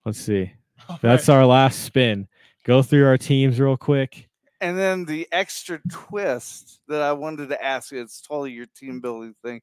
Let's 0.04 0.20
see. 0.20 0.52
All 0.88 1.00
That's 1.02 1.28
our 1.28 1.44
last 1.46 1.80
spin. 1.80 2.28
Go 2.62 2.80
through 2.80 3.06
our 3.06 3.18
teams 3.18 3.58
real 3.58 3.76
quick. 3.76 4.28
And 4.64 4.78
then 4.78 5.04
the 5.04 5.28
extra 5.30 5.78
twist 5.90 6.80
that 6.88 7.02
I 7.02 7.12
wanted 7.12 7.50
to 7.50 7.62
ask 7.62 7.92
you, 7.92 8.00
it's 8.00 8.22
totally 8.22 8.52
your 8.52 8.64
team 8.74 9.00
building 9.00 9.34
thing, 9.44 9.60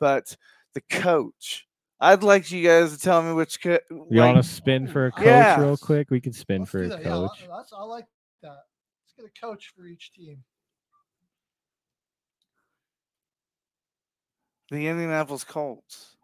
but 0.00 0.34
the 0.74 0.80
coach. 0.88 1.66
I'd 2.00 2.22
like 2.22 2.50
you 2.50 2.66
guys 2.66 2.96
to 2.96 2.98
tell 2.98 3.22
me 3.22 3.34
which 3.34 3.60
co- 3.60 3.78
You 3.90 4.06
like- 4.08 4.34
want 4.34 4.36
to 4.42 4.48
spin 4.50 4.86
for 4.86 5.04
a 5.06 5.12
coach 5.12 5.26
Yeah. 5.26 5.60
real 5.60 5.76
quick? 5.76 6.10
We 6.10 6.20
can 6.20 6.32
spin 6.32 6.60
Let's 6.62 6.70
for 6.70 6.78
do 6.78 6.84
a 6.86 6.88
that. 6.88 7.00
Yeah, 7.02 7.08
coach. 7.08 7.40
that- 7.42 7.48
that's 7.58 7.72
I 7.74 7.82
like 7.82 8.06
that. 8.42 8.64
Let's 9.02 9.12
get 9.18 9.26
a 9.26 9.40
coach 9.46 9.68
for 9.76 9.84
each 9.86 10.12
team. 10.12 10.42
the 14.70 14.86
Indianapolis 14.86 15.44
Colts. 15.44 16.16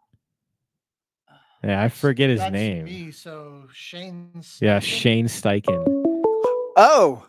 Yeah, 1.63 1.81
I 1.81 1.89
forget 1.89 2.29
his 2.29 2.39
That's 2.39 2.53
name. 2.53 2.85
Me, 2.85 3.11
so 3.11 3.67
Shane. 3.73 4.29
Yeah, 4.61 4.79
Steichen? 4.79 4.81
Shane 4.83 5.25
Steichen. 5.25 5.83
Oh, 6.77 7.25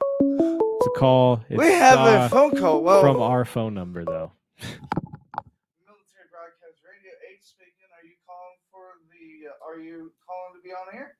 It's 0.87 0.95
a 0.97 1.01
call. 1.01 1.43
we 1.51 1.67
have 1.67 1.99
uh, 1.99 2.27
a 2.27 2.29
phone 2.29 2.57
call. 2.57 2.81
Well, 2.81 3.01
from 3.01 3.21
our 3.21 3.45
phone 3.45 3.75
number 3.75 4.05
though. 4.05 4.31
Military 4.63 6.31
Broadcast 6.31 6.79
Radio 6.87 7.11
eight 7.29 7.43
speaking. 7.43 7.91
Are 7.91 8.07
you 8.07 8.15
calling 8.23 8.61
for 8.71 9.03
the? 9.11 9.51
Uh, 9.51 9.67
are 9.67 9.81
you 9.83 10.13
calling 10.25 10.55
to 10.55 10.63
be 10.63 10.71
on 10.71 10.95
air? 10.95 11.17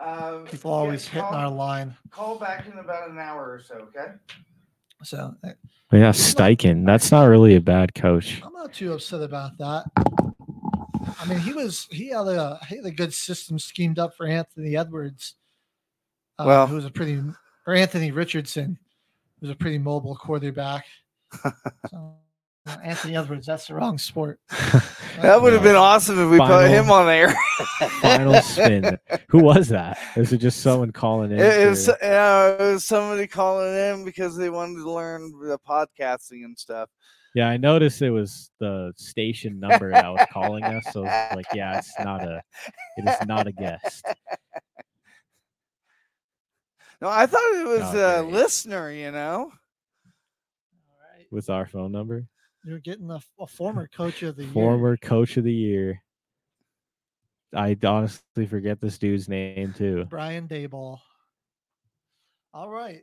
Um, 0.00 0.44
People 0.46 0.70
yeah, 0.70 0.76
always 0.76 1.08
hitting 1.08 1.22
call- 1.22 1.34
our 1.34 1.50
line. 1.50 1.96
Call 2.10 2.38
back 2.38 2.66
in 2.66 2.78
about 2.78 3.10
an 3.10 3.18
hour 3.18 3.52
or 3.52 3.60
so, 3.60 3.74
okay? 3.96 4.12
So 5.02 5.34
uh, 5.44 5.48
Yeah, 5.92 6.10
Steichen. 6.10 6.86
That's 6.86 7.10
not 7.10 7.24
really 7.24 7.56
a 7.56 7.60
bad 7.60 7.94
coach. 7.94 8.40
I'm 8.44 8.52
not 8.52 8.72
too 8.72 8.92
upset 8.92 9.22
about 9.22 9.58
that. 9.58 9.84
I 11.20 11.26
mean, 11.26 11.38
he 11.38 11.52
was 11.52 11.86
he 11.90 12.08
had 12.08 12.26
a 12.26 12.58
he 12.68 12.76
had 12.76 12.86
a 12.86 12.90
good 12.90 13.12
system 13.12 13.58
schemed 13.58 13.98
up 13.98 14.16
for 14.16 14.26
Anthony 14.26 14.76
Edwards. 14.76 15.34
Uh, 16.38 16.44
Well- 16.46 16.66
who 16.66 16.76
was 16.76 16.84
a 16.84 16.90
pretty 16.90 17.22
or 17.66 17.74
Anthony 17.74 18.10
Richardson, 18.10 18.78
who's 19.40 19.50
a 19.50 19.54
pretty 19.54 19.78
mobile 19.78 20.16
quarterback. 20.16 20.86
so, 21.90 22.14
Anthony 22.82 23.16
Edwards, 23.16 23.46
that's 23.46 23.66
the 23.66 23.74
wrong 23.74 23.98
sport. 23.98 24.40
That 25.20 25.42
would 25.42 25.52
have 25.52 25.64
been 25.64 25.74
awesome 25.74 26.16
if 26.20 26.30
we 26.30 26.38
put 26.38 26.70
him 26.70 26.92
on 26.92 27.06
there. 27.06 27.34
Final 28.00 28.40
spin. 28.40 28.96
Who 29.28 29.42
was 29.42 29.68
that? 29.68 29.98
Was 30.16 30.32
it 30.32 30.38
just 30.38 30.60
someone 30.60 30.92
calling 30.92 31.32
in? 31.32 31.40
It, 31.40 31.62
it 31.62 31.68
was, 31.68 31.88
uh, 31.88 32.56
it 32.60 32.62
was 32.62 32.84
somebody 32.84 33.26
calling 33.26 33.74
in 33.74 34.04
because 34.04 34.36
they 34.36 34.48
wanted 34.48 34.76
to 34.76 34.90
learn 34.90 35.32
the 35.32 35.58
podcasting 35.68 36.44
and 36.44 36.56
stuff. 36.56 36.88
Yeah, 37.34 37.48
I 37.48 37.56
noticed 37.56 38.02
it 38.02 38.10
was 38.10 38.50
the 38.58 38.92
station 38.96 39.60
number 39.60 39.90
that 39.90 40.08
was 40.08 40.26
calling 40.32 40.64
us. 40.64 40.84
So 40.92 41.04
it's 41.06 41.36
like, 41.36 41.46
yeah, 41.54 41.78
it's 41.78 41.92
not 42.00 42.22
a, 42.24 42.42
it 42.96 43.08
is 43.08 43.26
not 43.26 43.46
a 43.46 43.52
guest. 43.52 44.04
No, 47.00 47.08
I 47.08 47.26
thought 47.26 47.54
it 47.54 47.66
was 47.66 47.80
Not 47.80 47.96
a 47.96 48.22
listener. 48.22 48.90
You 48.90 49.12
know. 49.12 49.52
All 49.52 50.96
right. 51.14 51.26
with 51.30 51.48
our 51.48 51.66
phone 51.66 51.92
number. 51.92 52.26
You're 52.64 52.80
getting 52.80 53.10
a, 53.10 53.20
a 53.38 53.46
former 53.46 53.88
coach 53.88 54.22
of 54.22 54.36
the 54.36 54.44
year. 54.44 54.52
Former 54.52 54.96
coach 54.96 55.36
of 55.36 55.44
the 55.44 55.52
year. 55.52 56.02
I 57.54 57.76
honestly 57.82 58.46
forget 58.46 58.80
this 58.80 58.98
dude's 58.98 59.28
name 59.28 59.72
too. 59.76 60.06
Brian 60.10 60.48
Daboll. 60.48 60.98
All 62.52 62.68
right. 62.68 63.02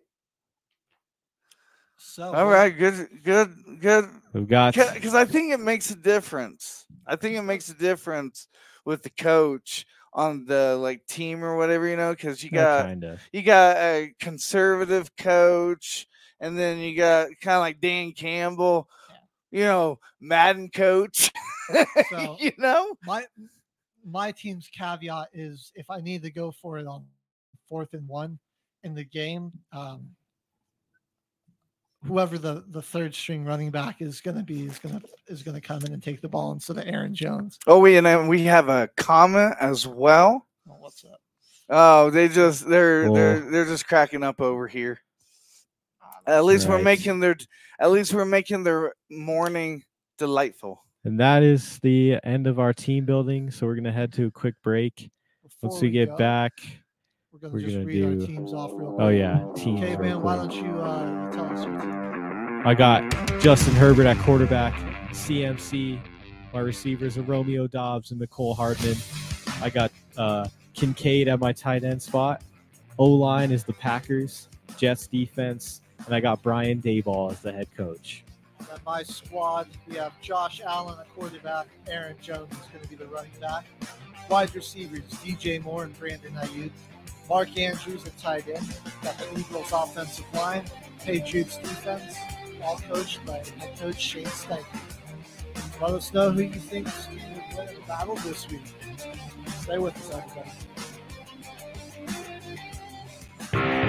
So 2.08 2.34
All 2.34 2.46
right, 2.46 2.70
good, 2.70 3.10
good, 3.24 3.50
good. 3.82 4.06
We've 4.32 4.48
got 4.48 4.74
because 4.76 5.16
I 5.16 5.26
think 5.26 5.52
it 5.52 5.60
makes 5.60 5.90
a 5.90 5.96
difference. 5.96 6.86
I 7.06 7.16
think 7.16 7.36
it 7.36 7.42
makes 7.42 7.68
a 7.70 7.74
difference 7.74 8.48
with 8.86 9.02
the 9.02 9.10
coach 9.10 9.86
on 10.14 10.46
the 10.46 10.78
like 10.78 11.06
team 11.08 11.44
or 11.44 11.58
whatever 11.58 11.88
you 11.88 11.98
know, 11.98 12.12
because 12.12 12.44
you 12.44 12.52
got 12.52 12.86
kinda. 12.86 13.18
you 13.34 13.42
got 13.42 13.78
a 13.78 14.14
conservative 14.20 15.14
coach, 15.18 16.08
and 16.40 16.58
then 16.58 16.78
you 16.78 16.96
got 16.96 17.30
kind 17.42 17.56
of 17.56 17.62
like 17.62 17.82
Dan 17.82 18.12
Campbell, 18.14 18.88
you 19.52 19.64
know, 19.64 20.00
Madden 20.22 20.70
coach. 20.70 21.32
So 22.12 22.38
you 22.40 22.52
know, 22.60 22.96
my 23.04 23.26
my 24.06 24.32
team's 24.32 24.70
caveat 24.70 25.30
is 25.34 25.72
if 25.74 25.90
I 25.90 26.00
need 26.00 26.22
to 26.22 26.30
go 26.30 26.52
for 26.52 26.78
it 26.78 26.86
on 26.86 27.08
fourth 27.68 27.96
and 27.96 28.08
one 28.08 28.38
in 28.84 28.94
the 28.94 29.04
game, 29.04 29.52
um, 29.74 30.12
whoever 32.08 32.38
the 32.38 32.64
the 32.70 32.82
third 32.82 33.14
string 33.14 33.46
running 33.46 33.72
back 33.72 34.02
is 34.02 34.22
going 34.22 34.38
to 34.38 34.44
be 34.44 34.66
is 34.66 34.80
going 34.80 35.00
to 35.00 35.08
is 35.28 35.44
going 35.44 35.56
to 35.56 35.62
come 35.62 35.84
in 35.84 35.94
and 35.94 36.02
take 36.02 36.22
the 36.22 36.30
ball 36.30 36.52
instead 36.52 36.78
of 36.78 36.86
Aaron 36.88 37.14
Jones. 37.14 37.60
Oh, 37.68 37.80
we 37.80 37.98
and 37.98 38.06
then 38.06 38.28
we 38.28 38.44
have 38.44 38.70
a 38.70 38.90
comment 38.98 39.56
as 39.60 39.88
well. 39.88 40.48
Oh, 40.70 40.76
what's 40.80 41.04
up? 41.06 41.20
Oh, 41.70 42.10
they 42.10 42.28
just 42.28 42.68
they're 42.68 43.12
they're 43.12 43.40
they're 43.40 43.66
just 43.66 43.88
cracking 43.88 44.24
up 44.24 44.40
over 44.42 44.68
here. 44.68 45.00
Ah, 46.02 46.38
at 46.38 46.46
least 46.46 46.68
we're 46.68 46.82
making 46.82 47.20
their 47.20 47.36
at 47.80 47.92
least 47.92 48.14
we're 48.14 48.26
making 48.26 48.64
their 48.64 48.94
morning 49.10 49.84
delightful. 50.18 50.82
And 51.04 51.20
that 51.20 51.44
is 51.44 51.80
the 51.80 52.18
end 52.24 52.48
of 52.48 52.60
our 52.60 52.74
team 52.74 53.06
building. 53.06 53.52
So 53.52 53.66
we're 53.66 53.76
gonna 53.76 53.92
head 53.92 54.14
to 54.14 54.28
a 54.28 54.32
quick 54.32 54.56
break. 54.64 55.10
Once 55.62 55.82
we 55.82 55.88
we 55.88 55.92
get 55.92 56.10
go, 56.10 56.18
back, 56.18 56.52
We're 57.36 57.50
going 57.50 57.54
we're 57.54 57.60
to 57.60 57.66
just 57.66 57.76
gonna 57.76 57.86
read 57.86 58.22
our 58.22 58.28
teams 58.28 58.54
off 58.54 58.72
real 58.74 58.92
quick. 58.94 59.02
Oh 59.02 59.10
yeah, 59.10 59.46
teams. 59.58 59.84
Okay, 59.84 59.98
man. 59.98 60.22
Why 60.22 60.38
don't 60.38 60.54
you 60.54 60.80
uh, 60.80 61.32
tell 61.34 61.44
us 61.48 61.66
your 61.66 61.82
team? 61.82 62.66
I 62.66 62.74
got 62.74 63.12
Justin 63.42 63.74
Herbert 63.76 64.06
at 64.06 64.18
quarterback, 64.20 64.74
CMC. 65.10 66.00
My 66.54 66.62
receivers 66.62 67.18
are 67.18 67.24
Romeo 67.24 67.68
Doubs 67.68 68.12
and 68.12 68.22
Mecole 68.22 68.56
Hardman. 68.56 68.96
I 69.62 69.70
got 69.70 69.92
uh, 70.16 70.48
Kincaid 70.76 71.28
at 71.28 71.42
my 71.42 71.52
tight 71.52 71.84
end 71.84 72.02
spot. 72.02 72.42
O 72.98 73.04
line 73.04 73.52
is 73.52 73.66
the 73.66 73.74
Packers, 73.74 74.48
Jets 74.78 75.06
defense, 75.06 75.82
and 76.06 76.16
I 76.16 76.22
got 76.22 76.42
Brian 76.42 76.82
Daboll 76.82 77.34
as 77.34 77.42
the 77.42 77.52
head 77.52 77.68
coach. 77.76 78.24
At 78.72 78.86
my 78.86 79.04
squad, 79.04 79.68
we 79.90 79.98
have 79.98 80.14
Josh 80.22 80.62
Allen 80.66 80.98
at 81.02 81.14
quarterback. 81.14 81.68
Aaron 81.90 82.16
Jones 82.22 82.54
is 82.54 82.68
going 82.72 82.82
to 82.82 82.88
be 82.88 82.96
the 82.96 83.08
running 83.08 83.32
back. 83.42 83.66
Wide 84.30 84.56
receivers, 84.56 85.04
DJ 85.22 85.62
Moore 85.62 85.84
and 85.84 86.00
Brandon 86.00 86.32
Aiyuk. 86.36 86.72
Mark 87.30 87.58
Andrews 87.58 88.06
at 88.06 88.18
tight 88.18 88.48
end. 88.48 88.78
Got 89.02 89.18
the 89.18 89.40
Eagles 89.40 89.72
offensive 89.72 90.26
line. 90.34 90.64
Patriots 91.00 91.58
defense. 91.58 92.16
All 92.64 92.78
coached 92.90 93.26
by 93.26 93.44
head 93.60 93.78
coach 93.80 94.00
Shane 94.00 94.26
Steichen. 94.26 94.80
Let 95.82 95.92
us 95.92 96.14
know 96.14 96.32
who 96.32 96.42
you 96.42 96.54
think 96.54 96.88
is 96.88 97.06
going 97.06 97.20
to 97.20 97.58
win 97.58 97.68
the 97.68 97.82
battle 97.88 98.16
this 98.18 98.50
week. 98.50 98.62
Stay 99.62 99.78
with 99.78 99.96
us, 99.98 100.22
everybody. 103.52 103.85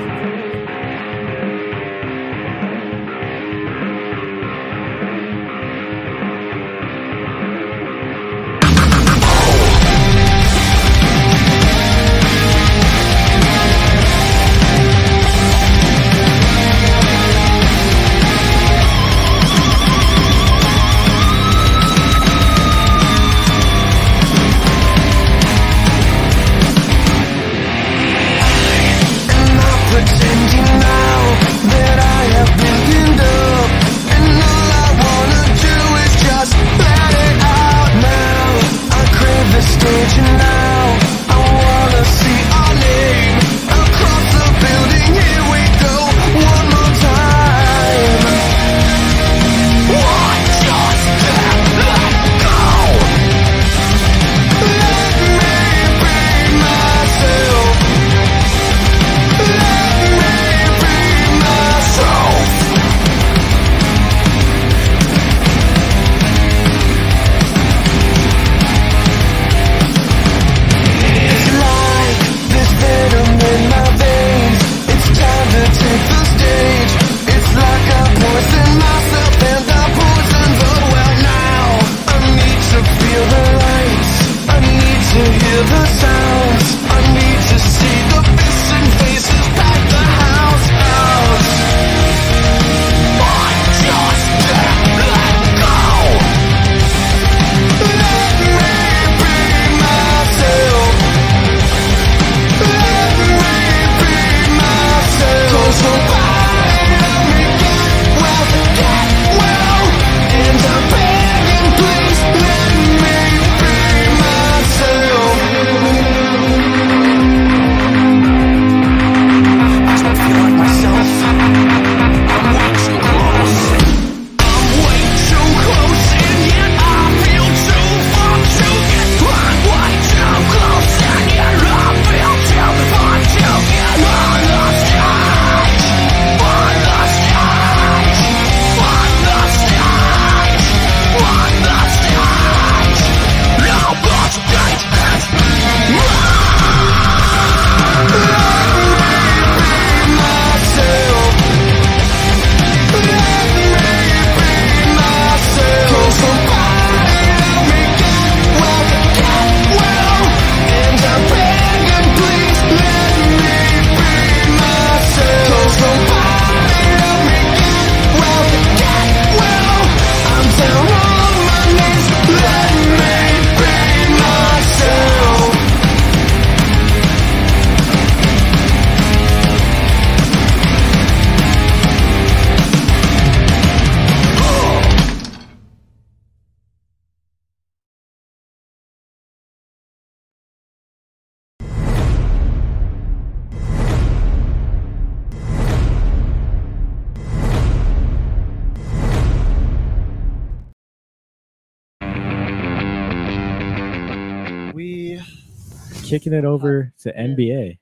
Kicking 206.27 206.39
it 206.41 206.45
over 206.45 206.93
to 207.01 207.13
NBA. 207.13 207.79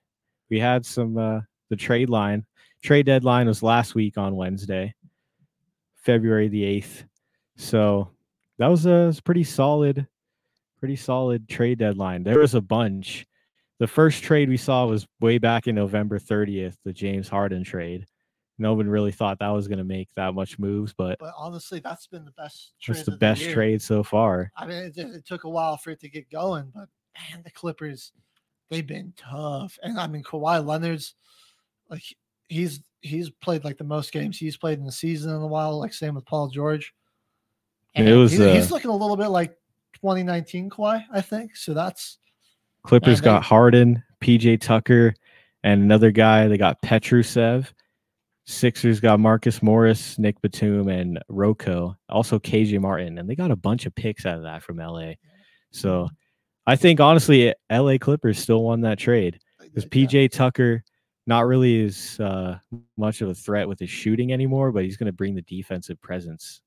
We 0.50 0.60
had 0.60 0.84
some 0.84 1.16
uh 1.16 1.40
the 1.70 1.76
trade 1.76 2.10
line. 2.10 2.44
Trade 2.82 3.06
deadline 3.06 3.46
was 3.46 3.62
last 3.62 3.94
week 3.94 4.18
on 4.18 4.36
Wednesday, 4.36 4.94
February 5.94 6.48
the 6.48 6.62
8th. 6.62 7.04
So 7.56 8.10
that 8.58 8.66
was 8.66 8.84
a 8.84 9.06
was 9.06 9.20
pretty 9.20 9.44
solid, 9.44 10.06
pretty 10.78 10.96
solid 10.96 11.48
trade 11.48 11.78
deadline. 11.78 12.22
There 12.22 12.38
was 12.38 12.54
a 12.54 12.60
bunch. 12.60 13.26
The 13.78 13.86
first 13.86 14.22
trade 14.22 14.50
we 14.50 14.58
saw 14.58 14.84
was 14.86 15.06
way 15.20 15.38
back 15.38 15.66
in 15.66 15.74
November 15.74 16.18
30th, 16.18 16.76
the 16.84 16.92
James 16.92 17.28
Harden 17.28 17.64
trade. 17.64 18.06
No 18.58 18.74
one 18.74 18.88
really 18.88 19.10
thought 19.10 19.38
that 19.38 19.48
was 19.48 19.68
going 19.68 19.78
to 19.78 19.84
make 19.84 20.08
that 20.16 20.34
much 20.34 20.58
moves, 20.58 20.92
but 20.92 21.18
But 21.18 21.32
honestly, 21.36 21.80
that's 21.80 22.06
been 22.06 22.26
the 22.26 22.30
best. 22.32 22.74
Trade 22.80 22.96
that's 22.96 23.06
the 23.06 23.16
best 23.16 23.40
year. 23.40 23.54
trade 23.54 23.82
so 23.82 24.02
far. 24.02 24.52
I 24.54 24.66
mean, 24.66 24.92
it, 24.94 24.98
it 24.98 25.24
took 25.24 25.44
a 25.44 25.48
while 25.48 25.78
for 25.78 25.90
it 25.90 26.00
to 26.00 26.10
get 26.10 26.30
going, 26.30 26.70
but 26.74 26.88
man, 27.14 27.42
the 27.42 27.50
Clippers, 27.50 28.12
they've 28.74 28.86
been 28.86 29.12
tough. 29.16 29.78
And 29.82 29.98
I 29.98 30.06
mean, 30.06 30.22
Kawhi 30.22 30.64
Leonard's 30.64 31.14
like 31.88 32.02
he's 32.48 32.80
he's 33.00 33.30
played 33.30 33.64
like 33.64 33.78
the 33.78 33.84
most 33.84 34.12
games 34.12 34.38
he's 34.38 34.56
played 34.56 34.78
in 34.78 34.84
the 34.84 34.92
season 34.92 35.34
in 35.34 35.42
a 35.42 35.46
while. 35.46 35.78
Like 35.78 35.94
same 35.94 36.14
with 36.14 36.26
Paul 36.26 36.48
George. 36.48 36.94
And 37.94 38.08
it 38.08 38.16
was, 38.16 38.32
he's, 38.32 38.40
he's 38.40 38.70
uh, 38.72 38.74
looking 38.74 38.90
a 38.90 38.96
little 38.96 39.16
bit 39.16 39.28
like 39.28 39.56
2019 39.94 40.70
Kawhi, 40.70 41.04
I 41.12 41.20
think. 41.20 41.56
So 41.56 41.74
that's 41.74 42.18
Clippers 42.82 43.20
they- 43.20 43.24
got 43.24 43.44
Harden, 43.44 44.02
PJ 44.20 44.60
Tucker, 44.60 45.14
and 45.62 45.82
another 45.82 46.10
guy. 46.10 46.48
They 46.48 46.58
got 46.58 46.82
Petrusev. 46.82 47.72
Sixers 48.46 49.00
got 49.00 49.20
Marcus 49.20 49.62
Morris, 49.62 50.18
Nick 50.18 50.38
Batum, 50.42 50.88
and 50.88 51.18
Rocco. 51.30 51.96
Also 52.10 52.38
KJ 52.38 52.78
Martin, 52.80 53.16
and 53.18 53.30
they 53.30 53.34
got 53.34 53.50
a 53.50 53.56
bunch 53.56 53.86
of 53.86 53.94
picks 53.94 54.26
out 54.26 54.36
of 54.36 54.42
that 54.42 54.62
from 54.62 54.76
LA. 54.76 55.12
So 55.70 56.10
I 56.66 56.76
think 56.76 57.00
honestly, 57.00 57.52
LA 57.70 57.98
Clippers 57.98 58.38
still 58.38 58.62
won 58.62 58.80
that 58.82 58.98
trade 58.98 59.38
because 59.60 59.84
PJ 59.86 60.30
Tucker 60.30 60.82
not 61.26 61.46
really 61.46 61.80
is 61.80 62.18
uh, 62.20 62.58
much 62.96 63.20
of 63.20 63.28
a 63.28 63.34
threat 63.34 63.68
with 63.68 63.78
his 63.78 63.90
shooting 63.90 64.32
anymore, 64.32 64.72
but 64.72 64.84
he's 64.84 64.96
going 64.96 65.06
to 65.06 65.12
bring 65.12 65.34
the 65.34 65.42
defensive 65.42 66.00
presence 66.00 66.62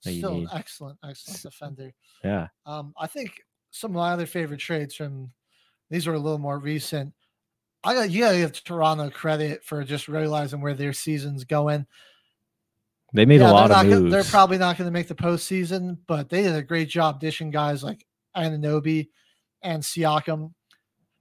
still 0.00 0.38
an 0.38 0.48
excellent, 0.52 0.98
excellent 1.04 1.42
defender. 1.42 1.92
Yeah. 2.24 2.48
Um, 2.64 2.94
I 2.98 3.06
think 3.06 3.42
some 3.70 3.90
of 3.92 3.96
my 3.96 4.12
other 4.12 4.26
favorite 4.26 4.60
trades 4.60 4.94
from 4.94 5.30
these 5.90 6.06
were 6.06 6.14
a 6.14 6.18
little 6.18 6.38
more 6.38 6.58
recent. 6.58 7.12
I 7.84 7.94
got 7.94 8.10
you 8.10 8.20
gotta 8.22 8.38
give 8.38 8.64
Toronto 8.64 9.10
credit 9.10 9.64
for 9.64 9.84
just 9.84 10.08
realizing 10.08 10.60
where 10.60 10.74
their 10.74 10.92
season's 10.92 11.44
going. 11.44 11.86
They 13.12 13.24
made 13.24 13.40
Yeah, 13.40 13.50
a 13.50 13.52
lot 13.52 13.64
of 13.64 13.70
not 13.70 13.84
gonna- 13.84 14.10
they're 14.10 14.24
probably 14.24 14.58
not 14.58 14.76
going 14.76 14.88
to 14.88 14.92
make 14.92 15.08
the 15.08 15.14
postseason, 15.14 15.98
but 16.06 16.28
they 16.28 16.42
did 16.42 16.54
a 16.56 16.62
great 16.62 16.88
job 16.88 17.20
dishing 17.20 17.50
guys 17.50 17.84
like 17.84 18.04
Anunoby 18.36 19.08
and 19.62 19.82
Siakam, 19.82 20.52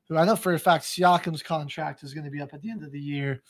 who 0.07 0.17
I 0.17 0.25
know 0.25 0.35
for 0.35 0.53
a 0.53 0.59
fact 0.59 0.85
Siakam's 0.85 1.43
contract 1.43 2.03
is 2.03 2.13
going 2.13 2.25
to 2.25 2.31
be 2.31 2.41
up 2.41 2.53
at 2.53 2.61
the 2.61 2.69
end 2.69 2.83
of 2.83 2.91
the 2.91 2.99
year. 2.99 3.41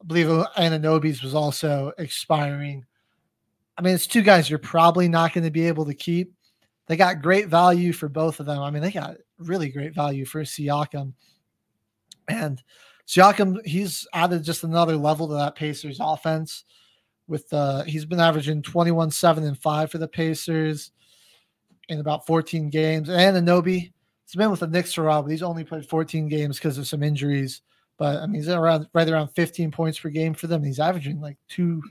I 0.00 0.04
believe 0.04 0.26
Anunoby's 0.26 1.22
was 1.22 1.34
also 1.34 1.92
expiring. 1.98 2.84
I 3.76 3.82
mean, 3.82 3.94
it's 3.94 4.06
two 4.06 4.22
guys 4.22 4.48
you're 4.48 4.58
probably 4.58 5.08
not 5.08 5.32
going 5.32 5.44
to 5.44 5.50
be 5.50 5.66
able 5.66 5.86
to 5.86 5.94
keep. 5.94 6.32
They 6.86 6.96
got 6.96 7.22
great 7.22 7.48
value 7.48 7.92
for 7.92 8.08
both 8.08 8.40
of 8.40 8.46
them. 8.46 8.60
I 8.60 8.70
mean, 8.70 8.82
they 8.82 8.90
got 8.90 9.16
really 9.38 9.68
great 9.68 9.94
value 9.94 10.24
for 10.24 10.42
Siakam. 10.42 11.12
And 12.28 12.62
Siakam, 13.06 13.64
he's 13.66 14.06
added 14.12 14.44
just 14.44 14.64
another 14.64 14.96
level 14.96 15.28
to 15.28 15.34
that 15.34 15.54
Pacers 15.54 15.98
offense. 16.00 16.64
With 17.26 17.52
uh, 17.52 17.84
he's 17.84 18.06
been 18.06 18.20
averaging 18.20 18.62
21, 18.62 19.10
7, 19.10 19.44
and 19.44 19.58
5 19.58 19.90
for 19.90 19.98
the 19.98 20.08
Pacers 20.08 20.92
in 21.88 22.00
about 22.00 22.26
14 22.26 22.70
games. 22.70 23.10
And 23.10 23.36
Anobi, 23.36 23.92
he's 24.28 24.36
been 24.36 24.50
with 24.50 24.60
the 24.60 24.66
Knicks 24.66 24.92
for 24.92 25.04
a 25.04 25.08
while, 25.08 25.22
but 25.22 25.30
he's 25.30 25.42
only 25.42 25.64
played 25.64 25.88
14 25.88 26.28
games 26.28 26.58
because 26.58 26.76
of 26.76 26.86
some 26.86 27.02
injuries. 27.02 27.62
But 27.96 28.18
I 28.18 28.26
mean, 28.26 28.34
he's 28.34 28.48
around 28.48 28.86
right 28.92 29.08
around 29.08 29.28
15 29.28 29.70
points 29.70 29.98
per 29.98 30.10
game 30.10 30.34
for 30.34 30.46
them. 30.46 30.62
He's 30.62 30.78
averaging 30.78 31.20
like 31.20 31.38
two, 31.48 31.82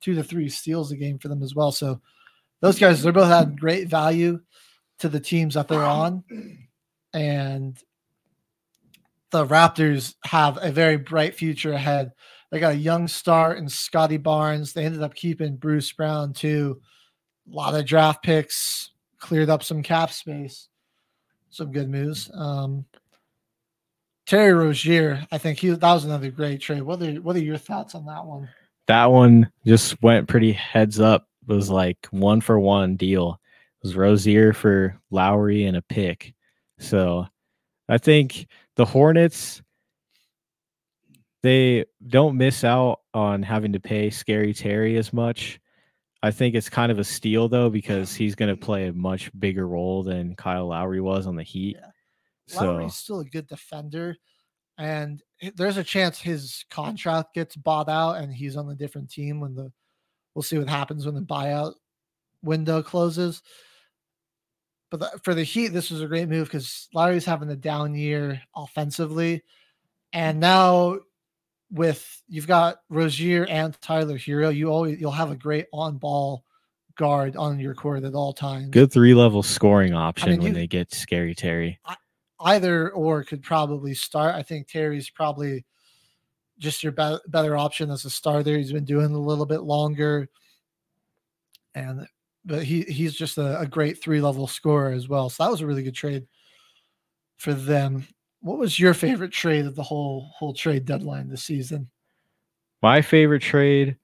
two 0.00 0.14
to 0.14 0.24
three 0.24 0.48
steals 0.48 0.90
a 0.90 0.96
game 0.96 1.18
for 1.18 1.28
them 1.28 1.42
as 1.42 1.54
well. 1.54 1.70
So 1.70 2.00
those 2.60 2.78
guys, 2.78 3.02
they're 3.02 3.12
both 3.12 3.28
had 3.28 3.60
great 3.60 3.88
value 3.88 4.40
to 5.00 5.08
the 5.08 5.20
teams 5.20 5.54
that 5.54 5.68
they're 5.68 5.84
on. 5.84 6.24
And 7.12 7.78
the 9.30 9.46
Raptors 9.46 10.14
have 10.24 10.58
a 10.62 10.72
very 10.72 10.96
bright 10.96 11.34
future 11.34 11.72
ahead. 11.72 12.12
They 12.50 12.60
got 12.60 12.72
a 12.72 12.76
young 12.76 13.06
star 13.06 13.54
in 13.54 13.68
Scottie 13.68 14.16
Barnes. 14.16 14.72
They 14.72 14.84
ended 14.84 15.02
up 15.02 15.14
keeping 15.14 15.56
Bruce 15.56 15.92
Brown 15.92 16.32
too. 16.32 16.80
A 17.50 17.54
lot 17.54 17.74
of 17.74 17.84
draft 17.84 18.22
picks, 18.22 18.90
cleared 19.18 19.50
up 19.50 19.62
some 19.62 19.82
cap 19.82 20.10
space. 20.10 20.68
Some 21.52 21.70
good 21.70 21.88
moves. 21.88 22.30
Um, 22.34 22.84
Terry 24.26 24.52
Rozier, 24.52 25.24
I 25.30 25.38
think 25.38 25.58
he 25.58 25.68
that 25.70 25.92
was 25.92 26.04
another 26.04 26.30
great 26.30 26.60
trade. 26.60 26.82
What 26.82 27.02
are 27.02 27.12
what 27.20 27.36
are 27.36 27.40
your 27.40 27.58
thoughts 27.58 27.94
on 27.94 28.06
that 28.06 28.24
one? 28.24 28.48
that 28.88 29.06
one 29.06 29.50
just 29.66 30.00
went 30.02 30.28
pretty 30.28 30.52
heads 30.52 31.00
up. 31.00 31.26
It 31.48 31.52
was 31.52 31.70
like 31.70 32.06
one 32.10 32.40
for 32.40 32.58
one 32.58 32.96
deal. 32.96 33.40
It 33.82 33.86
was 33.86 33.96
Rozier 33.96 34.52
for 34.52 34.98
Lowry 35.10 35.64
and 35.64 35.76
a 35.76 35.82
pick. 35.82 36.34
So 36.78 37.26
I 37.88 37.98
think 37.98 38.46
the 38.76 38.84
Hornets 38.84 39.62
they 41.42 41.84
don't 42.06 42.36
miss 42.36 42.62
out 42.62 43.00
on 43.14 43.42
having 43.42 43.72
to 43.72 43.80
pay 43.80 44.10
Scary 44.10 44.54
Terry 44.54 44.96
as 44.96 45.12
much. 45.12 45.58
I 46.22 46.30
think 46.30 46.54
it's 46.54 46.68
kind 46.68 46.92
of 46.92 46.98
a 46.98 47.04
steal 47.04 47.48
though 47.48 47.68
because 47.68 48.14
he's 48.14 48.34
going 48.34 48.48
to 48.48 48.56
play 48.56 48.86
a 48.86 48.92
much 48.92 49.30
bigger 49.38 49.66
role 49.66 50.02
than 50.02 50.36
Kyle 50.36 50.68
Lowry 50.68 51.00
was 51.00 51.26
on 51.26 51.34
the 51.34 51.42
Heat. 51.42 51.76
So 52.46 52.74
Lowry's 52.74 52.94
still 52.94 53.20
a 53.20 53.24
good 53.24 53.48
defender, 53.48 54.16
and 54.78 55.20
there's 55.56 55.78
a 55.78 55.84
chance 55.84 56.20
his 56.20 56.64
contract 56.70 57.34
gets 57.34 57.56
bought 57.56 57.88
out 57.88 58.18
and 58.18 58.32
he's 58.32 58.56
on 58.56 58.68
a 58.70 58.74
different 58.74 59.10
team 59.10 59.40
when 59.40 59.54
the 59.54 59.72
we'll 60.34 60.42
see 60.42 60.58
what 60.58 60.68
happens 60.68 61.04
when 61.04 61.14
the 61.14 61.20
buyout 61.20 61.74
window 62.42 62.82
closes. 62.82 63.42
But 64.90 65.00
the, 65.00 65.20
for 65.24 65.34
the 65.34 65.44
Heat, 65.44 65.68
this 65.68 65.90
was 65.90 66.02
a 66.02 66.06
great 66.06 66.28
move 66.28 66.46
because 66.46 66.88
Lowry's 66.94 67.24
having 67.24 67.50
a 67.50 67.56
down 67.56 67.94
year 67.94 68.40
offensively, 68.54 69.42
and 70.12 70.38
now 70.38 70.98
with 71.72 72.22
you've 72.28 72.46
got 72.46 72.78
Rozier 72.90 73.46
and 73.46 73.80
Tyler 73.80 74.18
Herro, 74.18 74.54
you 74.54 74.70
always 74.70 75.00
you'll 75.00 75.10
have 75.10 75.30
a 75.30 75.36
great 75.36 75.66
on 75.72 75.96
ball 75.96 76.44
guard 76.98 77.34
on 77.36 77.58
your 77.58 77.74
court 77.74 78.04
at 78.04 78.14
all 78.14 78.34
times. 78.34 78.68
good 78.68 78.92
three 78.92 79.14
level 79.14 79.42
scoring 79.42 79.94
option 79.94 80.30
mean, 80.30 80.38
when 80.40 80.48
you- 80.48 80.54
they 80.54 80.66
get 80.66 80.92
Scary 80.92 81.34
Terry. 81.34 81.80
either 82.40 82.90
or 82.90 83.24
could 83.24 83.42
probably 83.42 83.94
start. 83.94 84.34
I 84.34 84.42
think 84.42 84.68
Terry's 84.68 85.08
probably 85.08 85.64
just 86.58 86.82
your 86.82 86.92
be- 86.92 87.18
better 87.28 87.56
option 87.56 87.90
as 87.90 88.04
a 88.04 88.10
starter. 88.10 88.56
He's 88.58 88.72
been 88.72 88.84
doing 88.84 89.12
a 89.14 89.18
little 89.18 89.46
bit 89.46 89.62
longer, 89.62 90.28
and 91.74 92.06
but 92.44 92.64
he 92.64 92.82
he's 92.82 93.14
just 93.14 93.38
a, 93.38 93.60
a 93.60 93.66
great 93.66 94.02
three 94.02 94.20
level 94.20 94.46
scorer 94.46 94.90
as 94.90 95.08
well. 95.08 95.30
So 95.30 95.44
that 95.44 95.50
was 95.50 95.60
a 95.60 95.66
really 95.66 95.82
good 95.82 95.94
trade 95.94 96.26
for 97.38 97.54
them. 97.54 98.06
What 98.42 98.58
was 98.58 98.78
your 98.78 98.92
favorite 98.92 99.32
trade 99.32 99.66
of 99.66 99.76
the 99.76 99.82
whole 99.84 100.28
whole 100.36 100.52
trade 100.52 100.84
deadline 100.84 101.28
this 101.28 101.44
season? 101.44 101.88
My 102.82 103.00
favorite 103.00 103.42
trade, 103.42 103.96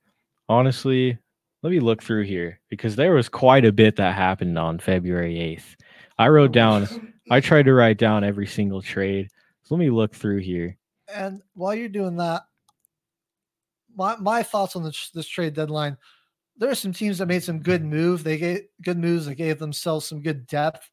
honestly, 0.48 1.18
let 1.62 1.70
me 1.70 1.80
look 1.80 2.02
through 2.02 2.22
here 2.22 2.60
because 2.68 2.94
there 2.94 3.14
was 3.14 3.28
quite 3.28 3.64
a 3.64 3.72
bit 3.72 3.96
that 3.96 4.14
happened 4.14 4.56
on 4.56 4.78
February 4.78 5.34
8th. 5.34 5.76
I 6.18 6.28
wrote 6.28 6.50
oh. 6.50 6.52
down, 6.52 7.12
I 7.30 7.40
tried 7.40 7.64
to 7.64 7.74
write 7.74 7.98
down 7.98 8.22
every 8.22 8.46
single 8.46 8.80
trade. 8.80 9.28
So 9.64 9.74
let 9.74 9.80
me 9.80 9.90
look 9.90 10.14
through 10.14 10.38
here. 10.38 10.76
And 11.12 11.42
while 11.54 11.74
you're 11.74 11.88
doing 11.88 12.16
that, 12.16 12.42
my 13.96 14.16
my 14.16 14.44
thoughts 14.44 14.76
on 14.76 14.84
this 14.84 15.10
this 15.10 15.26
trade 15.26 15.54
deadline. 15.54 15.96
There 16.56 16.70
are 16.70 16.76
some 16.76 16.92
teams 16.92 17.18
that 17.18 17.26
made 17.26 17.42
some 17.42 17.60
good 17.60 17.84
move. 17.84 18.22
They 18.22 18.36
gave 18.36 18.60
good 18.82 18.98
moves. 18.98 19.26
They 19.26 19.34
gave 19.34 19.58
themselves 19.58 20.06
some 20.06 20.22
good 20.22 20.46
depth. 20.46 20.90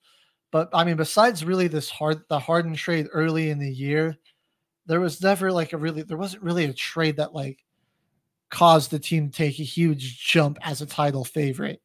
But 0.55 0.69
I 0.71 0.85
mean, 0.85 0.95
besides 0.95 1.43
really 1.43 1.67
this 1.67 1.89
hard 1.89 2.21
the 2.29 2.39
Harden 2.39 2.75
trade 2.75 3.07
early 3.11 3.49
in 3.49 3.59
the 3.59 3.69
year, 3.69 4.15
there 4.85 5.01
was 5.01 5.21
never 5.21 5.51
like 5.51 5.73
a 5.73 5.77
really 5.77 6.03
there 6.03 6.15
wasn't 6.15 6.43
really 6.43 6.63
a 6.63 6.71
trade 6.71 7.17
that 7.17 7.33
like 7.33 7.59
caused 8.51 8.89
the 8.89 8.97
team 8.97 9.29
to 9.29 9.35
take 9.35 9.59
a 9.59 9.63
huge 9.63 10.17
jump 10.25 10.57
as 10.61 10.81
a 10.81 10.85
title 10.85 11.25
favorite. 11.25 11.81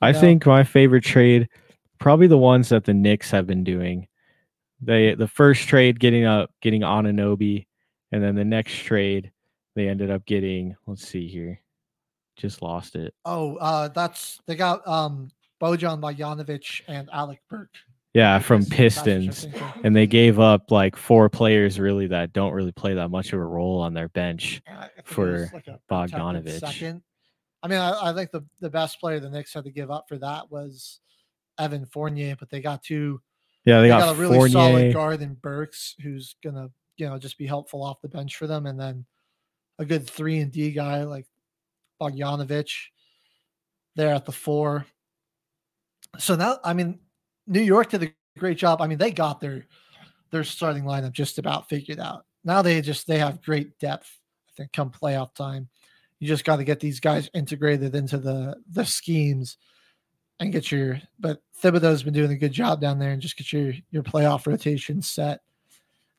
I 0.00 0.12
know? 0.12 0.20
think 0.20 0.46
my 0.46 0.62
favorite 0.62 1.02
trade, 1.02 1.48
probably 1.98 2.28
the 2.28 2.38
ones 2.38 2.68
that 2.68 2.84
the 2.84 2.94
Knicks 2.94 3.28
have 3.32 3.48
been 3.48 3.64
doing. 3.64 4.06
They 4.80 5.16
the 5.16 5.26
first 5.26 5.66
trade 5.66 5.98
getting 5.98 6.24
up 6.24 6.52
getting 6.60 6.82
Anunoby, 6.82 7.66
and 8.12 8.22
then 8.22 8.36
the 8.36 8.44
next 8.44 8.84
trade 8.84 9.32
they 9.74 9.88
ended 9.88 10.12
up 10.12 10.24
getting. 10.26 10.76
Let's 10.86 11.08
see 11.08 11.26
here, 11.26 11.58
just 12.36 12.62
lost 12.62 12.94
it. 12.94 13.14
Oh, 13.24 13.56
uh, 13.56 13.88
that's 13.88 14.40
they 14.46 14.54
got 14.54 14.86
um 14.86 15.32
Bojan 15.60 16.00
Bogdanovic 16.00 16.82
and 16.86 17.10
Alec 17.12 17.40
Burks. 17.50 17.80
Yeah, 18.14 18.38
from 18.40 18.60
That's 18.60 18.70
what 18.70 18.78
you're 18.78 18.88
Pistons, 18.90 19.46
and 19.84 19.96
they 19.96 20.06
gave 20.06 20.38
up 20.38 20.70
like 20.70 20.96
four 20.96 21.30
players 21.30 21.80
really 21.80 22.06
that 22.08 22.34
don't 22.34 22.52
really 22.52 22.72
play 22.72 22.92
that 22.94 23.08
much 23.08 23.32
of 23.32 23.40
a 23.40 23.44
role 23.44 23.80
on 23.80 23.94
their 23.94 24.08
bench 24.10 24.60
I 24.68 24.80
think 24.82 24.92
it 24.98 25.06
for 25.06 25.50
like 25.54 25.66
Bogdanovich. 25.90 26.60
Second. 26.60 27.02
I 27.62 27.68
mean, 27.68 27.78
I, 27.78 28.10
I 28.10 28.12
think 28.12 28.30
the, 28.30 28.44
the 28.60 28.68
best 28.68 29.00
player 29.00 29.18
the 29.18 29.30
Knicks 29.30 29.54
had 29.54 29.64
to 29.64 29.70
give 29.70 29.90
up 29.90 30.06
for 30.08 30.18
that 30.18 30.50
was 30.50 31.00
Evan 31.58 31.86
Fournier, 31.86 32.36
but 32.38 32.50
they 32.50 32.60
got 32.60 32.82
two 32.82 33.20
Yeah, 33.64 33.76
they, 33.76 33.84
They 33.84 33.88
got, 33.88 34.00
got 34.00 34.16
a 34.16 34.20
really 34.20 34.36
Fournier. 34.36 34.52
solid 34.52 34.92
guard 34.92 35.22
in 35.22 35.34
Burks 35.34 35.94
who's 36.02 36.34
gonna, 36.44 36.68
you 36.98 37.08
know, 37.08 37.18
just 37.18 37.38
be 37.38 37.46
helpful 37.46 37.82
off 37.82 38.02
the 38.02 38.08
bench 38.08 38.36
for 38.36 38.46
them, 38.46 38.66
and 38.66 38.78
then 38.78 39.06
a 39.78 39.86
good 39.86 40.06
three 40.08 40.40
and 40.40 40.52
D 40.52 40.70
guy 40.72 41.04
like 41.04 41.26
Bogdanovich 42.00 42.88
there 43.96 44.12
at 44.14 44.26
the 44.26 44.32
four. 44.32 44.84
So 46.18 46.34
now, 46.34 46.58
I 46.62 46.74
mean, 46.74 46.98
New 47.52 47.60
York 47.60 47.90
did 47.90 48.02
a 48.02 48.38
great 48.38 48.58
job. 48.58 48.80
I 48.80 48.86
mean, 48.86 48.98
they 48.98 49.10
got 49.10 49.40
their 49.40 49.66
their 50.30 50.44
starting 50.44 50.84
lineup 50.84 51.12
just 51.12 51.38
about 51.38 51.68
figured 51.68 52.00
out. 52.00 52.24
Now 52.44 52.62
they 52.62 52.80
just 52.80 53.06
they 53.06 53.18
have 53.18 53.42
great 53.42 53.78
depth. 53.78 54.18
I 54.48 54.52
think 54.56 54.72
come 54.72 54.90
playoff 54.90 55.34
time, 55.34 55.68
you 56.18 56.28
just 56.28 56.44
got 56.44 56.56
to 56.56 56.64
get 56.64 56.80
these 56.80 57.00
guys 57.00 57.30
integrated 57.34 57.94
into 57.94 58.18
the 58.18 58.56
the 58.70 58.84
schemes 58.84 59.58
and 60.40 60.52
get 60.52 60.72
your. 60.72 61.00
But 61.20 61.42
Thibodeau's 61.62 62.02
been 62.02 62.14
doing 62.14 62.32
a 62.32 62.36
good 62.36 62.52
job 62.52 62.80
down 62.80 62.98
there 62.98 63.10
and 63.10 63.22
just 63.22 63.36
get 63.36 63.52
your 63.52 63.74
your 63.90 64.02
playoff 64.02 64.46
rotation 64.46 65.02
set 65.02 65.40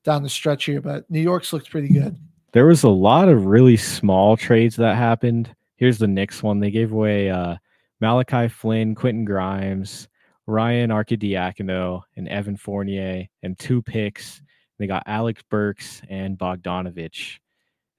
down 0.04 0.24
the 0.24 0.30
stretch 0.30 0.66
here. 0.66 0.82
But 0.82 1.10
New 1.10 1.22
York's 1.22 1.52
looked 1.52 1.72
pretty 1.72 1.90
good. 1.90 2.18
There 2.52 2.68
was 2.68 2.84
a 2.84 2.90
lot 2.90 3.30
of 3.30 3.48
really 3.48 3.78
small 3.78 4.38
trades 4.38 4.76
that 4.76 4.96
happened. 4.96 5.54
Here's 5.78 5.98
the 5.98 6.08
Knicks 6.08 6.44
one. 6.44 6.60
They 6.60 6.70
gave 6.70 6.92
away 6.92 7.30
uh, 7.32 7.56
Malachi 8.00 8.48
Flynn, 8.48 8.94
Quentin 8.94 9.26
Grimes, 9.26 10.08
Ryan 10.48 10.90
Arcidiacono, 10.90 12.04
and 12.16 12.28
Evan 12.28 12.58
Fournier, 12.58 13.28
and 13.44 13.58
two 13.58 13.82
picks. 13.82 14.42
They 14.78 14.88
got 14.88 15.04
Alec 15.06 15.48
Burks 15.50 16.02
and 16.10 16.38
Bogdanovich. 16.38 17.38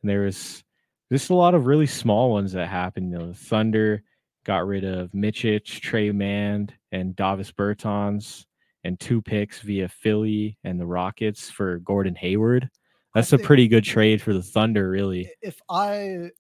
And 0.03 0.11
there 0.11 0.23
was 0.23 0.63
just 1.11 1.31
a 1.31 1.35
lot 1.35 1.55
of 1.55 1.67
really 1.67 1.87
small 1.87 2.31
ones 2.31 2.53
that 2.53 2.69
happened. 2.69 3.11
You 3.13 3.19
know, 3.19 3.27
the 3.29 3.35
Thunder 3.35 4.03
got 4.45 4.67
rid 4.67 4.85
of 4.85 5.13
Micic, 5.13 5.65
Tre 5.65 6.11
Mann, 6.13 6.71
and 6.93 7.17
Davis 7.17 7.53
Bertans, 7.53 8.45
and 8.85 9.01
two 9.01 9.23
picks 9.23 9.61
via 9.61 9.89
Philly 9.89 10.59
and 10.65 10.79
the 10.79 10.87
Rockets 10.87 11.51
for 11.51 11.79
Gordon 11.79 12.15
Hayward. 12.17 12.69
That's 13.15 13.33
a 13.33 13.39
pretty 13.39 13.69
good 13.69 13.85
trade 13.85 14.21
for 14.21 14.33
the 14.33 14.43
Thunder, 14.43 14.91
really. 14.91 15.31
if 15.41 15.61
I 15.71 16.31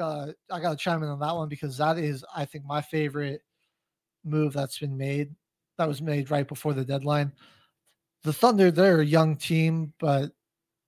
uh, 0.00 0.28
I 0.50 0.60
got 0.60 0.70
to 0.70 0.76
chime 0.76 1.02
in 1.02 1.08
on 1.08 1.20
that 1.20 1.34
one 1.34 1.48
because 1.48 1.76
that 1.78 1.98
is 1.98 2.24
I 2.34 2.46
think 2.46 2.64
my 2.64 2.80
favorite 2.80 3.42
move 4.24 4.54
that's 4.54 4.78
been 4.78 4.96
made. 4.96 5.30
That 5.78 5.88
was 5.88 6.00
made 6.02 6.30
right 6.30 6.46
before 6.46 6.72
the 6.72 6.84
deadline. 6.84 7.32
The 8.22 8.32
Thunder, 8.32 8.70
they're 8.70 9.00
a 9.00 9.04
young 9.06 9.36
team, 9.36 9.92
but 9.98 10.32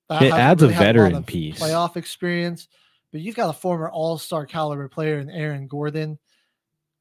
that 0.09 0.23
It 0.23 0.33
adds 0.33 0.63
a 0.63 0.67
really 0.67 0.77
lot 0.79 0.85
veteran 0.85 1.15
of 1.17 1.27
piece. 1.27 1.61
playoff 1.61 1.97
experience. 1.97 2.69
But 3.13 3.21
you've 3.21 3.37
got 3.37 3.51
a 3.51 3.59
former 3.59 3.89
All 3.91 4.19
Star 4.19 4.47
caliber 4.47 4.89
player 4.89 5.19
in 5.19 5.31
Aaron 5.31 5.67
Gordon, 5.67 6.19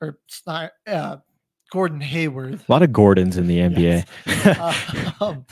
or 0.02 0.18
it's 0.28 0.42
not 0.46 0.72
uh, 0.88 1.18
Gordon 1.72 2.02
Hayward, 2.02 2.56
A 2.56 2.72
lot 2.72 2.84
of 2.84 2.92
Gordons 2.94 3.38
in 3.38 3.48
the 3.48 3.58
NBA. 4.26 5.22
um, 5.22 5.46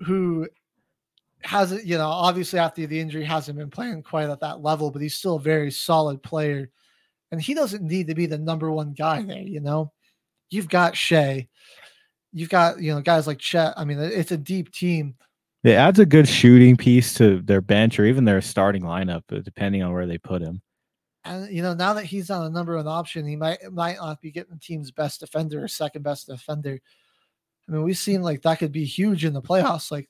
who 0.00 0.48
hasn't, 1.42 1.84
you 1.84 1.96
know, 1.98 2.08
obviously 2.08 2.58
after 2.58 2.86
the 2.86 3.00
injury 3.00 3.24
hasn't 3.24 3.58
been 3.58 3.70
playing 3.70 4.02
quite 4.02 4.28
at 4.28 4.40
that 4.40 4.60
level, 4.62 4.90
but 4.90 5.02
he's 5.02 5.16
still 5.16 5.36
a 5.36 5.40
very 5.40 5.70
solid 5.70 6.22
player. 6.22 6.70
And 7.30 7.40
he 7.40 7.52
doesn't 7.54 7.82
need 7.82 8.06
to 8.08 8.14
be 8.14 8.26
the 8.26 8.38
number 8.38 8.70
one 8.70 8.92
guy 8.92 9.22
there, 9.22 9.38
you 9.38 9.60
know. 9.60 9.92
You've 10.50 10.68
got 10.68 10.96
Shai, 10.96 11.48
you've 12.32 12.48
got, 12.48 12.80
you 12.80 12.94
know, 12.94 13.00
guys 13.00 13.26
like 13.26 13.38
Chet. 13.38 13.74
I 13.76 13.84
mean, 13.84 13.98
it's 13.98 14.32
a 14.32 14.36
deep 14.36 14.72
team. 14.72 15.14
it 15.64 15.72
adds 15.72 15.98
a 15.98 16.06
good 16.06 16.28
shooting 16.28 16.76
piece 16.76 17.14
to 17.14 17.40
their 17.42 17.60
bench 17.60 17.98
or 17.98 18.04
even 18.04 18.24
their 18.24 18.40
starting 18.40 18.82
lineup, 18.82 19.22
uh, 19.32 19.40
depending 19.40 19.82
on 19.82 19.92
where 19.92 20.06
they 20.06 20.18
put 20.18 20.42
him. 20.42 20.62
And 21.24 21.50
you 21.52 21.62
know, 21.62 21.74
now 21.74 21.94
that 21.94 22.04
he's 22.04 22.28
not 22.28 22.46
a 22.46 22.50
number 22.50 22.76
one 22.76 22.86
option, 22.86 23.26
he 23.26 23.36
might 23.36 23.58
might 23.72 23.96
not 23.96 24.20
be 24.20 24.30
getting 24.30 24.54
the 24.54 24.60
team's 24.60 24.90
best 24.90 25.20
defender 25.20 25.62
or 25.62 25.68
second 25.68 26.02
best 26.02 26.26
defender. 26.26 26.78
I 27.68 27.72
mean, 27.72 27.82
we've 27.82 27.98
seen 27.98 28.22
like 28.22 28.42
that 28.42 28.58
could 28.58 28.72
be 28.72 28.84
huge 28.84 29.24
in 29.24 29.34
the 29.34 29.42
playoffs. 29.42 29.90
Like, 29.90 30.08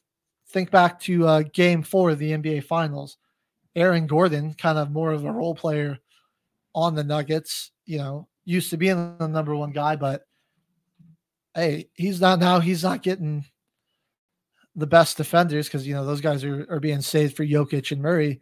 think 0.51 0.71
back 0.71 1.01
to 1.01 1.27
uh, 1.27 1.43
Game 1.53 1.83
Four 1.83 2.11
of 2.11 2.19
the 2.19 2.33
NBA 2.33 2.65
Finals. 2.65 3.17
Aaron 3.75 4.07
Gordon, 4.07 4.55
kind 4.55 4.79
of 4.79 4.91
more 4.91 5.13
of 5.13 5.25
a 5.25 5.33
role 5.33 5.55
player 5.55 5.99
on 6.75 6.95
the 6.95 7.05
Nuggets. 7.05 7.73
You 7.85 7.99
know, 7.99 8.29
used 8.49 8.71
to 8.71 8.79
being 8.79 9.17
the 9.19 9.29
number 9.29 9.55
one 9.55 9.73
guy, 9.73 9.95
but 9.97 10.23
hey, 11.55 11.91
he's 11.95 12.21
not 12.21 12.39
now. 12.39 12.61
He's 12.61 12.83
not 12.83 13.03
getting 13.03 13.45
the 14.75 14.87
best 14.87 15.17
defenders 15.17 15.67
because 15.67 15.87
you 15.87 15.95
know 15.95 16.07
those 16.07 16.21
guys 16.21 16.45
are, 16.45 16.67
are 16.71 16.81
being 16.81 17.03
saved 17.03 17.37
for 17.37 17.45
Jokic 17.45 17.93
and 17.93 18.01
Murray. 18.01 18.41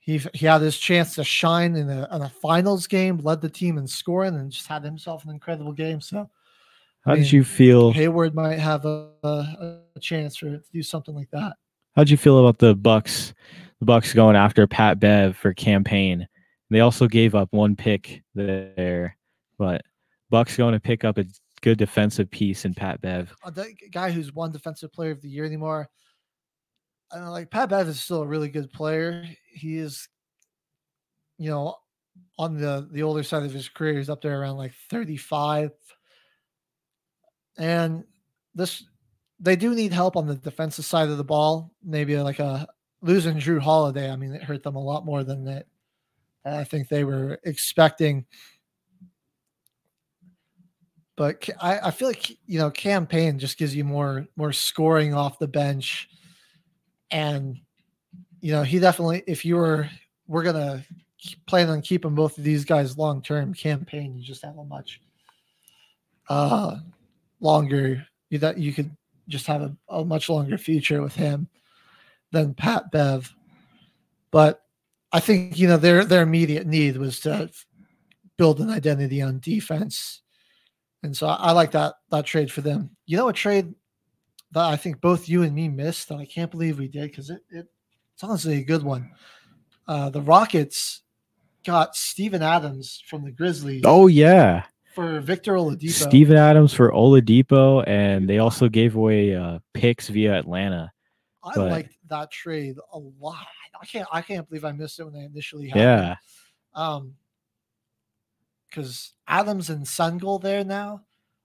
He 0.00 0.20
he 0.34 0.46
had 0.46 0.60
his 0.60 0.78
chance 0.78 1.14
to 1.14 1.24
shine 1.24 1.76
in 1.76 1.88
a, 1.88 2.08
in 2.12 2.22
a 2.22 2.28
finals 2.28 2.86
game, 2.86 3.18
led 3.18 3.40
the 3.40 3.48
team 3.48 3.78
in 3.78 3.86
scoring, 3.86 4.34
and 4.34 4.50
just 4.50 4.66
had 4.66 4.84
himself 4.84 5.24
an 5.24 5.30
incredible 5.30 5.72
game. 5.72 6.00
So, 6.00 6.28
How 7.04 7.12
I 7.12 7.16
did 7.16 7.32
you 7.32 7.42
feel? 7.42 7.92
Hayward 7.92 8.34
might 8.34 8.58
have 8.58 8.84
a, 8.84 9.10
a, 9.22 9.80
a 9.96 10.00
chance 10.00 10.36
for 10.36 10.50
to 10.50 10.62
do 10.72 10.82
something 10.82 11.14
like 11.14 11.30
that. 11.30 11.54
How'd 11.96 12.10
you 12.10 12.16
feel 12.16 12.38
about 12.38 12.58
the 12.58 12.74
Bucks? 12.74 13.32
The 13.78 13.86
Bucks 13.86 14.12
going 14.12 14.36
after 14.36 14.66
Pat 14.66 15.00
Bev 15.00 15.36
for 15.36 15.54
Cam 15.54 15.84
Payne. 15.84 16.28
They 16.70 16.80
also 16.80 17.06
gave 17.06 17.34
up 17.34 17.48
one 17.52 17.76
pick 17.76 18.22
there, 18.34 19.16
but 19.62 19.82
Bucks 20.28 20.56
going 20.56 20.74
to 20.74 20.80
pick 20.80 21.04
up 21.04 21.18
a 21.18 21.24
good 21.60 21.78
defensive 21.78 22.28
piece 22.28 22.64
in 22.64 22.74
Pat 22.74 23.00
Bev. 23.00 23.32
Uh, 23.44 23.52
guy 23.92 24.10
who's 24.10 24.32
won 24.32 24.50
Defensive 24.50 24.92
Player 24.92 25.12
of 25.12 25.22
the 25.22 25.28
Year 25.28 25.44
anymore. 25.44 25.88
I 27.12 27.20
know, 27.20 27.30
like 27.30 27.48
Pat 27.48 27.68
Bev 27.68 27.86
is 27.86 28.00
still 28.00 28.22
a 28.22 28.26
really 28.26 28.48
good 28.48 28.72
player. 28.72 29.24
He 29.52 29.76
is, 29.76 30.08
you 31.38 31.48
know, 31.48 31.76
on 32.40 32.56
the 32.56 32.88
the 32.90 33.04
older 33.04 33.22
side 33.22 33.44
of 33.44 33.52
his 33.52 33.68
career. 33.68 33.98
He's 33.98 34.10
up 34.10 34.20
there 34.20 34.40
around 34.40 34.56
like 34.56 34.72
thirty 34.90 35.16
five, 35.16 35.70
and 37.56 38.02
this 38.56 38.82
they 39.38 39.54
do 39.54 39.76
need 39.76 39.92
help 39.92 40.16
on 40.16 40.26
the 40.26 40.34
defensive 40.34 40.86
side 40.86 41.08
of 41.08 41.18
the 41.18 41.24
ball. 41.24 41.70
Maybe 41.84 42.16
like 42.16 42.40
a 42.40 42.66
losing 43.00 43.36
Jrue 43.36 43.60
Holiday. 43.60 44.10
I 44.10 44.16
mean, 44.16 44.32
it 44.32 44.42
hurt 44.42 44.64
them 44.64 44.74
a 44.74 44.82
lot 44.82 45.06
more 45.06 45.22
than 45.22 45.44
that. 45.44 45.66
I 46.44 46.64
think 46.64 46.88
they 46.88 47.04
were 47.04 47.38
expecting 47.44 48.26
but 51.22 51.48
I, 51.60 51.78
I 51.78 51.90
feel 51.92 52.08
like 52.08 52.30
you 52.30 52.58
know 52.58 52.68
Cam 52.68 53.06
Payne 53.06 53.38
just 53.38 53.56
gives 53.56 53.76
you 53.76 53.84
more 53.84 54.26
more 54.34 54.52
scoring 54.52 55.14
off 55.14 55.38
the 55.38 55.46
bench. 55.46 56.08
And 57.12 57.60
you 58.40 58.50
know 58.50 58.64
he 58.64 58.80
definitely 58.80 59.22
if 59.28 59.44
you 59.44 59.54
were 59.54 59.88
we're 60.26 60.42
gonna 60.42 60.84
plan 61.46 61.68
on 61.68 61.80
keeping 61.80 62.16
both 62.16 62.38
of 62.38 62.42
these 62.42 62.64
guys 62.64 62.98
long 62.98 63.22
term 63.22 63.54
Cam 63.54 63.84
Payne 63.84 64.16
you 64.16 64.24
just 64.24 64.44
have 64.44 64.58
a 64.58 64.64
much 64.64 65.00
uh 66.28 66.78
longer 67.38 68.04
you 68.30 68.38
that 68.38 68.58
you 68.58 68.72
could 68.72 68.90
just 69.28 69.46
have 69.46 69.62
a, 69.62 69.76
a 69.90 70.04
much 70.04 70.28
longer 70.28 70.58
future 70.58 71.02
with 71.02 71.14
him 71.14 71.46
than 72.32 72.52
pat 72.52 72.90
bev. 72.90 73.32
But 74.32 74.60
i 75.12 75.20
think 75.20 75.56
you 75.56 75.68
know 75.68 75.76
their 75.76 76.04
their 76.04 76.22
immediate 76.22 76.66
need 76.66 76.96
was 76.96 77.20
to 77.20 77.48
build 78.36 78.60
an 78.60 78.70
identity 78.70 79.22
on 79.22 79.38
defense 79.38 80.21
and 81.02 81.16
so 81.16 81.26
I, 81.26 81.34
I 81.34 81.52
like 81.52 81.70
that 81.72 81.94
that 82.10 82.26
trade 82.26 82.50
for 82.50 82.60
them. 82.60 82.90
You 83.06 83.16
know, 83.16 83.28
a 83.28 83.32
trade 83.32 83.74
that 84.52 84.64
I 84.64 84.76
think 84.76 85.00
both 85.00 85.28
you 85.28 85.42
and 85.42 85.54
me 85.54 85.68
missed 85.68 86.08
that 86.08 86.18
I 86.18 86.26
can't 86.26 86.50
believe 86.50 86.78
we 86.78 86.88
did 86.88 87.10
because 87.10 87.30
it, 87.30 87.40
it 87.50 87.66
it's 88.14 88.22
honestly 88.24 88.58
a 88.58 88.64
good 88.64 88.82
one. 88.82 89.10
Uh, 89.88 90.10
the 90.10 90.20
Rockets 90.20 91.02
got 91.64 91.96
Steven 91.96 92.42
Adams 92.42 93.02
from 93.08 93.24
the 93.24 93.30
Grizzlies 93.30 93.82
Oh 93.84 94.06
yeah, 94.08 94.64
for 94.94 95.20
Victor 95.20 95.54
Oladipo. 95.54 95.90
Steven 95.90 96.36
Adams 96.36 96.74
for 96.74 96.90
Oladipo, 96.92 97.82
and 97.86 98.28
they 98.28 98.38
also 98.38 98.68
gave 98.68 98.94
away 98.96 99.34
uh, 99.34 99.58
picks 99.74 100.08
via 100.08 100.34
Atlanta. 100.38 100.92
I 101.42 101.52
but- 101.54 101.70
liked 101.70 101.96
that 102.08 102.30
trade 102.30 102.76
a 102.92 102.98
lot. 102.98 103.46
I 103.80 103.86
can't 103.86 104.06
I 104.12 104.20
can't 104.22 104.46
believe 104.48 104.64
I 104.64 104.70
missed 104.72 105.00
it 105.00 105.04
when 105.04 105.14
they 105.14 105.24
initially 105.24 105.68
had 105.68 105.78
Yeah. 105.80 106.14
Um 106.74 107.14
because 108.72 109.12
Adams 109.28 109.70
and 109.70 109.84
Sengun 109.84 110.42
there 110.42 110.64
now. 110.64 111.02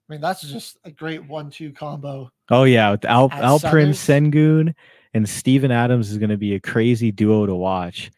I 0.09 0.13
mean, 0.13 0.21
that's 0.21 0.41
just 0.41 0.77
a 0.85 0.91
great 0.91 1.27
one-two 1.27 1.73
combo. 1.73 2.31
Oh 2.49 2.63
yeah, 2.63 2.91
with 2.91 3.03
Al 3.05 3.29
At 3.31 3.43
Alperen? 3.43 3.89
Sengun 3.89 4.73
and 5.13 5.27
Steven 5.27 5.71
Adams 5.71 6.09
is 6.09 6.17
going 6.17 6.29
to 6.29 6.37
be 6.37 6.55
a 6.55 6.59
crazy 6.59 7.11
duo 7.11 7.45
to 7.45 7.55
watch. 7.55 8.09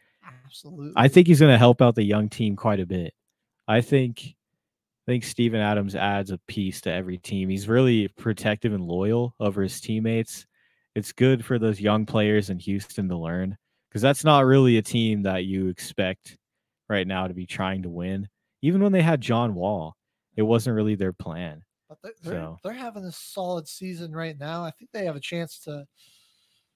Absolutely. 0.44 0.92
I 0.96 1.08
think 1.08 1.26
he's 1.26 1.40
going 1.40 1.52
to 1.52 1.58
help 1.58 1.82
out 1.82 1.96
the 1.96 2.04
young 2.04 2.28
team 2.28 2.54
quite 2.54 2.80
a 2.80 2.86
bit. 2.86 3.12
I 3.66 3.80
think 3.80 4.36
I 5.06 5.12
think 5.12 5.24
Steven 5.24 5.60
Adams 5.60 5.96
adds 5.96 6.30
a 6.30 6.38
piece 6.46 6.80
to 6.82 6.92
every 6.92 7.18
team. 7.18 7.48
He's 7.48 7.68
really 7.68 8.06
protective 8.08 8.72
and 8.72 8.86
loyal 8.86 9.34
over 9.40 9.62
his 9.62 9.80
teammates. 9.80 10.46
It's 10.94 11.12
good 11.12 11.44
for 11.44 11.58
those 11.58 11.80
young 11.80 12.06
players 12.06 12.50
in 12.50 12.58
Houston 12.60 13.08
to 13.08 13.16
learn 13.16 13.56
because 13.88 14.02
that's 14.02 14.24
not 14.24 14.44
really 14.44 14.76
a 14.76 14.82
team 14.82 15.22
that 15.22 15.44
you 15.44 15.68
expect 15.68 16.36
right 16.88 17.06
now 17.06 17.26
to 17.26 17.34
be 17.34 17.46
trying 17.46 17.82
to 17.82 17.88
win. 17.88 18.28
Even 18.62 18.82
when 18.82 18.92
they 18.92 19.02
had 19.02 19.20
John 19.20 19.54
Wall, 19.54 19.96
it 20.36 20.42
wasn't 20.42 20.76
really 20.76 20.94
their 20.94 21.12
plan. 21.12 21.62
But 21.88 21.98
they're, 22.02 22.12
they're, 22.22 22.34
So 22.34 22.58
they're 22.62 22.72
having 22.72 23.04
a 23.04 23.12
solid 23.12 23.66
season 23.66 24.12
right 24.12 24.38
now. 24.38 24.64
I 24.64 24.70
think 24.70 24.90
they 24.92 25.04
have 25.06 25.16
a 25.16 25.20
chance 25.20 25.58
to 25.60 25.86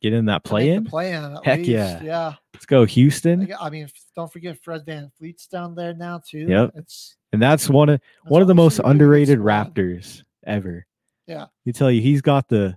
get 0.03 0.13
in 0.13 0.27
that 0.27 0.45
play 0.45 0.71
in. 0.71 0.85
play 0.85 1.13
in. 1.13 1.39
Heck 1.45 1.59
least. 1.59 1.71
yeah. 1.71 2.03
yeah. 2.03 2.33
Let's 2.53 2.67
go 2.67 2.85
Houston. 2.85 3.53
I 3.61 3.71
mean, 3.71 3.89
don't 4.15 4.33
forget 4.33 4.59
Fred 4.63 4.85
VanVleet's 4.87 5.47
down 5.47 5.75
there 5.75 5.95
now 5.95 6.21
too. 6.27 6.47
Yep. 6.49 6.73
It's 6.77 7.17
And 7.33 7.41
that's 7.41 7.71
one 7.71 7.89
of 7.89 8.01
one 8.27 8.43
of 8.43 8.49
the 8.49 8.55
most 8.55 8.81
underrated 8.85 9.39
Raptors 9.39 10.23
ever. 10.47 10.87
Yeah. 11.27 11.47
You 11.65 11.73
tell 11.73 11.91
you 11.91 12.03
he's 12.03 12.21
got 12.21 12.49
the 12.49 12.77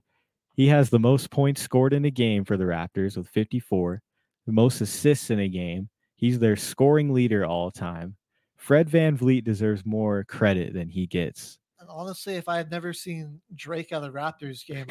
he 0.55 0.67
has 0.67 0.89
the 0.89 0.99
most 0.99 1.29
points 1.29 1.61
scored 1.61 1.93
in 1.93 2.05
a 2.05 2.11
game 2.11 2.45
for 2.45 2.57
the 2.57 2.63
Raptors 2.63 3.17
with 3.17 3.27
54, 3.27 4.01
the 4.45 4.51
most 4.51 4.81
assists 4.81 5.29
in 5.29 5.39
a 5.39 5.47
game. 5.47 5.89
He's 6.15 6.39
their 6.39 6.55
scoring 6.55 7.13
leader 7.13 7.45
all 7.45 7.69
time. 7.69 8.15
Fred 8.57 8.89
VanVleet 8.89 9.43
deserves 9.43 9.85
more 9.85 10.23
credit 10.25 10.73
than 10.73 10.89
he 10.89 11.07
gets. 11.07 11.59
And 11.79 11.87
honestly, 11.89 12.35
if 12.35 12.49
I 12.49 12.57
had 12.57 12.71
never 12.71 12.91
seen 12.91 13.39
Drake 13.55 13.91
at 13.93 14.01
the 14.01 14.11
Raptors 14.11 14.65
game, 14.65 14.85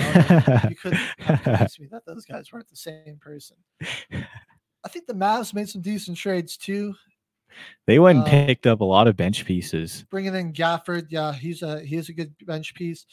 you 0.70 0.76
couldn't 0.82 1.00
have 1.18 1.70
me 1.78 1.88
that 1.90 2.06
those 2.06 2.24
guys 2.24 2.52
weren't 2.52 2.68
the 2.68 2.76
same 2.76 3.18
person. 3.20 3.56
I 4.12 4.88
think 4.88 5.06
the 5.06 5.14
Mavs 5.14 5.52
made 5.52 5.68
some 5.68 5.82
decent 5.82 6.16
trades 6.16 6.56
too. 6.56 6.94
They 7.86 7.98
went 7.98 8.18
and 8.18 8.26
Uh, 8.28 8.30
picked 8.30 8.66
up 8.66 8.80
a 8.80 8.84
lot 8.84 9.08
of 9.08 9.16
bench 9.16 9.44
pieces. 9.44 10.04
Bringing 10.10 10.34
in 10.34 10.52
Gafford, 10.52 11.06
yeah, 11.10 11.32
he's 11.32 11.62
a 11.62 11.80
he's 11.80 12.08
a 12.08 12.12
good 12.12 12.34
bench 12.46 12.74
piece. 12.74 13.04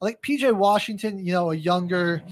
I 0.00 0.06
think 0.06 0.22
PJ 0.22 0.52
Washington, 0.54 1.18
you 1.18 1.32
know, 1.32 1.50
a 1.50 1.54
younger 1.56 2.22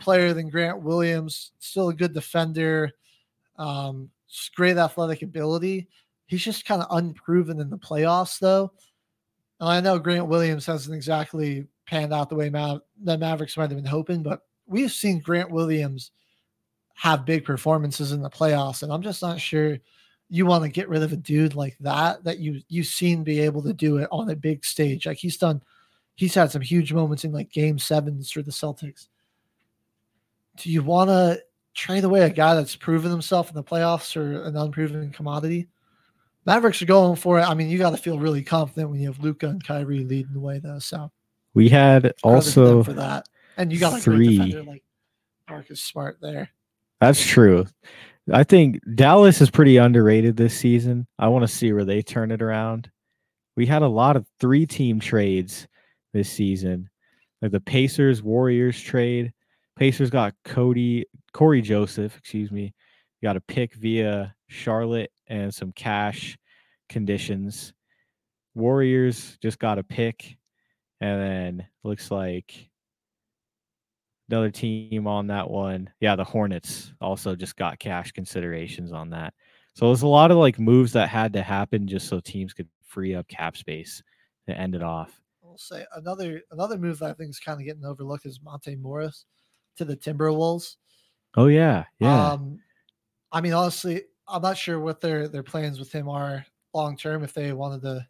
player 0.00 0.32
than 0.32 0.48
Grant 0.48 0.82
Williams, 0.82 1.52
still 1.58 1.90
a 1.90 1.94
good 1.94 2.14
defender, 2.14 2.90
um, 3.58 4.10
great 4.56 4.76
athletic 4.76 5.22
ability. 5.22 5.88
He's 6.30 6.44
just 6.44 6.64
kind 6.64 6.80
of 6.80 6.96
unproven 6.96 7.58
in 7.58 7.70
the 7.70 7.76
playoffs, 7.76 8.38
though. 8.38 8.70
And 9.58 9.68
I 9.68 9.80
know 9.80 9.98
Grant 9.98 10.28
Williams 10.28 10.64
hasn't 10.64 10.94
exactly 10.94 11.66
panned 11.86 12.14
out 12.14 12.28
the 12.28 12.36
way 12.36 12.48
Ma- 12.48 12.78
the 13.02 13.18
Mavericks 13.18 13.56
might 13.56 13.68
have 13.68 13.76
been 13.76 13.84
hoping, 13.84 14.22
but 14.22 14.42
we've 14.64 14.92
seen 14.92 15.18
Grant 15.18 15.50
Williams 15.50 16.12
have 16.94 17.24
big 17.26 17.44
performances 17.44 18.12
in 18.12 18.22
the 18.22 18.30
playoffs, 18.30 18.84
and 18.84 18.92
I'm 18.92 19.02
just 19.02 19.22
not 19.22 19.40
sure 19.40 19.78
you 20.28 20.46
want 20.46 20.62
to 20.62 20.70
get 20.70 20.88
rid 20.88 21.02
of 21.02 21.12
a 21.12 21.16
dude 21.16 21.56
like 21.56 21.76
that 21.80 22.22
that 22.22 22.38
you 22.38 22.60
you've 22.68 22.86
seen 22.86 23.24
be 23.24 23.40
able 23.40 23.62
to 23.64 23.72
do 23.72 23.96
it 23.96 24.08
on 24.12 24.30
a 24.30 24.36
big 24.36 24.64
stage. 24.64 25.06
Like 25.06 25.18
he's 25.18 25.36
done, 25.36 25.60
he's 26.14 26.34
had 26.34 26.52
some 26.52 26.62
huge 26.62 26.92
moments 26.92 27.24
in 27.24 27.32
like 27.32 27.50
game 27.50 27.80
sevens 27.80 28.30
for 28.30 28.42
the 28.42 28.52
Celtics. 28.52 29.08
Do 30.58 30.70
you 30.70 30.84
want 30.84 31.10
to 31.10 31.42
trade 31.74 32.04
away 32.04 32.20
a 32.20 32.30
guy 32.30 32.54
that's 32.54 32.76
proven 32.76 33.10
himself 33.10 33.48
in 33.48 33.56
the 33.56 33.64
playoffs 33.64 34.16
or 34.16 34.44
an 34.44 34.56
unproven 34.56 35.10
commodity? 35.10 35.66
Mavericks 36.46 36.80
are 36.82 36.86
going 36.86 37.16
for 37.16 37.38
it. 37.38 37.42
I 37.42 37.54
mean, 37.54 37.68
you 37.68 37.78
got 37.78 37.90
to 37.90 37.96
feel 37.96 38.18
really 38.18 38.42
confident 38.42 38.90
when 38.90 39.00
you 39.00 39.06
have 39.08 39.20
Luka 39.20 39.48
and 39.48 39.64
Kyrie 39.64 40.04
leading 40.04 40.32
the 40.32 40.40
way, 40.40 40.58
though. 40.58 40.78
So 40.78 41.10
We 41.54 41.68
had 41.68 42.02
credit 42.02 42.16
to 42.18 42.22
them 42.26 42.34
also 42.34 42.82
for 42.82 42.92
that, 42.94 43.26
and 43.56 43.72
you 43.72 43.78
got 43.78 43.98
a 43.98 44.00
three. 44.00 44.38
defender 44.38 44.62
like 44.62 44.82
Marcus 45.48 45.82
Smart 45.82 46.18
there. 46.20 46.50
That's 47.00 47.24
true. 47.24 47.66
I 48.32 48.44
think 48.44 48.80
Dallas 48.94 49.40
is 49.40 49.50
pretty 49.50 49.76
underrated 49.78 50.36
this 50.36 50.56
season. 50.56 51.06
I 51.18 51.28
want 51.28 51.42
to 51.42 51.48
see 51.48 51.72
where 51.72 51.84
they 51.84 52.02
turn 52.02 52.30
it 52.30 52.42
around. 52.42 52.90
We 53.56 53.66
had 53.66 53.82
a 53.82 53.88
lot 53.88 54.16
of 54.16 54.26
three 54.38 54.66
team 54.66 55.00
trades 55.00 55.66
this 56.12 56.30
season, 56.30 56.88
like 57.42 57.52
the 57.52 57.60
Pacers 57.60 58.22
Warriors 58.22 58.80
trade. 58.80 59.32
Pacers 59.76 60.10
got 60.10 60.34
Cody 60.44 61.06
Cory 61.32 61.62
Joseph, 61.62 62.16
excuse 62.16 62.50
me, 62.52 62.74
got 63.22 63.36
a 63.36 63.40
pick 63.40 63.74
via 63.74 64.34
Charlotte 64.48 65.10
and 65.30 65.54
some 65.54 65.72
cash 65.72 66.36
conditions. 66.90 67.72
Warriors 68.54 69.38
just 69.40 69.58
got 69.58 69.78
a 69.78 69.82
pick, 69.82 70.36
and 71.00 71.20
then 71.22 71.66
looks 71.82 72.10
like 72.10 72.68
another 74.28 74.50
team 74.50 75.06
on 75.06 75.28
that 75.28 75.48
one. 75.48 75.88
Yeah, 76.00 76.16
the 76.16 76.24
Hornets 76.24 76.92
also 77.00 77.34
just 77.34 77.56
got 77.56 77.78
cash 77.78 78.12
considerations 78.12 78.92
on 78.92 79.10
that. 79.10 79.32
So 79.74 79.86
there's 79.86 80.02
a 80.02 80.08
lot 80.08 80.30
of 80.30 80.36
like 80.36 80.58
moves 80.58 80.92
that 80.92 81.08
had 81.08 81.32
to 81.34 81.42
happen 81.42 81.86
just 81.86 82.08
so 82.08 82.20
teams 82.20 82.52
could 82.52 82.68
free 82.84 83.14
up 83.14 83.28
cap 83.28 83.56
space 83.56 84.02
to 84.48 84.58
end 84.58 84.74
it 84.74 84.82
off. 84.82 85.20
I'll 85.44 85.56
say 85.56 85.84
another 85.94 86.42
another 86.50 86.76
move 86.76 86.98
that 86.98 87.10
I 87.10 87.14
think 87.14 87.30
is 87.30 87.40
kind 87.40 87.60
of 87.60 87.66
getting 87.66 87.84
overlooked 87.84 88.26
is 88.26 88.40
Monte 88.42 88.76
Morris 88.76 89.26
to 89.76 89.84
the 89.84 89.96
Timberwolves. 89.96 90.76
Oh 91.36 91.46
yeah, 91.46 91.84
yeah. 92.00 92.32
Um, 92.32 92.58
I 93.32 93.40
mean, 93.40 93.52
honestly, 93.52 94.02
I'm 94.30 94.42
not 94.42 94.58
sure 94.58 94.80
what 94.80 95.00
their 95.00 95.28
their 95.28 95.42
plans 95.42 95.78
with 95.78 95.92
him 95.92 96.08
are 96.08 96.44
long 96.72 96.96
term. 96.96 97.22
If 97.22 97.34
they 97.34 97.52
wanted 97.52 97.82
to 97.82 98.06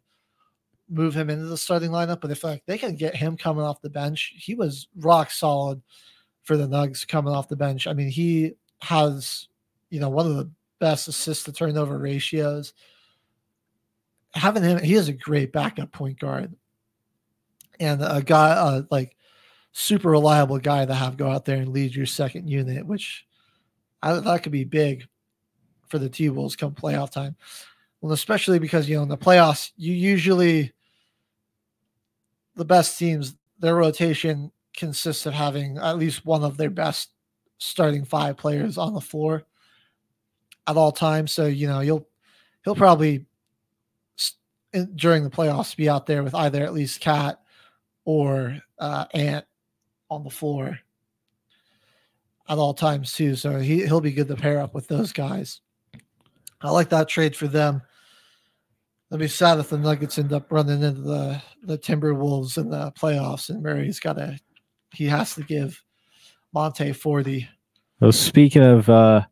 move 0.89 1.15
him 1.15 1.29
into 1.29 1.45
the 1.45 1.57
starting 1.57 1.91
lineup, 1.91 2.21
but 2.21 2.31
if 2.31 2.43
like 2.43 2.63
they 2.65 2.77
can 2.77 2.95
get 2.95 3.15
him 3.15 3.37
coming 3.37 3.63
off 3.63 3.81
the 3.81 3.89
bench, 3.89 4.33
he 4.37 4.55
was 4.55 4.87
rock 4.97 5.31
solid 5.31 5.81
for 6.43 6.57
the 6.57 6.67
Nugs 6.67 7.07
coming 7.07 7.33
off 7.33 7.49
the 7.49 7.55
bench. 7.55 7.87
I 7.87 7.93
mean, 7.93 8.09
he 8.09 8.53
has 8.81 9.47
you 9.89 9.99
know 9.99 10.09
one 10.09 10.27
of 10.27 10.35
the 10.35 10.49
best 10.79 11.07
assist 11.07 11.45
to 11.45 11.53
turnover 11.53 11.97
ratios. 11.97 12.73
Having 14.33 14.63
him, 14.63 14.83
he 14.83 14.95
is 14.95 15.09
a 15.09 15.13
great 15.13 15.51
backup 15.51 15.91
point 15.91 16.19
guard 16.19 16.55
and 17.81 18.01
a 18.03 18.21
guy 18.21 18.51
uh, 18.51 18.83
like 18.91 19.17
super 19.73 20.09
reliable 20.09 20.59
guy 20.59 20.85
to 20.85 20.93
have 20.93 21.17
go 21.17 21.29
out 21.29 21.45
there 21.45 21.57
and 21.57 21.69
lead 21.73 21.95
your 21.95 22.05
second 22.05 22.47
unit, 22.47 22.85
which 22.85 23.25
I, 24.01 24.13
that 24.13 24.43
could 24.43 24.51
be 24.51 24.63
big 24.63 25.07
for 25.91 25.99
the 25.99 26.09
T 26.09 26.29
Wolves 26.29 26.55
come 26.55 26.71
playoff 26.73 27.11
time. 27.11 27.35
Well, 27.99 28.13
especially 28.13 28.57
because 28.57 28.89
you 28.89 28.95
know 28.95 29.03
in 29.03 29.09
the 29.09 29.17
playoffs, 29.17 29.71
you 29.77 29.93
usually 29.93 30.71
the 32.55 32.65
best 32.65 32.97
teams 32.97 33.35
their 33.59 33.75
rotation 33.75 34.51
consists 34.75 35.25
of 35.25 35.33
having 35.33 35.77
at 35.77 35.97
least 35.97 36.25
one 36.25 36.43
of 36.43 36.57
their 36.57 36.69
best 36.69 37.09
starting 37.59 38.03
five 38.03 38.37
players 38.37 38.77
on 38.77 38.93
the 38.93 39.01
floor 39.01 39.43
at 40.67 40.77
all 40.77 40.91
times. 40.91 41.31
So 41.31 41.45
you 41.45 41.67
know 41.67 41.81
you'll 41.81 42.07
he'll 42.63 42.75
probably 42.75 43.25
during 44.95 45.23
the 45.23 45.29
playoffs 45.29 45.75
be 45.75 45.89
out 45.89 46.05
there 46.05 46.23
with 46.23 46.33
either 46.33 46.63
at 46.63 46.73
least 46.73 47.01
Cat 47.01 47.41
or 48.05 48.57
uh, 48.79 49.05
Ant 49.13 49.45
on 50.09 50.23
the 50.23 50.29
floor 50.29 50.79
at 52.49 52.57
all 52.57 52.73
times 52.73 53.13
too. 53.13 53.35
So 53.35 53.59
he 53.59 53.85
he'll 53.85 54.01
be 54.01 54.11
good 54.11 54.27
to 54.29 54.35
pair 54.35 54.59
up 54.59 54.73
with 54.73 54.87
those 54.87 55.11
guys. 55.11 55.61
I 56.63 56.69
like 56.69 56.89
that 56.89 57.09
trade 57.09 57.35
for 57.35 57.47
them. 57.47 57.81
I'd 59.11 59.19
be 59.19 59.27
sad 59.27 59.59
if 59.59 59.69
the 59.69 59.77
Nuggets 59.77 60.17
end 60.17 60.31
up 60.31 60.51
running 60.51 60.81
into 60.81 61.01
the 61.01 61.41
the 61.63 61.77
Timberwolves 61.77 62.57
in 62.57 62.69
the 62.69 62.91
playoffs, 62.93 63.49
and 63.49 63.61
Murray's 63.61 63.99
got 63.99 64.13
to 64.13 64.39
he 64.93 65.05
has 65.05 65.35
to 65.35 65.43
give 65.43 65.83
Monte 66.53 66.93
forty. 66.93 67.49
So 67.99 68.11
speaking 68.11 68.63
of 68.63 68.89
uh 68.89 69.23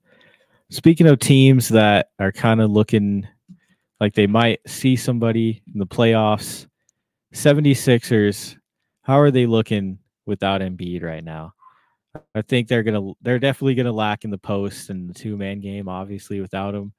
speaking 0.69 1.07
of 1.07 1.19
teams 1.19 1.69
that 1.69 2.09
are 2.19 2.31
kind 2.31 2.61
of 2.61 2.71
looking 2.71 3.27
like 3.99 4.13
they 4.13 4.27
might 4.27 4.59
see 4.67 4.95
somebody 4.95 5.61
in 5.73 5.79
the 5.79 5.87
playoffs, 5.87 6.67
76ers, 7.33 8.55
how 9.01 9.19
are 9.19 9.31
they 9.31 9.45
looking 9.45 9.99
without 10.25 10.61
Embiid 10.61 11.03
right 11.03 11.23
now? 11.23 11.53
I 12.33 12.41
think 12.41 12.67
they're 12.67 12.83
gonna 12.83 13.13
they're 13.21 13.39
definitely 13.39 13.75
gonna 13.75 13.91
lack 13.91 14.23
in 14.23 14.31
the 14.31 14.37
post 14.37 14.89
and 14.89 15.09
the 15.09 15.13
two 15.13 15.37
man 15.37 15.59
game, 15.59 15.87
obviously, 15.87 16.41
without 16.41 16.75
him. 16.75 16.93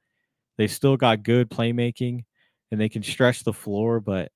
They 0.60 0.66
still 0.66 0.98
got 0.98 1.22
good 1.22 1.48
playmaking 1.48 2.26
and 2.70 2.78
they 2.78 2.90
can 2.90 3.02
stretch 3.02 3.44
the 3.44 3.52
floor, 3.54 3.98
but 3.98 4.30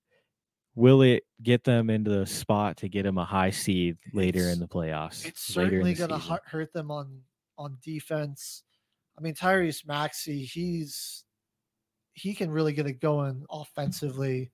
will 0.74 1.02
it 1.02 1.24
get 1.42 1.64
them 1.64 1.90
into 1.90 2.10
the 2.10 2.24
spot 2.24 2.78
to 2.78 2.88
get 2.88 3.02
them 3.02 3.18
a 3.18 3.26
high 3.26 3.50
seed 3.50 3.98
later 4.14 4.48
in 4.48 4.58
the 4.58 4.66
playoffs? 4.66 5.26
It's 5.26 5.42
certainly 5.42 5.92
going 5.92 6.08
to 6.08 6.40
hurt 6.46 6.72
them 6.72 6.90
on 6.90 7.20
on 7.58 7.76
defense. 7.82 8.62
I 9.18 9.20
mean, 9.20 9.34
Tyrese 9.34 9.86
Maxey, 9.86 10.46
he's 10.46 11.26
he 12.14 12.32
can 12.32 12.50
really 12.50 12.72
get 12.72 12.86
it 12.86 13.02
going 13.02 13.44
offensively, 13.50 14.50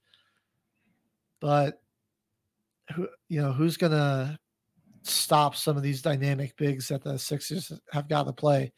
but 1.40 1.80
who 2.96 3.06
you 3.28 3.40
know 3.42 3.52
who's 3.52 3.76
going 3.76 3.92
to 3.92 4.36
stop 5.02 5.54
some 5.54 5.76
of 5.76 5.84
these 5.84 6.02
dynamic 6.02 6.56
bigs 6.56 6.88
that 6.88 7.04
the 7.04 7.16
Sixers 7.16 7.70
have 7.92 8.08
got 8.08 8.24
to 8.24 8.32
play? 8.32 8.72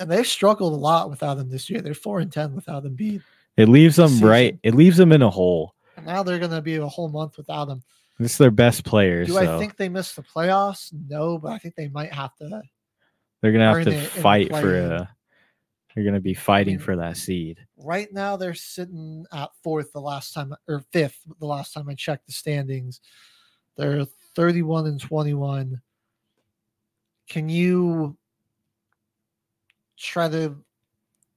And 0.00 0.10
they've 0.10 0.26
struggled 0.26 0.72
a 0.72 0.76
lot 0.76 1.10
without 1.10 1.38
him 1.38 1.48
this 1.48 1.70
year. 1.70 1.80
They're 1.80 1.94
four 1.94 2.18
and 2.20 2.32
ten 2.32 2.54
without 2.54 2.84
Embiid, 2.84 3.22
It 3.56 3.68
leaves 3.68 3.96
them 3.96 4.08
season. 4.08 4.26
right. 4.28 4.58
It 4.64 4.74
leaves 4.74 4.96
them 4.96 5.12
in 5.12 5.22
a 5.22 5.30
hole. 5.30 5.74
and 5.96 6.06
now 6.06 6.22
they're 6.22 6.38
going 6.38 6.50
to 6.50 6.62
be 6.62 6.76
a 6.76 6.86
whole 6.86 7.08
month 7.08 7.36
without 7.36 7.68
him. 7.68 7.82
This 8.18 8.32
is 8.32 8.38
their 8.38 8.50
best 8.50 8.84
player, 8.84 9.24
Do 9.24 9.32
so 9.32 9.56
I 9.56 9.58
think 9.58 9.76
they 9.76 9.88
missed 9.88 10.16
the 10.16 10.22
playoffs? 10.22 10.92
No, 11.08 11.38
but 11.38 11.52
I 11.52 11.58
think 11.58 11.74
they 11.74 11.88
might 11.88 12.12
have 12.12 12.34
to. 12.36 12.62
they're 13.40 13.52
gonna 13.52 13.74
have 13.74 13.84
to 13.84 13.90
the 13.90 14.00
fight 14.02 14.50
for 14.50 14.76
a. 14.78 15.08
They're 15.94 16.04
gonna 16.04 16.20
be 16.20 16.34
fighting 16.34 16.78
for 16.78 16.96
that 16.96 17.16
seed. 17.16 17.58
right 17.78 18.12
now 18.12 18.36
they're 18.36 18.52
sitting 18.54 19.24
at 19.32 19.48
fourth 19.62 19.92
the 19.92 20.02
last 20.02 20.34
time 20.34 20.54
or 20.68 20.84
fifth 20.92 21.18
the 21.38 21.46
last 21.46 21.72
time 21.72 21.88
I 21.88 21.94
checked 21.94 22.26
the 22.26 22.32
standings. 22.32 23.00
They're 23.78 24.04
31 24.36 24.86
and 24.86 25.00
21. 25.00 25.80
Can 27.28 27.48
you 27.48 28.18
try 30.00 30.28
to, 30.28 30.56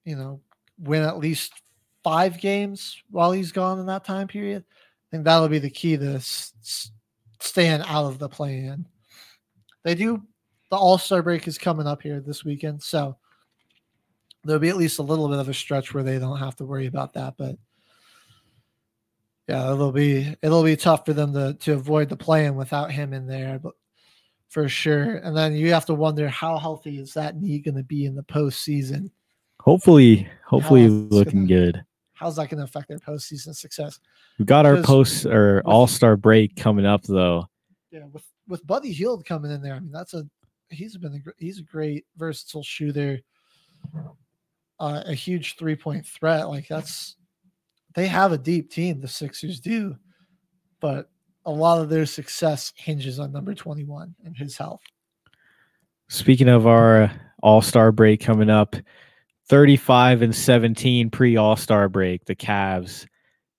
you 0.04 0.16
know, 0.16 0.40
win 0.78 1.02
at 1.02 1.18
least 1.18 1.52
five 2.02 2.40
games 2.40 3.02
while 3.10 3.32
he's 3.32 3.52
gone 3.52 3.78
in 3.78 3.86
that 3.86 4.04
time 4.04 4.28
period? 4.28 4.64
I 4.68 5.06
think 5.10 5.24
that'll 5.24 5.48
be 5.48 5.58
the 5.58 5.70
key 5.70 5.96
to 5.96 6.14
s- 6.14 6.90
staying 7.40 7.82
out 7.82 8.06
of 8.06 8.18
the 8.18 8.28
play 8.28 8.58
in. 8.58 8.86
They 9.84 9.94
do, 9.94 10.22
the 10.70 10.76
All 10.76 10.98
Star 10.98 11.22
break 11.22 11.46
is 11.46 11.58
coming 11.58 11.86
up 11.86 12.02
here 12.02 12.20
this 12.20 12.44
weekend. 12.44 12.82
So 12.82 13.16
there'll 14.44 14.60
be 14.60 14.70
at 14.70 14.76
least 14.76 14.98
a 14.98 15.02
little 15.02 15.28
bit 15.28 15.38
of 15.38 15.48
a 15.48 15.54
stretch 15.54 15.94
where 15.94 16.02
they 16.02 16.18
don't 16.18 16.38
have 16.38 16.56
to 16.56 16.64
worry 16.64 16.86
about 16.86 17.14
that. 17.14 17.34
But 17.36 17.56
Yeah, 19.48 19.72
it'll 19.72 19.92
be 19.92 20.34
it'll 20.42 20.64
be 20.64 20.76
tough 20.76 21.04
for 21.04 21.12
them 21.12 21.32
to 21.34 21.54
to 21.54 21.72
avoid 21.74 22.08
the 22.08 22.16
playing 22.16 22.56
without 22.56 22.90
him 22.90 23.12
in 23.12 23.26
there, 23.26 23.58
but 23.58 23.74
for 24.48 24.68
sure. 24.68 25.16
And 25.16 25.36
then 25.36 25.54
you 25.54 25.72
have 25.72 25.86
to 25.86 25.94
wonder 25.94 26.28
how 26.28 26.58
healthy 26.58 26.98
is 26.98 27.14
that 27.14 27.40
knee 27.40 27.58
going 27.58 27.76
to 27.76 27.82
be 27.82 28.06
in 28.06 28.14
the 28.14 28.22
postseason? 28.22 29.10
Hopefully, 29.60 30.28
hopefully 30.44 30.88
looking 30.88 31.46
good. 31.46 31.82
How's 32.12 32.36
that 32.36 32.48
going 32.48 32.58
to 32.58 32.64
affect 32.64 32.88
their 32.88 32.98
postseason 32.98 33.54
success? 33.54 33.98
We've 34.38 34.46
got 34.46 34.66
our 34.66 34.82
post 34.82 35.26
or 35.26 35.62
all 35.64 35.86
star 35.86 36.16
break 36.16 36.56
coming 36.56 36.86
up 36.86 37.02
though. 37.02 37.48
Yeah, 37.90 38.04
with 38.12 38.24
with 38.46 38.66
Buddy 38.66 38.92
Hield 38.92 39.24
coming 39.24 39.50
in 39.50 39.62
there, 39.62 39.74
I 39.74 39.80
mean 39.80 39.92
that's 39.92 40.14
a 40.14 40.24
he's 40.68 40.96
been 40.96 41.14
a 41.14 41.32
he's 41.38 41.58
a 41.58 41.62
great 41.62 42.04
versatile 42.16 42.62
shooter, 42.62 43.20
uh, 44.78 45.02
a 45.06 45.14
huge 45.14 45.56
three 45.56 45.76
point 45.76 46.06
threat. 46.06 46.48
Like 46.48 46.68
that's 46.68 47.16
they 47.94 48.06
have 48.06 48.32
a 48.32 48.38
deep 48.38 48.70
team. 48.70 49.00
The 49.00 49.08
Sixers 49.08 49.60
do, 49.60 49.96
but 50.80 51.10
a 51.46 51.50
lot 51.50 51.80
of 51.80 51.88
their 51.88 52.06
success 52.06 52.72
hinges 52.76 53.18
on 53.18 53.32
number 53.32 53.54
twenty 53.54 53.84
one 53.84 54.14
and 54.24 54.36
his 54.36 54.56
health. 54.56 54.80
Speaking 56.08 56.48
of 56.48 56.66
our 56.66 57.02
uh, 57.04 57.12
All 57.42 57.62
Star 57.62 57.92
break 57.92 58.20
coming 58.20 58.50
up, 58.50 58.76
35 59.48 60.22
and 60.22 60.34
17 60.34 61.10
pre 61.10 61.36
All 61.36 61.56
Star 61.56 61.88
break, 61.88 62.24
the 62.24 62.36
Cavs 62.36 63.06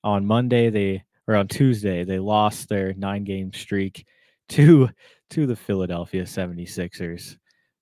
on 0.03 0.25
Monday, 0.25 0.69
they 0.69 1.03
or 1.27 1.35
on 1.35 1.47
Tuesday, 1.47 2.03
they 2.03 2.19
lost 2.19 2.69
their 2.69 2.93
nine 2.93 3.23
game 3.23 3.51
streak 3.53 4.05
to 4.49 4.89
to 5.31 5.45
the 5.47 5.55
Philadelphia 5.55 6.23
76ers. 6.23 7.37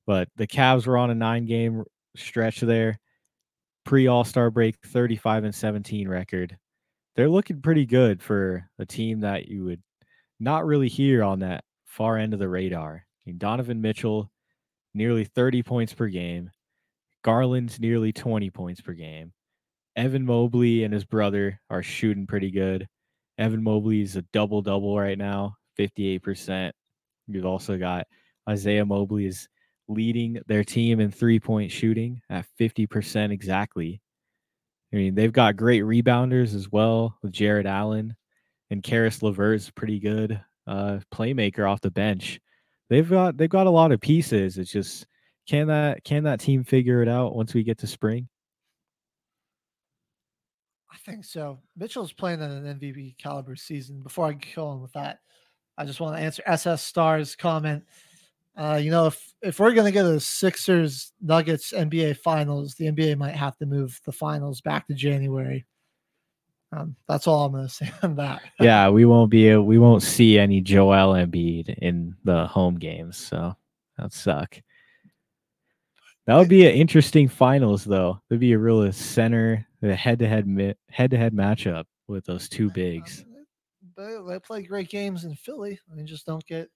But 0.06 0.30
the 0.38 0.48
Cavs 0.48 0.88
were 0.88 0.98
on 0.98 1.12
a 1.12 1.16
nine 1.16 1.46
game 1.46 1.84
stretch 2.16 2.62
there. 2.62 3.00
Pre 3.86 4.08
All 4.08 4.24
Star 4.24 4.50
break, 4.50 4.76
35 4.86 5.44
and 5.46 5.56
17 5.56 6.08
record. 6.08 6.58
They're 7.16 7.30
looking 7.30 7.62
pretty 7.62 7.86
good 7.86 8.24
for 8.24 8.68
a 8.80 8.86
team 8.86 9.20
that 9.20 9.48
you 9.48 9.66
would 9.66 9.82
not 10.44 10.66
really 10.66 10.90
here 10.90 11.24
on 11.24 11.40
that 11.40 11.64
far 11.86 12.18
end 12.18 12.34
of 12.34 12.40
the 12.40 12.50
radar. 12.50 13.06
Donovan 13.38 13.82
Mitchell, 13.82 14.30
nearly 14.94 15.24
30 15.24 15.64
points 15.64 15.94
per 15.94 16.08
game. 16.08 16.52
Garland's 17.24 17.80
nearly 17.80 18.12
20 18.12 18.50
points 18.50 18.82
per 18.82 18.94
game. 18.94 19.32
Evan 19.96 20.26
Mobley 20.26 20.84
and 20.84 20.94
his 20.94 21.06
brother 21.06 21.60
are 21.70 21.84
shooting 21.84 22.28
pretty 22.28 22.52
good. 22.52 22.88
Evan 23.38 23.64
Mobley's 23.64 24.16
a 24.16 24.24
double 24.34 24.62
double 24.62 24.98
right 25.00 25.18
now, 25.18 25.56
58%. 25.80 26.72
You've 27.28 27.46
also 27.46 27.78
got 27.78 28.08
Isaiah 28.50 28.86
Mobley 28.86 29.26
is 29.26 29.48
leading 29.88 30.40
their 30.48 30.64
team 30.64 31.00
in 31.00 31.12
three 31.12 31.40
point 31.40 31.72
shooting 31.72 32.22
at 32.30 32.46
50% 32.60 33.32
exactly. 33.32 34.02
I 34.92 34.98
mean, 34.98 35.16
they've 35.16 35.32
got 35.32 35.56
great 35.56 35.84
rebounders 35.84 36.54
as 36.54 36.72
well 36.72 37.18
with 37.22 37.32
Jarrett 37.32 37.66
Allen 37.66 38.16
and 38.70 38.84
Caris 38.84 39.22
LeVert's 39.22 39.70
pretty 39.72 40.00
good 40.00 40.42
uh, 40.68 41.00
playmaker 41.14 41.70
off 41.70 41.82
the 41.82 41.92
bench. 41.92 42.40
They've 42.90 43.10
got 43.10 43.38
they've 43.38 43.50
got 43.50 43.68
a 43.68 43.72
lot 43.72 43.92
of 43.92 44.02
pieces. 44.02 44.58
It's 44.58 44.72
just 44.72 45.08
can 45.48 45.68
that 45.68 46.04
can 46.04 46.24
that 46.24 46.40
team 46.40 46.64
figure 46.64 47.02
it 47.02 47.08
out 47.08 47.36
once 47.36 47.54
we 47.54 47.64
get 47.64 47.78
to 47.80 47.88
spring? 47.88 48.28
I 50.92 50.98
think 50.98 51.26
so. 51.26 51.60
Mitchell's 51.76 52.14
playing 52.14 52.42
in 52.42 52.52
an 52.52 52.80
MVP 52.80 53.18
caliber 53.18 53.56
season. 53.56 54.02
Before 54.02 54.28
I 54.28 54.38
go 54.56 54.68
on 54.68 54.82
with 54.82 54.94
that, 54.94 55.20
I 55.78 55.86
just 55.86 56.00
want 56.00 56.16
to 56.16 56.22
answer 56.22 56.44
SS 56.46 56.84
Stars 56.84 57.36
comment. 57.36 57.84
Uh, 58.56 58.80
you 58.82 58.92
know, 58.92 59.08
if 59.08 59.34
if 59.42 59.60
we're 59.60 59.74
gonna 59.74 59.92
get 59.92 60.06
a 60.06 60.20
Sixers 60.20 61.12
Nuggets 61.20 61.74
NBA 61.74 62.18
Finals, 62.18 62.76
the 62.76 62.86
NBA 62.86 63.18
might 63.18 63.36
have 63.36 63.58
to 63.58 63.66
move 63.66 64.00
the 64.06 64.12
finals 64.12 64.62
back 64.62 64.88
to 64.88 64.94
January. 64.94 65.66
Um, 66.76 66.96
that's 67.08 67.28
all 67.28 67.46
I'm 67.46 67.52
gonna 67.52 67.70
say 67.70 67.92
on 68.04 68.16
that. 68.16 68.42
yeah, 68.60 68.90
we 68.90 69.06
won't 69.06 69.30
be 69.30 69.56
we 69.56 69.78
won't 69.78 70.04
see 70.04 70.40
any 70.40 70.62
Joel 70.62 71.14
Embiid 71.14 71.78
in 71.78 72.16
the 72.24 72.48
home 72.48 72.80
games, 72.80 73.18
so 73.18 73.56
that'd 73.98 74.14
suck. 74.14 74.60
That 76.26 76.38
would 76.38 76.50
be 76.50 76.66
an 76.66 76.74
interesting 76.74 77.28
finals, 77.28 77.84
though. 77.84 78.22
It'd 78.30 78.40
be 78.40 78.54
a 78.54 78.58
real 78.58 78.90
center, 78.94 79.68
the 79.82 79.94
head-to-head 79.94 80.76
head-to-head 80.90 81.34
matchup 81.34 81.84
with 82.08 82.26
those 82.26 82.48
two 82.48 82.70
bigs. 82.70 83.26
They, 83.98 84.16
they 84.28 84.40
play 84.40 84.64
great 84.64 84.90
games 84.90 85.26
in 85.26 85.36
Philly. 85.36 85.80
I 85.92 85.96
mean, 85.96 86.08
just 86.08 86.26
don't 86.26 86.46
get 86.46 86.70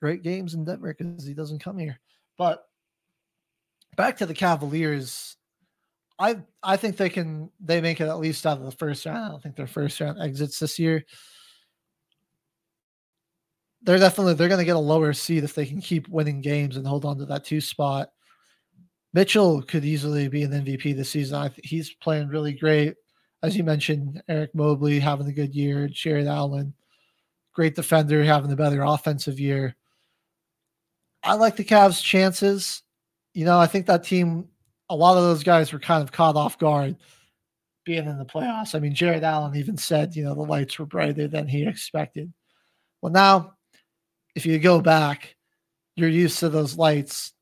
great 0.00 0.22
games 0.22 0.54
in 0.54 0.64
Denver 0.64 0.94
because 0.96 1.24
he 1.24 1.34
doesn't 1.34 1.62
come 1.62 1.78
here. 1.78 2.00
But 2.38 2.64
back 3.96 4.16
to 4.16 4.26
the 4.26 4.34
Cavaliers, 4.34 5.36
I 6.20 6.36
I 6.62 6.76
think 6.76 6.98
they 6.98 7.08
can 7.08 7.50
they 7.58 7.80
make 7.80 8.00
it 8.00 8.08
at 8.08 8.18
least 8.18 8.46
out 8.46 8.58
of 8.58 8.64
the 8.64 8.70
first 8.72 9.06
round. 9.06 9.18
I 9.18 9.28
don't 9.28 9.42
think 9.42 9.56
their 9.56 9.66
first 9.66 9.98
round 10.00 10.20
exits 10.20 10.58
this 10.58 10.78
year. 10.78 11.04
They're 13.82 13.98
definitely 13.98 14.34
they're 14.34 14.48
going 14.48 14.58
to 14.58 14.66
get 14.66 14.76
a 14.76 14.78
lower 14.78 15.14
seed 15.14 15.42
if 15.42 15.54
they 15.54 15.64
can 15.64 15.80
keep 15.80 16.06
winning 16.08 16.42
games 16.42 16.76
and 16.76 16.86
hold 16.86 17.06
on 17.06 17.16
to 17.18 17.26
that 17.26 17.44
two 17.44 17.62
spot. 17.62 18.10
Mitchell 19.14 19.62
could 19.62 19.84
easily 19.84 20.28
be 20.28 20.42
an 20.42 20.52
MVP 20.52 20.94
this 20.94 21.10
season. 21.10 21.36
I 21.36 21.48
th- 21.48 21.66
he's 21.66 21.94
playing 21.94 22.28
really 22.28 22.52
great. 22.52 22.94
As 23.42 23.56
you 23.56 23.64
mentioned, 23.64 24.22
Eric 24.28 24.54
Mobley 24.54 25.00
having 25.00 25.26
a 25.26 25.32
good 25.32 25.54
year, 25.54 25.88
Jarrett 25.88 26.26
Allen, 26.26 26.74
great 27.54 27.74
defender, 27.74 28.22
having 28.22 28.52
a 28.52 28.56
better 28.56 28.82
offensive 28.82 29.40
year. 29.40 29.74
I 31.22 31.34
like 31.34 31.56
the 31.56 31.64
Cavs' 31.64 32.02
chances. 32.02 32.82
You 33.32 33.46
know, 33.46 33.58
I 33.58 33.66
think 33.66 33.86
that 33.86 34.04
team, 34.04 34.48
a 34.90 34.94
lot 34.94 35.16
of 35.16 35.22
those 35.22 35.42
guys 35.42 35.72
were 35.72 35.78
kind 35.78 36.02
of 36.02 36.12
caught 36.12 36.36
off 36.36 36.58
guard 36.58 36.96
being 37.84 38.06
in 38.06 38.18
the 38.18 38.24
playoffs. 38.26 38.74
I 38.74 38.80
mean, 38.80 38.94
Jarrett 38.94 39.22
Allen 39.22 39.56
even 39.56 39.76
said, 39.78 40.14
you 40.14 40.22
know, 40.24 40.34
the 40.34 40.42
lights 40.42 40.78
were 40.78 40.84
brighter 40.84 41.26
than 41.28 41.48
he 41.48 41.66
expected. 41.66 42.30
Well, 43.00 43.12
now, 43.12 43.54
if 44.34 44.44
you 44.44 44.58
go 44.58 44.80
back, 44.82 45.34
you're 45.96 46.08
used 46.08 46.40
to 46.40 46.48
those 46.50 46.76
lights. 46.76 47.32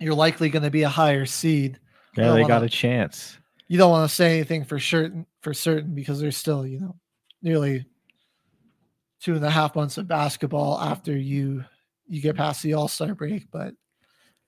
You're 0.00 0.14
likely 0.14 0.48
going 0.48 0.62
to 0.62 0.70
be 0.70 0.84
a 0.84 0.88
higher 0.88 1.26
seed. 1.26 1.78
Yeah, 2.16 2.32
they 2.32 2.42
wanna- 2.42 2.48
got 2.48 2.62
a 2.62 2.68
chance. 2.70 3.36
you 3.68 3.76
don't 3.76 3.90
want 3.90 4.08
to 4.08 4.14
say 4.14 4.36
anything 4.36 4.64
for 4.64 4.78
certain 4.80 5.26
for 5.42 5.52
certain 5.52 5.94
because 5.94 6.18
there's 6.20 6.36
still 6.38 6.66
you 6.66 6.80
know 6.80 6.96
nearly 7.42 7.84
two 9.20 9.34
and 9.34 9.44
a 9.44 9.50
half 9.50 9.76
months 9.76 9.98
of 9.98 10.08
basketball 10.08 10.80
after 10.80 11.16
you 11.16 11.64
you 12.08 12.22
get 12.22 12.34
past 12.36 12.62
the 12.62 12.72
all-star 12.74 13.14
break 13.14 13.46
but 13.52 13.74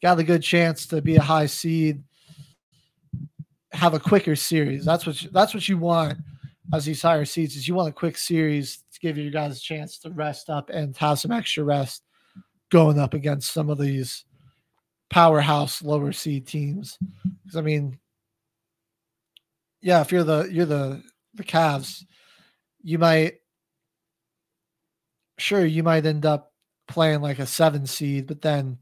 got 0.03 0.19
a 0.19 0.25
good 0.25 0.43
chance 0.43 0.87
to 0.87 1.03
be 1.03 1.17
a 1.17 1.23
high 1.23 1.47
seed 1.47 2.03
have 3.73 3.95
a 3.95 4.01
quicker 4.01 4.35
series. 4.35 4.85
That's 4.85 5.07
what 5.07 5.23
you, 5.23 5.31
that's 5.33 5.55
what 5.55 5.69
you 5.69 5.79
want 5.79 6.19
as 6.73 6.85
these 6.85 7.03
higher 7.03 7.25
seeds 7.25 7.57
is 7.57 7.67
you 7.67 7.75
want 7.75 7.89
a 7.89 7.93
quick 7.93 8.17
series 8.17 8.83
to 8.93 9.01
give 9.01 9.17
you 9.17 9.31
guys 9.31 9.57
a 9.57 9.61
chance 9.61 9.99
to 9.99 10.11
rest 10.11 10.51
up 10.51 10.71
and 10.71 10.97
have 10.97 11.19
some 11.19 11.31
extra 11.31 11.65
rest 11.65 12.03
going 12.71 12.99
up 12.99 13.15
against 13.15 13.53
some 13.53 13.71
of 13.71 13.79
these 13.79 14.25
powerhouse 15.09 15.83
lower 15.83 16.13
seed 16.13 16.47
teams. 16.47 16.99
Because 17.45 17.57
i 17.57 17.61
mean 17.61 17.99
yeah, 19.83 20.01
if 20.01 20.13
you're 20.13 20.25
the 20.25 20.49
you're 20.51 20.67
the 20.67 21.03
the 21.35 21.45
Cavs, 21.45 22.05
you 22.83 22.99
might 22.99 23.35
sure 25.39 25.65
you 25.65 25.83
might 25.83 26.05
end 26.07 26.27
up 26.27 26.53
playing 26.87 27.23
like 27.23 27.39
a 27.39 27.47
seven 27.47 27.87
seed, 27.87 28.27
but 28.27 28.43
then 28.43 28.79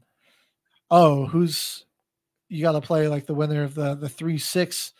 oh, 0.91 1.25
who's 1.25 1.85
you 2.49 2.63
got 2.63 2.71
to 2.73 2.81
play 2.81 3.07
like 3.07 3.25
the 3.25 3.33
winner 3.33 3.63
of 3.63 3.75
the 3.75 3.95
the 3.95 4.09
three 4.09 4.37
six 4.37 4.93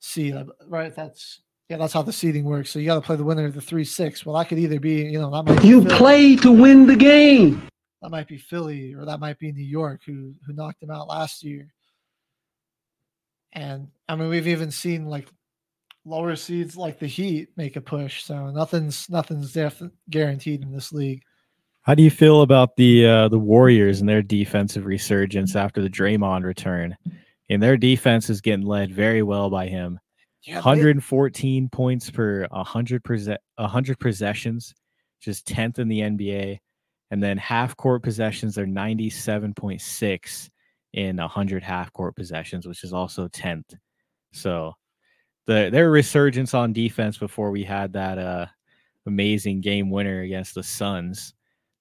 seed, 0.00 0.36
right? 0.68 0.94
That's 0.94 1.40
yeah, 1.68 1.78
that's 1.78 1.92
how 1.92 2.02
the 2.02 2.12
seeding 2.12 2.44
works. 2.44 2.70
So 2.70 2.78
you 2.78 2.86
got 2.86 2.96
to 2.96 3.00
play 3.00 3.16
the 3.16 3.24
winner 3.24 3.46
of 3.46 3.54
the 3.54 3.60
three 3.60 3.84
six. 3.84 4.26
Well, 4.26 4.36
that 4.36 4.48
could 4.48 4.58
either 4.58 4.80
be 4.80 5.02
you 5.02 5.20
know 5.20 5.30
that 5.30 5.44
might 5.44 5.62
be 5.62 5.68
You 5.68 5.84
play 5.84 6.36
to 6.36 6.52
win 6.52 6.86
the 6.86 6.96
game. 6.96 7.68
That 8.02 8.10
might 8.10 8.28
be 8.28 8.36
Philly 8.36 8.94
or 8.94 9.06
that 9.06 9.20
might 9.20 9.38
be 9.38 9.50
New 9.52 9.64
York 9.64 10.02
who 10.04 10.34
who 10.46 10.52
knocked 10.52 10.82
him 10.82 10.90
out 10.90 11.08
last 11.08 11.42
year. 11.42 11.72
And 13.52 13.88
I 14.08 14.16
mean, 14.16 14.28
we've 14.28 14.48
even 14.48 14.70
seen 14.70 15.06
like 15.06 15.28
lower 16.04 16.36
seeds 16.36 16.76
like 16.76 16.98
the 16.98 17.06
Heat 17.06 17.48
make 17.56 17.76
a 17.76 17.80
push. 17.80 18.24
So 18.24 18.50
nothing's 18.50 19.08
nothing's 19.08 19.52
def- 19.52 19.82
guaranteed 20.10 20.62
in 20.62 20.72
this 20.72 20.92
league. 20.92 21.22
How 21.84 21.94
do 21.94 22.02
you 22.02 22.10
feel 22.10 22.42
about 22.42 22.76
the 22.76 23.06
uh, 23.06 23.28
the 23.28 23.38
Warriors 23.38 24.00
and 24.00 24.08
their 24.08 24.22
defensive 24.22 24.86
resurgence 24.86 25.54
after 25.54 25.82
the 25.82 25.90
Draymond 25.90 26.44
return? 26.44 26.96
And 27.50 27.62
their 27.62 27.76
defense 27.76 28.30
is 28.30 28.40
getting 28.40 28.64
led 28.64 28.90
very 28.90 29.22
well 29.22 29.50
by 29.50 29.66
him. 29.68 29.98
Yeah, 30.42 30.54
they- 30.54 30.60
114 30.60 31.68
points 31.68 32.10
per 32.10 32.46
100 32.50 33.04
percent 33.04 33.40
100 33.56 33.98
possessions, 34.00 34.74
just 35.20 35.46
10th 35.46 35.78
in 35.78 35.88
the 35.88 36.00
NBA. 36.00 36.58
And 37.10 37.22
then 37.22 37.36
half 37.36 37.76
court 37.76 38.02
possessions 38.02 38.56
are 38.58 38.66
97.6 38.66 40.50
in 40.94 41.16
100 41.18 41.62
half 41.62 41.92
court 41.92 42.16
possessions, 42.16 42.66
which 42.66 42.82
is 42.82 42.92
also 42.94 43.28
10th. 43.28 43.74
So 44.32 44.72
the 45.46 45.68
their 45.70 45.90
resurgence 45.90 46.54
on 46.54 46.72
defense 46.72 47.18
before 47.18 47.50
we 47.50 47.64
had 47.64 47.92
that 47.94 48.18
uh 48.18 48.46
amazing 49.06 49.60
game 49.60 49.90
winner 49.90 50.22
against 50.22 50.54
the 50.54 50.62
Suns. 50.62 51.34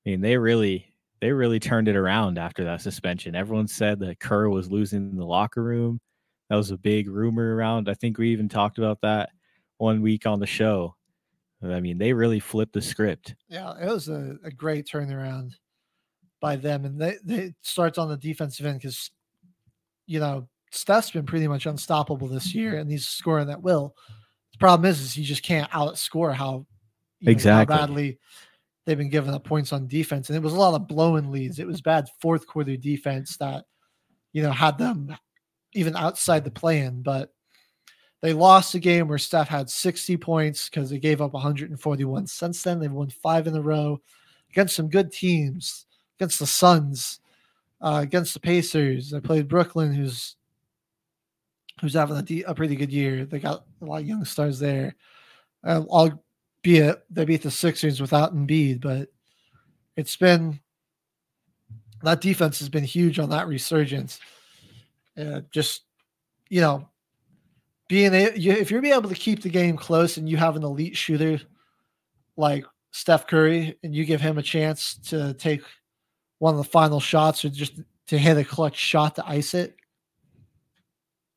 I 0.06 0.10
mean, 0.10 0.22
they 0.22 0.38
really 0.38 0.94
they 1.22 1.32
really 1.32 1.60
turned 1.60 1.88
it 1.88 1.96
around 1.96 2.38
after 2.38 2.66
that 2.66 2.82
suspension. 2.82 3.36
Everyone 3.36 3.68
said 3.68 4.00
that 4.00 4.20
Kerr 4.20 4.50
was 4.50 4.70
losing 4.70 5.16
the 5.16 5.26
locker 5.26 5.64
room. 5.64 6.02
That 6.50 6.58
was 6.58 6.72
a 6.72 6.78
big 6.78 7.10
rumor 7.10 7.56
around. 7.56 7.90
I 7.90 7.94
think 7.94 8.18
we 8.18 8.30
even 8.32 8.50
talked 8.50 8.78
about 8.78 9.00
that 9.02 9.30
one 9.78 10.02
week 10.02 10.26
on 10.26 10.40
the 10.40 10.46
show. 10.46 10.96
I 11.64 11.80
mean, 11.80 11.98
they 11.98 12.12
really 12.12 12.42
flipped 12.42 12.74
the 12.74 12.82
script. 12.82 13.36
Yeah, 13.48 13.74
it 13.82 13.88
was 13.88 14.10
a, 14.10 14.38
a 14.44 14.52
great 14.52 14.86
turnaround 14.86 15.54
by 16.42 16.58
them, 16.58 16.84
and 16.84 17.00
they 17.00 17.16
they 17.24 17.36
it 17.36 17.56
starts 17.62 17.98
on 17.98 18.10
the 18.10 18.18
defensive 18.18 18.66
end 18.66 18.80
because 18.80 19.12
you 20.06 20.20
know 20.20 20.50
Steph's 20.72 21.12
been 21.12 21.26
pretty 21.26 21.48
much 21.48 21.66
unstoppable 21.66 22.28
this 22.28 22.54
year, 22.54 22.78
and 22.78 22.92
he's 22.92 23.08
scoring 23.08 23.50
at 23.50 23.62
will. 23.62 23.96
The 24.52 24.58
problem 24.58 24.90
is, 24.90 25.00
is 25.00 25.14
he 25.14 25.24
just 25.24 25.44
can't 25.44 25.72
outscore 25.72 26.34
how 26.34 26.66
you 27.20 27.28
know, 27.28 27.32
how 27.32 27.32
Exactly. 27.32 27.76
badly 27.78 28.20
they've 28.86 28.98
been 28.98 29.10
giving 29.10 29.34
up 29.34 29.44
points 29.44 29.74
on 29.74 29.88
defense, 29.88 30.30
and 30.30 30.36
it 30.36 30.44
was 30.44 30.54
a 30.54 30.60
lot 30.60 30.74
of 30.74 30.88
blowing 30.88 31.32
leads. 31.32 31.60
It 31.60 31.68
was 31.68 31.82
bad 31.82 32.08
fourth 32.22 32.48
quarter 32.48 32.78
defense 32.78 33.38
that 33.38 33.66
you 34.32 34.44
know 34.44 34.52
had 34.52 34.78
them 34.78 35.16
even 35.74 35.96
outside 35.96 36.44
the 36.44 36.52
play-in, 36.52 37.02
but 37.02 37.34
they 38.22 38.32
lost 38.32 38.76
a 38.76 38.80
game 38.80 39.08
where 39.08 39.18
Steph 39.18 39.50
had 39.50 39.70
60 39.70 40.16
points 40.18 40.70
because 40.70 40.90
they 40.90 40.98
gave 40.98 41.22
up 41.22 41.34
141. 41.34 42.28
Since 42.28 42.64
then, 42.64 42.80
they've 42.80 42.92
won 42.92 43.10
five 43.10 43.48
in 43.48 43.56
a 43.56 43.62
row 43.62 44.00
against 44.50 44.76
some 44.76 44.88
good 44.88 45.12
teams, 45.12 45.86
against 46.18 46.40
the 46.40 46.48
Suns, 46.48 47.20
uh, 47.82 48.00
against 48.02 48.34
the 48.34 48.40
Pacers. 48.40 49.10
They 49.10 49.20
played 49.20 49.50
Brooklyn, 49.50 49.94
who's 49.94 50.38
who's 51.82 51.96
having 51.96 52.16
a, 52.16 52.22
de- 52.22 52.44
a 52.44 52.56
pretty 52.56 52.78
good 52.78 52.94
year. 52.94 53.26
They 53.26 53.40
got 53.40 53.66
a 53.82 53.86
lot 53.86 54.02
of 54.02 54.08
young 54.08 54.24
stars 54.24 54.60
there. 54.60 54.96
Uh, 55.64 55.82
albeit 56.64 57.04
they 57.10 57.26
beat 57.26 57.44
the 57.44 57.52
Sixers 57.52 58.00
without 58.00 58.36
Embiid, 58.36 58.82
but 58.82 59.10
it's 59.96 60.16
been 60.16 60.60
that 62.02 62.22
defense 62.22 62.60
has 62.60 62.70
been 62.70 62.84
huge 62.84 63.20
on 63.20 63.30
that 63.30 63.48
resurgence. 63.48 64.20
Uh, 65.18 65.42
just 65.52 65.84
you 66.50 66.62
know, 66.62 66.88
being 67.88 68.14
a, 68.14 68.32
if 68.36 68.72
you're 68.72 68.82
be 68.82 68.92
able 68.92 69.10
to 69.10 69.16
keep 69.16 69.42
the 69.42 69.50
game 69.50 69.78
close 69.78 70.18
and 70.18 70.30
you 70.30 70.38
have 70.38 70.56
an 70.56 70.64
elite 70.64 70.96
shooter 70.96 71.40
like 72.38 72.66
Steph 72.92 73.28
Curry 73.28 73.78
and 73.84 73.94
you 73.94 74.06
give 74.06 74.22
him 74.22 74.38
a 74.38 74.44
chance 74.44 74.96
to 75.10 75.34
take 75.34 75.62
one 76.40 76.54
of 76.54 76.58
the 76.58 76.70
final 76.70 77.00
shots 77.00 77.44
or 77.46 77.50
just 77.50 77.80
to 78.08 78.18
hit 78.18 78.38
a 78.38 78.44
clutch 78.44 78.76
shot 78.76 79.16
to 79.16 79.28
ice 79.28 79.54
it, 79.54 79.76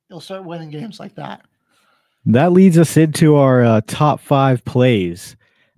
you'll 0.09 0.21
start 0.21 0.45
winning 0.45 0.71
games 0.71 0.99
like 0.99 1.15
that. 1.15 1.47
That 2.27 2.53
leads 2.53 2.77
us 2.77 2.97
into 2.97 3.37
our 3.37 3.65
uh, 3.65 3.81
top 3.87 4.21
five 4.21 4.65
plays. 4.65 5.37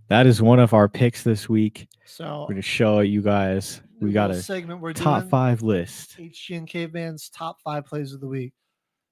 That 0.09 0.27
is 0.27 0.41
one 0.41 0.59
of 0.59 0.73
our 0.73 0.89
picks 0.89 1.23
this 1.23 1.49
week. 1.49 1.89
So 2.07 2.25
We're 2.41 2.47
going 2.47 2.57
to 2.57 2.63
show 2.63 3.01
you 3.01 3.21
guys. 3.21 3.83
We 4.01 4.13
got 4.13 4.31
a 4.31 4.41
segment 4.41 4.81
we're 4.81 4.95
top 4.95 5.21
doing. 5.21 5.31
five 5.31 5.63
list. 5.63 6.17
HG 6.19 6.57
and 6.57 6.67
Caveman's 6.67 7.29
top 7.29 7.61
five 7.63 7.85
plays 7.85 8.15
of 8.15 8.21
the 8.21 8.29
week. 8.29 8.55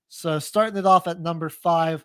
So 0.09 0.39
starting 0.39 0.79
it 0.79 0.87
off 0.87 1.07
at 1.09 1.21
number 1.21 1.51
five, 1.51 2.05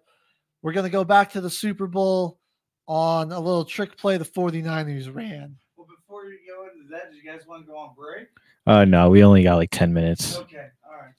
we're 0.62 0.74
going 0.74 0.84
to 0.86 0.90
go 0.90 1.04
back 1.04 1.32
to 1.32 1.42
the 1.42 1.50
Super 1.50 1.88
Bowl 1.88 2.40
on 2.88 3.32
a 3.32 3.40
little 3.40 3.64
trick 3.64 3.98
play 3.98 4.18
the 4.18 4.26
49ers 4.26 5.14
ran. 5.14 5.56
Well, 5.78 5.88
before 5.88 6.26
you 6.26 6.40
go 6.46 6.64
into 6.66 6.90
that, 6.92 7.12
do 7.12 7.18
you 7.18 7.24
guys 7.24 7.48
want 7.48 7.66
to 7.66 7.72
go 7.72 7.78
on 7.78 7.96
break? 7.96 8.28
Uh, 8.68 8.84
no, 8.84 9.10
we 9.10 9.24
only 9.24 9.44
got 9.44 9.56
like 9.56 9.70
10 9.72 9.94
minutes. 9.94 10.36
Okay, 10.38 10.68
all 10.86 10.98
right. 10.98 11.14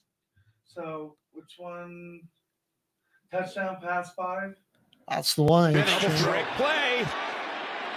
So 0.66 1.16
which 1.32 1.54
one? 1.56 2.20
Touchdown, 3.32 3.78
pass 3.80 4.12
five. 4.14 4.54
That's 5.08 5.34
the 5.34 5.42
one. 5.42 5.72
Double 5.72 5.86
HG. 5.90 6.22
trick 6.22 6.44
play. 6.56 7.04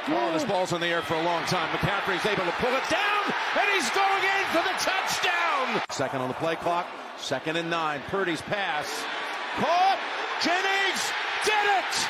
Oh, 0.07 0.31
this 0.33 0.43
ball's 0.45 0.71
in 0.71 0.79
the 0.81 0.87
air 0.87 1.01
for 1.01 1.15
a 1.15 1.23
long 1.23 1.43
time. 1.45 1.67
McCaffrey's 1.75 2.25
able 2.25 2.45
to 2.45 2.51
pull 2.53 2.69
it 2.73 2.89
down, 2.89 3.23
and 3.59 3.69
he's 3.73 3.89
going 3.91 4.23
in 4.23 4.45
for 4.51 4.63
the 4.63 4.75
touchdown. 4.79 5.81
Second 5.91 6.21
on 6.21 6.27
the 6.29 6.35
play 6.35 6.55
clock. 6.55 6.87
Second 7.17 7.57
and 7.57 7.69
nine. 7.69 8.01
Purdy's 8.07 8.41
pass. 8.43 9.03
Caught. 9.57 9.99
Jennings 10.41 11.11
did 11.43 11.53
it. 11.79 12.09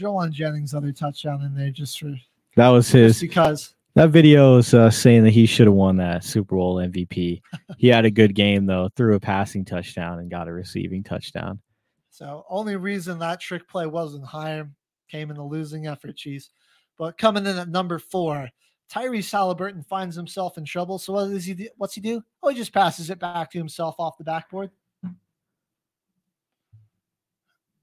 Jauan 0.00 0.30
Jennings 0.32 0.74
other 0.74 0.92
touchdown 0.92 1.42
in 1.42 1.54
there 1.54 1.70
just 1.70 1.98
for 1.98 2.14
That 2.56 2.68
was 2.68 2.86
just 2.86 2.94
his. 2.94 3.20
because 3.20 3.74
That 4.00 4.08
video 4.08 4.56
is 4.56 4.72
uh, 4.72 4.88
saying 4.88 5.24
that 5.24 5.34
he 5.34 5.44
should 5.44 5.66
have 5.66 5.74
won 5.74 5.98
that 5.98 6.24
Super 6.24 6.56
Bowl 6.56 6.76
MVP. 6.76 7.42
he 7.76 7.86
had 7.86 8.06
a 8.06 8.10
good 8.10 8.34
game 8.34 8.64
though, 8.64 8.88
threw 8.96 9.14
a 9.14 9.20
passing 9.20 9.62
touchdown 9.62 10.20
and 10.20 10.30
got 10.30 10.48
a 10.48 10.52
receiving 10.54 11.04
touchdown. 11.04 11.60
So 12.08 12.46
only 12.48 12.76
reason 12.76 13.18
that 13.18 13.42
trick 13.42 13.68
play 13.68 13.84
wasn't 13.84 14.24
higher 14.24 14.70
came 15.10 15.28
in 15.28 15.36
the 15.36 15.42
losing 15.42 15.86
effort, 15.86 16.16
Chiefs. 16.16 16.48
But 16.96 17.18
coming 17.18 17.44
in 17.44 17.58
at 17.58 17.68
number 17.68 17.98
four, 17.98 18.48
Tyrese 18.90 19.30
Halliburton 19.30 19.82
finds 19.82 20.16
himself 20.16 20.56
in 20.56 20.64
trouble. 20.64 20.98
So 20.98 21.12
what 21.12 21.28
does 21.28 21.44
he 21.44 21.52
do? 21.52 21.68
What's 21.76 21.94
he 21.94 22.00
do? 22.00 22.22
Oh, 22.42 22.48
he 22.48 22.56
just 22.56 22.72
passes 22.72 23.10
it 23.10 23.18
back 23.18 23.50
to 23.50 23.58
himself 23.58 23.96
off 23.98 24.16
the 24.16 24.24
backboard. 24.24 24.70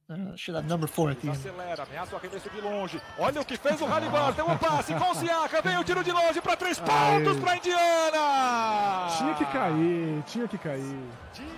Uh, 0.10 0.34
should 0.38 0.56
have 0.56 0.66
number 0.70 0.88
four 0.88 1.10
at 1.10 1.20
the 1.20 1.28
end. 1.28 1.38
Acelera, 1.38 1.84
ameaça 1.84 2.16
o 2.16 2.18
arremesso 2.18 2.50
de 2.50 2.62
longe. 2.62 3.02
Olha 3.20 3.42
o 3.42 3.46
que 3.46 3.58
fez 3.58 3.82
o 3.82 3.86
Hannibal. 3.86 4.32
Deu 4.32 4.50
um 4.50 4.58
passe 4.58 4.94
com 4.94 5.12
o 5.12 5.14
Siaka. 5.14 5.62
Veio 5.62 5.82
o 5.82 5.84
tiro 5.84 6.02
de 6.02 6.12
longe 6.14 6.40
para 6.40 6.56
três 6.56 6.80
pontos 6.80 7.38
para 7.42 7.58
Indiana. 7.58 9.08
Tinha 9.18 9.34
que 9.34 9.46
cair, 9.46 10.24
tinha 10.26 10.48
que 10.48 10.58
cair. 10.58 11.00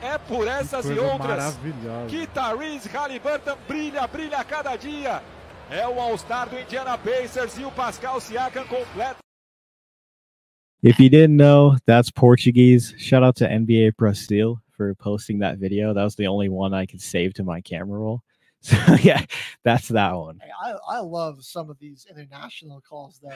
É 0.01 0.17
por 0.17 0.47
essas 0.47 0.87
e 0.87 0.97
outras 0.97 1.59
que 2.07 2.25
Tyrese 2.25 2.89
Halliburton 2.89 3.55
brilha, 3.67 4.07
brilha 4.07 4.39
a 4.39 4.43
cada 4.43 4.75
dia. 4.75 5.21
É 5.69 5.87
o 5.87 5.99
All-Star 5.99 6.49
do 6.49 6.59
Indiana 6.59 6.97
Pacers 6.97 7.55
e 7.59 7.63
o 7.63 7.71
Pascal 7.71 8.19
Siakam 8.19 8.65
completa. 8.65 9.17
If 10.81 10.99
you 10.99 11.09
didn't 11.11 11.37
know, 11.37 11.77
that's 11.85 12.09
Portuguese. 12.09 12.95
Shout 12.97 13.21
out 13.21 13.35
to 13.35 13.45
NBA 13.45 13.95
Brazil 13.95 14.57
for 14.71 14.95
posting 14.95 15.37
that 15.39 15.59
video. 15.59 15.93
That 15.93 16.03
was 16.03 16.15
the 16.15 16.25
only 16.25 16.49
one 16.49 16.73
I 16.73 16.87
could 16.87 17.01
save 17.01 17.33
to 17.35 17.43
my 17.43 17.61
camera 17.61 17.99
roll. 17.99 18.23
So 18.61 18.77
yeah, 19.01 19.23
that's 19.63 19.87
that 19.89 20.13
one. 20.13 20.39
I, 20.63 20.73
I 20.87 20.99
love 20.99 21.43
some 21.43 21.69
of 21.69 21.79
these 21.79 22.05
international 22.09 22.81
calls 22.81 23.19
though, 23.23 23.31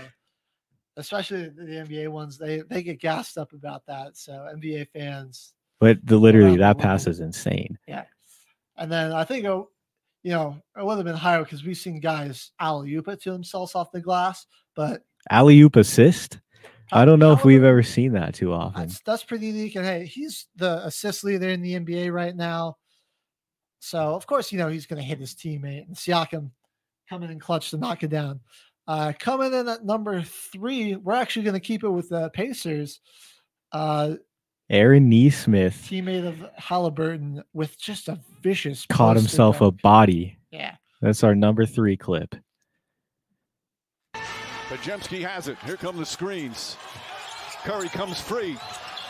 especially 0.98 1.50
the 1.50 1.86
NBA 1.88 2.10
ones. 2.10 2.38
They 2.38 2.62
they 2.70 2.84
get 2.84 3.00
gassed 3.00 3.38
up 3.38 3.54
about 3.54 3.84
that. 3.88 4.18
So 4.18 4.34
NBA 4.34 4.88
fans, 4.90 5.54
But 5.80 6.06
the 6.06 6.18
literally 6.18 6.58
that 6.58 6.78
pass 6.78 7.08
is 7.08 7.20
insane. 7.20 7.78
yeah. 7.88 8.04
And 8.78 8.92
then 8.92 9.12
I 9.12 9.24
think 9.24 9.46
oh, 9.46 9.70
you 10.24 10.32
know 10.32 10.58
it 10.78 10.86
would 10.86 10.98
have 10.98 11.06
been 11.06 11.16
higher 11.16 11.44
because 11.44 11.64
we've 11.64 11.78
seen 11.78 12.00
guys 12.00 12.52
alley 12.60 12.94
oop 12.96 13.08
it 13.08 13.22
to 13.24 13.32
themselves 13.32 13.76
off 13.76 13.92
the 13.92 14.02
glass, 14.02 14.46
but 14.76 15.04
Alley 15.30 15.60
oop 15.62 15.76
assist. 15.78 16.40
I 16.92 17.06
don't 17.06 17.18
know 17.20 17.32
if 17.32 17.46
we've 17.46 17.64
ever 17.64 17.82
seen 17.82 18.12
that 18.14 18.36
too 18.36 18.52
often. 18.54 18.82
that's 18.82 19.00
that's 19.06 19.24
pretty 19.24 19.48
unique. 19.48 19.76
And 19.76 19.86
hey, 19.86 20.06
he's 20.06 20.48
the 20.58 20.86
assist 20.86 21.24
leader 21.24 21.50
in 21.50 21.62
the 21.62 21.74
NBA 21.80 22.12
right 22.12 22.36
now. 22.36 22.76
So 23.84 24.16
of 24.16 24.26
course, 24.26 24.54
you 24.54 24.58
know 24.58 24.70
he's 24.70 24.86
going 24.86 25.02
to 25.02 25.06
hit 25.06 25.20
his 25.20 25.36
teammate 25.36 25.86
and 25.88 25.96
Siakam 25.96 26.52
coming 27.10 27.30
in 27.30 27.38
clutch 27.38 27.72
to 27.72 27.78
knock 27.78 28.02
it 28.02 28.10
down. 28.10 28.40
Uh, 28.88 29.12
coming 29.20 29.54
in 29.54 29.68
at 29.68 29.84
number 29.84 30.22
three, 30.22 30.96
we're 30.96 31.16
actually 31.16 31.44
going 31.44 31.56
to 31.56 31.60
keep 31.60 31.84
it 31.84 31.90
with 31.90 32.08
the 32.08 32.30
Pacers. 32.30 33.02
Uh, 33.74 34.14
Aaron 34.70 35.10
Nesmith 35.10 35.86
teammate 35.90 36.26
of 36.26 36.46
Halliburton 36.56 37.44
with 37.52 37.78
just 37.78 38.08
a 38.08 38.18
vicious 38.42 38.86
caught 38.86 39.16
post 39.16 39.26
himself 39.26 39.60
a 39.60 39.72
body. 39.72 40.38
Yeah. 40.50 40.76
That's 41.02 41.22
our 41.22 41.36
number 41.36 41.66
three 41.66 41.98
clip. 41.98 42.36
Podziemski 44.70 45.28
has 45.28 45.50
it. 45.50 45.58
Here 45.66 45.76
come 45.76 45.98
the 45.98 46.06
screens. 46.06 46.78
Curry 47.66 47.90
comes 47.90 48.22
free. 48.22 48.58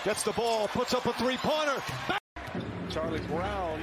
Gets 0.03 0.23
the 0.23 0.31
ball. 0.31 0.67
Puts 0.69 0.95
up 0.95 1.05
a 1.05 1.13
three-pointer. 1.13 1.79
Charlie 2.89 3.21
Brown 3.27 3.79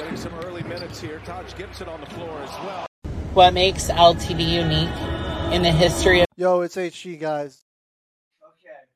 getting 0.00 0.16
some 0.16 0.32
early 0.46 0.62
minutes 0.62 0.98
here. 0.98 1.20
Taj 1.26 1.54
Gibson 1.56 1.86
on 1.86 2.00
the 2.00 2.06
floor 2.06 2.40
as 2.40 2.50
well. 2.64 2.86
What 3.34 3.52
makes 3.52 3.90
LTD 3.90 4.48
unique 4.48 5.52
in 5.52 5.62
the 5.62 5.70
history 5.70 6.20
of 6.20 6.26
Yo, 6.36 6.62
it's 6.62 6.76
HG 6.76 7.20
guys. 7.20 7.62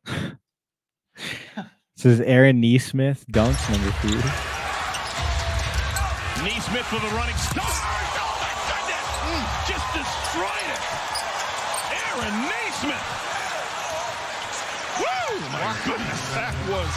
Okay. 0.09 0.33
this 1.97 2.07
is 2.07 2.21
Aaron 2.21 2.61
Nesmith, 2.63 3.27
dunk 3.31 3.55
number 3.69 3.91
three. 4.01 4.17
Nesmith 6.43 6.91
with 6.91 7.05
a 7.05 7.15
running 7.15 7.37
start. 7.37 7.69
Oh 7.69 8.33
my 8.41 8.55
goodness! 8.65 9.05
Mm. 9.29 9.45
Just 9.69 9.87
destroyed 9.93 10.69
it. 10.73 10.83
Aaron 12.01 12.37
Nesmith. 12.49 13.09
Oh, 14.97 15.29
Woo! 15.29 15.53
My 15.53 15.77
goodness, 15.85 16.23
that 16.33 16.55
was 16.73 16.93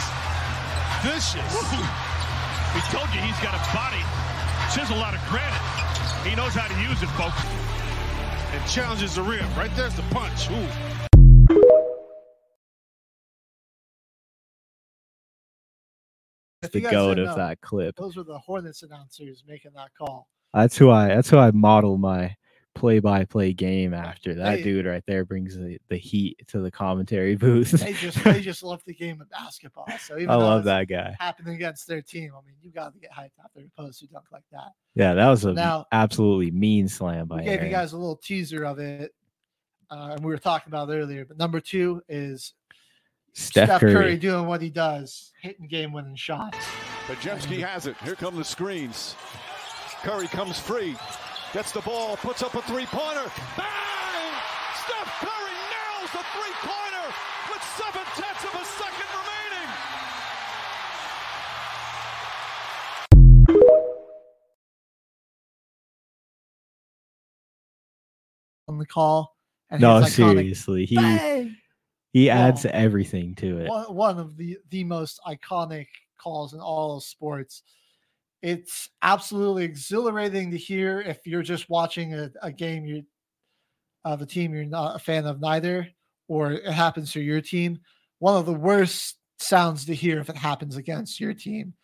vicious. 1.04 2.07
We 2.74 2.80
told 2.92 3.08
you 3.14 3.20
he's 3.20 3.38
got 3.40 3.54
a 3.54 3.62
body. 3.74 4.02
Chisel 4.74 5.02
out 5.02 5.14
of 5.14 5.20
granite. 5.28 5.58
He 6.26 6.36
knows 6.36 6.52
how 6.54 6.68
to 6.68 6.88
use 6.88 7.02
it, 7.02 7.08
folks. 7.16 7.40
And 8.52 8.70
challenges 8.70 9.14
the 9.14 9.22
rim. 9.22 9.46
Right 9.56 9.70
there's 9.74 9.94
the 9.94 10.02
punch. 10.10 10.50
Ooh. 10.50 10.98
If 16.62 16.72
The 16.72 16.80
goat 16.80 17.14
didn't 17.14 17.30
of 17.30 17.36
know, 17.36 17.46
that 17.46 17.60
clip. 17.60 17.96
Those 17.96 18.16
were 18.16 18.24
the 18.24 18.38
Hornets 18.38 18.82
announcers 18.82 19.44
making 19.46 19.72
that 19.74 19.90
call. 19.96 20.28
That's 20.52 20.76
who 20.76 20.90
I. 20.90 21.08
That's 21.08 21.30
who 21.30 21.38
I 21.38 21.50
model 21.52 21.96
my 21.96 22.36
play-by-play 22.74 23.52
game 23.54 23.92
after 23.92 24.34
that 24.34 24.56
They- 24.56 24.62
dude 24.62 24.86
right 24.86 25.02
there 25.06 25.24
brings 25.24 25.56
the, 25.56 25.78
the 25.88 25.96
heat 25.96 26.40
to 26.48 26.60
the 26.60 26.70
commentary 26.70 27.34
booth. 27.44 27.70
They 27.72 27.92
just 27.92 28.22
they 28.24 28.40
just 28.40 28.62
love 28.62 28.82
the 28.86 28.94
game 28.94 29.20
of 29.20 29.28
basketball. 29.30 29.86
So 30.00 30.14
even 30.18 30.30
I 30.30 30.36
love 30.36 30.64
that 30.64 30.84
guy. 30.88 31.16
happening 31.18 31.54
against 31.56 31.86
their 31.88 32.02
team, 32.02 32.32
I 32.36 32.44
mean, 32.46 32.54
you 32.62 32.70
got 32.70 32.92
to 32.94 33.00
get 33.00 33.10
hyped 33.10 33.32
after 33.44 33.60
a 33.60 33.80
post 33.80 34.00
who 34.00 34.06
dunk 34.06 34.26
like 34.32 34.44
that. 34.52 34.72
Yeah, 34.94 35.14
that 35.14 35.28
was 35.28 35.44
a 35.44 35.52
Now- 35.52 35.86
absolutely 35.92 36.50
mean 36.50 36.88
slam 36.88 37.26
by 37.26 37.38
We 37.38 37.44
gave 37.44 37.62
you 37.62 37.70
guys 37.70 37.92
a 37.92 37.96
little 37.98 38.16
teaser 38.16 38.64
of 38.64 38.78
it, 38.78 39.12
uh, 39.90 40.10
and 40.16 40.24
we 40.24 40.30
were 40.30 40.38
talking 40.38 40.70
about 40.70 40.88
it 40.90 40.94
earlier. 40.94 41.24
But 41.24 41.38
number 41.38 41.60
two 41.60 42.02
is 42.08 42.54
Steph, 43.34 43.80
Curry. 43.80 44.16
doing 44.16 44.46
what 44.46 44.60
he 44.62 44.70
does, 44.70 45.32
hitting 45.40 45.66
game-winning 45.68 46.16
shots. 46.16 46.56
Podziemski 47.06 47.64
has 47.66 47.86
it. 47.86 47.96
Here 48.04 48.14
come 48.16 48.36
the 48.36 48.44
screens. 48.44 49.14
Curry 50.02 50.26
comes 50.28 50.58
free. 50.60 50.96
Gets 51.52 51.72
the 51.72 51.80
ball, 51.80 52.16
puts 52.18 52.42
up 52.42 52.54
a 52.54 52.62
three-pointer. 52.62 53.24
Bang! 53.56 54.32
Steph 54.84 55.10
Curry 55.20 55.56
nails 55.72 56.10
the 56.12 56.24
three-pointer 56.36 57.06
with 57.50 57.62
seven 57.76 58.04
tenths 58.20 58.44
of 58.44 58.54
a 58.54 58.64
second 58.64 59.08
remaining. 59.16 60.78
on 68.68 68.78
the 68.78 68.86
call. 68.86 69.36
And 69.70 69.80
No, 69.80 70.00
iconic 70.00 70.08
seriously, 70.08 70.86
he 70.86 70.96
bang! 70.96 71.56
he 72.12 72.28
Well, 72.28 72.38
adds 72.38 72.64
everything 72.66 73.34
to 73.36 73.58
it. 73.60 73.68
one, 73.68 73.94
one 73.94 74.18
of 74.18 74.36
the 74.36 74.58
the 74.70 74.84
most 74.84 75.20
iconic 75.26 75.86
calls 76.18 76.54
in 76.54 76.60
all 76.60 76.96
of 76.96 77.04
sports. 77.04 77.62
It's 78.42 78.90
absolutely 79.02 79.64
exhilarating 79.64 80.50
to 80.52 80.56
hear 80.56 81.00
if 81.00 81.26
you're 81.26 81.42
just 81.42 81.68
watching 81.68 82.14
a, 82.14 82.30
a 82.42 82.52
game 82.52 82.86
you 82.86 83.04
of 84.04 84.22
a 84.22 84.26
team 84.26 84.54
you're 84.54 84.64
not 84.64 84.96
a 84.96 84.98
fan 84.98 85.26
of 85.26 85.40
neither, 85.40 85.88
or 86.28 86.52
it 86.52 86.72
happens 86.72 87.12
to 87.12 87.20
your 87.20 87.40
team. 87.40 87.78
One 88.20 88.36
of 88.36 88.46
the 88.46 88.54
worst 88.54 89.16
sounds 89.38 89.86
to 89.86 89.94
hear 89.94 90.20
if 90.20 90.28
it 90.28 90.36
happens 90.36 90.76
against 90.76 91.20
your 91.20 91.34
team. 91.34 91.74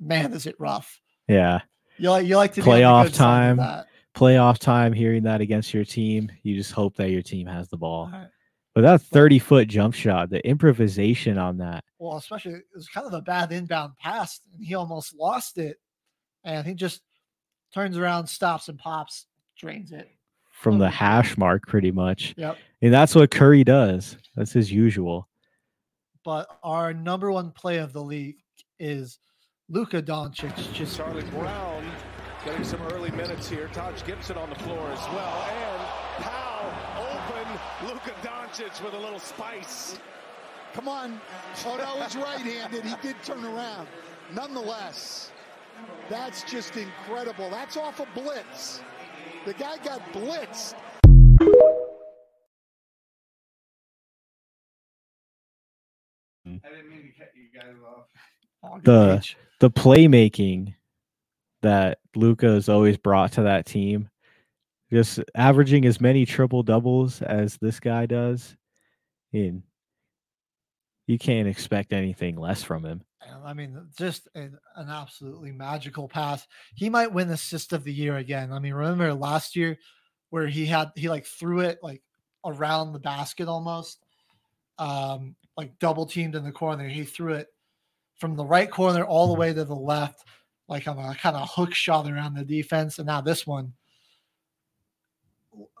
Man, 0.00 0.32
is 0.32 0.46
it 0.46 0.56
rough. 0.58 1.00
Yeah. 1.28 1.60
You 1.98 2.10
like 2.10 2.26
you 2.26 2.36
like 2.36 2.54
to 2.54 2.62
Playoff 2.62 3.04
good 3.04 3.14
side 3.14 3.50
of 3.50 3.58
time. 3.58 3.84
Playoff 4.14 4.58
time, 4.58 4.92
hearing 4.92 5.24
that 5.24 5.40
against 5.40 5.74
your 5.74 5.84
team, 5.84 6.30
you 6.42 6.56
just 6.56 6.72
hope 6.72 6.96
that 6.96 7.10
your 7.10 7.22
team 7.22 7.46
has 7.46 7.68
the 7.68 7.76
ball. 7.76 8.08
Right. 8.12 8.28
But 8.74 8.82
that 8.82 9.02
30 9.02 9.38
foot 9.38 9.68
jump 9.68 9.94
shot, 9.94 10.30
the 10.30 10.44
improvisation 10.46 11.38
on 11.38 11.58
that. 11.58 11.84
Well, 11.98 12.16
especially 12.16 12.54
it 12.54 12.64
was 12.74 12.88
kind 12.88 13.06
of 13.06 13.12
a 13.12 13.22
bad 13.22 13.52
inbound 13.52 13.96
pass, 13.98 14.40
and 14.52 14.64
he 14.64 14.74
almost 14.74 15.14
lost 15.14 15.58
it. 15.58 15.78
And 16.44 16.66
he 16.66 16.74
just 16.74 17.00
turns 17.72 17.96
around, 17.96 18.26
stops, 18.26 18.68
and 18.68 18.78
pops, 18.78 19.26
drains 19.58 19.92
it. 19.92 20.10
from 20.64 20.78
the 20.78 20.88
hash 20.90 21.36
mark 21.36 21.66
pretty 21.66 21.90
much. 21.90 22.34
Yep. 22.36 22.56
And 22.82 22.92
that's 22.92 23.14
what 23.14 23.30
Curry 23.30 23.64
does. 23.64 24.16
That's 24.36 24.52
his 24.52 24.72
usual. 24.72 25.28
But 26.24 26.48
our 26.62 26.94
number 26.94 27.30
one 27.30 27.50
play 27.50 27.78
of 27.78 27.92
the 27.92 28.02
league 28.02 28.38
is 28.78 29.18
Luka 29.68 30.02
Doncic. 30.02 30.72
Just 30.72 30.96
Charlie 30.96 31.22
Brown 31.24 31.84
getting 32.44 32.64
some 32.64 32.80
early 32.92 33.10
minutes 33.10 33.48
here. 33.48 33.68
Taj 33.72 34.02
Gibson 34.04 34.36
on 34.38 34.48
the 34.48 34.56
floor 34.56 34.90
as 34.90 35.06
well. 35.08 35.48
And 35.50 35.82
Powell 36.24 36.72
open. 37.00 37.88
Luka 37.88 38.12
Doncic 38.22 38.82
with 38.82 38.94
a 38.94 38.98
little 38.98 39.18
spice. 39.18 39.98
Come 40.72 40.88
on. 40.88 41.20
Oh, 41.66 41.76
that 41.76 41.96
was 41.96 42.16
right-handed. 42.16 42.84
He 42.84 42.94
did 43.02 43.16
turn 43.22 43.44
around. 43.44 43.86
Nonetheless, 44.34 45.30
that's 46.08 46.42
just 46.44 46.76
incredible. 46.76 47.50
That's 47.50 47.76
off 47.76 48.00
a 48.00 48.06
blitz. 48.14 48.80
The 49.46 49.54
guy 49.54 49.76
got 49.78 50.00
blitzed. 50.12 50.74
I 56.46 56.50
didn't 56.68 56.90
mean 56.90 57.12
to 57.12 57.18
cut 57.18 57.30
you 57.34 57.48
guys 57.58 57.74
off. 57.86 58.82
The 58.84 59.24
the 59.60 59.70
playmaking 59.70 60.74
that 61.62 61.98
Luka 62.14 62.46
has 62.46 62.68
always 62.68 62.96
brought 62.96 63.32
to 63.32 63.42
that 63.42 63.66
team, 63.66 64.10
just 64.92 65.20
averaging 65.34 65.86
as 65.86 66.00
many 66.00 66.26
triple 66.26 66.62
doubles 66.62 67.22
as 67.22 67.56
this 67.58 67.80
guy 67.80 68.06
does, 68.06 68.56
and 69.32 69.62
you 71.06 71.18
can't 71.18 71.48
expect 71.48 71.92
anything 71.92 72.36
less 72.36 72.62
from 72.62 72.84
him. 72.84 73.02
I 73.44 73.54
mean, 73.54 73.78
just 73.96 74.28
an, 74.34 74.58
an 74.76 74.88
absolutely 74.88 75.52
magical 75.52 76.08
pass. 76.08 76.46
He 76.74 76.90
might 76.90 77.12
win 77.12 77.30
assist 77.30 77.72
of 77.72 77.84
the 77.84 77.92
year 77.92 78.16
again. 78.16 78.52
I 78.52 78.58
mean, 78.58 78.74
remember 78.74 79.12
last 79.14 79.56
year 79.56 79.78
where 80.30 80.46
he 80.46 80.66
had 80.66 80.90
he 80.96 81.08
like 81.08 81.26
threw 81.26 81.60
it 81.60 81.78
like 81.82 82.02
around 82.44 82.92
the 82.92 82.98
basket 82.98 83.48
almost, 83.48 84.04
um, 84.78 85.34
like 85.56 85.78
double 85.78 86.06
teamed 86.06 86.34
in 86.34 86.44
the 86.44 86.52
corner. 86.52 86.88
He 86.88 87.04
threw 87.04 87.34
it 87.34 87.48
from 88.18 88.36
the 88.36 88.44
right 88.44 88.70
corner 88.70 89.04
all 89.04 89.28
the 89.28 89.38
way 89.38 89.52
to 89.52 89.64
the 89.64 89.74
left, 89.74 90.24
like 90.68 90.86
on 90.88 90.98
a 90.98 91.14
kind 91.14 91.36
of 91.36 91.48
hook 91.50 91.74
shot 91.74 92.10
around 92.10 92.34
the 92.34 92.44
defense. 92.44 92.98
And 92.98 93.06
now 93.06 93.20
this 93.20 93.46
one, 93.46 93.72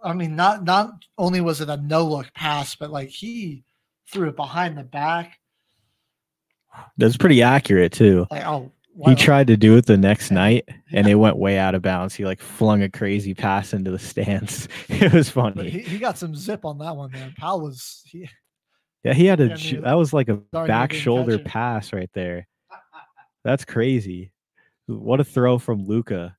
I 0.02 0.12
mean, 0.12 0.36
not 0.36 0.64
not 0.64 0.92
only 1.18 1.40
was 1.40 1.60
it 1.60 1.68
a 1.68 1.76
no 1.76 2.06
look 2.06 2.32
pass, 2.34 2.74
but 2.74 2.90
like 2.90 3.08
he 3.08 3.64
threw 4.10 4.28
it 4.28 4.36
behind 4.36 4.76
the 4.78 4.84
back. 4.84 5.38
That's 6.96 7.16
pretty 7.16 7.42
accurate 7.42 7.92
too. 7.92 8.26
Like, 8.30 8.46
oh, 8.46 8.70
He 9.06 9.14
tried 9.14 9.48
to 9.48 9.56
do 9.56 9.76
it 9.76 9.86
the 9.86 9.96
next 9.96 10.30
night 10.30 10.68
and 10.92 11.06
it 11.06 11.16
went 11.16 11.36
way 11.36 11.58
out 11.58 11.74
of 11.74 11.82
bounds. 11.82 12.14
He 12.14 12.24
like 12.24 12.40
flung 12.40 12.82
a 12.82 12.88
crazy 12.88 13.34
pass 13.34 13.72
into 13.72 13.90
the 13.90 13.98
stands. 13.98 14.68
It 14.88 15.12
was 15.12 15.28
funny. 15.28 15.70
he, 15.70 15.80
he 15.80 15.98
got 15.98 16.18
some 16.18 16.34
zip 16.34 16.64
on 16.64 16.78
that 16.78 16.96
one, 16.96 17.10
man. 17.10 17.34
Powell 17.36 17.62
was 17.62 18.02
he 18.06 18.28
Yeah, 19.02 19.14
he 19.14 19.26
had 19.26 19.40
a 19.40 19.48
Yeah, 19.48 19.54
I 19.54 19.72
mean, 19.72 19.82
that 19.82 19.94
was 19.94 20.12
like 20.12 20.28
a 20.28 20.40
sorry 20.52 20.68
back 20.68 20.92
shoulder 20.92 21.38
pass 21.38 21.92
right 21.92 22.10
there. 22.14 22.46
That's 23.44 23.64
crazy. 23.64 24.32
What 24.86 25.20
a 25.20 25.24
throw 25.24 25.58
from 25.58 25.84
Luka. 25.84 26.36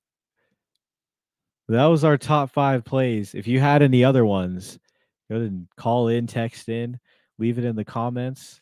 That 1.67 1.85
was 1.85 2.03
our 2.03 2.17
top 2.17 2.51
five 2.51 2.85
plays. 2.85 3.33
If 3.33 3.47
you 3.47 3.59
had 3.59 3.81
any 3.81 4.03
other 4.03 4.25
ones, 4.25 4.79
go 5.29 5.35
ahead 5.35 5.49
and 5.49 5.67
call 5.77 6.07
in, 6.09 6.27
text 6.27 6.69
in, 6.69 6.99
leave 7.39 7.57
it 7.57 7.65
in 7.65 7.75
the 7.75 7.85
comments 7.85 8.61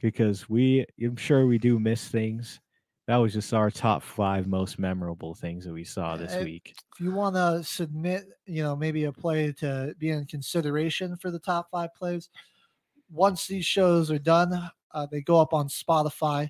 because 0.00 0.48
we 0.48 0.86
I'm 1.02 1.16
sure 1.16 1.46
we 1.46 1.58
do 1.58 1.78
miss 1.78 2.08
things. 2.08 2.60
That 3.06 3.16
was 3.16 3.32
just 3.32 3.52
our 3.52 3.70
top 3.72 4.02
five 4.02 4.46
most 4.46 4.78
memorable 4.78 5.34
things 5.34 5.64
that 5.64 5.72
we 5.72 5.82
saw 5.84 6.16
this 6.16 6.32
Uh, 6.34 6.42
week. 6.44 6.74
if 6.94 7.00
you 7.00 7.10
want 7.12 7.34
to 7.34 7.64
submit, 7.64 8.28
you 8.46 8.62
know, 8.62 8.76
maybe 8.76 9.04
a 9.04 9.12
play 9.12 9.52
to 9.54 9.94
be 9.98 10.10
in 10.10 10.26
consideration 10.26 11.16
for 11.16 11.30
the 11.32 11.38
top 11.40 11.68
five 11.70 11.92
plays, 11.94 12.28
once 13.10 13.46
these 13.48 13.64
shows 13.66 14.10
are 14.12 14.18
done, 14.18 14.70
uh, 14.92 15.06
they 15.10 15.20
go 15.20 15.40
up 15.40 15.52
on 15.52 15.66
Spotify. 15.68 16.48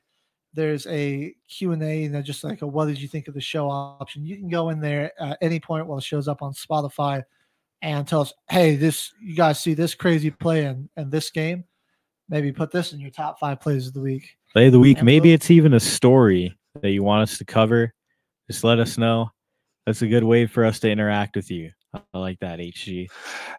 There's 0.53 0.87
a 0.89 1.35
Q&A, 1.49 2.03
you 2.03 2.11
know, 2.11 2.21
just 2.21 2.45
like 2.45 2.61
a 2.61 2.67
what 2.67 2.87
did 2.87 3.01
you 3.01 3.09
think 3.09 3.29
of 3.29 3.35
the 3.35 3.41
show 3.41 3.71
option. 3.71 4.27
You 4.27 4.37
can 4.37 4.49
go 4.49 4.69
in 4.69 4.81
there 4.81 5.13
at 5.23 5.39
any 5.41 5.61
point 5.61 5.87
while 5.87 5.99
it 5.99 6.05
shows 6.05 6.29
up 6.29 6.43
on 6.43 6.53
Spotify 6.53 7.23
and 7.83 8.07
tell 8.07 8.21
us, 8.21 8.35
hey, 8.51 8.77
this 8.77 9.15
you 9.23 9.35
guys 9.35 9.61
see 9.61 9.73
this 9.73 9.95
crazy 9.95 10.31
play 10.31 10.67
and 10.67 10.91
and 10.97 11.11
this 11.11 11.31
game. 11.31 11.65
Maybe 12.31 12.53
put 12.53 12.71
this 12.71 12.93
in 12.93 13.01
your 13.01 13.11
top 13.11 13.41
five 13.41 13.61
plays 13.61 13.89
of 13.89 13.93
the 13.93 14.01
week. 14.01 14.37
Play 14.53 14.67
of 14.67 14.73
the 14.73 14.79
week. 14.79 14.99
And 14.99 15.07
Maybe 15.07 15.29
we'll- 15.29 15.35
it's 15.35 15.51
even 15.51 15.75
a 15.75 15.81
story 15.81 16.57
that 16.81 16.91
you 16.91 17.03
want 17.03 17.23
us 17.29 17.37
to 17.39 17.45
cover. 17.45 17.93
Just 18.49 18.63
let 18.65 18.79
us 18.79 18.97
know. 18.97 19.31
That's 19.85 20.03
a 20.03 20.07
good 20.07 20.25
way 20.25 20.47
for 20.47 20.65
us 20.65 20.79
to 20.81 20.91
interact 20.91 21.35
with 21.35 21.51
you. 21.51 21.73
I 21.93 22.19
like 22.19 22.39
that, 22.39 22.61
HG. 22.61 23.09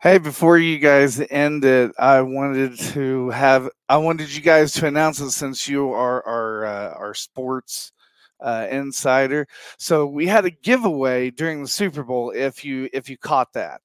Hey, 0.02 0.18
before 0.18 0.58
you 0.58 0.80
guys 0.80 1.20
end 1.30 1.66
it, 1.66 1.92
I 2.00 2.22
wanted 2.22 2.80
to 2.80 3.30
have 3.32 3.70
I 3.90 3.98
wanted 3.98 4.34
you 4.34 4.42
guys 4.42 4.72
to 4.74 4.88
announce 4.88 5.20
it 5.20 5.32
since 5.32 5.68
you 5.68 5.92
are 5.92 6.26
our 6.26 6.66
uh, 6.66 6.94
our 6.94 7.14
sports 7.14 7.92
uh, 8.40 8.68
insider. 8.72 9.48
So 9.78 10.06
we 10.06 10.28
had 10.28 10.46
a 10.46 10.50
giveaway 10.50 11.30
during 11.32 11.62
the 11.62 11.68
Super 11.68 12.04
Bowl. 12.04 12.32
If 12.34 12.64
you 12.64 12.88
if 12.94 13.10
you 13.10 13.18
caught 13.18 13.52
that, 13.52 13.82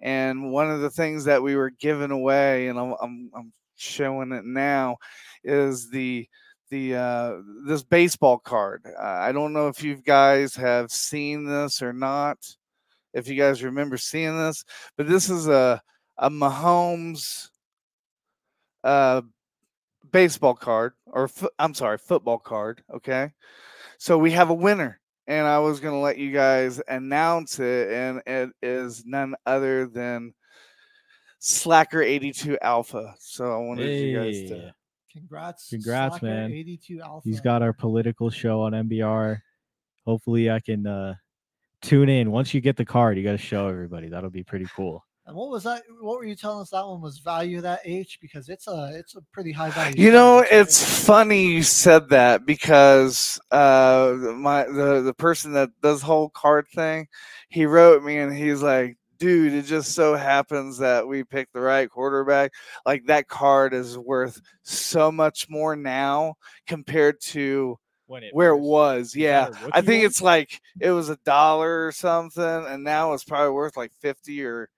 and 0.00 0.50
one 0.50 0.68
of 0.68 0.80
the 0.80 0.90
things 0.90 1.24
that 1.26 1.40
we 1.40 1.54
were 1.54 1.70
giving 1.70 2.10
away, 2.10 2.66
and 2.66 2.80
I'm 2.80 2.94
I'm, 3.00 3.30
I'm 3.36 3.52
showing 3.76 4.32
it 4.32 4.44
now, 4.44 4.96
is 5.44 5.90
the 5.90 6.28
the 6.70 6.96
uh, 6.96 7.34
this 7.66 7.82
baseball 7.82 8.38
card. 8.38 8.82
Uh, 8.86 9.02
I 9.02 9.32
don't 9.32 9.52
know 9.52 9.68
if 9.68 9.82
you 9.82 9.96
guys 9.96 10.54
have 10.56 10.90
seen 10.90 11.44
this 11.44 11.82
or 11.82 11.92
not 11.92 12.38
if 13.16 13.28
you 13.28 13.34
guys 13.34 13.64
remember 13.64 13.96
seeing 13.96 14.36
this, 14.36 14.62
but 14.96 15.08
this 15.08 15.30
is 15.30 15.48
a 15.48 15.80
a 16.18 16.30
Mahomes 16.30 17.48
uh 18.84 19.20
baseball 20.12 20.54
card 20.54 20.92
or 21.06 21.28
fo- 21.28 21.50
I'm 21.58 21.74
sorry, 21.74 21.98
football 21.98 22.38
card, 22.38 22.82
okay? 22.94 23.32
So 23.98 24.18
we 24.18 24.30
have 24.32 24.50
a 24.50 24.54
winner 24.54 25.00
and 25.26 25.46
I 25.46 25.58
was 25.58 25.80
going 25.80 25.94
to 25.94 26.00
let 26.00 26.18
you 26.18 26.30
guys 26.32 26.80
announce 26.88 27.58
it 27.58 27.90
and 27.90 28.22
it 28.26 28.50
is 28.62 29.04
none 29.04 29.34
other 29.44 29.86
than 29.86 30.32
Slacker 31.46 32.02
82 32.02 32.58
Alpha. 32.60 33.14
So 33.20 33.44
I 33.52 33.58
wanted 33.58 33.88
you 33.88 34.18
guys 34.18 34.50
to 34.50 34.74
Congrats. 35.12 35.70
Congrats, 35.70 36.18
Slacker 36.18 36.26
man. 36.26 36.52
82 36.52 37.00
Alpha. 37.00 37.28
He's 37.28 37.40
got 37.40 37.62
our 37.62 37.72
political 37.72 38.30
show 38.30 38.62
on 38.62 38.72
MBR. 38.72 39.38
Hopefully, 40.04 40.50
I 40.50 40.58
can 40.58 40.88
uh, 40.88 41.14
tune 41.82 42.08
in. 42.08 42.32
Once 42.32 42.52
you 42.52 42.60
get 42.60 42.76
the 42.76 42.84
card, 42.84 43.16
you 43.16 43.22
got 43.22 43.32
to 43.32 43.38
show 43.38 43.68
everybody. 43.68 44.08
That'll 44.08 44.28
be 44.28 44.42
pretty 44.42 44.66
cool. 44.74 45.04
And 45.24 45.36
what 45.36 45.50
was 45.50 45.62
that? 45.62 45.82
What 46.00 46.18
were 46.18 46.24
you 46.24 46.34
telling 46.34 46.62
us 46.62 46.70
that 46.70 46.84
one 46.84 47.00
was 47.00 47.18
value 47.18 47.60
that 47.60 47.80
H? 47.84 48.18
Because 48.20 48.48
it's 48.48 48.66
a 48.66 48.90
it's 48.94 49.14
a 49.14 49.20
pretty 49.32 49.52
high 49.52 49.70
value. 49.70 50.02
You 50.02 50.10
know, 50.10 50.38
card. 50.38 50.48
it's 50.50 51.04
funny 51.04 51.46
you 51.46 51.62
said 51.62 52.08
that 52.08 52.44
because 52.44 53.40
uh 53.52 54.14
my 54.34 54.64
the 54.64 55.00
the 55.02 55.14
person 55.14 55.52
that 55.52 55.70
does 55.80 56.02
whole 56.02 56.28
card 56.28 56.66
thing, 56.74 57.06
he 57.48 57.66
wrote 57.66 58.02
me 58.02 58.18
and 58.18 58.36
he's 58.36 58.62
like, 58.62 58.98
dude, 59.18 59.52
it 59.52 59.62
just 59.62 59.92
so 59.94 60.14
happens 60.14 60.78
that 60.78 61.06
we 61.06 61.24
picked 61.24 61.52
the 61.52 61.60
right 61.60 61.88
quarterback. 61.90 62.52
Like 62.84 63.06
that 63.06 63.28
card 63.28 63.74
is 63.74 63.96
worth 63.98 64.40
so 64.62 65.10
much 65.12 65.48
more 65.48 65.76
now 65.76 66.34
compared 66.66 67.20
to 67.32 67.78
When 68.06 68.22
it 68.24 68.34
where 68.34 68.50
it 68.50 68.60
was. 68.60 69.14
Yeah. 69.14 69.50
I 69.72 69.80
think 69.80 70.00
one? 70.02 70.06
it's 70.06 70.22
like 70.22 70.60
it 70.80 70.90
was 70.90 71.08
a 71.08 71.18
dollar 71.24 71.86
or 71.86 71.92
something, 71.92 72.42
and 72.66 72.84
now 72.84 73.12
it's 73.12 73.24
probably 73.24 73.50
worth 73.52 73.76
like 73.76 73.92
50 74.00 74.44
or 74.44 74.68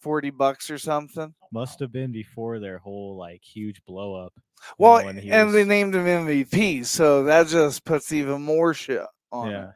40 0.00 0.30
bucks 0.30 0.70
or 0.70 0.78
something. 0.78 1.34
Must 1.52 1.80
have 1.80 1.92
been 1.92 2.12
before 2.12 2.58
their 2.58 2.78
whole 2.78 3.16
like 3.16 3.42
huge 3.42 3.82
blow 3.86 4.14
up. 4.14 4.32
know, 4.36 4.42
Well, 4.78 4.98
and 4.98 5.46
was- 5.46 5.54
they 5.54 5.64
named 5.64 5.94
him 5.94 6.04
MVP, 6.06 6.84
so 6.84 7.24
that 7.24 7.48
just 7.48 7.84
puts 7.84 8.12
even 8.12 8.42
more 8.42 8.72
shit 8.74 9.02
on 9.32 9.50
yeah. 9.50 9.64
it. 9.64 9.70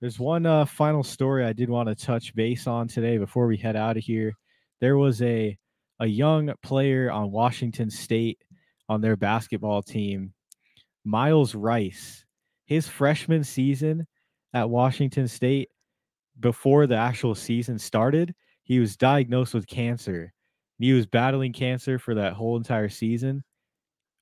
There's 0.00 0.20
one 0.20 0.46
uh, 0.46 0.64
final 0.64 1.02
story 1.02 1.44
I 1.44 1.52
did 1.52 1.68
want 1.68 1.88
to 1.88 1.94
touch 1.94 2.34
base 2.34 2.68
on 2.68 2.86
today 2.86 3.18
before 3.18 3.48
we 3.48 3.56
head 3.56 3.74
out 3.74 3.96
of 3.96 4.04
here. 4.04 4.32
There 4.80 4.96
was 4.96 5.20
a 5.22 5.58
a 6.00 6.06
young 6.06 6.52
player 6.62 7.10
on 7.10 7.32
Washington 7.32 7.90
State 7.90 8.38
on 8.88 9.00
their 9.00 9.16
basketball 9.16 9.82
team, 9.82 10.32
Myles 11.04 11.56
Rice. 11.56 12.24
His 12.66 12.86
freshman 12.86 13.42
season 13.42 14.06
at 14.54 14.70
Washington 14.70 15.26
State, 15.26 15.70
before 16.38 16.86
the 16.86 16.96
actual 16.96 17.34
season 17.34 17.78
started, 17.78 18.32
he 18.62 18.78
was 18.78 18.96
diagnosed 18.96 19.54
with 19.54 19.66
cancer. 19.66 20.32
He 20.78 20.92
was 20.92 21.06
battling 21.06 21.52
cancer 21.52 21.98
for 21.98 22.14
that 22.14 22.34
whole 22.34 22.56
entire 22.56 22.88
season. 22.88 23.42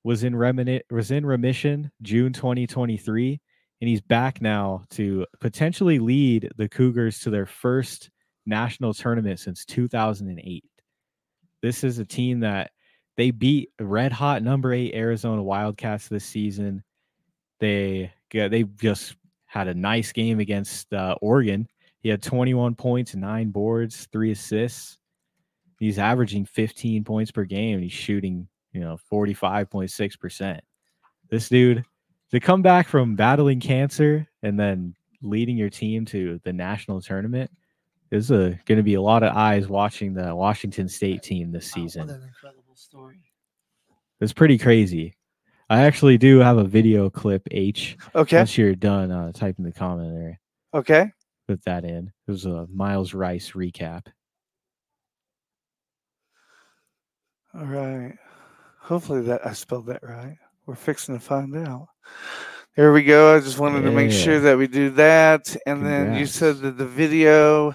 Was 0.05 0.25
in 0.25 0.33
remini- 0.33 0.83
was 0.91 1.11
in 1.11 1.27
remission 1.27 1.91
June 2.01 2.33
2023 2.33 3.41
and 3.81 3.89
he's 3.89 4.01
back 4.01 4.41
now 4.41 4.83
to 4.91 5.27
potentially 5.41 5.99
lead 5.99 6.51
the 6.57 6.69
Cougars 6.69 7.21
to 7.21 7.31
their 7.31 7.47
first 7.47 8.11
national 8.47 8.95
tournament 8.95 9.39
since 9.39 9.65
2008. 9.65 10.65
This 11.63 11.85
is 11.85 11.99
a 11.99 12.05
team 12.05 12.41
that 12.41 12.71
they 13.17 13.31
beat 13.31 13.71
red 13.81 14.13
hot 14.13 14.43
number 14.43 14.73
8 14.73 14.95
Arizona 14.95 15.43
Wildcats 15.43 16.09
this 16.09 16.25
season. 16.25 16.83
They 17.61 18.13
they 18.31 18.65
just 18.65 19.17
had 19.47 19.69
a 19.69 19.75
nice 19.75 20.13
game 20.13 20.41
against 20.41 20.93
uh, 20.93 21.17
Oregon. 21.23 21.67
He 22.01 22.09
had 22.09 22.23
21 22.23 22.75
points, 22.75 23.15
9 23.15 23.51
boards, 23.51 24.07
3 24.13 24.33
assists. 24.33 24.99
He's 25.79 25.99
averaging 25.99 26.45
15 26.47 27.05
points 27.05 27.31
per 27.31 27.45
game. 27.45 27.75
and 27.75 27.83
He's 27.83 27.93
shooting, 27.93 28.49
you 28.73 28.81
know, 28.81 28.99
45.6%. 29.11 30.61
This 31.31 31.49
dude 31.49 31.85
to 32.31 32.41
come 32.41 32.63
back 32.63 32.89
from 32.89 33.15
battling 33.17 33.61
cancer 33.61 34.27
and 34.43 34.59
then 34.59 34.95
leading 35.23 35.57
your 35.57 35.71
team 35.71 36.05
to 36.07 36.41
the 36.45 36.53
national 36.53 37.01
tournament 37.01 37.51
is 38.11 38.31
a 38.31 38.59
going 38.67 38.77
to 38.79 38.83
be 38.83 38.95
a 38.95 39.01
lot 39.03 39.23
of 39.23 39.35
eyes 39.37 39.67
watching 39.69 40.15
the 40.15 40.35
Washington 40.35 40.89
State 40.89 41.23
team 41.23 41.51
this 41.51 41.67
What 41.75 41.83
season. 41.83 42.11
an 42.11 42.23
incredible 42.23 42.75
story. 42.77 43.21
It's 44.21 44.33
pretty 44.33 44.59
crazy. 44.59 45.17
I 45.69 45.83
actually 45.83 46.17
do 46.17 46.39
have 46.39 46.59
a 46.59 46.65
video 46.65 47.11
clip 47.11 47.43
H. 47.51 47.97
Okay. 48.15 48.37
Once 48.39 48.57
you're 48.57 48.75
done 48.77 49.11
uh, 49.11 49.33
typing 49.33 49.65
the 49.65 49.73
comment 49.73 50.15
there, 50.15 50.41
Okay. 50.75 51.11
put 51.49 51.63
that 51.65 51.85
in. 51.85 52.13
It 52.29 52.31
was 52.31 52.47
a 52.47 52.67
Myles 52.73 53.15
Rice 53.15 53.51
recap. 53.53 54.07
All 57.55 57.65
right. 57.65 58.15
Hopefully 58.81 59.23
that 59.23 59.45
I 59.47 59.53
spelled 59.55 59.87
that 59.87 60.03
right. 60.03 60.37
We're 60.67 60.75
fixing 60.75 61.17
to 61.17 61.21
find 61.21 61.57
out. 61.57 61.89
There 62.77 62.93
we 62.93 63.05
go. 63.05 63.35
I 63.35 63.41
just 63.41 63.59
wanted 63.59 63.83
to 63.83 63.91
make 63.91 64.11
sure 64.11 64.41
that 64.41 64.59
we 64.59 64.67
do 64.67 64.91
that. 64.91 65.57
And 65.65 65.87
then 65.87 66.15
you 66.15 66.27
said 66.27 66.59
that 66.59 66.77
the 66.77 66.87
video. 66.87 67.75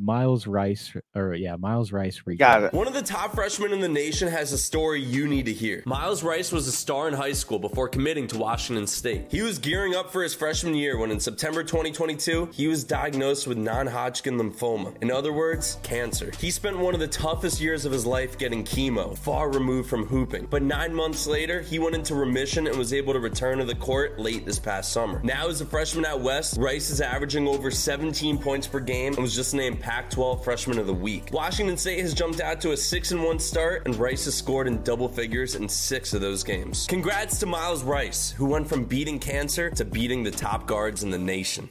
Myles 0.00 0.46
Rice, 0.46 0.92
or 1.14 1.34
yeah, 1.34 1.56
Myles 1.56 1.92
Rice 1.92 2.22
recap. 2.26 2.38
Got 2.38 2.62
it. 2.64 2.72
One 2.72 2.86
of 2.86 2.94
the 2.94 3.02
top 3.02 3.34
freshmen 3.34 3.72
in 3.72 3.80
the 3.80 3.88
nation 3.88 4.28
has 4.28 4.52
a 4.52 4.58
story 4.58 5.02
you 5.02 5.26
need 5.28 5.46
to 5.46 5.52
hear. 5.52 5.82
Myles 5.86 6.22
Rice 6.22 6.52
was 6.52 6.68
a 6.68 6.72
star 6.72 7.08
in 7.08 7.14
high 7.14 7.32
school 7.32 7.58
before 7.58 7.88
committing 7.88 8.26
to 8.28 8.38
Washington 8.38 8.86
State. 8.86 9.26
He 9.30 9.42
was 9.42 9.58
gearing 9.58 9.94
up 9.94 10.12
for 10.12 10.22
his 10.22 10.34
freshman 10.34 10.74
year 10.74 10.98
when 10.98 11.10
in 11.10 11.20
September 11.20 11.62
2022, 11.62 12.50
he 12.52 12.68
was 12.68 12.84
diagnosed 12.84 13.46
with 13.46 13.58
non-Hodgkin 13.58 14.38
lymphoma. 14.38 14.94
In 15.02 15.10
other 15.10 15.32
words, 15.32 15.78
cancer. 15.82 16.30
He 16.38 16.50
spent 16.50 16.78
one 16.78 16.94
of 16.94 17.00
the 17.00 17.08
toughest 17.08 17.60
years 17.60 17.84
of 17.84 17.92
his 17.92 18.06
life 18.06 18.38
getting 18.38 18.64
chemo, 18.64 19.16
far 19.16 19.50
removed 19.50 19.88
from 19.88 20.06
hooping. 20.06 20.46
But 20.50 20.62
nine 20.62 20.94
months 20.94 21.26
later, 21.26 21.60
he 21.60 21.78
went 21.78 21.94
into 21.94 22.14
remission 22.14 22.66
and 22.66 22.76
was 22.76 22.92
able 22.92 23.12
to 23.12 23.20
return 23.20 23.58
to 23.58 23.64
the 23.64 23.74
court 23.74 24.18
late 24.18 24.44
this 24.44 24.58
past 24.58 24.92
summer. 24.92 25.20
Now 25.22 25.48
as 25.48 25.60
a 25.60 25.66
freshman 25.66 26.04
at 26.04 26.20
West, 26.20 26.56
Rice 26.58 26.90
is 26.90 27.00
averaging 27.00 27.48
over 27.48 27.70
17 27.70 28.38
points 28.38 28.66
per 28.66 28.80
game 28.80 29.14
and 29.14 29.22
was 29.22 29.34
just 29.34 29.54
named 29.54 29.80
Pac-12 29.86 30.42
Freshman 30.42 30.80
of 30.80 30.88
the 30.88 30.92
Week. 30.92 31.28
Washington 31.30 31.76
State 31.76 32.00
has 32.00 32.12
jumped 32.12 32.40
out 32.40 32.60
to 32.60 32.72
a 32.72 32.76
6 32.76 33.12
and 33.12 33.22
1 33.22 33.38
start 33.38 33.86
and 33.86 33.94
Rice 33.94 34.24
has 34.24 34.34
scored 34.34 34.66
in 34.66 34.82
double 34.82 35.08
figures 35.08 35.54
in 35.54 35.68
6 35.68 36.12
of 36.12 36.20
those 36.20 36.42
games. 36.42 36.88
Congrats 36.88 37.38
to 37.38 37.46
Myles 37.46 37.84
Rice, 37.84 38.32
who 38.32 38.46
went 38.46 38.66
from 38.68 38.84
beating 38.84 39.20
cancer 39.20 39.70
to 39.70 39.84
beating 39.84 40.24
the 40.24 40.32
top 40.32 40.66
guards 40.66 41.04
in 41.04 41.12
the 41.12 41.18
nation. 41.18 41.68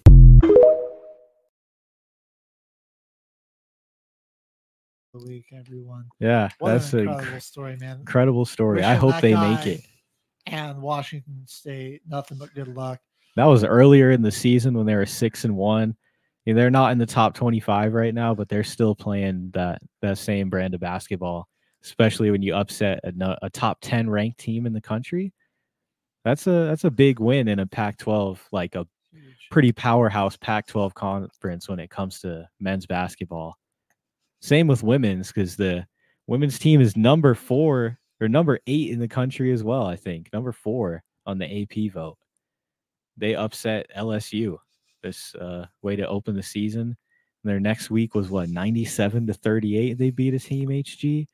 The 5.13 5.25
week, 5.27 5.47
everyone. 5.53 6.05
Yeah, 6.21 6.47
What 6.59 6.71
that's 6.71 6.93
an 6.93 7.09
a 7.09 7.11
incredible 7.11 7.41
story, 7.41 7.75
man. 7.81 7.99
incredible 7.99 8.45
story. 8.45 8.81
I 8.81 8.95
hope 8.95 9.19
they 9.19 9.35
make 9.35 9.67
it. 9.67 9.81
And 10.45 10.81
Washington 10.81 11.43
State, 11.47 12.03
nothing 12.07 12.37
but 12.37 12.53
good 12.55 12.69
luck. 12.69 13.01
That 13.35 13.43
was 13.47 13.65
earlier 13.65 14.11
in 14.11 14.21
the 14.21 14.31
season 14.31 14.73
when 14.77 14.85
they 14.85 14.95
were 14.95 15.05
six 15.05 15.43
and 15.43 15.57
one. 15.57 15.97
They're 16.45 16.69
not 16.69 16.91
in 16.91 16.97
the 16.97 17.05
top 17.05 17.33
twenty-five 17.33 17.93
right 17.93 18.13
now, 18.13 18.35
but 18.35 18.49
they're 18.49 18.63
still 18.63 18.93
playing 18.93 19.51
that 19.53 19.81
that 20.01 20.17
same 20.17 20.49
brand 20.49 20.73
of 20.73 20.79
basketball. 20.79 21.47
Especially 21.83 22.31
when 22.31 22.41
you 22.41 22.55
upset 22.55 22.99
a, 23.03 23.37
a 23.43 23.49
top 23.49 23.79
ten 23.81 24.09
ranked 24.09 24.39
team 24.39 24.65
in 24.65 24.73
the 24.73 24.81
country. 24.81 25.33
That's 26.23 26.47
a 26.47 26.65
that's 26.65 26.83
a 26.83 26.91
big 26.91 27.19
win 27.19 27.47
in 27.47 27.59
a 27.59 27.67
Pac-12, 27.67 28.39
like 28.51 28.75
a 28.75 28.87
pretty 29.51 29.71
powerhouse 29.71 30.35
Pac-12 30.37 30.93
conference 30.93 31.69
when 31.69 31.79
it 31.79 31.89
comes 31.89 32.19
to 32.21 32.47
men's 32.59 32.85
basketball. 32.85 33.55
Same 34.41 34.67
with 34.67 34.83
women's 34.83 35.27
because 35.27 35.55
the 35.55 35.85
women's 36.27 36.59
team 36.59 36.81
is 36.81 36.97
number 36.97 37.35
four 37.35 37.99
or 38.19 38.27
number 38.27 38.59
eight 38.67 38.91
in 38.91 38.99
the 38.99 39.07
country 39.07 39.51
as 39.51 39.63
well. 39.63 39.85
I 39.85 39.95
think 39.95 40.31
number 40.33 40.51
four 40.51 41.03
on 41.25 41.37
the 41.37 41.61
AP 41.61 41.91
vote. 41.91 42.17
They 43.17 43.35
upset 43.35 43.87
LSU 43.95 44.57
this 45.05 45.35
uh, 45.35 45.65
way 45.81 45.95
to 45.95 46.07
open 46.07 46.35
the 46.35 46.43
season. 46.43 46.81
And 47.43 47.51
their 47.51 47.59
next 47.59 47.89
week 47.91 48.15
was 48.15 48.29
what 48.29 48.49
97 48.49 49.27
to 49.27 49.33
38. 49.33 49.97
They 49.97 50.09
beat 50.09 50.33
a 50.33 50.39
team 50.39 50.69
HG 50.69 51.27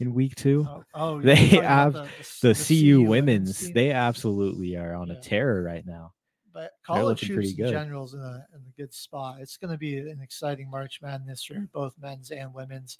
in 0.00 0.14
week 0.14 0.34
two. 0.34 0.66
Oh, 0.68 0.84
oh, 0.94 1.20
they 1.20 1.36
have 1.36 1.94
the- 1.94 2.08
the, 2.42 2.48
the 2.48 2.54
CU, 2.54 2.98
CU 2.98 3.08
women's. 3.08 3.58
team? 3.58 3.72
They 3.72 3.92
absolutely 3.92 4.76
are 4.76 4.94
on 4.94 5.10
a 5.10 5.20
terror 5.20 5.62
right 5.62 5.84
now. 5.86 6.12
But 6.52 6.72
college 6.84 7.20
hoops 7.20 7.34
pretty 7.34 7.50
in 7.50 7.56
good. 7.56 7.70
general 7.70 8.04
is 8.04 8.12
in 8.12 8.20
a, 8.20 8.46
in 8.54 8.60
a 8.60 8.72
good 8.76 8.92
spot. 8.92 9.38
It's 9.40 9.56
going 9.56 9.70
to 9.70 9.78
be 9.78 9.96
an 9.96 10.20
exciting 10.22 10.70
March 10.70 11.00
Madness 11.00 11.42
for 11.44 11.66
both 11.72 11.94
men's 11.98 12.30
and 12.30 12.52
women's. 12.52 12.98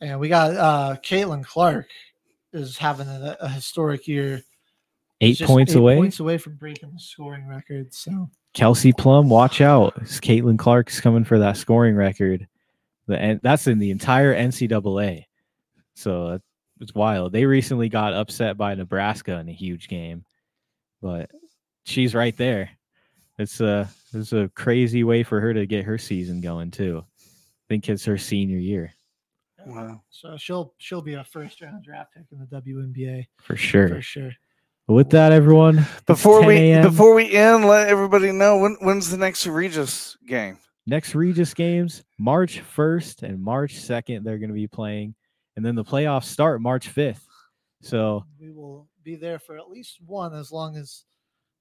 And 0.00 0.18
we 0.18 0.28
got 0.28 0.56
uh 0.56 0.96
Caitlin 1.02 1.44
Clark 1.44 1.88
is 2.54 2.78
having 2.78 3.08
a, 3.08 3.36
a 3.40 3.48
historic 3.48 4.08
year. 4.08 4.42
Eight 5.20 5.38
points 5.40 5.74
away? 5.74 5.96
Points 5.96 6.20
away 6.20 6.38
from 6.38 6.56
breaking 6.56 6.92
the 6.92 6.98
scoring 7.00 7.46
record. 7.46 7.92
So 7.92 8.30
Kelsey 8.56 8.94
Plum, 8.94 9.28
watch 9.28 9.60
out. 9.60 9.94
Caitlin 10.00 10.58
Clark's 10.58 10.98
coming 10.98 11.24
for 11.24 11.38
that 11.40 11.58
scoring 11.58 11.94
record. 11.94 12.48
The 13.06 13.18
and 13.18 13.40
that's 13.42 13.66
in 13.66 13.78
the 13.78 13.90
entire 13.90 14.34
NCAA. 14.34 15.26
So 15.94 16.40
it's 16.80 16.94
wild. 16.94 17.32
They 17.32 17.44
recently 17.44 17.90
got 17.90 18.14
upset 18.14 18.56
by 18.56 18.74
Nebraska 18.74 19.38
in 19.38 19.50
a 19.50 19.52
huge 19.52 19.88
game, 19.88 20.24
but 21.02 21.30
she's 21.84 22.14
right 22.14 22.34
there. 22.38 22.70
It's 23.38 23.60
a 23.60 23.90
it's 24.14 24.32
a 24.32 24.50
crazy 24.54 25.04
way 25.04 25.22
for 25.22 25.38
her 25.38 25.52
to 25.52 25.66
get 25.66 25.84
her 25.84 25.98
season 25.98 26.40
going 26.40 26.70
too. 26.70 27.04
I 27.20 27.64
think 27.68 27.88
it's 27.90 28.06
her 28.06 28.16
senior 28.16 28.58
year 28.58 28.94
Wow. 29.66 30.00
so 30.08 30.36
she'll 30.38 30.72
she'll 30.78 31.02
be 31.02 31.14
a 31.14 31.24
first 31.24 31.60
round 31.60 31.84
draft 31.84 32.14
pick 32.14 32.24
in 32.32 32.38
the 32.38 32.46
WNBA 32.62 33.26
for 33.42 33.54
sure. 33.56 33.88
For 33.88 34.00
sure. 34.00 34.32
But 34.86 34.94
with 34.94 35.10
that, 35.10 35.32
everyone, 35.32 35.84
Before 36.06 36.44
we 36.44 36.80
before 36.80 37.14
we 37.14 37.32
end, 37.32 37.64
let 37.64 37.88
everybody 37.88 38.30
know 38.30 38.58
when 38.58 38.76
when's 38.80 39.10
the 39.10 39.16
next 39.16 39.46
Regis 39.46 40.16
game. 40.26 40.58
next 40.86 41.14
Regis 41.14 41.54
games, 41.54 42.04
March 42.18 42.62
1st 42.76 43.24
and 43.24 43.42
March 43.42 43.74
2nd, 43.74 44.22
they're 44.22 44.38
going 44.38 44.50
to 44.50 44.54
be 44.54 44.68
playing. 44.68 45.14
And 45.56 45.64
then 45.64 45.74
the 45.74 45.84
playoffs 45.84 46.24
start 46.26 46.60
March 46.60 46.94
5th. 46.94 47.22
So 47.82 48.24
We 48.38 48.50
will 48.50 48.86
be 49.02 49.16
there 49.16 49.38
for 49.38 49.56
at 49.56 49.68
least 49.68 49.98
one 50.06 50.34
as 50.34 50.52
long 50.52 50.76
as 50.76 51.04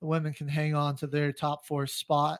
the 0.01 0.07
women 0.07 0.33
can 0.33 0.47
hang 0.47 0.75
on 0.75 0.95
to 0.97 1.07
their 1.07 1.31
top 1.31 1.65
four 1.65 1.87
spot. 1.87 2.39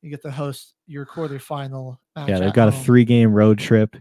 you 0.00 0.10
get 0.10 0.22
to 0.22 0.30
host 0.30 0.74
your 0.86 1.04
quarterfinal 1.04 1.98
match. 2.16 2.28
Yeah, 2.28 2.38
they've 2.38 2.48
at 2.48 2.54
got 2.54 2.68
a 2.68 2.72
three 2.72 3.04
game 3.04 3.32
road 3.32 3.58
trip. 3.58 3.96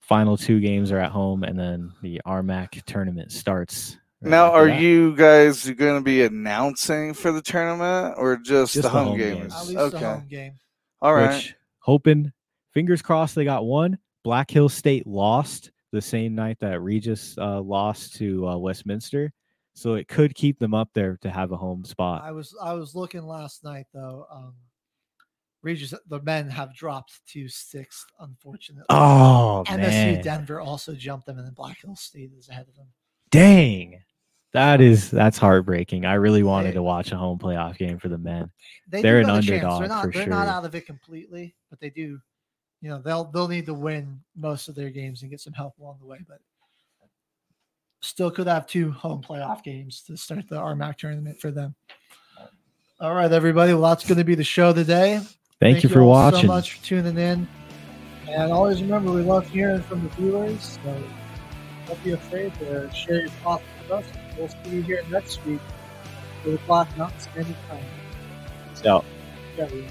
Final 0.00 0.38
two 0.38 0.60
games 0.60 0.90
are 0.90 0.98
at 0.98 1.10
home, 1.10 1.42
and 1.42 1.58
then 1.58 1.92
the 2.00 2.20
RMAC 2.26 2.82
tournament 2.84 3.30
starts. 3.32 3.98
Right 4.20 4.30
Now, 4.30 4.52
are 4.52 4.66
that. 4.66 4.80
you 4.80 5.14
guys 5.14 5.68
going 5.70 5.96
to 5.96 6.04
be 6.04 6.22
announcing 6.22 7.14
for 7.14 7.30
the 7.30 7.42
tournament 7.42 8.14
or 8.18 8.36
just, 8.36 8.74
Just 8.74 8.74
the 8.74 8.82
the 8.82 8.88
home, 8.88 9.08
home 9.08 9.18
games? 9.18 9.38
games. 9.40 9.54
At 9.54 9.66
least 9.66 9.78
okay. 9.78 9.98
the 9.98 10.08
home 10.08 10.26
game. 10.28 10.52
All 11.00 11.14
right. 11.14 11.36
Which, 11.36 11.54
hoping, 11.78 12.32
fingers 12.72 13.00
crossed, 13.02 13.34
they 13.34 13.44
got 13.44 13.64
one. 13.64 13.98
Black 14.24 14.50
Hills 14.50 14.74
State 14.74 15.06
lost 15.06 15.70
the 15.92 16.02
same 16.02 16.34
night 16.34 16.58
that 16.60 16.80
Regis 16.80 17.36
uh, 17.38 17.60
lost 17.60 18.16
to 18.16 18.46
uh, 18.48 18.56
Westminster, 18.58 19.32
so 19.74 19.94
it 19.94 20.08
could 20.08 20.34
keep 20.34 20.58
them 20.58 20.74
up 20.74 20.90
there 20.94 21.16
to 21.22 21.30
have 21.30 21.52
a 21.52 21.56
home 21.56 21.84
spot. 21.84 22.22
I 22.24 22.32
was 22.32 22.54
I 22.62 22.74
was 22.74 22.94
looking 22.94 23.22
last 23.22 23.64
night 23.64 23.86
though. 23.94 24.26
Um, 24.30 24.54
Regis, 25.62 25.94
the 26.08 26.20
men 26.22 26.50
have 26.50 26.74
dropped 26.74 27.20
to 27.28 27.48
sixth, 27.48 28.04
unfortunately. 28.20 28.84
Oh, 28.90 29.64
MSU 29.66 29.78
man. 29.78 30.22
Denver 30.22 30.60
also 30.60 30.94
jumped 30.94 31.26
them, 31.26 31.38
and 31.38 31.46
then 31.46 31.54
Black 31.54 31.80
Hills 31.80 32.00
State 32.00 32.30
is 32.36 32.48
ahead 32.48 32.66
of 32.68 32.76
them. 32.76 32.88
Dang, 33.30 34.00
that 34.52 34.80
is 34.80 35.10
that's 35.10 35.38
heartbreaking. 35.38 36.04
I 36.04 36.14
really 36.14 36.42
wanted 36.42 36.72
to 36.74 36.82
watch 36.82 37.12
a 37.12 37.16
home 37.16 37.38
playoff 37.38 37.76
game 37.76 37.98
for 37.98 38.08
the 38.08 38.18
men. 38.18 38.50
They 38.88 39.02
They're 39.02 39.20
an 39.20 39.30
underdog 39.30 39.80
They're 39.80 39.88
not 39.88 40.04
for 40.04 40.10
they're 40.10 40.22
sure. 40.22 40.30
not 40.30 40.48
out 40.48 40.64
of 40.64 40.74
it 40.74 40.86
completely, 40.86 41.54
but 41.70 41.80
they 41.80 41.90
do. 41.90 42.18
You 42.80 42.90
know 42.90 42.98
they'll 42.98 43.24
they'll 43.24 43.48
need 43.48 43.66
to 43.66 43.74
win 43.74 44.20
most 44.36 44.68
of 44.68 44.74
their 44.74 44.90
games 44.90 45.22
and 45.22 45.30
get 45.30 45.40
some 45.40 45.52
help 45.52 45.78
along 45.78 45.98
the 46.00 46.06
way, 46.06 46.20
but 46.26 46.38
still 48.00 48.30
could 48.30 48.46
have 48.46 48.66
two 48.66 48.90
home 48.92 49.22
playoff 49.22 49.62
games 49.62 50.02
to 50.02 50.16
start 50.16 50.48
the 50.48 50.56
RMAC 50.56 50.96
tournament 50.96 51.40
for 51.40 51.50
them. 51.50 51.74
All 53.00 53.14
right, 53.14 53.30
everybody. 53.30 53.72
Well, 53.72 53.82
that's 53.82 54.06
going 54.06 54.18
to 54.18 54.24
be 54.24 54.34
the 54.34 54.44
show 54.44 54.72
today. 54.72 55.20
Thank 55.60 55.82
you 55.82 55.88
for 55.88 56.02
all 56.02 56.30
so 56.30 56.36
watching. 56.36 56.46
much 56.48 56.74
for 56.74 56.84
tuning 56.84 57.18
in. 57.18 57.48
And 58.28 58.52
always 58.52 58.80
remember, 58.82 59.12
we 59.12 59.22
love 59.22 59.48
hearing 59.48 59.82
from 59.82 60.02
the 60.02 60.08
viewers. 60.10 60.78
So 60.84 61.04
don't 61.86 62.04
be 62.04 62.12
afraid 62.12 62.52
to 62.54 62.90
share 62.92 63.20
your 63.20 63.28
thoughts 63.28 63.64
with 63.82 63.90
us. 63.90 64.04
We'll 64.38 64.48
see 64.48 64.70
you 64.70 64.82
here 64.82 65.02
next 65.10 65.44
week, 65.44 65.60
8 66.46 66.54
o'clock 66.54 66.88
Mountain 66.96 67.20
Standard 67.20 67.56
Time. 67.68 67.84
So. 68.74 69.04
Yeah, 69.56 69.68
we- 69.72 69.86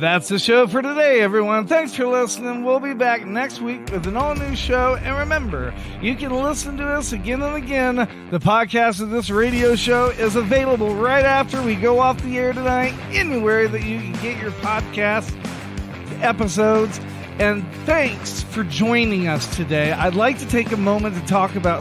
That's 0.00 0.28
the 0.28 0.38
show 0.38 0.66
for 0.66 0.80
today, 0.80 1.20
everyone. 1.20 1.66
Thanks 1.66 1.94
for 1.94 2.06
listening. 2.06 2.64
We'll 2.64 2.80
be 2.80 2.94
back 2.94 3.26
next 3.26 3.60
week 3.60 3.90
with 3.90 4.06
an 4.06 4.16
all 4.16 4.34
new 4.34 4.56
show. 4.56 4.96
And 4.96 5.18
remember, 5.18 5.74
you 6.00 6.16
can 6.16 6.32
listen 6.34 6.78
to 6.78 6.86
us 6.94 7.12
again 7.12 7.42
and 7.42 7.56
again. 7.56 7.96
The 8.30 8.38
podcast 8.38 9.02
of 9.02 9.10
this 9.10 9.28
radio 9.28 9.76
show 9.76 10.06
is 10.06 10.34
available 10.34 10.94
right 10.94 11.26
after 11.26 11.60
we 11.62 11.74
go 11.74 12.00
off 12.00 12.20
the 12.22 12.38
air 12.38 12.54
tonight, 12.54 12.94
anywhere 13.12 13.68
that 13.68 13.84
you 13.84 13.98
can 13.98 14.12
get 14.14 14.40
your 14.40 14.52
podcast 14.52 15.30
episodes. 16.22 17.00
And 17.38 17.66
thanks 17.86 18.42
for 18.42 18.62
joining 18.64 19.26
us 19.26 19.56
today. 19.56 19.92
I'd 19.92 20.14
like 20.14 20.38
to 20.38 20.46
take 20.46 20.70
a 20.72 20.76
moment 20.76 21.16
to 21.16 21.26
talk 21.26 21.54
about 21.56 21.70